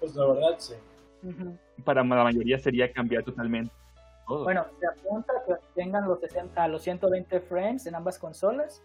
Pues 0.00 0.14
la 0.16 0.26
verdad, 0.26 0.54
sí. 0.58 0.74
Para 1.84 2.02
la 2.02 2.24
mayoría 2.24 2.58
sería 2.58 2.92
cambiar 2.92 3.22
totalmente 3.22 3.72
todo. 4.26 4.42
Bueno, 4.44 4.66
se 4.80 4.86
apunta 4.86 5.32
que 5.46 5.54
tengan 5.74 6.08
los 6.08 6.18
60, 6.20 6.66
los 6.68 6.82
120 6.82 7.40
frames 7.40 7.86
en 7.86 7.94
ambas 7.94 8.18
consolas. 8.18 8.82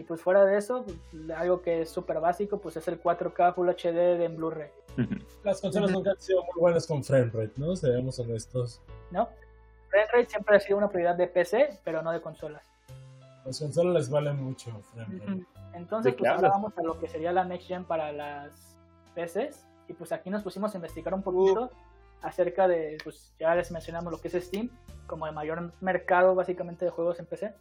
Y 0.00 0.02
pues 0.02 0.22
fuera 0.22 0.46
de 0.46 0.56
eso, 0.56 0.86
pues, 0.86 1.30
algo 1.36 1.60
que 1.60 1.82
es 1.82 1.90
súper 1.90 2.20
básico, 2.20 2.58
pues 2.58 2.74
es 2.74 2.88
el 2.88 3.02
4K 3.02 3.54
Full 3.54 3.68
HD 3.68 4.16
de 4.16 4.24
en 4.24 4.36
Blu-ray. 4.38 4.70
Las 5.44 5.60
consolas 5.60 5.90
nunca 5.90 6.12
han 6.12 6.20
sido 6.20 6.42
muy 6.42 6.58
buenas 6.58 6.86
con 6.86 7.04
frame 7.04 7.26
rate, 7.26 7.52
¿no? 7.58 7.76
Seamos 7.76 8.18
honestos. 8.18 8.80
¿no? 9.10 9.28
Frame 9.90 10.06
rate 10.10 10.30
siempre 10.30 10.56
ha 10.56 10.60
sido 10.60 10.78
una 10.78 10.88
prioridad 10.88 11.16
de 11.16 11.26
PC, 11.26 11.80
pero 11.84 12.00
no 12.00 12.12
de 12.12 12.22
consolas. 12.22 12.62
Las 13.44 13.58
consolas 13.58 13.92
les 13.92 14.08
vale 14.08 14.32
mucho 14.32 14.70
frame 14.94 15.18
rate. 15.18 15.46
Entonces, 15.74 16.12
¿De 16.12 16.16
qué 16.16 16.20
pues 16.20 16.30
ahora 16.30 16.48
vamos 16.48 16.72
a 16.78 16.82
lo 16.82 16.98
que 16.98 17.06
sería 17.06 17.30
la 17.32 17.44
Next 17.44 17.68
Gen 17.68 17.84
para 17.84 18.10
las 18.10 18.78
PCs. 19.14 19.66
Y 19.86 19.92
pues 19.92 20.12
aquí 20.12 20.30
nos 20.30 20.42
pusimos 20.42 20.72
a 20.72 20.78
investigar 20.78 21.12
un 21.12 21.22
poquito 21.22 21.70
acerca 22.22 22.66
de, 22.68 22.96
pues 23.04 23.34
ya 23.38 23.54
les 23.54 23.70
mencionamos 23.70 24.10
lo 24.10 24.18
que 24.18 24.28
es 24.28 24.44
Steam, 24.46 24.70
como 25.06 25.26
el 25.26 25.34
mayor 25.34 25.74
mercado 25.82 26.34
básicamente 26.34 26.86
de 26.86 26.90
juegos 26.90 27.20
en 27.20 27.26
PC. 27.26 27.52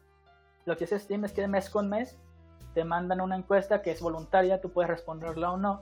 Lo 0.63 0.77
que 0.77 0.85
es 0.85 0.91
Steam 0.91 1.25
es 1.25 1.33
que 1.33 1.45
mes 1.49 1.69
con 1.69 1.89
mes 1.89 2.17
te 2.73 2.83
mandan 2.83 3.21
una 3.21 3.35
encuesta 3.35 3.81
que 3.81 3.91
es 3.91 4.01
voluntaria, 4.01 4.61
tú 4.61 4.71
puedes 4.71 4.89
responderla 4.89 5.51
o 5.51 5.57
no, 5.57 5.81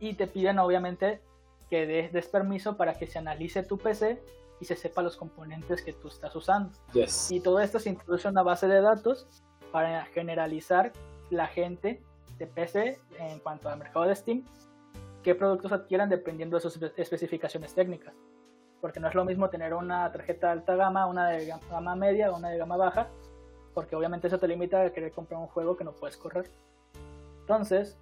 y 0.00 0.14
te 0.14 0.26
piden 0.26 0.58
obviamente 0.58 1.20
que 1.70 1.86
des, 1.86 2.12
des 2.12 2.28
permiso 2.28 2.76
para 2.76 2.94
que 2.94 3.06
se 3.06 3.18
analice 3.18 3.62
tu 3.62 3.78
PC 3.78 4.22
y 4.60 4.64
se 4.64 4.76
sepa 4.76 5.02
los 5.02 5.16
componentes 5.16 5.82
que 5.82 5.92
tú 5.92 6.08
estás 6.08 6.34
usando. 6.36 6.70
Yes. 6.92 7.30
Y 7.30 7.40
todo 7.40 7.60
esto 7.60 7.78
se 7.78 7.88
introduce 7.90 8.28
en 8.28 8.32
una 8.32 8.42
base 8.42 8.68
de 8.68 8.80
datos 8.80 9.26
para 9.72 10.04
generalizar 10.06 10.92
la 11.30 11.46
gente 11.46 12.02
de 12.38 12.46
PC 12.46 13.00
en 13.18 13.38
cuanto 13.40 13.68
al 13.68 13.78
mercado 13.78 14.04
de 14.06 14.14
Steam, 14.14 14.44
qué 15.22 15.34
productos 15.34 15.72
adquieran 15.72 16.08
dependiendo 16.08 16.56
de 16.56 16.60
sus 16.60 16.80
espe- 16.80 16.92
especificaciones 16.96 17.74
técnicas. 17.74 18.14
Porque 18.80 19.00
no 19.00 19.08
es 19.08 19.14
lo 19.14 19.24
mismo 19.24 19.48
tener 19.50 19.74
una 19.74 20.10
tarjeta 20.12 20.48
de 20.48 20.52
alta 20.52 20.76
gama, 20.76 21.06
una 21.06 21.28
de 21.30 21.48
ga- 21.48 21.60
gama 21.70 21.96
media 21.96 22.30
o 22.30 22.36
una 22.36 22.50
de 22.50 22.58
gama 22.58 22.76
baja, 22.76 23.08
porque 23.76 23.94
obviamente 23.94 24.28
eso 24.28 24.38
te 24.38 24.48
limita 24.48 24.80
a 24.80 24.90
querer 24.90 25.12
comprar 25.12 25.38
un 25.38 25.48
juego 25.48 25.76
que 25.76 25.84
no 25.84 25.92
puedes 25.92 26.16
correr. 26.16 26.50
Entonces, 27.40 27.98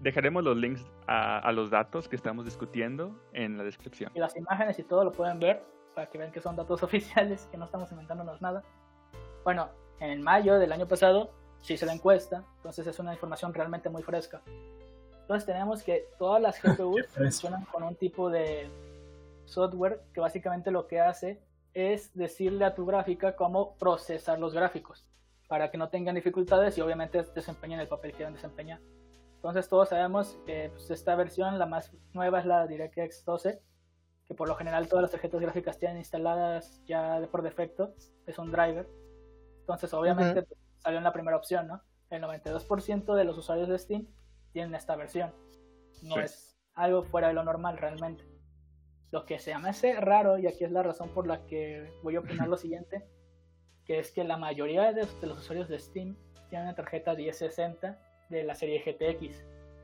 Dejaremos 0.00 0.42
los 0.42 0.56
links 0.56 0.86
a, 1.06 1.38
a 1.40 1.52
los 1.52 1.68
datos 1.68 2.08
que 2.08 2.16
estamos 2.16 2.46
discutiendo 2.46 3.14
en 3.34 3.58
la 3.58 3.64
descripción. 3.64 4.10
y 4.14 4.20
las 4.20 4.34
imágenes 4.36 4.78
y 4.78 4.84
todo 4.84 5.04
lo 5.04 5.12
pueden 5.12 5.38
ver 5.38 5.62
para 5.94 6.08
que 6.08 6.16
vean 6.16 6.32
que 6.32 6.40
son 6.40 6.56
datos 6.56 6.82
oficiales, 6.88 7.46
que 7.50 7.58
no 7.58 7.66
estamos 7.66 7.92
inventándonos 7.92 8.40
nada. 8.40 8.62
Bueno, 9.44 9.68
en 10.00 10.22
mayo 10.22 10.58
del 10.58 10.72
año 10.72 10.88
pasado 10.88 11.30
se 11.60 11.74
hizo 11.74 11.84
la 11.84 11.92
encuesta, 11.92 12.42
entonces 12.56 12.86
es 12.86 12.98
una 12.98 13.12
información 13.12 13.52
realmente 13.52 13.90
muy 13.90 14.02
fresca. 14.02 14.40
Entonces 15.20 15.44
tenemos 15.44 15.82
que 15.82 16.06
todas 16.18 16.40
las 16.40 16.58
GPUs 16.62 17.06
funcionan 17.08 17.66
con 17.66 17.82
un 17.82 17.96
tipo 17.96 18.30
de 18.30 18.70
software 19.44 20.00
que 20.14 20.20
básicamente 20.20 20.70
lo 20.70 20.86
que 20.86 21.00
hace 21.00 21.38
es 21.74 22.14
decirle 22.14 22.64
a 22.64 22.74
tu 22.74 22.86
gráfica 22.86 23.36
cómo 23.36 23.76
procesar 23.76 24.38
los 24.38 24.54
gráficos 24.54 25.04
para 25.48 25.70
que 25.70 25.78
no 25.78 25.88
tengan 25.88 26.14
dificultades 26.14 26.76
y 26.78 26.80
obviamente 26.80 27.22
desempeñen 27.34 27.80
el 27.80 27.88
papel 27.88 28.12
que 28.12 28.18
deben 28.18 28.34
desempeñar. 28.34 28.80
Entonces 29.36 29.68
todos 29.68 29.88
sabemos 29.88 30.38
que 30.46 30.70
pues, 30.70 30.90
esta 30.90 31.14
versión, 31.16 31.58
la 31.58 31.66
más 31.66 31.92
nueva 32.12 32.40
es 32.40 32.46
la 32.46 32.66
DirectX 32.66 33.24
12, 33.24 33.60
que 34.26 34.34
por 34.34 34.48
lo 34.48 34.54
general 34.56 34.88
todas 34.88 35.02
las 35.02 35.10
tarjetas 35.10 35.40
gráficas 35.40 35.78
tienen 35.78 35.96
instaladas 35.98 36.82
ya 36.84 37.18
de 37.18 37.26
por 37.28 37.42
defecto, 37.42 37.94
es 38.26 38.38
un 38.38 38.52
driver. 38.52 38.86
Entonces 39.60 39.92
obviamente 39.94 40.42
pues, 40.42 40.60
salió 40.78 40.98
en 40.98 41.04
la 41.04 41.12
primera 41.12 41.36
opción, 41.36 41.66
¿no? 41.66 41.82
El 42.10 42.22
92% 42.22 43.14
de 43.14 43.24
los 43.24 43.38
usuarios 43.38 43.68
de 43.68 43.78
Steam 43.78 44.06
tienen 44.52 44.74
esta 44.74 44.96
versión. 44.96 45.32
No 46.02 46.14
Sí. 46.16 46.20
es 46.20 46.58
algo 46.74 47.02
fuera 47.02 47.28
de 47.28 47.34
lo 47.34 47.44
normal 47.44 47.78
realmente. 47.78 48.24
Lo 49.10 49.24
que 49.24 49.38
se 49.38 49.56
me 49.58 49.70
hace 49.70 49.98
raro, 50.00 50.38
y 50.38 50.46
aquí 50.46 50.64
es 50.64 50.70
la 50.72 50.82
razón 50.82 51.08
por 51.10 51.26
la 51.26 51.46
que 51.46 51.90
voy 52.02 52.16
a 52.16 52.20
opinar 52.20 52.48
lo 52.48 52.56
siguiente, 52.56 53.06
que 53.88 53.98
es 53.98 54.12
que 54.12 54.22
la 54.22 54.36
mayoría 54.36 54.92
de, 54.92 55.06
de 55.20 55.26
los 55.26 55.38
usuarios 55.38 55.66
de 55.68 55.78
Steam 55.80 56.14
tienen 56.50 56.68
una 56.68 56.76
tarjeta 56.76 57.14
1060 57.14 57.98
de 58.28 58.44
la 58.44 58.54
serie 58.54 58.78
GTX. 58.80 59.34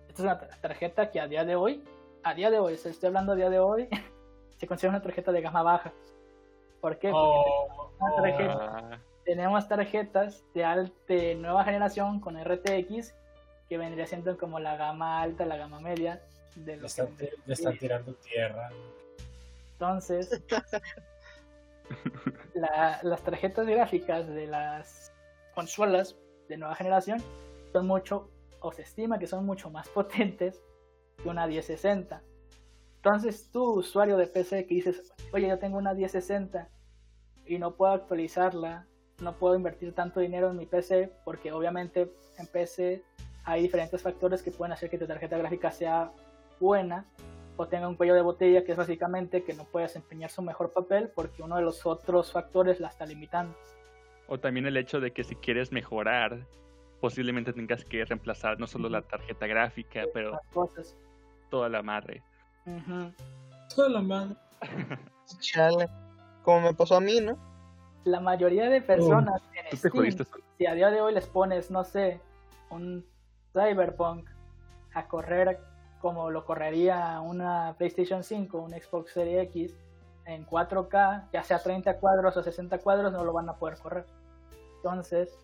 Esta 0.08 0.12
es 0.12 0.20
una 0.20 0.38
tar- 0.38 0.60
tarjeta 0.60 1.10
que 1.10 1.18
a 1.20 1.26
día 1.26 1.44
de 1.44 1.56
hoy, 1.56 1.82
a 2.22 2.34
día 2.34 2.50
de 2.50 2.58
hoy, 2.58 2.76
se 2.76 2.90
estoy 2.90 3.08
hablando 3.08 3.32
a 3.32 3.34
día 3.34 3.48
de 3.50 3.58
hoy, 3.58 3.88
se 4.58 4.66
considera 4.66 4.90
una 4.90 5.02
tarjeta 5.02 5.32
de 5.32 5.40
gama 5.40 5.62
baja. 5.62 5.92
¿Por 6.82 6.98
qué? 6.98 7.10
Porque 7.10 7.50
Oh, 7.50 7.90
tarjeta- 8.22 8.58
Ah, 8.92 8.98
tenemos 9.24 9.66
tarjetas 9.68 10.44
de, 10.52 10.64
al- 10.64 10.92
de 11.08 11.34
nueva 11.34 11.64
generación 11.64 12.20
con 12.20 12.36
RTX 12.38 13.14
que 13.70 13.78
vendría 13.78 14.06
siendo 14.06 14.36
como 14.36 14.60
la 14.60 14.76
gama 14.76 15.22
alta, 15.22 15.46
la 15.46 15.56
gama 15.56 15.80
media 15.80 16.20
de 16.56 16.76
le 16.76 16.82
los 16.82 16.98
están, 16.98 17.16
le 17.46 17.52
están 17.54 17.78
tirando 17.78 18.12
tierra. 18.16 18.68
Entonces, 19.72 20.42
la- 22.54 23.00
las 23.02 23.22
tarjetas 23.22 23.66
gráficas 23.66 24.26
de 24.28 24.46
las 24.46 25.12
consolas 25.54 26.16
de 26.48 26.56
nueva 26.56 26.74
generación 26.74 27.22
son 27.72 27.86
mucho, 27.86 28.30
o 28.60 28.72
se 28.72 28.82
estima 28.82 29.18
que 29.18 29.26
son 29.26 29.44
mucho 29.46 29.70
más 29.70 29.88
potentes 29.90 30.62
que 31.22 31.28
una 31.28 31.46
1060. 31.46 32.22
Entonces, 32.96 33.50
tú, 33.52 33.74
usuario 33.80 34.16
de 34.16 34.26
PC, 34.26 34.66
que 34.66 34.74
dices, 34.76 35.12
oye, 35.32 35.48
yo 35.48 35.58
tengo 35.58 35.76
una 35.76 35.92
1060 35.92 36.68
y 37.46 37.58
no 37.58 37.74
puedo 37.74 37.92
actualizarla, 37.92 38.86
no 39.20 39.34
puedo 39.36 39.54
invertir 39.54 39.94
tanto 39.94 40.20
dinero 40.20 40.50
en 40.50 40.56
mi 40.56 40.66
PC, 40.66 41.12
porque 41.24 41.52
obviamente 41.52 42.10
en 42.38 42.46
PC 42.46 43.02
hay 43.44 43.62
diferentes 43.62 44.00
factores 44.00 44.42
que 44.42 44.50
pueden 44.50 44.72
hacer 44.72 44.88
que 44.88 44.96
tu 44.98 45.06
tarjeta 45.06 45.36
gráfica 45.36 45.70
sea 45.70 46.12
buena 46.58 47.04
o 47.56 47.68
tenga 47.68 47.88
un 47.88 47.96
cuello 47.96 48.14
de 48.14 48.22
botella, 48.22 48.64
que 48.64 48.72
es 48.72 48.78
básicamente 48.78 49.44
que 49.44 49.54
no 49.54 49.64
puede 49.64 49.86
desempeñar 49.86 50.30
su 50.30 50.42
mejor 50.42 50.72
papel 50.72 51.10
porque 51.14 51.42
uno 51.42 51.56
de 51.56 51.62
los 51.62 51.86
otros 51.86 52.32
factores 52.32 52.80
la 52.80 52.88
está 52.88 53.06
limitando. 53.06 53.56
O 54.26 54.38
también 54.38 54.66
el 54.66 54.76
hecho 54.76 55.00
de 55.00 55.12
que 55.12 55.22
si 55.24 55.36
quieres 55.36 55.70
mejorar, 55.70 56.46
posiblemente 57.00 57.52
tengas 57.52 57.84
que 57.84 58.04
reemplazar 58.04 58.58
no 58.58 58.66
solo 58.66 58.88
la 58.88 59.02
tarjeta 59.02 59.46
gráfica, 59.46 60.04
pero 60.12 60.30
Las 60.32 60.46
cosas. 60.52 60.96
toda 61.50 61.68
la 61.68 61.82
madre. 61.82 62.22
Toda 63.74 63.88
la 63.88 64.00
madre. 64.02 64.36
Chale. 65.40 65.88
Como 66.42 66.62
me 66.68 66.74
pasó 66.74 66.96
a 66.96 67.00
mí, 67.00 67.20
¿no? 67.20 67.38
La 68.04 68.20
mayoría 68.20 68.68
de 68.68 68.82
personas 68.82 69.40
Tú 69.42 69.48
en 69.58 69.70
te 69.70 69.76
Steam, 69.76 69.92
jodiste 69.92 70.24
si 70.58 70.66
a 70.66 70.74
día 70.74 70.90
de 70.90 71.00
hoy 71.00 71.14
les 71.14 71.26
pones, 71.26 71.70
no 71.70 71.84
sé, 71.84 72.20
un 72.70 73.04
Cyberpunk 73.52 74.28
a 74.92 75.06
correr 75.08 75.58
como 76.04 76.30
lo 76.30 76.44
correría 76.44 77.18
una 77.22 77.76
PlayStation 77.78 78.22
5, 78.22 78.58
un 78.58 78.72
Xbox 78.72 79.12
Series 79.12 79.44
X 79.44 79.74
en 80.26 80.44
4K, 80.44 81.30
ya 81.32 81.42
sea 81.42 81.62
30 81.62 81.96
cuadros 81.96 82.36
o 82.36 82.42
60 82.42 82.76
cuadros, 82.80 83.10
no 83.10 83.24
lo 83.24 83.32
van 83.32 83.48
a 83.48 83.54
poder 83.54 83.78
correr. 83.78 84.04
Entonces, 84.76 85.34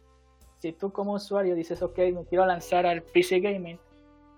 si 0.59 0.73
tú 0.73 0.93
como 0.93 1.15
usuario 1.15 1.55
dices, 1.55 1.81
ok, 1.81 1.97
me 2.13 2.27
quiero 2.27 2.45
lanzar 2.45 2.85
al 2.85 3.01
PC 3.01 3.41
Gaming, 3.41 3.79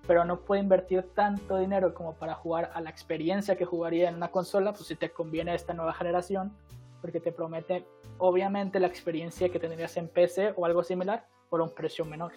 pero 0.07 0.25
no 0.25 0.39
puedo 0.39 0.63
invertir 0.63 1.03
tanto 1.13 1.57
dinero 1.57 1.93
como 1.93 2.13
para 2.13 2.35
jugar 2.35 2.71
a 2.73 2.81
la 2.81 2.91
experiencia 2.91 3.57
que 3.57 3.65
jugaría 3.65 4.09
en 4.09 4.15
una 4.15 4.29
consola, 4.29 4.73
pues 4.73 4.87
si 4.87 4.95
te 4.95 5.11
conviene 5.11 5.57
esta 5.57 5.75
nueva 5.75 5.93
generación, 5.93 6.53
porque 7.01 7.19
te 7.19 7.33
promete 7.33 7.85
obviamente 8.19 8.79
la 8.79 8.87
experiencia 8.87 9.49
que 9.49 9.59
tendrías 9.59 9.97
en 9.97 10.07
PC 10.07 10.55
o 10.55 10.67
algo 10.67 10.85
similar 10.85 11.27
por 11.51 11.61
un 11.61 11.75
precio 11.75 12.05
menor. 12.05 12.31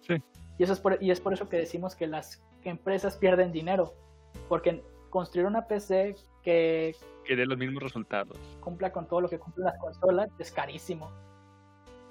Sí. 0.00 0.14
Y, 0.60 0.64
eso 0.64 0.74
es 0.74 0.80
por, 0.80 1.02
y 1.02 1.10
es 1.10 1.22
por 1.22 1.32
eso 1.32 1.48
que 1.48 1.56
decimos 1.56 1.96
que 1.96 2.06
las 2.06 2.42
empresas 2.64 3.16
pierden 3.16 3.50
dinero, 3.50 3.94
porque 4.46 4.84
construir 5.08 5.46
una 5.46 5.66
PC 5.66 6.16
que 6.42 6.94
Que 7.24 7.34
dé 7.34 7.46
los 7.46 7.56
mismos 7.56 7.82
resultados. 7.82 8.36
cumpla 8.60 8.92
con 8.92 9.08
todo 9.08 9.22
lo 9.22 9.30
que 9.30 9.38
cumplen 9.38 9.64
las 9.64 9.78
consolas 9.78 10.28
es 10.38 10.52
carísimo. 10.52 11.10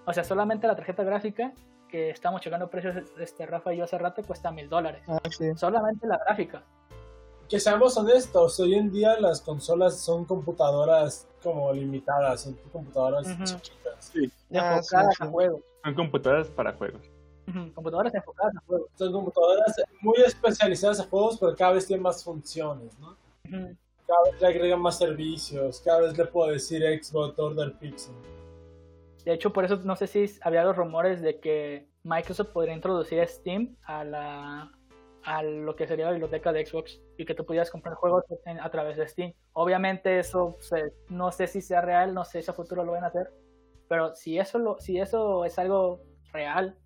O 0.07 0.13
sea, 0.13 0.23
solamente 0.23 0.65
la 0.65 0.75
tarjeta 0.75 1.03
gráfica, 1.03 1.53
que 1.87 2.09
estamos 2.09 2.41
checando 2.41 2.71
precios, 2.71 2.95
este, 3.19 3.45
Rafa 3.45 3.71
y 3.71 3.77
yo 3.77 3.83
hace 3.83 3.99
rato, 3.99 4.23
cuesta 4.23 4.49
mil 4.49 4.67
dólares. 4.67 5.03
Ah, 5.07 5.19
sí. 5.29 5.53
Solamente 5.55 6.07
la 6.07 6.17
gráfica. 6.17 6.63
Que 7.47 7.59
seamos 7.59 7.95
honestos, 7.97 8.59
hoy 8.59 8.73
en 8.73 8.91
día 8.91 9.19
las 9.19 9.41
consolas 9.41 9.99
son 9.99 10.25
computadoras 10.25 11.27
como 11.43 11.71
limitadas, 11.71 12.41
son 12.41 12.55
computadoras 12.73 13.27
chiquitas. 13.27 13.93
Ah, 13.93 13.97
sí, 13.99 14.31
enfocadas 14.49 15.15
sí. 15.15 15.23
a 15.23 15.25
juegos. 15.27 15.61
Son 15.83 15.93
computadoras 15.93 16.47
para 16.47 16.73
juegos. 16.73 17.18
Computadoras 17.73 18.13
enfocadas 18.13 18.55
a 18.55 18.61
juegos. 18.61 18.89
Son 18.95 19.11
computadoras 19.11 19.75
muy 20.01 20.17
especializadas 20.25 20.99
a 20.99 21.03
juegos, 21.05 21.37
pero 21.39 21.55
cada 21.55 21.73
vez 21.73 21.87
tienen 21.87 22.03
más 22.03 22.23
funciones, 22.23 22.97
¿no? 22.99 23.15
Cada 23.51 24.31
vez 24.31 24.41
le 24.41 24.47
agregan 24.47 24.81
más 24.81 24.97
servicios, 24.97 25.81
cada 25.81 26.01
vez 26.01 26.17
le 26.17 26.25
puedo 26.25 26.51
decir 26.51 26.81
Xbox 26.81 27.37
Order 27.39 27.73
Pixel. 27.79 28.13
De 29.25 29.33
hecho, 29.33 29.51
por 29.53 29.65
eso 29.65 29.77
no 29.83 29.95
sé 29.95 30.07
si 30.07 30.25
había 30.41 30.63
los 30.63 30.75
rumores 30.75 31.21
de 31.21 31.39
que 31.39 31.87
Microsoft 32.03 32.49
podría 32.49 32.73
introducir 32.73 33.25
Steam 33.27 33.75
a 33.83 34.03
la 34.03 34.71
a 35.25 35.43
lo 35.43 35.75
que 35.75 35.85
sería 35.85 36.05
la 36.05 36.11
biblioteca 36.11 36.53
de 36.53 36.65
Xbox 36.65 37.01
y 37.17 37.25
que 37.25 37.35
tú 37.35 37.45
pudieras 37.45 37.69
comprar 37.69 37.93
juegos 37.95 38.23
a 38.61 38.69
través 38.71 38.95
de 38.97 39.05
Steam. 39.07 39.33
Obviamente 39.53 40.17
eso 40.17 40.55
se- 40.61 40.93
no 41.09 41.31
sé 41.33 41.45
si 41.47 41.61
sea 41.61 41.81
real, 41.81 42.13
no 42.13 42.23
sé 42.23 42.41
si 42.41 42.49
a 42.49 42.53
futuro 42.53 42.85
lo 42.85 42.93
van 42.93 43.03
a 43.03 43.07
hacer, 43.07 43.29
pero 43.89 44.15
si 44.15 44.39
eso 44.39 44.57
lo, 44.59 44.79
si 44.79 44.97
eso 44.97 45.43
es 45.43 45.59
algo 45.59 45.99
real 46.31 46.77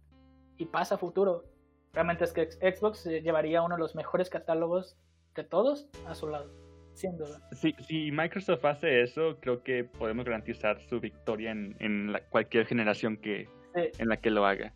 y 0.57 0.65
pasa 0.65 0.95
a 0.95 0.97
futuro, 0.97 1.43
realmente 1.93 2.23
es 2.23 2.31
que 2.33 2.51
Xbox 2.51 3.05
llevaría 3.05 3.61
uno 3.61 3.75
de 3.75 3.79
los 3.81 3.95
mejores 3.95 4.29
catálogos 4.29 4.97
de 5.35 5.43
todos 5.43 5.87
a 6.07 6.15
su 6.15 6.27
lado, 6.29 6.51
sin 6.93 7.17
duda. 7.17 7.39
Si, 7.53 7.73
si 7.87 8.11
Microsoft 8.11 8.63
hace 8.65 9.01
eso, 9.01 9.37
creo 9.39 9.63
que 9.63 9.83
podemos 9.83 10.25
garantizar 10.25 10.81
su 10.81 10.99
victoria 10.99 11.51
en, 11.51 11.75
en 11.79 12.11
la- 12.13 12.21
cualquier 12.27 12.65
generación 12.65 13.17
que, 13.17 13.49
Sí. 13.75 13.89
en 13.97 14.07
la 14.09 14.17
que 14.17 14.29
lo 14.29 14.45
haga. 14.45 14.73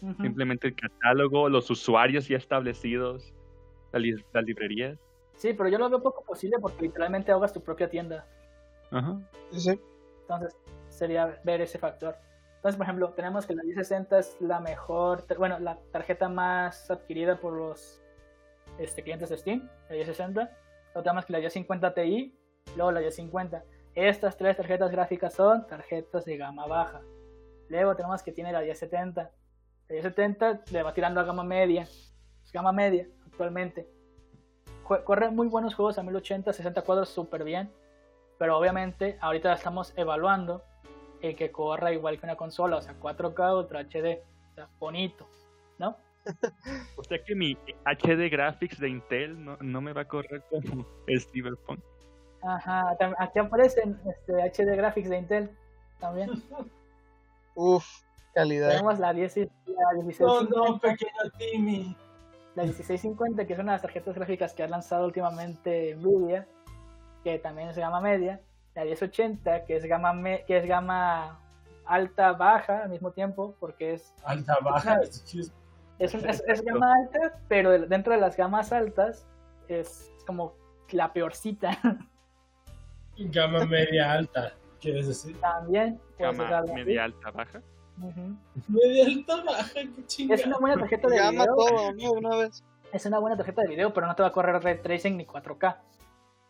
Ujú. 0.00 0.22
Simplemente 0.22 0.68
el 0.68 0.76
catálogo, 0.76 1.48
los 1.48 1.68
usuarios 1.70 2.28
ya 2.28 2.36
establecidos, 2.36 3.34
la 3.92 3.98
li- 3.98 4.24
las 4.32 4.44
librerías. 4.44 4.98
Sí, 5.34 5.52
pero 5.54 5.68
yo 5.68 5.78
lo 5.78 5.90
veo 5.90 6.00
poco 6.02 6.22
posible 6.24 6.56
porque 6.60 6.82
literalmente 6.82 7.32
ahogas 7.32 7.52
tu 7.52 7.62
propia 7.62 7.90
tienda. 7.90 8.26
Ajá. 8.92 9.18
Sí, 9.50 9.60
sí. 9.60 9.80
Entonces, 10.22 10.56
sería 10.88 11.40
ver 11.44 11.60
ese 11.60 11.78
factor. 11.78 12.16
Entonces, 12.66 12.78
por 12.78 12.86
ejemplo, 12.86 13.10
tenemos 13.10 13.46
que 13.46 13.54
la 13.54 13.62
1060 13.62 14.18
es 14.18 14.40
la 14.40 14.58
mejor, 14.58 15.24
bueno, 15.38 15.60
la 15.60 15.78
tarjeta 15.92 16.28
más 16.28 16.90
adquirida 16.90 17.38
por 17.38 17.52
los 17.52 18.02
este, 18.76 19.04
clientes 19.04 19.28
de 19.28 19.36
Steam, 19.36 19.70
la 19.88 19.94
1060. 19.94 20.40
Luego 20.40 21.02
tenemos 21.04 21.24
que 21.26 21.32
la 21.32 21.38
1050 21.38 21.94
Ti, 21.94 22.36
luego 22.74 22.90
la 22.90 22.98
1050. 22.98 23.62
Estas 23.94 24.36
tres 24.36 24.56
tarjetas 24.56 24.90
gráficas 24.90 25.32
son 25.34 25.64
tarjetas 25.68 26.24
de 26.24 26.36
gama 26.38 26.66
baja. 26.66 27.02
Luego 27.68 27.94
tenemos 27.94 28.24
que 28.24 28.32
tiene 28.32 28.50
la 28.50 28.62
1070. 28.62 29.22
La 29.22 29.92
1070 29.92 30.62
le 30.72 30.82
va 30.82 30.92
tirando 30.92 31.20
a 31.20 31.22
gama 31.22 31.44
media. 31.44 31.82
Es 31.82 32.50
gama 32.52 32.72
media 32.72 33.06
actualmente. 33.26 33.88
Corre 34.82 35.30
muy 35.30 35.46
buenos 35.46 35.72
juegos 35.76 35.98
a 35.98 36.02
1080, 36.02 36.52
60 36.52 36.82
cuadros 36.82 37.10
súper 37.10 37.44
bien. 37.44 37.70
Pero 38.40 38.58
obviamente 38.58 39.18
ahorita 39.20 39.52
estamos 39.52 39.92
evaluando 39.96 40.64
el 41.22 41.36
que 41.36 41.50
corra 41.50 41.92
igual 41.92 42.18
que 42.18 42.26
una 42.26 42.36
consola, 42.36 42.76
o 42.76 42.82
sea, 42.82 42.94
4K 43.00 43.58
Ultra 43.58 43.80
HD, 43.80 44.22
o 44.50 44.54
sea, 44.54 44.68
bonito, 44.78 45.26
¿no? 45.78 45.96
O 46.98 47.04
sea 47.04 47.22
que 47.24 47.34
mi 47.34 47.56
HD 47.84 48.28
Graphics 48.30 48.80
de 48.80 48.88
Intel 48.88 49.44
no, 49.44 49.56
no 49.60 49.80
me 49.80 49.92
va 49.92 50.02
a 50.02 50.08
correr 50.08 50.42
como 50.50 50.84
el 51.06 51.20
Cyberpunk. 51.20 51.80
Ajá, 52.42 52.96
aquí 53.18 53.38
aparecen 53.38 53.98
este, 54.06 54.32
HD 54.64 54.76
Graphics 54.76 55.08
de 55.08 55.18
Intel 55.18 55.50
también. 56.00 56.30
Uf, 57.54 57.86
calidad. 58.34 58.68
Tenemos 58.70 58.98
la, 58.98 59.12
10, 59.12 59.36
y- 59.38 59.40
la 59.40 59.92
No, 59.94 60.02
1650, 60.02 60.54
no, 60.56 60.78
pequeño 60.78 61.30
Timmy. 61.38 61.96
la 62.54 62.64
1650, 62.64 63.46
que 63.46 63.52
es 63.52 63.58
una 63.58 63.72
de 63.72 63.76
las 63.76 63.82
tarjetas 63.82 64.14
gráficas 64.14 64.52
que 64.52 64.62
ha 64.62 64.68
lanzado 64.68 65.06
últimamente 65.06 65.94
Nvidia, 65.96 66.46
que 67.24 67.38
también 67.38 67.68
es 67.68 67.78
gama 67.78 68.00
media. 68.00 68.40
La 68.76 68.84
1080, 68.84 69.64
que 69.64 69.74
es 69.76 69.84
gama, 69.86 70.12
me- 70.12 70.44
que 70.44 70.58
es 70.58 70.66
gama 70.66 71.40
alta, 71.86 72.32
baja 72.32 72.82
al 72.84 72.90
mismo 72.90 73.10
tiempo, 73.10 73.54
porque 73.58 73.94
es 73.94 74.14
Alta, 74.24 74.58
baja, 74.62 75.00
Es, 75.98 76.12
un- 76.14 76.28
es- 76.28 76.44
es 76.46 76.62
gama 76.62 76.92
alta, 76.94 77.38
pero 77.48 77.70
de- 77.70 77.86
dentro 77.86 78.12
de 78.12 78.20
las 78.20 78.36
gamas 78.36 78.70
altas 78.72 79.26
es 79.66 80.12
como 80.26 80.52
la 80.90 81.12
peorcita. 81.12 81.70
Gama 83.18 83.64
media 83.64 84.12
alta, 84.12 84.52
¿quieres 84.80 85.08
decir? 85.08 85.40
también. 85.40 85.98
Gama 86.18 86.62
media 86.74 87.04
alta 87.04 87.30
baja. 87.30 87.62
Media 88.68 89.06
alta, 89.06 89.42
baja, 89.42 89.72
qué 89.74 90.06
chingada. 90.06 90.38
Es 90.40 90.46
una 90.46 90.58
buena 90.58 90.76
tarjeta 90.76 91.08
de 91.08 91.16
Llama 91.16 91.30
video. 91.44 91.56
todo, 91.56 91.92
¿no? 91.92 91.96
De 91.96 92.08
una 92.10 92.36
vez. 92.36 92.62
Es 92.92 93.06
una 93.06 93.18
buena 93.20 93.36
tarjeta 93.38 93.62
de 93.62 93.68
video, 93.68 93.94
pero 93.94 94.06
no 94.06 94.14
te 94.14 94.22
va 94.22 94.28
a 94.28 94.32
correr 94.32 94.62
ray 94.62 94.78
tracing 94.82 95.16
ni 95.16 95.24
4K. 95.24 95.78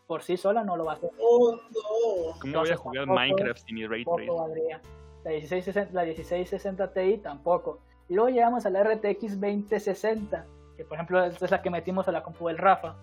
Por 0.06 0.22
sí 0.22 0.36
sola 0.36 0.62
no 0.62 0.76
lo 0.76 0.84
va 0.84 0.92
a 0.92 0.94
hacer. 0.96 1.10
Oh, 1.20 1.56
no. 1.56 2.40
¿Cómo 2.40 2.58
voy 2.60 2.70
a 2.70 2.76
jugar 2.76 3.06
tampoco- 3.06 3.20
Minecraft 3.20 3.66
sin 3.66 3.74
mi 3.74 3.86
Ray 3.86 4.04
Tampoco 4.04 4.46
Tracing? 4.46 4.80
La 5.24 5.30
1660, 5.30 5.92
la 5.92 6.04
1660 6.04 6.92
Ti 6.92 7.18
tampoco. 7.18 7.80
Y 8.08 8.14
luego 8.14 8.30
llegamos 8.30 8.64
a 8.66 8.70
la 8.70 8.84
RTX 8.84 9.40
2060, 9.40 10.46
que 10.76 10.84
por 10.84 10.94
ejemplo 10.94 11.24
esta 11.24 11.44
es 11.44 11.50
la 11.50 11.60
que 11.60 11.70
metimos 11.70 12.06
a 12.06 12.12
la 12.12 12.22
compu 12.22 12.46
del 12.46 12.58
Rafa. 12.58 12.94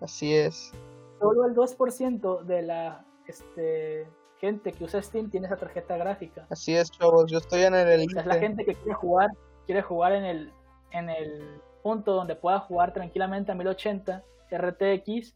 Así 0.00 0.34
es. 0.34 0.72
Solo 1.18 1.46
el 1.46 1.54
2% 1.54 2.42
de 2.44 2.62
la 2.62 3.04
este, 3.26 4.06
gente 4.38 4.72
que 4.72 4.84
usa 4.84 5.02
Steam 5.02 5.30
tiene 5.30 5.46
esa 5.46 5.56
tarjeta 5.56 5.96
gráfica. 5.96 6.46
Así 6.50 6.76
es, 6.76 6.90
chavos. 6.90 7.30
Yo 7.30 7.38
estoy 7.38 7.62
en 7.62 7.74
el 7.74 8.02
Es 8.02 8.26
la 8.26 8.34
gente 8.36 8.64
que 8.64 8.74
quiere 8.74 8.94
jugar, 8.94 9.30
quiere 9.66 9.82
jugar 9.82 10.12
en 10.12 10.24
el, 10.24 10.52
en 10.92 11.10
el 11.10 11.60
punto 11.82 12.12
donde 12.12 12.36
pueda 12.36 12.60
jugar 12.60 12.92
tranquilamente 12.92 13.50
a 13.50 13.54
1080 13.54 14.22
RTX 14.50 15.34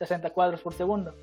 60 0.00 0.30
cuadros 0.30 0.62
por 0.62 0.72
segundo. 0.72 1.14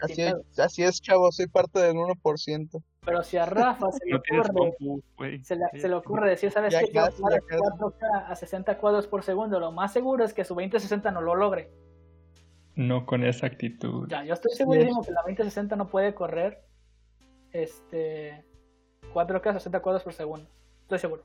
Así 0.00 0.22
es, 0.22 0.58
así 0.58 0.82
es, 0.82 1.00
chavos. 1.00 1.36
Soy 1.36 1.46
parte 1.46 1.78
del 1.78 1.94
1%. 1.94 2.82
Pero 3.04 3.22
si 3.22 3.36
a 3.36 3.46
Rafa 3.46 3.92
se 3.92 4.04
le 4.06 4.12
No 4.12 4.18
ocurre, 4.18 4.52
compu, 4.52 5.02
se 5.42 5.56
le, 5.56 5.64
se 5.80 5.88
le 5.88 5.94
ocurre 5.94 6.30
decir, 6.30 6.50
¿sabes 6.50 6.72
Ya 6.72 6.80
qué? 6.80 6.98
A 6.98 7.04
ya 7.04 7.04
casi. 7.06 7.22
4K 7.22 8.26
a 8.28 8.34
60 8.34 8.78
cuadros 8.78 9.06
por 9.06 9.22
segundo. 9.22 9.60
Lo 9.60 9.70
más 9.70 9.92
seguro 9.92 10.24
es 10.24 10.32
que 10.32 10.44
su 10.44 10.54
2060 10.54 11.10
no 11.10 11.20
lo 11.20 11.34
logre. 11.34 11.70
No 12.74 13.04
con 13.04 13.22
esa 13.22 13.46
actitud. 13.46 14.08
Ya, 14.08 14.24
yo 14.24 14.32
estoy 14.34 14.52
segurísimo 14.54 15.02
que 15.02 15.12
la 15.12 15.20
2060 15.22 15.76
no 15.76 15.88
puede 15.88 16.14
correr 16.14 16.64
este 17.52 18.44
4K 19.12 19.46
a 19.50 19.52
60 19.54 19.80
cuadros 19.80 20.02
por 20.02 20.14
segundo. 20.14 20.48
Estoy 20.82 20.98
seguro. 20.98 21.24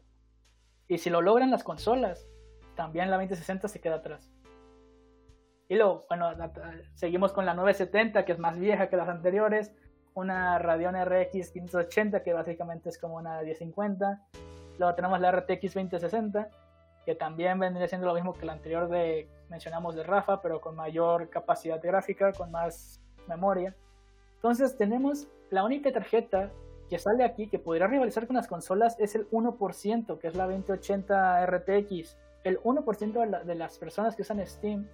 Y 0.90 0.98
si 0.98 1.10
lo 1.10 1.22
logran 1.22 1.52
las 1.52 1.64
consolas, 1.64 2.28
también 2.76 3.10
la 3.10 3.18
2060 3.18 3.68
se 3.70 3.80
queda 3.80 3.96
atrás. 3.96 4.30
Y 5.70 5.76
luego, 5.76 6.06
bueno, 6.08 6.32
la- 6.34 6.52
seguimos 6.94 7.34
con 7.34 7.46
la 7.46 7.54
970, 7.54 8.26
que 8.26 8.32
es 8.32 8.40
más 8.40 8.58
vieja 8.58 8.90
que 8.90 8.98
las 8.98 9.10
anteriores. 9.10 9.74
Una 10.14 10.58
Radeon 10.60 10.96
RX 10.96 11.52
580, 11.52 12.24
que 12.24 12.34
básicamente 12.34 12.90
es 12.90 12.98
como 12.98 13.16
una 13.18 13.42
1050. 13.42 14.22
Luego 14.80 14.96
tenemos 14.96 15.20
la 15.20 15.32
RTX 15.32 15.74
2060, 15.74 16.50
que 17.06 17.16
también 17.16 17.60
vendría 17.60 17.88
siendo 17.88 18.08
lo 18.08 18.14
mismo 18.14 18.34
que 18.34 18.42
el 18.44 18.50
anterior 18.50 18.88
de 18.90 19.30
mencionamos 19.50 19.96
de 19.96 20.04
Rafa, 20.04 20.42
pero 20.42 20.60
con 20.60 20.76
mayor 20.76 21.30
capacidad 21.30 21.82
gráfica, 21.82 22.32
con 22.34 22.52
más 22.52 23.02
memoria. 23.28 23.76
Entonces 24.36 24.76
tenemos 24.78 25.28
la 25.50 25.64
única 25.64 25.92
tarjeta 25.92 26.52
que 26.90 27.00
sale 27.00 27.24
aquí 27.24 27.48
que 27.48 27.60
podría 27.60 27.88
rivalizar 27.88 28.28
con 28.28 28.36
las 28.36 28.48
consolas 28.48 28.98
es 29.00 29.16
el 29.16 29.30
1%, 29.30 30.20
que 30.20 30.28
es 30.28 30.36
la 30.36 30.46
2080 30.46 31.46
RTX. 31.46 32.18
El 32.44 32.60
1% 32.62 33.40
de, 33.40 33.46
de 33.46 33.56
las 33.56 33.78
personas 33.78 34.16
que 34.16 34.22
usan 34.22 34.46
Steam 34.46 34.88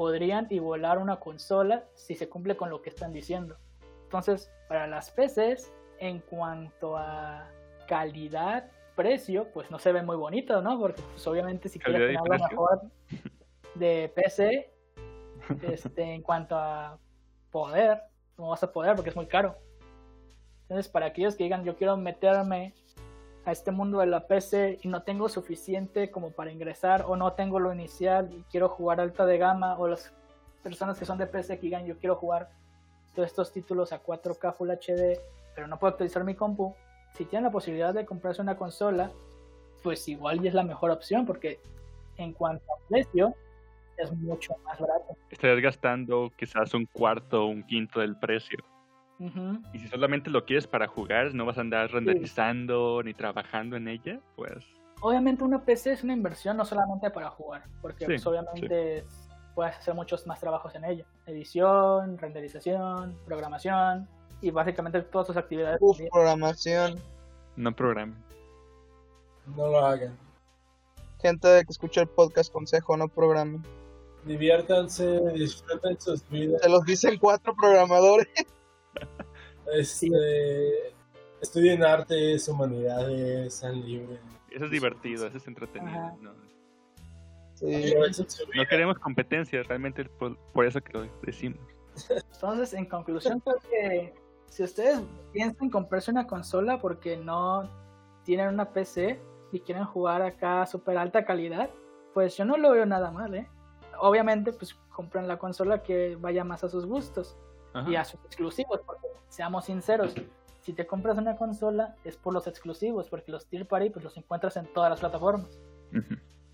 podrían 0.00 0.46
igualar 0.48 0.96
una 0.96 1.20
consola 1.20 1.84
si 1.94 2.14
se 2.14 2.26
cumple 2.26 2.56
con 2.56 2.70
lo 2.70 2.80
que 2.80 2.88
están 2.88 3.12
diciendo. 3.12 3.58
Entonces, 4.04 4.50
para 4.66 4.86
las 4.86 5.10
PCs, 5.10 5.70
en 5.98 6.20
cuanto 6.20 6.96
a 6.96 7.50
calidad, 7.86 8.70
precio, 8.96 9.48
pues 9.52 9.70
no 9.70 9.78
se 9.78 9.92
ve 9.92 10.02
muy 10.02 10.16
bonito, 10.16 10.62
¿no? 10.62 10.80
Porque 10.80 11.02
pues, 11.02 11.26
obviamente 11.26 11.68
si 11.68 11.78
quieres 11.78 12.00
tener 12.00 12.38
lo 12.38 12.48
mejor 12.48 12.80
de 13.74 14.10
PC, 14.14 14.72
este, 15.70 16.02
en 16.14 16.22
cuanto 16.22 16.56
a 16.56 16.98
poder, 17.50 18.00
no 18.38 18.48
vas 18.48 18.62
a 18.62 18.72
poder 18.72 18.94
porque 18.96 19.10
es 19.10 19.16
muy 19.16 19.26
caro. 19.26 19.58
Entonces, 20.62 20.90
para 20.90 21.08
aquellos 21.08 21.36
que 21.36 21.44
digan, 21.44 21.62
yo 21.62 21.76
quiero 21.76 21.98
meterme 21.98 22.72
a 23.44 23.52
este 23.52 23.70
mundo 23.70 24.00
de 24.00 24.06
la 24.06 24.26
PC 24.26 24.78
y 24.82 24.88
no 24.88 25.02
tengo 25.02 25.28
suficiente 25.28 26.10
como 26.10 26.30
para 26.30 26.52
ingresar 26.52 27.04
o 27.06 27.16
no 27.16 27.32
tengo 27.32 27.58
lo 27.58 27.72
inicial 27.72 28.30
y 28.32 28.42
quiero 28.50 28.68
jugar 28.68 29.00
alta 29.00 29.24
de 29.26 29.38
gama 29.38 29.78
o 29.78 29.88
las 29.88 30.12
personas 30.62 30.98
que 30.98 31.06
son 31.06 31.18
de 31.18 31.26
PC 31.26 31.56
que 31.56 31.62
digan, 31.62 31.86
yo 31.86 31.96
quiero 31.98 32.16
jugar 32.16 32.50
todos 33.14 33.28
estos 33.28 33.52
títulos 33.52 33.92
a 33.92 34.02
4K 34.02 34.54
Full 34.54 34.70
HD, 34.70 35.18
pero 35.54 35.66
no 35.66 35.78
puedo 35.78 35.92
actualizar 35.92 36.22
mi 36.24 36.34
compu. 36.34 36.74
Si 37.14 37.24
tienen 37.24 37.44
la 37.44 37.50
posibilidad 37.50 37.94
de 37.94 38.04
comprarse 38.04 38.42
una 38.42 38.56
consola, 38.56 39.10
pues 39.82 40.06
igual 40.08 40.40
ya 40.40 40.48
es 40.50 40.54
la 40.54 40.62
mejor 40.62 40.90
opción 40.90 41.26
porque 41.26 41.60
en 42.16 42.32
cuanto 42.34 42.64
a 42.72 42.88
precio, 42.88 43.34
es 43.96 44.12
mucho 44.12 44.54
más 44.64 44.78
barato. 44.78 45.16
Estarías 45.30 45.60
gastando 45.60 46.30
quizás 46.36 46.74
un 46.74 46.86
cuarto 46.86 47.44
o 47.44 47.46
un 47.46 47.62
quinto 47.64 48.00
del 48.00 48.16
precio. 48.18 48.58
Y 49.72 49.78
si 49.78 49.88
solamente 49.88 50.30
lo 50.30 50.44
quieres 50.46 50.66
para 50.66 50.86
jugar, 50.86 51.34
no 51.34 51.44
vas 51.44 51.58
a 51.58 51.60
andar 51.60 51.90
renderizando 51.90 53.02
ni 53.02 53.12
trabajando 53.12 53.76
en 53.76 53.88
ella, 53.88 54.20
pues... 54.34 54.64
Obviamente 55.02 55.44
una 55.44 55.64
PC 55.64 55.92
es 55.92 56.04
una 56.04 56.12
inversión 56.12 56.56
no 56.56 56.64
solamente 56.64 57.10
para 57.10 57.30
jugar, 57.30 57.64
porque 57.80 58.04
pues, 58.04 58.26
obviamente 58.26 59.04
puedes 59.54 59.76
hacer 59.76 59.94
muchos 59.94 60.26
más 60.26 60.40
trabajos 60.40 60.74
en 60.74 60.84
ella. 60.84 61.06
Edición, 61.26 62.18
renderización, 62.18 63.16
programación 63.24 64.08
y 64.42 64.50
básicamente 64.50 65.00
todas 65.02 65.26
sus 65.26 65.36
actividades. 65.36 65.78
Uf, 65.80 65.98
programación. 66.10 66.98
No 67.56 67.74
programen. 67.74 68.16
No 69.56 69.68
lo 69.68 69.84
hagan. 69.84 70.18
Gente 71.20 71.62
que 71.64 71.72
escucha 71.72 72.02
el 72.02 72.08
podcast, 72.08 72.52
consejo, 72.52 72.96
no 72.96 73.08
programen 73.08 73.62
diviértanse, 74.24 75.20
disfruten 75.32 76.00
sus 76.00 76.28
vidas. 76.28 76.60
Se 76.62 76.68
los 76.68 76.84
dicen 76.84 77.18
cuatro 77.18 77.54
programadores. 77.54 78.28
Este, 79.74 80.94
estudien 81.40 81.82
artes, 81.82 82.48
humanidades, 82.48 83.54
sean 83.54 83.80
libres. 83.80 84.20
Eso 84.50 84.64
es 84.64 84.70
divertido, 84.70 85.26
eso 85.26 85.36
es 85.36 85.46
entretenido. 85.46 86.16
¿no? 86.20 86.32
no 87.62 88.66
queremos 88.68 88.98
competencia, 88.98 89.62
realmente 89.62 90.04
por, 90.04 90.36
por, 90.52 90.66
eso 90.66 90.80
que 90.80 90.92
lo 90.92 91.06
decimos. 91.22 91.60
Entonces, 92.08 92.72
en 92.74 92.86
conclusión, 92.86 93.40
creo 93.40 93.58
que 93.70 94.14
si 94.48 94.64
ustedes 94.64 95.00
piensan 95.32 95.70
comprarse 95.70 96.10
una 96.10 96.26
consola 96.26 96.80
porque 96.80 97.16
no 97.16 97.70
tienen 98.24 98.48
una 98.48 98.72
PC 98.72 99.20
y 99.52 99.60
quieren 99.60 99.84
jugar 99.84 100.22
acá 100.22 100.62
a 100.62 100.66
super 100.66 100.96
alta 100.96 101.24
calidad, 101.24 101.70
pues 102.14 102.36
yo 102.36 102.44
no 102.44 102.56
lo 102.56 102.72
veo 102.72 102.86
nada 102.86 103.10
mal, 103.10 103.34
¿eh? 103.34 103.48
obviamente, 104.00 104.52
pues 104.52 104.74
compran 104.88 105.28
la 105.28 105.38
consola 105.38 105.82
que 105.82 106.16
vaya 106.16 106.44
más 106.44 106.64
a 106.64 106.68
sus 106.68 106.86
gustos 106.86 107.36
y 107.86 107.96
a 107.96 108.04
sus 108.04 108.20
exclusivos, 108.24 108.80
porque 108.84 109.06
seamos 109.28 109.66
sinceros, 109.66 110.14
si 110.60 110.72
te 110.72 110.86
compras 110.86 111.16
una 111.18 111.36
consola 111.36 111.96
es 112.04 112.16
por 112.16 112.34
los 112.34 112.46
exclusivos, 112.46 113.08
porque 113.08 113.32
los 113.32 113.46
tier 113.46 113.66
party 113.66 113.90
pues 113.90 114.04
los 114.04 114.16
encuentras 114.16 114.56
en 114.56 114.66
todas 114.66 114.90
las 114.90 115.00
plataformas. 115.00 115.58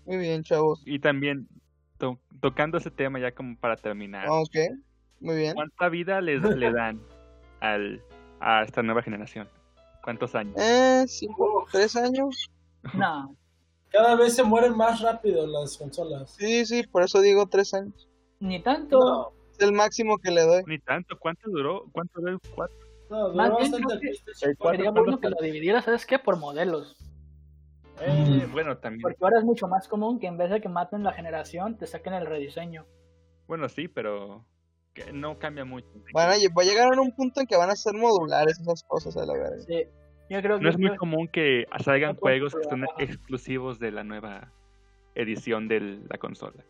Muy 0.05 0.17
bien, 0.17 0.43
chavos. 0.43 0.81
Y 0.85 0.99
también 0.99 1.47
tocando 2.39 2.77
ese 2.77 2.91
tema 2.91 3.19
ya 3.19 3.31
como 3.31 3.57
para 3.57 3.75
terminar. 3.75 4.27
Ok, 4.29 4.55
muy 5.19 5.35
bien. 5.35 5.55
¿Cuánta 5.55 5.89
vida 5.89 6.21
les 6.21 6.41
le 6.43 6.71
dan 6.71 7.01
al, 7.59 8.01
a 8.39 8.63
esta 8.63 8.81
nueva 8.81 9.01
generación? 9.01 9.49
¿Cuántos 10.03 10.35
años? 10.35 10.55
Eh, 10.57 11.05
cinco, 11.07 11.65
tres 11.71 11.95
años. 11.95 12.49
No, 12.93 13.35
cada 13.89 14.15
vez 14.15 14.35
se 14.35 14.43
mueren 14.43 14.77
más 14.77 15.01
rápido 15.01 15.45
las 15.45 15.77
consolas. 15.77 16.35
Sí, 16.37 16.65
sí, 16.65 16.83
por 16.83 17.03
eso 17.03 17.19
digo 17.19 17.47
tres 17.47 17.73
años. 17.73 18.07
Ni 18.39 18.61
tanto. 18.61 19.33
Es 19.57 19.67
el 19.67 19.73
máximo 19.73 20.17
que 20.17 20.31
le 20.31 20.41
doy. 20.41 20.63
Ni 20.65 20.79
tanto. 20.79 21.17
¿Cuánto 21.17 21.49
duró? 21.49 21.85
¿Cuánto 21.91 22.19
duró 22.19 22.33
el 22.33 22.39
4? 22.55 22.75
No, 23.09 23.29
duró 23.29 23.55
bastante 23.55 24.13
Sería 24.33 24.91
bueno 24.91 25.19
que 25.19 25.29
lo 25.29 25.37
dividieras, 25.41 25.85
¿sabes 25.85 26.05
qué? 26.05 26.19
Por 26.19 26.37
modelos. 26.37 26.97
Eh, 28.01 28.47
bueno, 28.51 28.77
también. 28.77 29.01
Porque 29.01 29.17
ahora 29.21 29.39
es 29.39 29.45
mucho 29.45 29.67
más 29.67 29.87
común 29.87 30.19
que 30.19 30.27
en 30.27 30.37
vez 30.37 30.51
de 30.51 30.61
que 30.61 30.69
maten 30.69 31.03
la 31.03 31.13
generación, 31.13 31.77
te 31.77 31.87
saquen 31.87 32.13
el 32.13 32.25
rediseño. 32.25 32.85
Bueno, 33.47 33.69
sí, 33.69 33.87
pero 33.87 34.45
que 34.93 35.11
no 35.13 35.39
cambia 35.39 35.65
mucho. 35.65 35.87
Bueno, 36.13 36.33
va 36.55 36.61
a 36.61 36.65
llegar 36.65 36.93
a 36.93 37.01
un 37.01 37.11
punto 37.11 37.41
en 37.41 37.47
que 37.47 37.55
van 37.55 37.69
a 37.69 37.75
ser 37.75 37.93
modulares 37.93 38.59
esas 38.59 38.83
cosas, 38.83 39.15
a 39.17 39.25
la 39.25 39.33
verdad. 39.33 39.57
Sí 39.65 39.85
no 40.29 40.69
es 40.69 40.77
muy 40.77 40.95
común 40.97 41.27
que 41.27 41.65
salgan 41.83 42.15
juegos 42.15 42.53
que 42.55 42.63
son 42.63 42.85
exclusivos 42.97 43.79
de 43.79 43.91
la 43.91 44.03
nueva 44.03 44.51
edición 45.15 45.67
de 45.67 45.99
la 46.09 46.17
consola. 46.17 46.63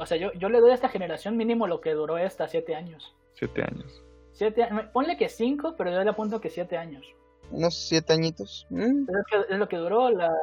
O 0.00 0.06
sea, 0.06 0.16
yo, 0.16 0.32
yo 0.32 0.48
le 0.48 0.60
doy 0.60 0.70
a 0.70 0.74
esta 0.74 0.88
generación 0.88 1.36
mínimo 1.36 1.66
lo 1.66 1.82
que 1.82 1.92
duró 1.92 2.16
esta, 2.16 2.48
siete 2.48 2.74
años. 2.74 3.14
Siete 3.34 3.62
años. 3.62 4.02
Siete, 4.32 4.66
ponle 4.94 5.18
que 5.18 5.28
cinco, 5.28 5.74
pero 5.76 5.90
yo 5.90 6.02
le 6.02 6.08
apunto 6.08 6.40
que 6.40 6.48
siete 6.48 6.78
años. 6.78 7.06
Unos 7.50 7.74
siete 7.74 8.14
añitos. 8.14 8.66
Mm. 8.70 9.06
Es, 9.50 9.58
lo 9.58 9.68
que 9.68 9.76
duró 9.76 10.08
la, 10.08 10.34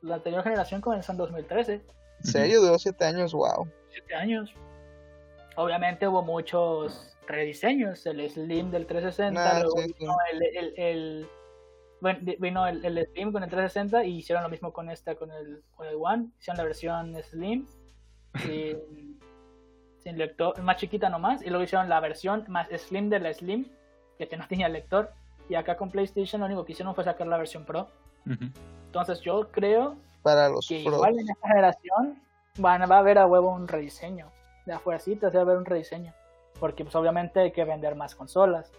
la, 0.00 0.14
anterior 0.14 0.42
generación 0.42 0.80
comenzó 0.80 1.12
en 1.12 1.18
2013. 1.18 1.74
¿En 1.74 1.82
serio? 2.24 2.62
Duró 2.62 2.78
siete 2.78 3.04
años, 3.04 3.34
wow. 3.34 3.68
Siete 3.90 4.14
años. 4.14 4.54
Obviamente 5.56 6.08
hubo 6.08 6.22
muchos 6.22 7.14
rediseños, 7.26 8.06
el 8.06 8.28
Slim 8.30 8.70
del 8.70 8.86
360, 8.86 9.62
luego 9.64 10.16
el, 10.32 10.74
el 10.78 11.28
bueno, 12.00 12.18
vino 12.38 12.66
el, 12.66 12.82
el, 12.82 13.06
Slim 13.12 13.30
con 13.30 13.42
el 13.42 13.50
360 13.50 14.04
y 14.04 14.18
hicieron 14.18 14.42
lo 14.42 14.48
mismo 14.48 14.72
con 14.72 14.88
esta, 14.88 15.14
con 15.16 15.30
el, 15.30 15.62
con 15.76 15.86
el 15.86 15.96
One. 15.96 16.28
Hicieron 16.38 16.56
la 16.56 16.64
versión 16.64 17.22
Slim 17.22 17.66
sin, 18.40 19.18
sin 19.98 20.18
lector, 20.18 20.60
más 20.62 20.76
chiquita 20.76 21.08
nomás. 21.08 21.42
Y 21.42 21.48
luego 21.48 21.64
hicieron 21.64 21.88
la 21.88 22.00
versión 22.00 22.44
más 22.48 22.68
Slim 22.68 23.08
de 23.08 23.20
la 23.20 23.32
Slim, 23.32 23.66
que, 24.18 24.36
no 24.36 24.46
tenía 24.48 24.68
lector. 24.68 25.10
Y 25.48 25.54
acá 25.54 25.76
con 25.76 25.90
PlayStation 25.90 26.40
lo 26.40 26.46
único 26.46 26.64
que 26.64 26.72
hicieron 26.72 26.94
fue 26.94 27.04
sacar 27.04 27.26
la 27.26 27.36
versión 27.36 27.64
Pro. 27.64 27.88
Entonces 28.86 29.20
yo 29.20 29.50
creo 29.50 29.96
Para 30.22 30.48
los 30.48 30.68
que 30.68 30.78
igual 30.78 31.18
en 31.18 31.28
esta 31.28 31.48
generación 31.48 32.22
van, 32.58 32.88
va 32.88 32.96
a 32.96 32.98
haber 33.00 33.18
a 33.18 33.26
huevo 33.26 33.50
un 33.50 33.66
rediseño. 33.66 34.30
De 34.64 34.72
afuera 34.72 35.00
se 35.00 35.16
va 35.16 35.38
a 35.38 35.40
haber 35.40 35.56
un 35.56 35.64
rediseño. 35.64 36.14
Porque 36.60 36.84
pues 36.84 36.94
obviamente 36.94 37.40
hay 37.40 37.52
que 37.52 37.64
vender 37.64 37.96
más 37.96 38.14
consolas 38.14 38.70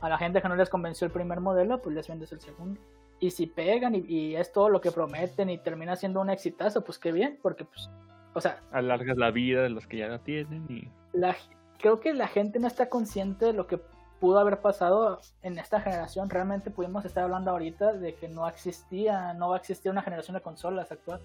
a 0.00 0.08
la 0.08 0.18
gente 0.18 0.42
que 0.42 0.48
no 0.48 0.56
les 0.56 0.68
convenció 0.68 1.06
el 1.06 1.12
primer 1.12 1.40
modelo, 1.40 1.80
pues 1.80 1.94
les 1.94 2.08
vendes 2.08 2.32
el 2.32 2.40
segundo. 2.40 2.80
Y 3.18 3.30
si 3.30 3.46
pegan 3.46 3.94
y, 3.94 4.36
es 4.36 4.52
todo 4.52 4.68
lo 4.68 4.80
que 4.80 4.92
prometen 4.92 5.48
y 5.48 5.58
termina 5.58 5.96
siendo 5.96 6.20
un 6.20 6.30
exitazo, 6.30 6.84
pues 6.84 6.98
qué 6.98 7.12
bien, 7.12 7.38
porque 7.42 7.64
pues, 7.64 7.88
o 8.36 8.40
sea... 8.40 8.60
Alargas 8.70 9.16
la 9.16 9.30
vida 9.30 9.62
de 9.62 9.70
los 9.70 9.86
que 9.86 9.96
ya 9.96 10.08
la 10.08 10.18
tienen 10.18 10.66
y... 10.68 10.88
La, 11.12 11.34
creo 11.78 12.00
que 12.00 12.12
la 12.12 12.28
gente 12.28 12.58
no 12.58 12.66
está 12.66 12.90
consciente 12.90 13.46
de 13.46 13.52
lo 13.54 13.66
que 13.66 13.80
pudo 14.20 14.38
haber 14.38 14.60
pasado 14.60 15.20
en 15.42 15.58
esta 15.58 15.80
generación. 15.80 16.28
Realmente 16.28 16.70
pudimos 16.70 17.06
estar 17.06 17.24
hablando 17.24 17.50
ahorita 17.50 17.94
de 17.94 18.14
que 18.14 18.28
no 18.28 18.46
existía, 18.46 19.32
no 19.32 19.48
va 19.48 19.56
a 19.56 19.58
existir 19.58 19.90
una 19.90 20.02
generación 20.02 20.34
de 20.34 20.42
consolas 20.42 20.92
actual. 20.92 21.20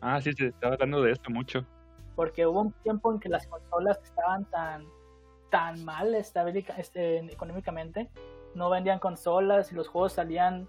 Ah, 0.00 0.20
sí, 0.20 0.32
se 0.32 0.48
estaba 0.48 0.74
hablando 0.74 1.00
de 1.02 1.12
esto 1.12 1.30
mucho. 1.30 1.64
Porque 2.16 2.44
hubo 2.44 2.60
un 2.60 2.72
tiempo 2.82 3.12
en 3.12 3.20
que 3.20 3.28
las 3.28 3.46
consolas 3.46 4.00
estaban 4.02 4.44
tan 4.46 4.84
tan 5.50 5.84
mal 5.84 6.14
este, 6.14 7.18
económicamente. 7.32 8.10
No 8.54 8.68
vendían 8.68 8.98
consolas 8.98 9.70
y 9.70 9.76
los 9.76 9.86
juegos 9.86 10.14
salían 10.14 10.68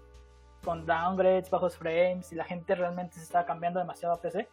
con 0.64 0.86
downgrades, 0.86 1.50
bajos 1.50 1.76
frames 1.76 2.32
y 2.32 2.36
la 2.36 2.44
gente 2.44 2.76
realmente 2.76 3.16
se 3.16 3.24
estaba 3.24 3.44
cambiando 3.44 3.80
demasiado 3.80 4.14
a 4.14 4.20
PC. 4.20 4.48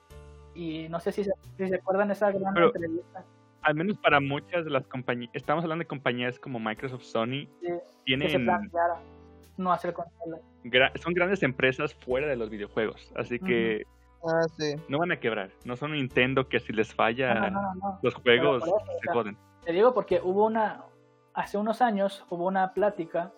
Y 0.58 0.90
no 0.90 1.00
sé 1.00 1.12
si 1.12 1.24
se, 1.24 1.32
si 1.56 1.74
acuerdan 1.74 2.10
esa 2.10 2.32
gran 2.32 2.58
entrevista. 2.58 3.24
Al 3.62 3.76
menos 3.76 3.98
para 4.00 4.20
muchas 4.20 4.66
de 4.66 4.72
las 4.72 4.88
compañías, 4.88 5.30
estamos 5.36 5.64
hablando 5.64 5.84
de 5.84 5.88
compañías 5.88 6.40
como 6.40 6.60
Microsoft, 6.60 7.04
Sony, 7.04 7.48
tienen... 8.06 8.48
no 9.58 9.72
hacer 9.72 9.94
consolas. 9.94 10.42
son 10.96 11.14
grandes 11.14 11.44
empresas 11.44 11.94
fuera 11.94 12.28
de 12.28 12.36
los 12.36 12.50
videojuegos, 12.50 13.12
así 13.16 13.40
que 13.40 13.84
ah, 14.26 14.46
no 14.90 14.98
van 14.98 15.12
a 15.12 15.20
quebrar. 15.20 15.52
No 15.64 15.76
son 15.76 15.92
Nintendo 15.92 16.48
que 16.48 16.60
si 16.60 16.74
les 16.74 16.92
falla 16.92 17.52
los 18.02 18.16
juegos 18.16 18.64
se 18.64 19.12
joden. 19.12 19.38
Te 19.64 19.74
digo 19.74 19.94
porque 19.94 20.22
hubo 20.24 20.46
una, 20.46 20.86
hace 21.36 21.60
unos 21.60 21.84
años 21.84 22.26
hubo 22.32 22.48
una 22.48 22.74
plática 22.74 23.32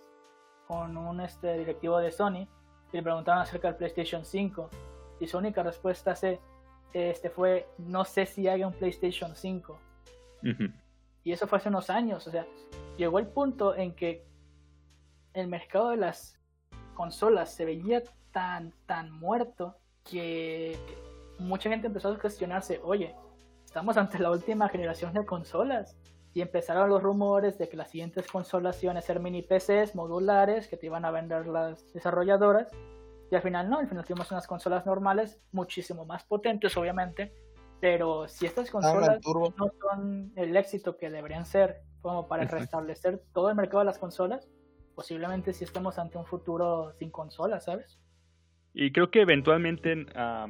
con 0.67 0.95
un 0.95 1.19
este, 1.19 1.57
directivo 1.57 1.97
de 1.97 2.11
Sony 2.11 2.47
y 2.93 2.97
le 2.97 3.03
preguntaron 3.03 3.41
acerca 3.41 3.67
del 3.67 3.75
PlayStation 3.75 4.23
5 4.23 4.69
y 5.19 5.27
su 5.27 5.37
única 5.37 5.63
respuesta 5.63 6.13
es, 6.13 6.39
este 6.93 7.29
fue, 7.29 7.67
no 7.77 8.05
sé 8.05 8.25
si 8.25 8.47
haya 8.47 8.67
un 8.67 8.73
PlayStation 8.73 9.35
5. 9.35 9.79
Ujú. 10.43 10.73
Y 11.23 11.31
eso 11.31 11.47
fue 11.47 11.57
hace 11.57 11.69
unos 11.69 11.89
años. 11.89 12.25
O 12.27 12.31
sea, 12.31 12.45
llegó 12.97 13.19
el 13.19 13.27
punto 13.27 13.75
en 13.75 13.93
que 13.93 14.25
el 15.33 15.47
mercado 15.47 15.89
de 15.89 15.97
las 15.97 16.39
consolas 16.93 17.53
se 17.53 17.65
veía 17.65 18.03
tan, 18.31 18.73
tan 18.85 19.11
muerto 19.11 19.77
que 20.03 20.77
mucha 21.37 21.69
gente 21.69 21.87
empezó 21.87 22.09
a 22.09 22.19
cuestionarse, 22.19 22.79
oye, 22.83 23.15
estamos 23.65 23.97
ante 23.97 24.19
la 24.19 24.31
última 24.31 24.67
generación 24.69 25.13
de 25.13 25.25
consolas. 25.25 25.95
Y 26.31 26.41
empezaron 26.41 26.89
los 26.89 27.01
rumores 27.01 27.57
de 27.57 27.67
que 27.67 27.75
las 27.75 27.89
siguientes 27.89 28.27
consolas 28.27 28.83
iban 28.83 28.97
a 28.97 29.01
ser 29.01 29.19
mini 29.19 29.41
PCs 29.41 29.95
modulares 29.95 30.67
que 30.67 30.77
te 30.77 30.85
iban 30.85 31.03
a 31.03 31.11
vender 31.11 31.47
las 31.47 31.91
desarrolladoras. 31.91 32.69
Y 33.31 33.35
al 33.35 33.41
final 33.41 33.69
no, 33.69 33.77
al 33.79 33.87
final 33.87 34.03
tuvimos 34.05 34.31
unas 34.31 34.47
consolas 34.47 34.85
normales, 34.85 35.39
muchísimo 35.51 36.05
más 36.05 36.23
potentes 36.23 36.75
obviamente. 36.77 37.33
Pero 37.79 38.27
si 38.27 38.45
estas 38.45 38.67
Ah, 38.69 38.71
consolas 38.71 39.19
no 39.25 39.71
son 39.81 40.33
el 40.35 40.57
éxito 40.57 40.97
que 40.97 41.09
deberían 41.09 41.45
ser 41.45 41.81
como 42.01 42.27
para 42.27 42.43
Exacto. 42.43 42.61
restablecer 42.63 43.21
todo 43.33 43.49
el 43.49 43.55
mercado 43.55 43.79
de 43.79 43.85
las 43.85 43.97
consolas, 43.99 44.49
posiblemente 44.95 45.53
sí 45.53 45.63
estemos 45.63 45.97
ante 45.99 46.17
un 46.17 46.25
futuro 46.25 46.91
sin 46.93 47.09
consolas, 47.11 47.65
¿sabes? 47.65 47.99
Y 48.73 48.91
creo 48.91 49.09
que 49.11 49.21
eventualmente, 49.21 50.05
ah, 50.15 50.47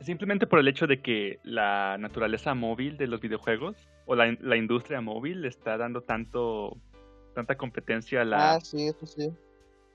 simplemente 0.00 0.46
por 0.46 0.58
el 0.58 0.68
hecho 0.68 0.86
de 0.86 1.00
que 1.00 1.38
la 1.44 1.96
naturaleza 1.98 2.54
móvil 2.54 2.96
de 2.98 3.06
los 3.06 3.20
videojuegos 3.20 3.76
o 4.06 4.14
la, 4.14 4.36
la 4.40 4.56
industria 4.56 5.00
móvil 5.00 5.42
le 5.42 5.48
está 5.48 5.76
dando 5.78 6.02
tanto 6.02 6.76
tanta 7.34 7.56
competencia 7.56 8.22
a 8.22 8.24
la, 8.24 8.54
Ah, 8.54 8.60
sí, 8.60 8.88
eso 8.88 9.06
sí. 9.06 9.32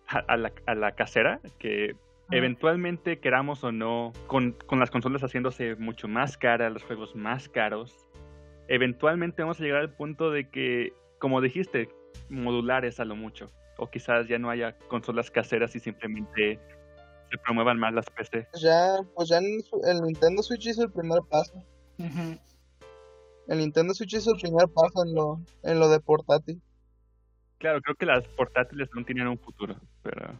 a, 0.07 0.19
a 0.19 0.37
la, 0.37 0.51
a 0.65 0.73
la 0.75 0.93
casera 0.93 1.41
que. 1.59 1.95
Eventualmente, 2.31 3.19
queramos 3.19 3.63
o 3.63 3.71
no, 3.71 4.13
con, 4.27 4.53
con 4.65 4.79
las 4.79 4.91
consolas 4.91 5.21
haciéndose 5.21 5.75
mucho 5.75 6.07
más 6.07 6.37
caras, 6.37 6.71
los 6.71 6.83
juegos 6.83 7.15
más 7.15 7.49
caros, 7.49 8.07
eventualmente 8.67 9.41
vamos 9.41 9.59
a 9.59 9.63
llegar 9.63 9.81
al 9.81 9.93
punto 9.93 10.31
de 10.31 10.49
que, 10.49 10.93
como 11.19 11.41
dijiste, 11.41 11.89
modulares 12.29 12.99
a 12.99 13.05
lo 13.05 13.15
mucho. 13.15 13.51
O 13.77 13.89
quizás 13.89 14.27
ya 14.27 14.39
no 14.39 14.49
haya 14.49 14.77
consolas 14.87 15.29
caseras 15.29 15.75
y 15.75 15.79
simplemente 15.79 16.59
se 17.29 17.37
promuevan 17.43 17.77
más 17.77 17.93
las 17.93 18.09
PC. 18.09 18.47
Pues 18.51 18.63
ya, 18.63 18.97
pues 19.15 19.29
ya 19.29 19.39
el 19.39 20.01
Nintendo 20.01 20.41
Switch 20.41 20.67
hizo 20.67 20.83
el 20.83 20.91
primer 20.91 21.19
paso. 21.29 21.61
El 23.47 23.59
Nintendo 23.59 23.93
Switch 23.93 24.13
hizo 24.13 24.31
el 24.33 24.41
primer 24.41 24.67
paso 24.69 25.03
en 25.05 25.13
lo, 25.13 25.41
en 25.63 25.79
lo 25.79 25.89
de 25.89 25.99
portátil. 25.99 26.61
Claro, 27.57 27.81
creo 27.81 27.95
que 27.95 28.05
las 28.05 28.27
portátiles 28.29 28.89
no 28.95 29.03
tienen 29.05 29.27
un 29.27 29.39
futuro, 29.39 29.75
pero, 30.03 30.39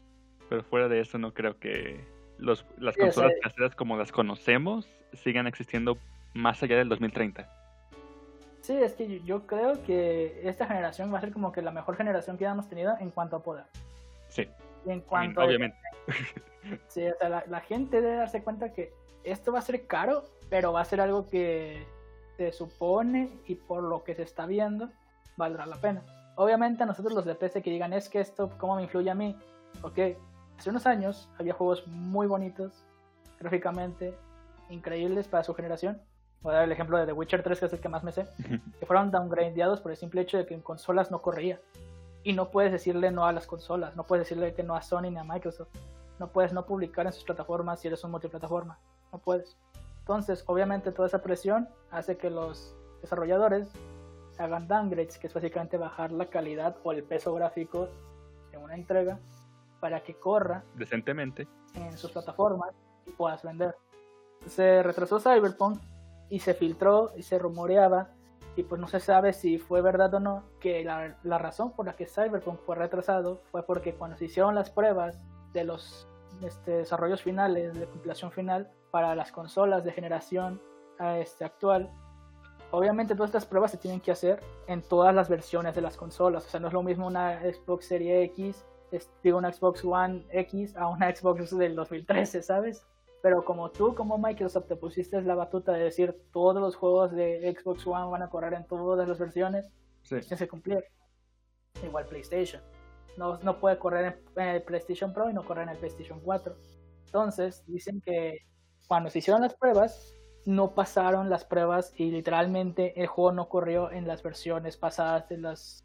pero 0.49 0.63
fuera 0.63 0.88
de 0.88 0.99
eso 0.99 1.17
no 1.17 1.34
creo 1.34 1.59
que 1.59 1.99
los, 2.38 2.65
las 2.77 2.95
Sí, 2.95 3.01
consolas 3.01 3.34
caseras 3.41 3.76
como 3.76 3.97
las 3.97 4.11
conocemos 4.11 4.88
sigan 5.13 5.47
existiendo 5.47 5.97
más 6.34 6.61
allá 6.63 6.77
del 6.77 6.89
2030. 6.89 7.49
Sí, 8.61 8.73
es 8.73 8.93
que 8.93 9.22
yo, 9.22 9.45
creo 9.45 9.84
que 9.84 10.41
esta 10.47 10.65
generación 10.65 11.13
va 11.13 11.19
a 11.19 11.22
ser 11.22 11.31
como 11.31 11.51
que 11.51 11.61
la 11.61 11.72
mejor 11.72 11.95
generación 11.97 12.38
que 12.38 12.45
hemos 12.45 12.67
tenido 12.67 12.95
en 12.99 13.11
cuanto 13.11 13.35
a 13.38 13.43
poder. 13.43 13.65
Sí, 14.27 14.47
Y 14.85 14.91
en 14.91 15.01
cuanto 15.01 15.41
a- 15.41 15.45
obviamente. 15.45 15.77
Sí, 16.88 17.05
o 17.07 17.15
sea, 17.19 17.30
la, 17.30 17.43
la 17.47 17.59
gente 17.61 18.01
debe 18.01 18.15
darse 18.15 18.41
cuenta 18.41 18.73
que 18.73 18.91
esto 19.23 19.51
va 19.51 19.59
a 19.59 19.61
ser 19.61 19.85
caro, 19.85 20.23
pero 20.49 20.73
va 20.73 20.81
a 20.81 20.85
ser 20.85 20.99
algo 20.99 21.30
que 21.30 21.85
se 22.38 22.51
supone 22.51 23.30
y 23.45 23.53
por 23.53 23.84
lo 23.84 24.03
que 24.03 24.15
se 24.15 24.23
está 24.23 24.47
viendo 24.47 24.89
valdrá 25.38 25.67
la 25.67 25.76
pena. 25.76 26.01
Obviamente 26.38 26.81
a 26.81 26.88
nosotros 26.88 27.13
los 27.13 27.23
de 27.23 27.35
PC 27.35 27.61
que 27.61 27.69
digan 27.69 27.93
es 27.93 28.09
que 28.09 28.19
esto, 28.19 28.49
¿cómo 28.57 28.77
me 28.77 28.81
influye 28.81 29.11
a 29.11 29.15
mí? 29.15 29.35
Ok, 29.84 29.99
hace 30.57 30.69
unos 30.69 30.86
años 30.86 31.30
había 31.38 31.53
juegos 31.53 31.86
muy 31.88 32.27
bonitos, 32.27 32.86
gráficamente 33.40 34.18
increíbles 34.69 35.27
para 35.27 35.44
su 35.44 35.53
generación. 35.53 36.02
Voy 36.41 36.53
a 36.53 36.57
dar 36.57 36.65
el 36.65 36.72
ejemplo 36.72 36.98
de 36.98 37.06
The 37.06 37.14
Witcher 37.14 37.44
3, 37.44 37.60
que 37.60 37.65
es 37.65 37.73
el 37.73 37.80
que 37.80 37.90
más 37.90 38.03
me 38.03 38.11
sé, 38.11 38.27
que 38.80 38.86
fueron 38.86 39.11
downgradeados 39.11 39.82
por 39.82 39.91
el 39.91 39.98
simple 39.98 40.22
hecho 40.22 40.38
de 40.38 40.45
que 40.45 40.53
en 40.53 40.61
consolas 40.61 41.11
no 41.11 41.22
corría. 41.22 41.60
Y 42.23 42.34
no 42.34 42.49
puedes 42.49 42.72
decirle 42.72 43.11
no 43.11 43.26
a 43.26 43.32
las 43.32 43.48
consolas, 43.48 43.95
no 43.95 44.03
puedes 44.03 44.26
decirle 44.26 44.53
que 44.53 44.64
no 44.64 44.76
a 44.76 44.82
Sony 44.82 45.11
ni 45.11 45.18
a 45.18 45.23
Microsoft. 45.23 45.69
No 46.19 46.27
puedes 46.27 46.53
no 46.53 46.65
publicar 46.65 47.06
en 47.06 47.14
sus 47.14 47.23
plataformas 47.23 47.80
si 47.80 47.88
eres 47.88 48.03
un 48.03 48.11
multiplataforma. 48.11 48.80
No 49.11 49.19
puedes. 49.19 49.57
Entonces, 49.99 50.44
obviamente, 50.48 50.91
toda 50.91 51.07
esa 51.07 51.22
presión 51.22 51.68
hace 51.91 52.18
que 52.18 52.30
los 52.30 52.76
desarrolladores 53.02 53.69
hagan 54.38 54.68
downgrades, 54.68 55.18
que 55.18 55.27
es 55.27 55.34
básicamente 55.34 55.77
bajar 55.77 56.11
la 56.11 56.27
calidad 56.27 56.77
o 56.84 56.91
el 56.91 57.03
peso 57.03 57.34
gráfico 57.34 57.90
de 58.52 58.57
una 58.57 58.76
entrega 58.76 59.19
para 59.80 60.02
que 60.02 60.15
corra 60.15 60.64
Decentemente. 60.76 61.47
en 61.73 61.97
sus 61.97 62.11
plataformas 62.11 62.72
y 63.06 63.11
puedas 63.11 63.43
vender. 63.43 63.76
Se 64.45 64.84
retrasó 64.84 65.19
Cyberpunk 65.19 65.80
y 66.30 66.39
se 66.39 66.53
filtró 66.53 67.11
y 67.15 67.23
se 67.23 67.38
rumoreaba 67.39 68.10
y 68.56 68.64
pues 68.64 68.80
no 68.80 68.88
se 68.88 68.99
sabe 68.99 69.34
si 69.34 69.57
fue 69.57 69.81
verdad 69.81 70.14
o 70.14 70.19
no 70.19 70.43
que 70.60 70.84
la, 70.84 71.18
la 71.23 71.38
razón 71.38 71.72
por 71.73 71.85
la 71.85 71.95
que 71.95 72.06
Cyberpunk 72.06 72.60
fue 72.61 72.76
retrasado 72.76 73.41
fue 73.52 73.64
porque 73.64 73.95
cuando 73.95 74.18
se 74.18 74.26
hicieron 74.26 74.56
las 74.56 74.69
pruebas 74.69 75.19
de 75.53 75.65
los 75.65 76.07
este, 76.41 76.72
desarrollos 76.72 77.22
finales, 77.22 77.73
de 77.73 77.85
compilación 77.85 78.31
final 78.31 78.69
para 78.91 79.15
las 79.15 79.31
consolas 79.31 79.84
de 79.84 79.91
generación 79.91 80.61
este, 80.99 81.45
actual, 81.45 81.91
obviamente 82.72 83.15
todas 83.15 83.30
estas 83.30 83.45
pruebas 83.45 83.72
se 83.72 83.77
tienen 83.77 83.99
que 84.02 84.11
hacer 84.11 84.41
en 84.68 84.81
todas 84.81 85.14
las 85.14 85.30
versiones 85.30 85.76
de 85.76 85.81
las 85.81 85.97
consolas. 85.97 86.45
O 86.45 86.49
sea, 86.49 86.60
no 86.60 86.68
es 86.68 86.73
lo 86.73 86.84
mismo 86.84 87.07
una 87.07 87.41
Xbox 87.41 87.85
Series 87.85 88.30
X, 88.31 88.65
es- 88.91 89.10
digo 89.24 89.38
una 89.38 89.52
Xbox 89.52 89.84
One 89.84 90.26
X 90.32 90.76
a 90.76 90.88
una 90.88 91.10
Xbox 91.16 91.57
del 91.57 91.76
2013, 91.76 92.41
¿sabes? 92.41 92.86
Pero 93.22 93.44
como 93.44 93.72
tú, 93.72 93.95
como 93.95 94.18
Microsoft, 94.18 94.68
te 94.68 94.76
pusiste 94.76 95.20
la 95.22 95.34
batuta 95.36 95.72
de 95.74 95.86
decir 95.86 96.16
todos 96.32 96.62
los 96.62 96.76
juegos 96.76 97.12
de 97.12 97.56
Xbox 97.60 97.86
One 97.88 98.12
van 98.12 98.22
a 98.22 98.30
correr 98.30 98.53
en 98.53 98.66
todas 98.68 99.07
las 99.07 99.18
versiones, 99.18 99.68
Sí. 100.03 100.18
que 100.38 100.48
cumplir. 100.48 100.84
Igual 101.84 102.06
PlayStation. 102.06 102.62
No, 103.18 103.40
no 103.40 103.60
puede 103.60 103.80
correr 103.80 104.06
en, 104.36 104.41
en 104.44 104.49
el 104.49 104.62
PlayStation 104.64 105.12
Pro 105.14 105.30
y 105.30 105.34
no 105.34 105.44
correr 105.44 105.64
en 105.64 105.70
el 105.70 105.78
PlayStation 105.78 106.20
4. 106.20 106.56
Entonces, 107.06 107.64
dicen 107.66 108.02
que 108.02 108.45
cuando 108.88 109.10
se 109.10 109.20
hicieron 109.20 109.41
las 109.41 109.56
pruebas, 109.56 110.14
no 110.45 110.76
pasaron 110.76 111.30
las 111.30 111.44
pruebas 111.45 111.94
y 111.98 112.12
literalmente 112.12 112.94
el 113.02 113.07
juego 113.07 113.32
no 113.32 113.49
corrió 113.49 113.91
en 113.91 114.06
las 114.07 114.22
versiones 114.22 114.78
pasadas 114.78 115.28
de 115.30 115.38
las 115.38 115.84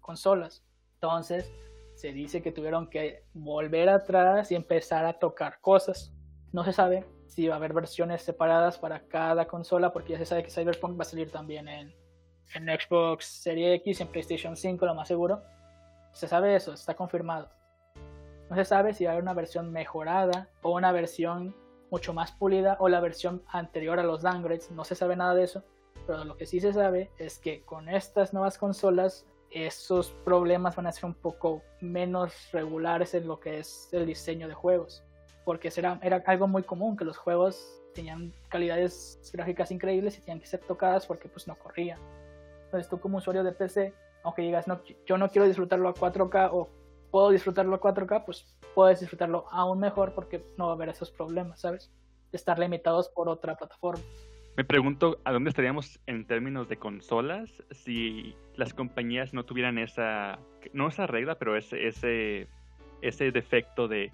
consolas. 0.00 0.64
Entonces, 0.94 1.52
se 2.00 2.12
dice 2.12 2.40
que 2.40 2.50
tuvieron 2.50 2.88
que 2.88 3.24
volver 3.34 3.90
atrás 3.90 4.50
y 4.50 4.54
empezar 4.54 5.04
a 5.04 5.18
tocar 5.18 5.60
cosas. 5.60 6.14
No 6.50 6.64
se 6.64 6.72
sabe 6.72 7.04
si 7.26 7.46
va 7.46 7.54
a 7.54 7.56
haber 7.58 7.74
versiones 7.74 8.22
separadas 8.22 8.78
para 8.78 9.06
cada 9.06 9.46
consola, 9.46 9.92
porque 9.92 10.12
ya 10.12 10.18
se 10.18 10.24
sabe 10.24 10.42
que 10.42 10.50
Cyberpunk 10.50 10.98
va 10.98 11.02
a 11.02 11.04
salir 11.04 11.30
también 11.30 11.68
en, 11.68 11.94
en 12.54 12.64
Xbox 12.64 13.26
Series 13.26 13.80
X 13.80 14.00
y 14.00 14.02
en 14.02 14.08
PlayStation 14.08 14.56
5, 14.56 14.86
lo 14.86 14.94
más 14.94 15.08
seguro. 15.08 15.42
Se 16.12 16.26
sabe 16.26 16.56
eso, 16.56 16.72
está 16.72 16.94
confirmado. 16.94 17.50
No 18.48 18.56
se 18.56 18.64
sabe 18.64 18.94
si 18.94 19.04
va 19.04 19.10
a 19.10 19.12
haber 19.12 19.22
una 19.22 19.34
versión 19.34 19.70
mejorada 19.70 20.48
o 20.62 20.72
una 20.72 20.92
versión 20.92 21.54
mucho 21.90 22.14
más 22.14 22.32
pulida 22.32 22.78
o 22.80 22.88
la 22.88 23.00
versión 23.00 23.42
anterior 23.46 24.00
a 24.00 24.04
los 24.04 24.22
downgrades. 24.22 24.70
No 24.70 24.84
se 24.84 24.94
sabe 24.94 25.16
nada 25.16 25.34
de 25.34 25.44
eso. 25.44 25.64
Pero 26.06 26.24
lo 26.24 26.38
que 26.38 26.46
sí 26.46 26.60
se 26.60 26.72
sabe 26.72 27.10
es 27.18 27.38
que 27.38 27.62
con 27.62 27.90
estas 27.90 28.32
nuevas 28.32 28.56
consolas 28.56 29.26
esos 29.50 30.10
problemas 30.24 30.76
van 30.76 30.86
a 30.86 30.92
ser 30.92 31.06
un 31.06 31.14
poco 31.14 31.62
menos 31.80 32.32
regulares 32.52 33.14
en 33.14 33.26
lo 33.26 33.40
que 33.40 33.58
es 33.58 33.88
el 33.92 34.06
diseño 34.06 34.48
de 34.48 34.54
juegos. 34.54 35.02
Porque 35.44 35.70
será, 35.70 35.98
era 36.02 36.22
algo 36.26 36.46
muy 36.46 36.62
común 36.62 36.96
que 36.96 37.04
los 37.04 37.16
juegos 37.16 37.82
tenían 37.94 38.32
calidades 38.48 39.18
gráficas 39.32 39.70
increíbles 39.70 40.16
y 40.16 40.20
tenían 40.20 40.40
que 40.40 40.46
ser 40.46 40.60
tocadas 40.60 41.06
porque 41.06 41.28
pues 41.28 41.48
no 41.48 41.56
corrían. 41.56 41.98
Entonces 42.64 42.88
tú 42.88 43.00
como 43.00 43.18
usuario 43.18 43.42
de 43.42 43.52
PC, 43.52 43.92
aunque 44.22 44.42
digas, 44.42 44.68
no, 44.68 44.80
yo 45.06 45.18
no 45.18 45.28
quiero 45.28 45.48
disfrutarlo 45.48 45.88
a 45.88 45.94
4K 45.94 46.50
o 46.52 46.68
puedo 47.10 47.30
disfrutarlo 47.30 47.74
a 47.74 47.80
4K, 47.80 48.24
pues 48.24 48.46
puedes 48.74 49.00
disfrutarlo 49.00 49.46
aún 49.50 49.80
mejor 49.80 50.14
porque 50.14 50.44
no 50.56 50.66
va 50.66 50.72
a 50.72 50.74
haber 50.74 50.90
esos 50.90 51.10
problemas, 51.10 51.60
¿sabes? 51.60 51.90
De 52.30 52.36
estar 52.36 52.58
limitados 52.58 53.08
por 53.08 53.28
otra 53.28 53.56
plataforma. 53.56 54.04
Me 54.60 54.64
pregunto 54.66 55.18
a 55.24 55.32
dónde 55.32 55.48
estaríamos 55.48 56.00
en 56.06 56.26
términos 56.26 56.68
de 56.68 56.76
consolas 56.76 57.62
si 57.70 58.36
las 58.56 58.74
compañías 58.74 59.32
no 59.32 59.46
tuvieran 59.46 59.78
esa, 59.78 60.38
no 60.74 60.88
esa 60.88 61.06
regla, 61.06 61.38
pero 61.38 61.56
ese, 61.56 61.86
ese, 61.88 62.46
ese 63.00 63.32
defecto 63.32 63.88
de 63.88 64.12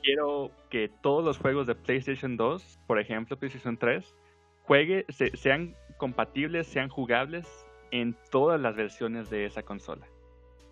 quiero 0.00 0.52
que 0.68 0.88
todos 1.02 1.24
los 1.24 1.38
juegos 1.38 1.66
de 1.66 1.74
PlayStation 1.74 2.36
2, 2.36 2.78
por 2.86 3.00
ejemplo, 3.00 3.36
PlayStation 3.36 3.76
3, 3.78 4.14
juegue, 4.62 5.06
se- 5.08 5.36
sean 5.36 5.74
compatibles, 5.96 6.68
sean 6.68 6.88
jugables 6.88 7.48
en 7.90 8.16
todas 8.30 8.60
las 8.60 8.76
versiones 8.76 9.28
de 9.28 9.44
esa 9.44 9.64
consola, 9.64 10.06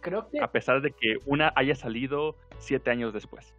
Creo 0.00 0.28
que, 0.28 0.38
a 0.40 0.52
pesar 0.52 0.80
de 0.80 0.92
que 0.92 1.16
una 1.26 1.52
haya 1.56 1.74
salido 1.74 2.36
siete 2.58 2.92
años 2.92 3.12
después. 3.12 3.52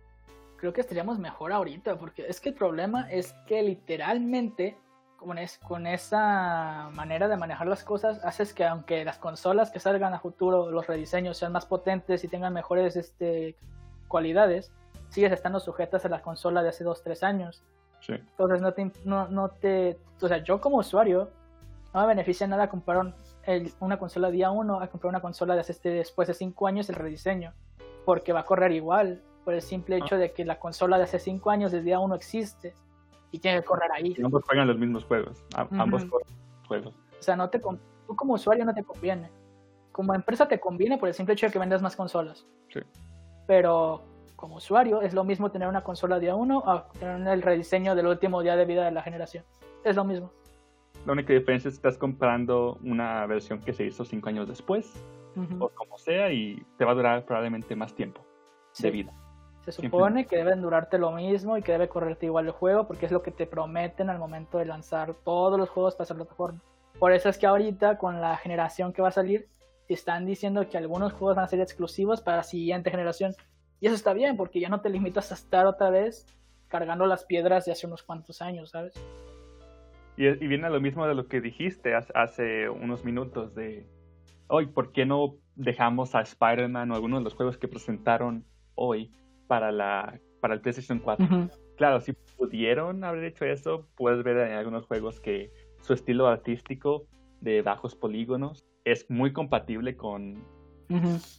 creo 0.55 0.71
que 0.71 0.79
estaríamos 0.79 1.19
mejor 1.19 1.51
ahorita, 1.51 1.97
porque 1.99 2.25
es 2.29 2.39
que 2.39 2.47
el 2.47 2.55
problema 2.55 3.11
es 3.11 3.33
que 3.45 3.61
literalmente 3.61 4.77
con, 5.19 5.37
es, 5.37 5.57
con 5.59 5.85
esa 5.87 6.89
manera 6.93 7.27
de 7.27 7.37
manejar 7.37 7.67
las 7.67 7.83
cosas 7.83 8.23
haces 8.23 8.53
que 8.53 8.65
aunque 8.65 9.03
las 9.05 9.17
consolas 9.17 9.69
que 9.71 9.79
salgan 9.79 10.13
a 10.13 10.19
futuro, 10.19 10.71
los 10.71 10.87
rediseños 10.87 11.37
sean 11.37 11.51
más 11.51 11.65
potentes 11.65 12.23
y 12.23 12.27
tengan 12.27 12.53
mejores 12.53 12.95
este, 12.95 13.55
cualidades, 14.07 14.71
sigues 15.09 15.31
estando 15.31 15.59
sujetas 15.59 16.05
a 16.05 16.09
la 16.09 16.21
consola 16.21 16.63
de 16.63 16.69
hace 16.69 16.85
2-3 16.85 17.23
años. 17.23 17.63
Sí. 17.99 18.13
Entonces 18.13 18.61
no 18.61 18.73
te, 18.73 18.91
no, 19.05 19.27
no 19.27 19.49
te, 19.49 19.97
o 20.21 20.27
sea, 20.27 20.37
yo 20.43 20.61
como 20.61 20.77
usuario 20.77 21.29
no 21.93 22.01
me 22.01 22.07
beneficia 22.07 22.47
nada 22.47 22.69
comprar 22.69 22.99
un- 22.99 23.15
el- 23.43 23.73
una 23.79 23.97
consola 23.97 24.29
día 24.31 24.51
uno 24.51 24.79
a 24.79 24.87
comprar 24.87 25.09
una 25.09 25.21
consola 25.21 25.55
de 25.55 25.61
este, 25.61 25.89
después 25.89 26.27
de 26.27 26.33
cinco 26.33 26.67
años 26.67 26.87
el 26.89 26.95
rediseño, 26.95 27.53
porque 28.05 28.31
va 28.33 28.41
a 28.41 28.45
correr 28.45 28.71
igual, 28.71 29.21
por 29.43 29.53
el 29.53 29.61
simple 29.61 29.97
hecho 29.97 30.17
de 30.17 30.31
que 30.31 30.45
la 30.45 30.59
consola 30.59 30.97
de 30.97 31.03
hace 31.05 31.17
cinco 31.19 31.49
años 31.49 31.71
desde 31.71 31.85
día 31.85 31.99
uno 31.99 32.15
existe 32.15 32.73
y 33.31 33.39
tiene 33.39 33.59
que 33.59 33.65
correr 33.65 33.91
ahí. 33.91 34.15
Y 34.17 34.23
ambos 34.23 34.43
juegan 34.45 34.67
los 34.67 34.77
mismos 34.77 35.05
juegos. 35.05 35.43
A- 35.55 35.63
Ujú. 35.65 35.75
Ambos 35.81 36.05
corren 36.05 36.27
los 36.59 36.67
juegos. 36.67 36.93
O 37.19 37.23
sea, 37.23 37.35
no 37.35 37.49
te 37.49 37.59
tú 37.59 38.15
como 38.15 38.33
usuario 38.33 38.65
no 38.65 38.73
te 38.73 38.83
conviene. 38.83 39.29
Como 39.91 40.13
empresa 40.13 40.47
te 40.47 40.59
conviene 40.59 40.97
por 40.97 41.07
el 41.09 41.13
simple 41.13 41.33
hecho 41.33 41.45
de 41.47 41.51
que 41.51 41.59
vendas 41.59 41.81
más 41.81 41.95
consolas. 41.95 42.47
Sí. 42.69 42.79
Pero 43.47 44.01
como 44.35 44.55
usuario 44.55 45.01
es 45.01 45.13
lo 45.13 45.23
mismo 45.23 45.51
tener 45.51 45.67
una 45.67 45.83
consola 45.83 46.17
día 46.19 46.33
uno 46.35 46.63
a 46.65 46.87
tener 46.99 47.27
el 47.27 47.41
rediseño 47.41 47.93
del 47.95 48.07
último 48.07 48.41
día 48.41 48.55
de 48.55 48.65
vida 48.65 48.85
de 48.85 48.91
la 48.91 49.01
generación. 49.03 49.43
Es 49.83 49.95
lo 49.95 50.03
mismo. 50.05 50.31
La 51.05 51.13
única 51.13 51.33
diferencia 51.33 51.67
es 51.69 51.75
que 51.75 51.87
estás 51.87 51.97
comprando 51.97 52.77
una 52.83 53.25
versión 53.25 53.59
que 53.59 53.73
se 53.73 53.85
hizo 53.85 54.05
cinco 54.05 54.29
años 54.29 54.47
después, 54.47 54.93
o 55.59 55.69
como 55.69 55.97
sea, 55.97 56.31
y 56.31 56.65
te 56.77 56.85
va 56.85 56.91
a 56.91 56.95
durar 56.95 57.25
probablemente 57.25 57.75
más 57.75 57.93
tiempo 57.95 58.21
Sí. 58.73 58.83
de 58.83 58.91
vida. 58.91 59.13
Se 59.65 59.71
supone 59.71 60.25
que 60.25 60.37
deben 60.37 60.61
durarte 60.61 60.97
lo 60.97 61.11
mismo 61.11 61.57
y 61.57 61.61
que 61.61 61.73
debe 61.73 61.89
correrte 61.89 62.25
igual 62.25 62.45
el 62.45 62.51
juego 62.51 62.87
porque 62.87 63.05
es 63.05 63.11
lo 63.11 63.21
que 63.21 63.31
te 63.31 63.45
prometen 63.45 64.09
al 64.09 64.17
momento 64.17 64.57
de 64.57 64.65
lanzar 64.65 65.13
todos 65.23 65.59
los 65.59 65.69
juegos 65.69 65.95
para 65.95 66.05
esa 66.05 66.15
plataforma. 66.15 66.59
Por 66.97 67.11
eso 67.11 67.29
es 67.29 67.37
que 67.37 67.45
ahorita 67.45 67.97
con 67.97 68.21
la 68.21 68.37
generación 68.37 68.93
que 68.93 69.01
va 69.01 69.09
a 69.09 69.11
salir 69.11 69.47
están 69.87 70.25
diciendo 70.25 70.67
que 70.69 70.77
algunos 70.77 71.13
juegos 71.13 71.35
van 71.35 71.45
a 71.45 71.47
ser 71.47 71.59
exclusivos 71.59 72.21
para 72.21 72.37
la 72.37 72.43
siguiente 72.43 72.91
generación. 72.91 73.33
Y 73.79 73.87
eso 73.87 73.95
está 73.95 74.13
bien 74.13 74.37
porque 74.37 74.59
ya 74.59 74.69
no 74.69 74.81
te 74.81 74.89
limitas 74.89 75.31
a 75.31 75.35
estar 75.35 75.65
otra 75.65 75.89
vez 75.89 76.25
cargando 76.67 77.05
las 77.05 77.25
piedras 77.25 77.65
de 77.65 77.71
hace 77.71 77.87
unos 77.87 78.03
cuantos 78.03 78.41
años, 78.41 78.71
¿sabes? 78.71 78.93
Y, 80.17 80.27
y 80.27 80.47
viene 80.47 80.67
a 80.67 80.69
lo 80.69 80.81
mismo 80.81 81.07
de 81.07 81.15
lo 81.15 81.27
que 81.27 81.41
dijiste 81.41 81.95
hace, 81.95 82.11
hace 82.13 82.69
unos 82.69 83.03
minutos 83.03 83.55
de, 83.55 83.87
hoy, 84.49 84.67
¿por 84.67 84.91
qué 84.91 85.05
no 85.05 85.37
dejamos 85.55 86.15
a 86.15 86.21
Spider-Man 86.21 86.91
o 86.91 86.95
algunos 86.95 87.21
de 87.21 87.23
los 87.23 87.35
juegos 87.35 87.57
que 87.57 87.67
presentaron 87.67 88.45
hoy 88.75 89.11
para, 89.49 89.71
la, 89.71 90.19
para 90.39 90.53
el 90.53 90.61
PlayStation 90.61 90.99
4? 90.99 91.25
Claro, 91.75 91.99
si 92.01 92.13
pudieron 92.37 93.03
haber 93.03 93.23
hecho 93.23 93.45
eso, 93.45 93.87
puedes 93.95 94.23
ver 94.23 94.37
en 94.37 94.53
algunos 94.55 94.85
juegos 94.85 95.19
que 95.19 95.51
su 95.81 95.93
estilo 95.93 96.27
artístico 96.27 97.05
de 97.41 97.61
bajos 97.63 97.95
polígonos 97.95 98.63
es 98.85 99.09
muy 99.09 99.33
compatible 99.33 99.95
con, 99.97 100.35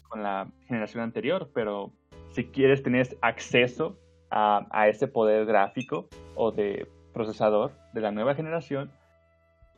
con 0.09 0.23
la 0.23 0.51
generación 0.67 1.05
anterior, 1.05 1.51
pero 1.55 1.93
si 2.31 2.47
quieres 2.47 2.83
tener 2.83 3.17
acceso 3.23 3.97
a, 4.31 4.67
a 4.71 4.89
ese 4.89 5.07
poder 5.07 5.47
gráfico 5.47 6.09
o 6.35 6.51
de 6.51 6.89
procesador 7.13 7.73
de 7.93 8.01
la 8.01 8.11
nueva 8.11 8.35
generación, 8.35 8.91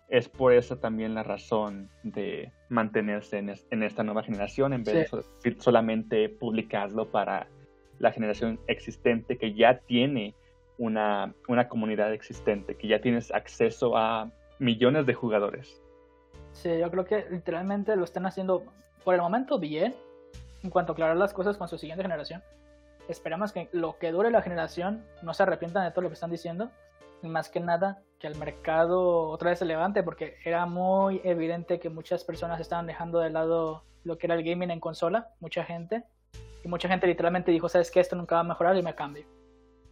es 0.08 0.28
por 0.28 0.52
eso 0.52 0.78
también 0.78 1.14
la 1.14 1.22
razón 1.22 1.88
de 2.02 2.52
mantenerse 2.68 3.38
en, 3.38 3.48
es- 3.50 3.66
en 3.70 3.82
esta 3.82 4.02
nueva 4.04 4.22
generación 4.22 4.72
en 4.72 4.84
vez 4.84 5.10
de 5.10 5.22
Sí. 5.52 5.56
solamente 5.60 6.28
publicarlo 6.28 7.10
para 7.10 7.46
la 8.02 8.12
generación 8.12 8.58
existente 8.66 9.38
que 9.38 9.54
ya 9.54 9.78
tiene 9.78 10.34
una, 10.76 11.34
una 11.46 11.68
comunidad 11.68 12.12
existente, 12.12 12.76
que 12.76 12.88
ya 12.88 13.00
tienes 13.00 13.32
acceso 13.32 13.96
a 13.96 14.30
millones 14.58 15.06
de 15.06 15.14
jugadores. 15.14 15.80
Sí, 16.52 16.78
yo 16.78 16.90
creo 16.90 17.04
que 17.04 17.26
literalmente 17.30 17.94
lo 17.94 18.04
están 18.04 18.26
haciendo 18.26 18.64
por 19.04 19.14
el 19.14 19.20
momento 19.20 19.58
bien 19.58 19.94
en 20.64 20.70
cuanto 20.70 20.92
a 20.92 20.94
aclarar 20.94 21.16
las 21.16 21.32
cosas 21.32 21.56
con 21.56 21.68
su 21.68 21.78
siguiente 21.78 22.02
generación. 22.02 22.42
Esperamos 23.08 23.52
que 23.52 23.68
lo 23.72 23.98
que 23.98 24.10
dure 24.10 24.30
la 24.32 24.42
generación 24.42 25.04
no 25.22 25.32
se 25.32 25.44
arrepientan 25.44 25.84
de 25.84 25.92
todo 25.92 26.02
lo 26.02 26.08
que 26.08 26.14
están 26.14 26.30
diciendo. 26.30 26.70
Y 27.22 27.28
más 27.28 27.48
que 27.50 27.60
nada, 27.60 28.02
que 28.18 28.26
el 28.26 28.36
mercado 28.36 29.28
otra 29.28 29.50
vez 29.50 29.60
se 29.60 29.64
levante, 29.64 30.02
porque 30.02 30.36
era 30.44 30.66
muy 30.66 31.20
evidente 31.22 31.78
que 31.78 31.88
muchas 31.88 32.24
personas 32.24 32.60
estaban 32.60 32.86
dejando 32.86 33.20
de 33.20 33.30
lado 33.30 33.84
lo 34.02 34.18
que 34.18 34.26
era 34.26 34.34
el 34.34 34.42
gaming 34.42 34.72
en 34.72 34.80
consola, 34.80 35.30
mucha 35.38 35.62
gente. 35.62 36.04
Y 36.62 36.68
mucha 36.68 36.88
gente 36.88 37.06
literalmente 37.06 37.50
dijo, 37.50 37.68
¿sabes 37.68 37.90
qué? 37.90 38.00
Esto 38.00 38.16
nunca 38.16 38.36
va 38.36 38.40
a 38.42 38.44
mejorar 38.44 38.76
y 38.76 38.82
me 38.82 38.94
cambio. 38.94 39.24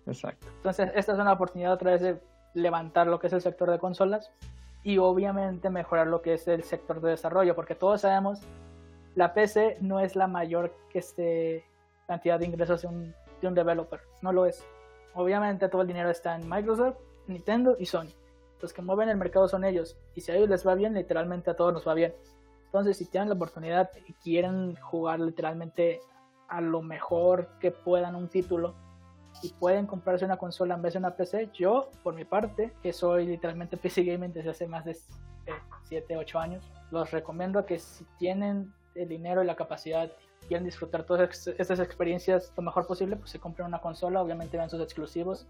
Exacto. 0.07 0.47
Entonces, 0.57 0.91
esta 0.95 1.13
es 1.13 1.19
una 1.19 1.33
oportunidad 1.33 1.73
otra 1.73 1.93
vez 1.93 2.01
de 2.01 2.21
levantar 2.55 3.07
lo 3.07 3.19
que 3.19 3.29
es 3.29 3.33
el 3.33 3.41
sector 3.41 3.71
de 3.71 3.79
consolas 3.79 4.33
y 4.83 4.99
obviamente 4.99 5.71
mejorar 5.71 6.07
lo 6.07 6.23
que 6.23 6.35
es 6.35 6.49
el 6.49 6.63
sector 6.63 7.01
de 7.01 7.11
desarrollo, 7.11 7.55
porque 7.55 7.75
todos 7.75 8.01
sabemos, 8.01 8.41
la 9.15 9.35
PC 9.35 9.79
no 9.81 10.01
es 10.01 10.17
la 10.17 10.27
mayor 10.27 10.75
que 10.89 11.01
este, 11.01 11.65
cantidad 12.07 12.39
de 12.39 12.47
ingresos 12.47 12.83
de 12.83 12.89
un, 12.89 13.15
de 13.41 13.49
un 13.49 13.55
developer, 13.55 14.01
no 14.23 14.33
lo 14.33 14.47
es. 14.47 14.65
Obviamente 15.15 15.69
todo 15.69 15.83
el 15.83 15.89
dinero 15.89 16.11
está 16.11 16.35
en 16.35 16.49
Microsoft, 16.49 16.97
Nintendo 17.27 17.77
y 17.79 17.87
Sony. 17.87 18.09
Los 18.61 18.73
que 18.73 18.83
mueven 18.83 19.09
el 19.09 19.17
mercado 19.17 19.49
son 19.49 19.65
ellos, 19.65 19.99
y 20.15 20.21
si 20.21 20.33
a 20.33 20.37
ellos 20.37 20.49
les 20.49 20.67
va 20.67 20.75
bien, 20.75 20.95
literalmente 20.95 21.51
a 21.51 21.57
todos 21.57 21.73
nos 21.73 21.87
va 21.87 21.95
bien. 21.95 22.15
Entonces, 22.67 22.97
si 22.99 23.07
tienen 23.07 23.29
la 23.29 23.35
oportunidad 23.35 23.91
y 24.07 24.13
quieren 24.15 24.77
jugar 24.77 25.19
literalmente 25.19 26.01
a 26.51 26.61
lo 26.61 26.83
mejor 26.83 27.49
que 27.61 27.71
puedan 27.71 28.15
un 28.15 28.29
título, 28.29 28.75
y 29.43 29.51
pueden 29.55 29.87
comprarse 29.87 30.25
una 30.25 30.37
consola 30.37 30.75
en 30.75 30.83
vez 30.83 30.95
de 30.95 30.99
una 30.99 31.15
PC, 31.17 31.51
yo, 31.55 31.91
por 32.03 32.15
mi 32.15 32.25
parte, 32.25 32.73
que 32.83 32.93
soy 32.93 33.27
literalmente 33.27 33.77
PC 33.79 34.05
Gaming 34.05 34.33
desde 34.33 34.51
hace 34.51 34.67
más 34.67 34.85
de 34.85 34.97
7, 35.85 36.17
8 36.17 36.39
años, 36.39 36.65
los 36.91 37.11
recomiendo 37.11 37.65
que 37.65 37.79
si 37.79 38.05
tienen 38.19 38.73
el 38.95 39.09
dinero 39.09 39.43
y 39.43 39.47
la 39.47 39.57
capacidad 39.57 40.11
quieren 40.49 40.65
disfrutar 40.65 41.05
todas 41.05 41.47
estas 41.47 41.79
experiencias 41.79 42.53
lo 42.57 42.63
mejor 42.65 42.87
posible, 42.87 43.17
pues 43.17 43.31
se 43.31 43.39
compren 43.39 43.67
una 43.69 43.81
consola, 43.81 44.21
obviamente 44.21 44.57
vean 44.57 44.69
sus 44.69 44.81
exclusivos, 44.81 45.47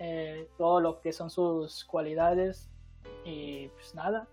eh, 0.00 0.48
todo 0.58 0.80
lo 0.80 1.00
que 1.00 1.12
son 1.12 1.30
sus 1.30 1.84
cualidades 1.84 2.68
y 3.24 3.68
pues 3.68 3.94
nada, 3.94 4.28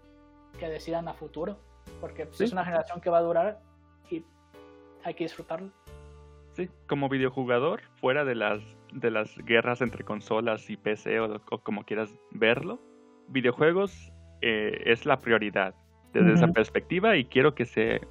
que 0.60 0.68
decidan 0.68 1.08
a 1.08 1.14
futuro, 1.14 1.58
porque 2.02 2.26
pues, 2.26 2.38
Sí. 2.38 2.44
es 2.44 2.52
una 2.52 2.66
generación 2.66 3.00
que 3.00 3.10
va 3.10 3.20
a 3.20 3.22
durar 3.22 3.60
y 4.12 4.24
hay 5.04 5.14
que 5.14 5.24
disfrutarlo. 5.24 5.70
Sí, 6.56 6.70
como 6.88 7.10
videojugador, 7.10 7.82
fuera 8.00 8.24
de 8.24 8.36
las, 8.36 8.62
de 8.94 9.12
las 9.12 9.38
guerras 9.40 9.82
entre 9.82 10.04
consolas 10.06 10.70
y 10.70 10.78
PC 10.78 11.20
o, 11.20 11.42
o 11.52 11.58
como 11.60 11.84
quieras 11.84 12.18
verlo, 12.32 12.80
videojuegos 13.28 14.12
eh, 14.42 14.84
es 14.86 15.06
la 15.06 15.20
prioridad 15.20 15.76
desde 16.14 16.34
esa 16.34 16.48
perspectiva 16.54 17.18
y 17.18 17.26
quiero 17.26 17.56
que 17.56 17.66
se 17.66 18.02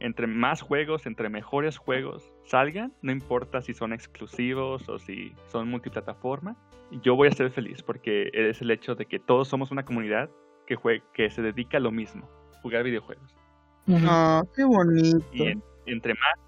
entre 0.00 0.26
más 0.28 0.60
juegos, 0.60 1.06
entre 1.06 1.28
mejores 1.28 1.76
juegos 1.78 2.32
salgan, 2.44 2.92
no 3.02 3.10
importa 3.10 3.62
si 3.62 3.72
son 3.74 3.92
exclusivos 3.92 4.88
o 4.88 4.98
si 4.98 5.32
son 5.46 5.68
multiplataforma, 5.68 6.56
yo 7.02 7.16
voy 7.16 7.28
a 7.28 7.32
ser 7.32 7.50
feliz 7.50 7.82
porque 7.82 8.30
es 8.32 8.60
el 8.60 8.70
hecho 8.70 8.94
de 8.94 9.06
que 9.06 9.18
todos 9.18 9.48
somos 9.48 9.70
una 9.70 9.84
comunidad 9.84 10.30
que, 10.66 10.76
jue- 10.76 11.02
que 11.14 11.30
se 11.30 11.42
dedica 11.42 11.78
a 11.78 11.80
lo 11.80 11.90
mismo, 11.90 12.28
jugar 12.62 12.84
videojuegos. 12.84 13.34
Ah, 14.04 14.42
qué 14.54 14.64
bonito. 14.64 15.18
Y 15.32 15.42
en- 15.46 15.62
entre 15.86 16.12
más. 16.14 16.47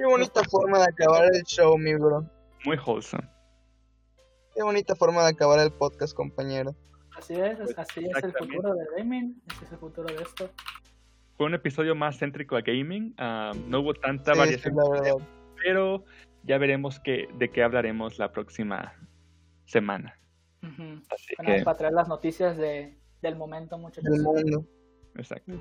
Qué 0.00 0.06
bonita 0.06 0.42
forma 0.44 0.78
de 0.78 0.84
acabar 0.84 1.24
el 1.30 1.42
show, 1.42 1.76
mi 1.76 1.94
bro. 1.94 2.24
Muy 2.64 2.78
wholesome. 2.78 3.28
Qué 4.54 4.62
bonita 4.62 4.96
forma 4.96 5.22
de 5.24 5.28
acabar 5.28 5.58
el 5.60 5.70
podcast, 5.72 6.14
compañero. 6.14 6.74
Así 7.14 7.34
es, 7.34 7.58
Pues, 7.58 7.78
así 7.78 8.06
es 8.06 8.24
el 8.24 8.32
futuro 8.32 8.72
del 8.74 8.86
gaming, 8.96 9.42
este 9.46 9.66
es 9.66 9.72
el 9.72 9.78
futuro 9.78 10.06
de 10.08 10.22
esto. 10.22 10.48
Fue 11.36 11.44
un 11.44 11.52
episodio 11.54 11.94
más 11.94 12.18
céntrico 12.18 12.56
a 12.56 12.62
gaming. 12.62 13.14
ah, 13.18 13.52
no 13.66 13.80
hubo 13.80 13.92
tanta 13.92 14.32
Sí, 14.32 14.38
variación, 14.38 14.72
sí, 14.74 14.80
la 14.82 14.88
verdad. 14.88 15.28
pero 15.62 16.04
ya 16.44 16.56
veremos 16.56 16.98
qué, 17.00 17.28
de 17.36 17.50
qué 17.50 17.62
hablaremos 17.62 18.18
la 18.18 18.32
próxima 18.32 18.94
semana. 19.66 20.18
Ujú. 20.62 21.02
Así 21.10 21.34
Bueno, 21.36 21.56
que, 21.58 21.62
para 21.62 21.76
traer 21.76 21.92
las 21.92 22.08
noticias 22.08 22.56
de, 22.56 22.98
del 23.20 23.36
momento, 23.36 23.76
muchachos. 23.76 24.10
Del 24.10 24.22
mundo. 24.22 24.64
exacto. 25.14 25.52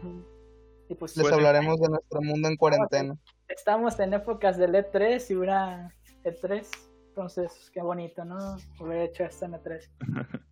Y 0.87 0.95
pues 0.95 1.17
Les 1.17 1.23
Bueno. 1.23 1.35
hablaremos 1.37 1.77
de 1.81 1.89
nuestro 1.89 2.21
mundo 2.21 2.47
en 2.47 2.55
cuarentena. 2.55 3.17
Estamos 3.49 3.99
en 3.99 4.13
épocas 4.13 4.57
del 4.57 4.73
E3 4.73 5.31
y 5.31 5.33
una 5.33 5.93
E3, 6.23 6.65
entonces 7.09 7.69
qué 7.73 7.81
bonito, 7.81 8.23
¿no? 8.23 8.57
Haber 8.79 9.09
hecho 9.09 9.23
esto 9.23 9.45
en 9.45 9.55
E 9.55 9.57
E3. 9.57 9.89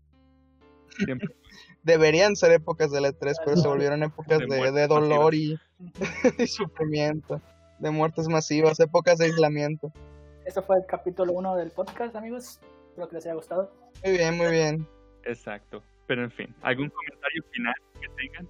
Siempre. 0.89 1.35
Deberían 1.83 2.35
ser 2.35 2.51
épocas 2.51 2.91
del 2.91 3.05
E3, 3.05 3.35
pero 3.45 3.57
se 3.57 3.67
volvieron 3.67 4.03
épocas 4.03 4.39
De 4.39 4.47
de, 4.47 4.57
muertes 4.57 4.73
de 4.73 4.87
dolor 4.87 5.33
y 5.35 5.57
sufrimiento, 6.47 7.39
de 7.79 7.91
muertes 7.91 8.27
masivas, 8.27 8.79
épocas 8.79 9.19
de 9.19 9.25
aislamiento. 9.25 9.91
Esto 10.45 10.63
fue 10.63 10.77
el 10.77 10.85
capítulo 10.85 11.33
1 11.33 11.55
del 11.55 11.71
podcast, 11.71 12.15
amigos. 12.15 12.59
Espero 12.89 13.09
que 13.09 13.15
les 13.15 13.25
haya 13.25 13.35
gustado. 13.35 13.71
Muy 14.03 14.17
bien, 14.17 14.37
muy 14.37 14.49
bien. 14.49 14.87
Exacto. 15.23 15.83
Pero 16.07 16.23
en 16.23 16.31
fin, 16.31 16.55
¿algún 16.61 16.89
comentario 16.89 17.43
final 17.51 17.75
que 17.99 18.07
tengan? 18.15 18.47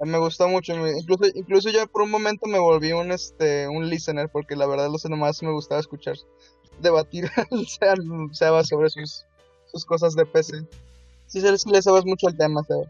Me 0.00 0.18
gustó 0.18 0.48
mucho, 0.48 0.76
me- 0.76 0.90
incluso, 0.98 1.24
incluso 1.34 1.70
yo 1.70 1.86
por 1.86 2.02
un 2.02 2.10
momento 2.10 2.46
me 2.46 2.58
volví 2.58 2.92
un 2.92 3.12
este 3.12 3.68
un 3.68 3.88
listener, 3.88 4.28
porque 4.28 4.56
la 4.56 4.66
verdad 4.66 4.90
los 4.90 5.04
nomás 5.06 5.42
me 5.42 5.52
gustaba 5.52 5.80
escuchar 5.80 6.16
debatir 6.80 7.24
al 7.50 7.66
Se- 7.66 7.88
al 7.88 8.02
Seba 8.32 8.64
sobre 8.64 8.90
sus, 8.90 9.24
sus 9.66 9.84
cosas 9.84 10.14
de 10.14 10.26
PC. 10.26 10.58
Sí, 11.26 11.40
sí, 11.40 11.58
sí 11.58 11.70
le 11.70 11.80
sabes 11.80 12.04
mucho 12.04 12.26
al 12.26 12.36
tema, 12.36 12.62
Seba. 12.64 12.84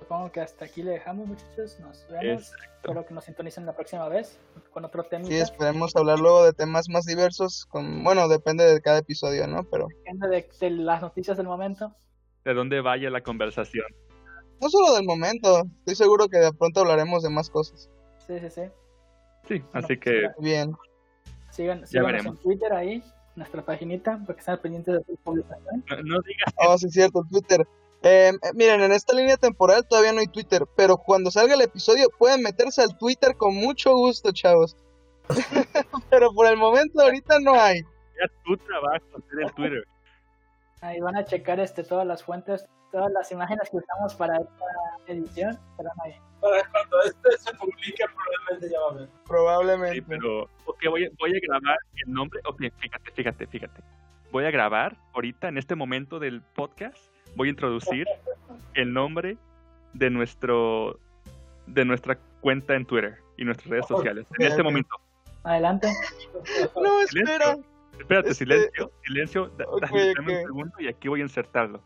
supongo 0.00 0.32
que 0.32 0.40
hasta 0.40 0.64
aquí 0.64 0.82
le 0.82 0.92
dejamos, 0.92 1.28
muchachos. 1.28 1.78
Nos 1.80 2.06
vemos. 2.08 2.50
Espero 2.82 3.04
que 3.04 3.12
nos 3.12 3.24
sintonicen 3.24 3.66
la 3.66 3.74
próxima 3.74 4.08
vez 4.08 4.38
con 4.72 4.84
otro 4.84 5.02
tema. 5.04 5.24
Sí, 5.26 5.34
esperemos 5.36 5.94
hablar 5.96 6.18
luego 6.18 6.44
de 6.44 6.52
temas 6.52 6.88
más 6.88 7.04
diversos. 7.04 7.66
Con, 7.66 8.02
bueno, 8.04 8.26
depende 8.28 8.64
de 8.64 8.80
cada 8.80 8.98
episodio, 8.98 9.46
¿no? 9.46 9.64
Pero 9.64 9.88
depende 9.88 10.28
de, 10.28 10.48
de 10.60 10.70
las 10.70 11.02
noticias 11.02 11.36
del 11.36 11.46
momento. 11.46 11.94
De 12.44 12.54
dónde 12.54 12.80
vaya 12.80 13.10
la 13.10 13.20
conversación. 13.20 13.84
No 14.60 14.68
solo 14.68 14.94
del 14.94 15.04
momento. 15.04 15.62
Estoy 15.80 15.94
seguro 15.94 16.28
que 16.28 16.38
de 16.38 16.52
pronto 16.52 16.80
hablaremos 16.80 17.22
de 17.22 17.30
más 17.30 17.50
cosas. 17.50 17.88
Sí, 18.26 18.38
sí, 18.40 18.50
sí. 18.50 18.62
Sí, 19.46 19.62
así 19.72 19.96
que 19.98 20.28
Bien. 20.38 20.72
Sigan, 21.50 21.80
Ya 21.80 21.86
síganos 21.86 22.12
veremos. 22.12 22.36
en 22.36 22.42
Twitter 22.42 22.72
ahí, 22.72 23.02
nuestra 23.36 23.64
paginita, 23.64 24.18
para 24.26 24.34
que 24.34 24.40
estén 24.40 24.58
pendientes 24.58 24.94
de 24.94 25.04
sus 25.04 25.18
publicaciones. 25.20 25.84
no, 25.88 25.96
no 26.16 26.20
digas 26.22 26.54
Oh, 26.56 26.76
sí, 26.76 26.86
es 26.86 26.92
cierto, 26.92 27.24
Twitter. 27.30 27.66
Eh, 28.02 28.30
eh, 28.30 28.50
miren, 28.54 28.80
en 28.82 28.92
esta 28.92 29.12
línea 29.14 29.36
temporal 29.36 29.86
todavía 29.88 30.12
no 30.12 30.20
hay 30.20 30.28
Twitter, 30.28 30.64
pero 30.76 30.98
cuando 30.98 31.30
salga 31.30 31.54
el 31.54 31.62
episodio 31.62 32.08
pueden 32.18 32.42
meterse 32.42 32.82
al 32.82 32.96
Twitter 32.98 33.36
con 33.36 33.54
mucho 33.56 33.92
gusto, 33.94 34.30
chavos. 34.32 34.76
pero 36.10 36.32
por 36.32 36.46
el 36.46 36.56
momento 36.56 37.00
ahorita 37.02 37.40
no 37.40 37.54
hay. 37.54 37.80
ya 37.80 38.28
tu 38.44 38.56
trabajo 38.58 39.04
hacer 39.16 39.40
el 39.44 39.52
Twitter. 39.54 39.84
Ahí 40.80 41.00
van 41.00 41.16
a 41.16 41.24
checar 41.24 41.58
este, 41.60 41.82
todas 41.82 42.06
las 42.06 42.22
fuentes, 42.22 42.66
todas 42.92 43.10
las 43.12 43.30
imágenes 43.32 43.68
que 43.70 43.78
usamos 43.78 44.14
para 44.14 44.36
esta 44.36 44.64
edición. 45.06 45.50
Estarán 45.70 45.92
ahí. 46.04 46.14
Para 46.40 46.62
cuando 46.70 47.02
este 47.02 47.38
se 47.38 47.52
publique, 47.54 48.04
probablemente 48.14 48.70
ya 48.72 48.80
va 48.80 48.86
a 48.86 48.90
haber. 48.92 49.08
Probablemente. 49.26 49.94
Sí, 49.96 50.00
pero 50.02 50.42
ok, 50.66 50.78
voy, 50.90 51.04
a- 51.06 51.10
voy 51.18 51.30
a 51.36 51.40
grabar 51.42 51.78
el 52.06 52.12
nombre. 52.12 52.40
Ok, 52.46 52.62
fíjate, 52.78 53.10
fíjate, 53.12 53.46
fíjate. 53.46 53.82
Voy 54.30 54.44
a 54.44 54.50
grabar 54.50 54.96
ahorita, 55.14 55.48
en 55.48 55.58
este 55.58 55.74
momento 55.74 56.18
del 56.20 56.42
podcast, 56.42 56.98
voy 57.34 57.48
a 57.48 57.50
introducir 57.50 58.06
el 58.74 58.92
nombre 58.92 59.36
de 59.94 60.10
nuestro 60.10 60.98
de 61.66 61.84
nuestra 61.84 62.18
cuenta 62.40 62.74
en 62.74 62.86
Twitter 62.86 63.18
y 63.36 63.44
nuestras 63.44 63.68
redes 63.68 63.86
sociales. 63.86 64.26
En 64.38 64.46
este 64.46 64.62
momento. 64.62 64.94
Adelante. 65.44 65.88
No, 66.80 67.00
espera. 67.02 67.56
Espérate, 67.98 68.30
Este- 68.30 68.44
silencio, 68.44 68.92
silencio. 69.04 69.48
da- 69.58 69.64
Ok, 69.68 69.80
dame 69.82 70.14
dame 70.14 70.32
ok. 70.34 70.38
un 70.40 70.46
segundo 70.46 70.72
y 70.80 70.88
aquí 70.88 71.08
voy 71.08 71.20
a 71.20 71.24
insertarlo. 71.24 71.82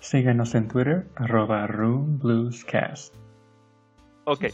Síguenos 0.00 0.54
en 0.54 0.68
Twitter, 0.68 1.06
arroba 1.16 1.66
RoomBluesCast. 1.66 3.14
Ok. 4.24 4.44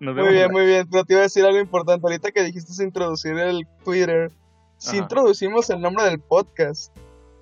Nos 0.00 0.14
vemos. 0.14 0.30
Muy 0.30 0.34
bien, 0.38 0.52
muy 0.52 0.64
bien. 0.66 0.88
Pero 0.90 1.04
te 1.04 1.12
iba 1.14 1.20
a 1.20 1.22
decir 1.24 1.44
algo 1.44 1.58
importante. 1.58 2.06
Ahorita 2.06 2.30
que 2.30 2.42
dijiste 2.44 2.82
introducir 2.82 3.36
el 3.38 3.66
Twitter, 3.84 4.30
si 4.76 4.90
Ajá. 4.96 4.98
introducimos 5.04 5.68
el 5.70 5.80
nombre 5.80 6.04
del 6.04 6.20
podcast. 6.20 6.96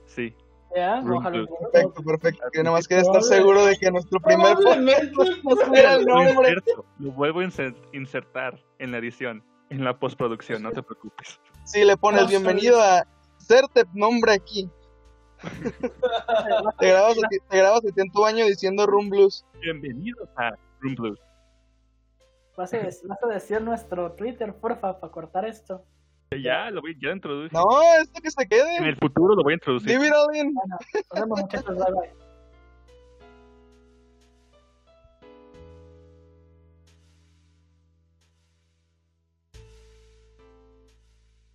Sí. 0.07 0.35
Perfecto, 0.75 2.03
perfecto. 2.03 2.43
Que 2.53 2.63
nada 2.63 2.77
más 2.77 2.87
quería 2.89 3.03
estar 3.03 3.23
seguro 3.23 3.65
de 3.65 3.77
que 3.77 3.91
nuestro 3.91 4.21
primer 4.21 4.57
podcast 5.15 5.75
era 5.75 5.95
el 5.95 6.05
Lo 6.05 6.15
nombre. 6.23 6.49
inserto, 6.51 6.85
Lo 6.99 7.13
vuelvo 7.13 7.41
a 7.41 7.45
inser- 7.45 7.75
insertar 7.93 8.59
en 8.79 8.93
la 8.93 8.99
edición, 8.99 9.43
en 9.71 9.85
la 9.85 9.99
postproducción, 9.99 10.63
no 10.63 10.73
te 10.73 10.83
preocupes. 10.83 11.41
Si 11.65 11.85
le 11.85 11.97
pones 11.97 12.29
bienvenido 12.29 12.81
a 12.81 13.05
hacerte 13.39 13.85
nombre 13.95 14.33
aquí. 14.33 14.69
Te 16.79 16.89
grabas, 16.89 17.15
te 17.51 17.57
grabas 17.59 17.83
en 17.95 18.11
tu 18.11 18.23
baño 18.23 18.47
diciendo 18.47 18.87
Room 18.87 19.11
Blues. 19.11 19.45
Bienvenidos 19.61 20.29
a 20.37 20.53
Room 20.81 20.95
Blues. 20.95 21.21
Vas 22.57 22.73
a, 22.73 22.79
des- 22.79 23.07
vas 23.07 23.23
a 23.23 23.27
decir 23.27 23.61
nuestro 23.61 24.13
Twitter, 24.13 24.55
porfa, 24.55 24.99
para 24.99 25.13
cortar 25.13 25.45
esto. 25.45 25.85
Ya 26.43 26.71
lo 26.71 26.81
voy, 26.81 26.95
ya 27.01 27.09
lo 27.11 27.17
introduje. 27.17 27.51
No, 27.53 27.67
esto 28.01 28.21
que 28.23 28.31
se 28.31 28.43
En 28.43 28.49
quede. 28.49 28.89
el 28.89 28.97
futuro 28.97 29.35
lo 29.35 29.43
voy 29.43 29.53
a 29.53 29.57
introducir. 29.57 29.89
Leave 29.91 30.07
it 30.09 30.13
all 30.15 30.35
in. 30.35 30.55
Nos 30.55 31.21
vemos, 31.21 31.41
muchachos. 31.41 31.77
Bye 31.77 31.93
bye. 31.93 32.26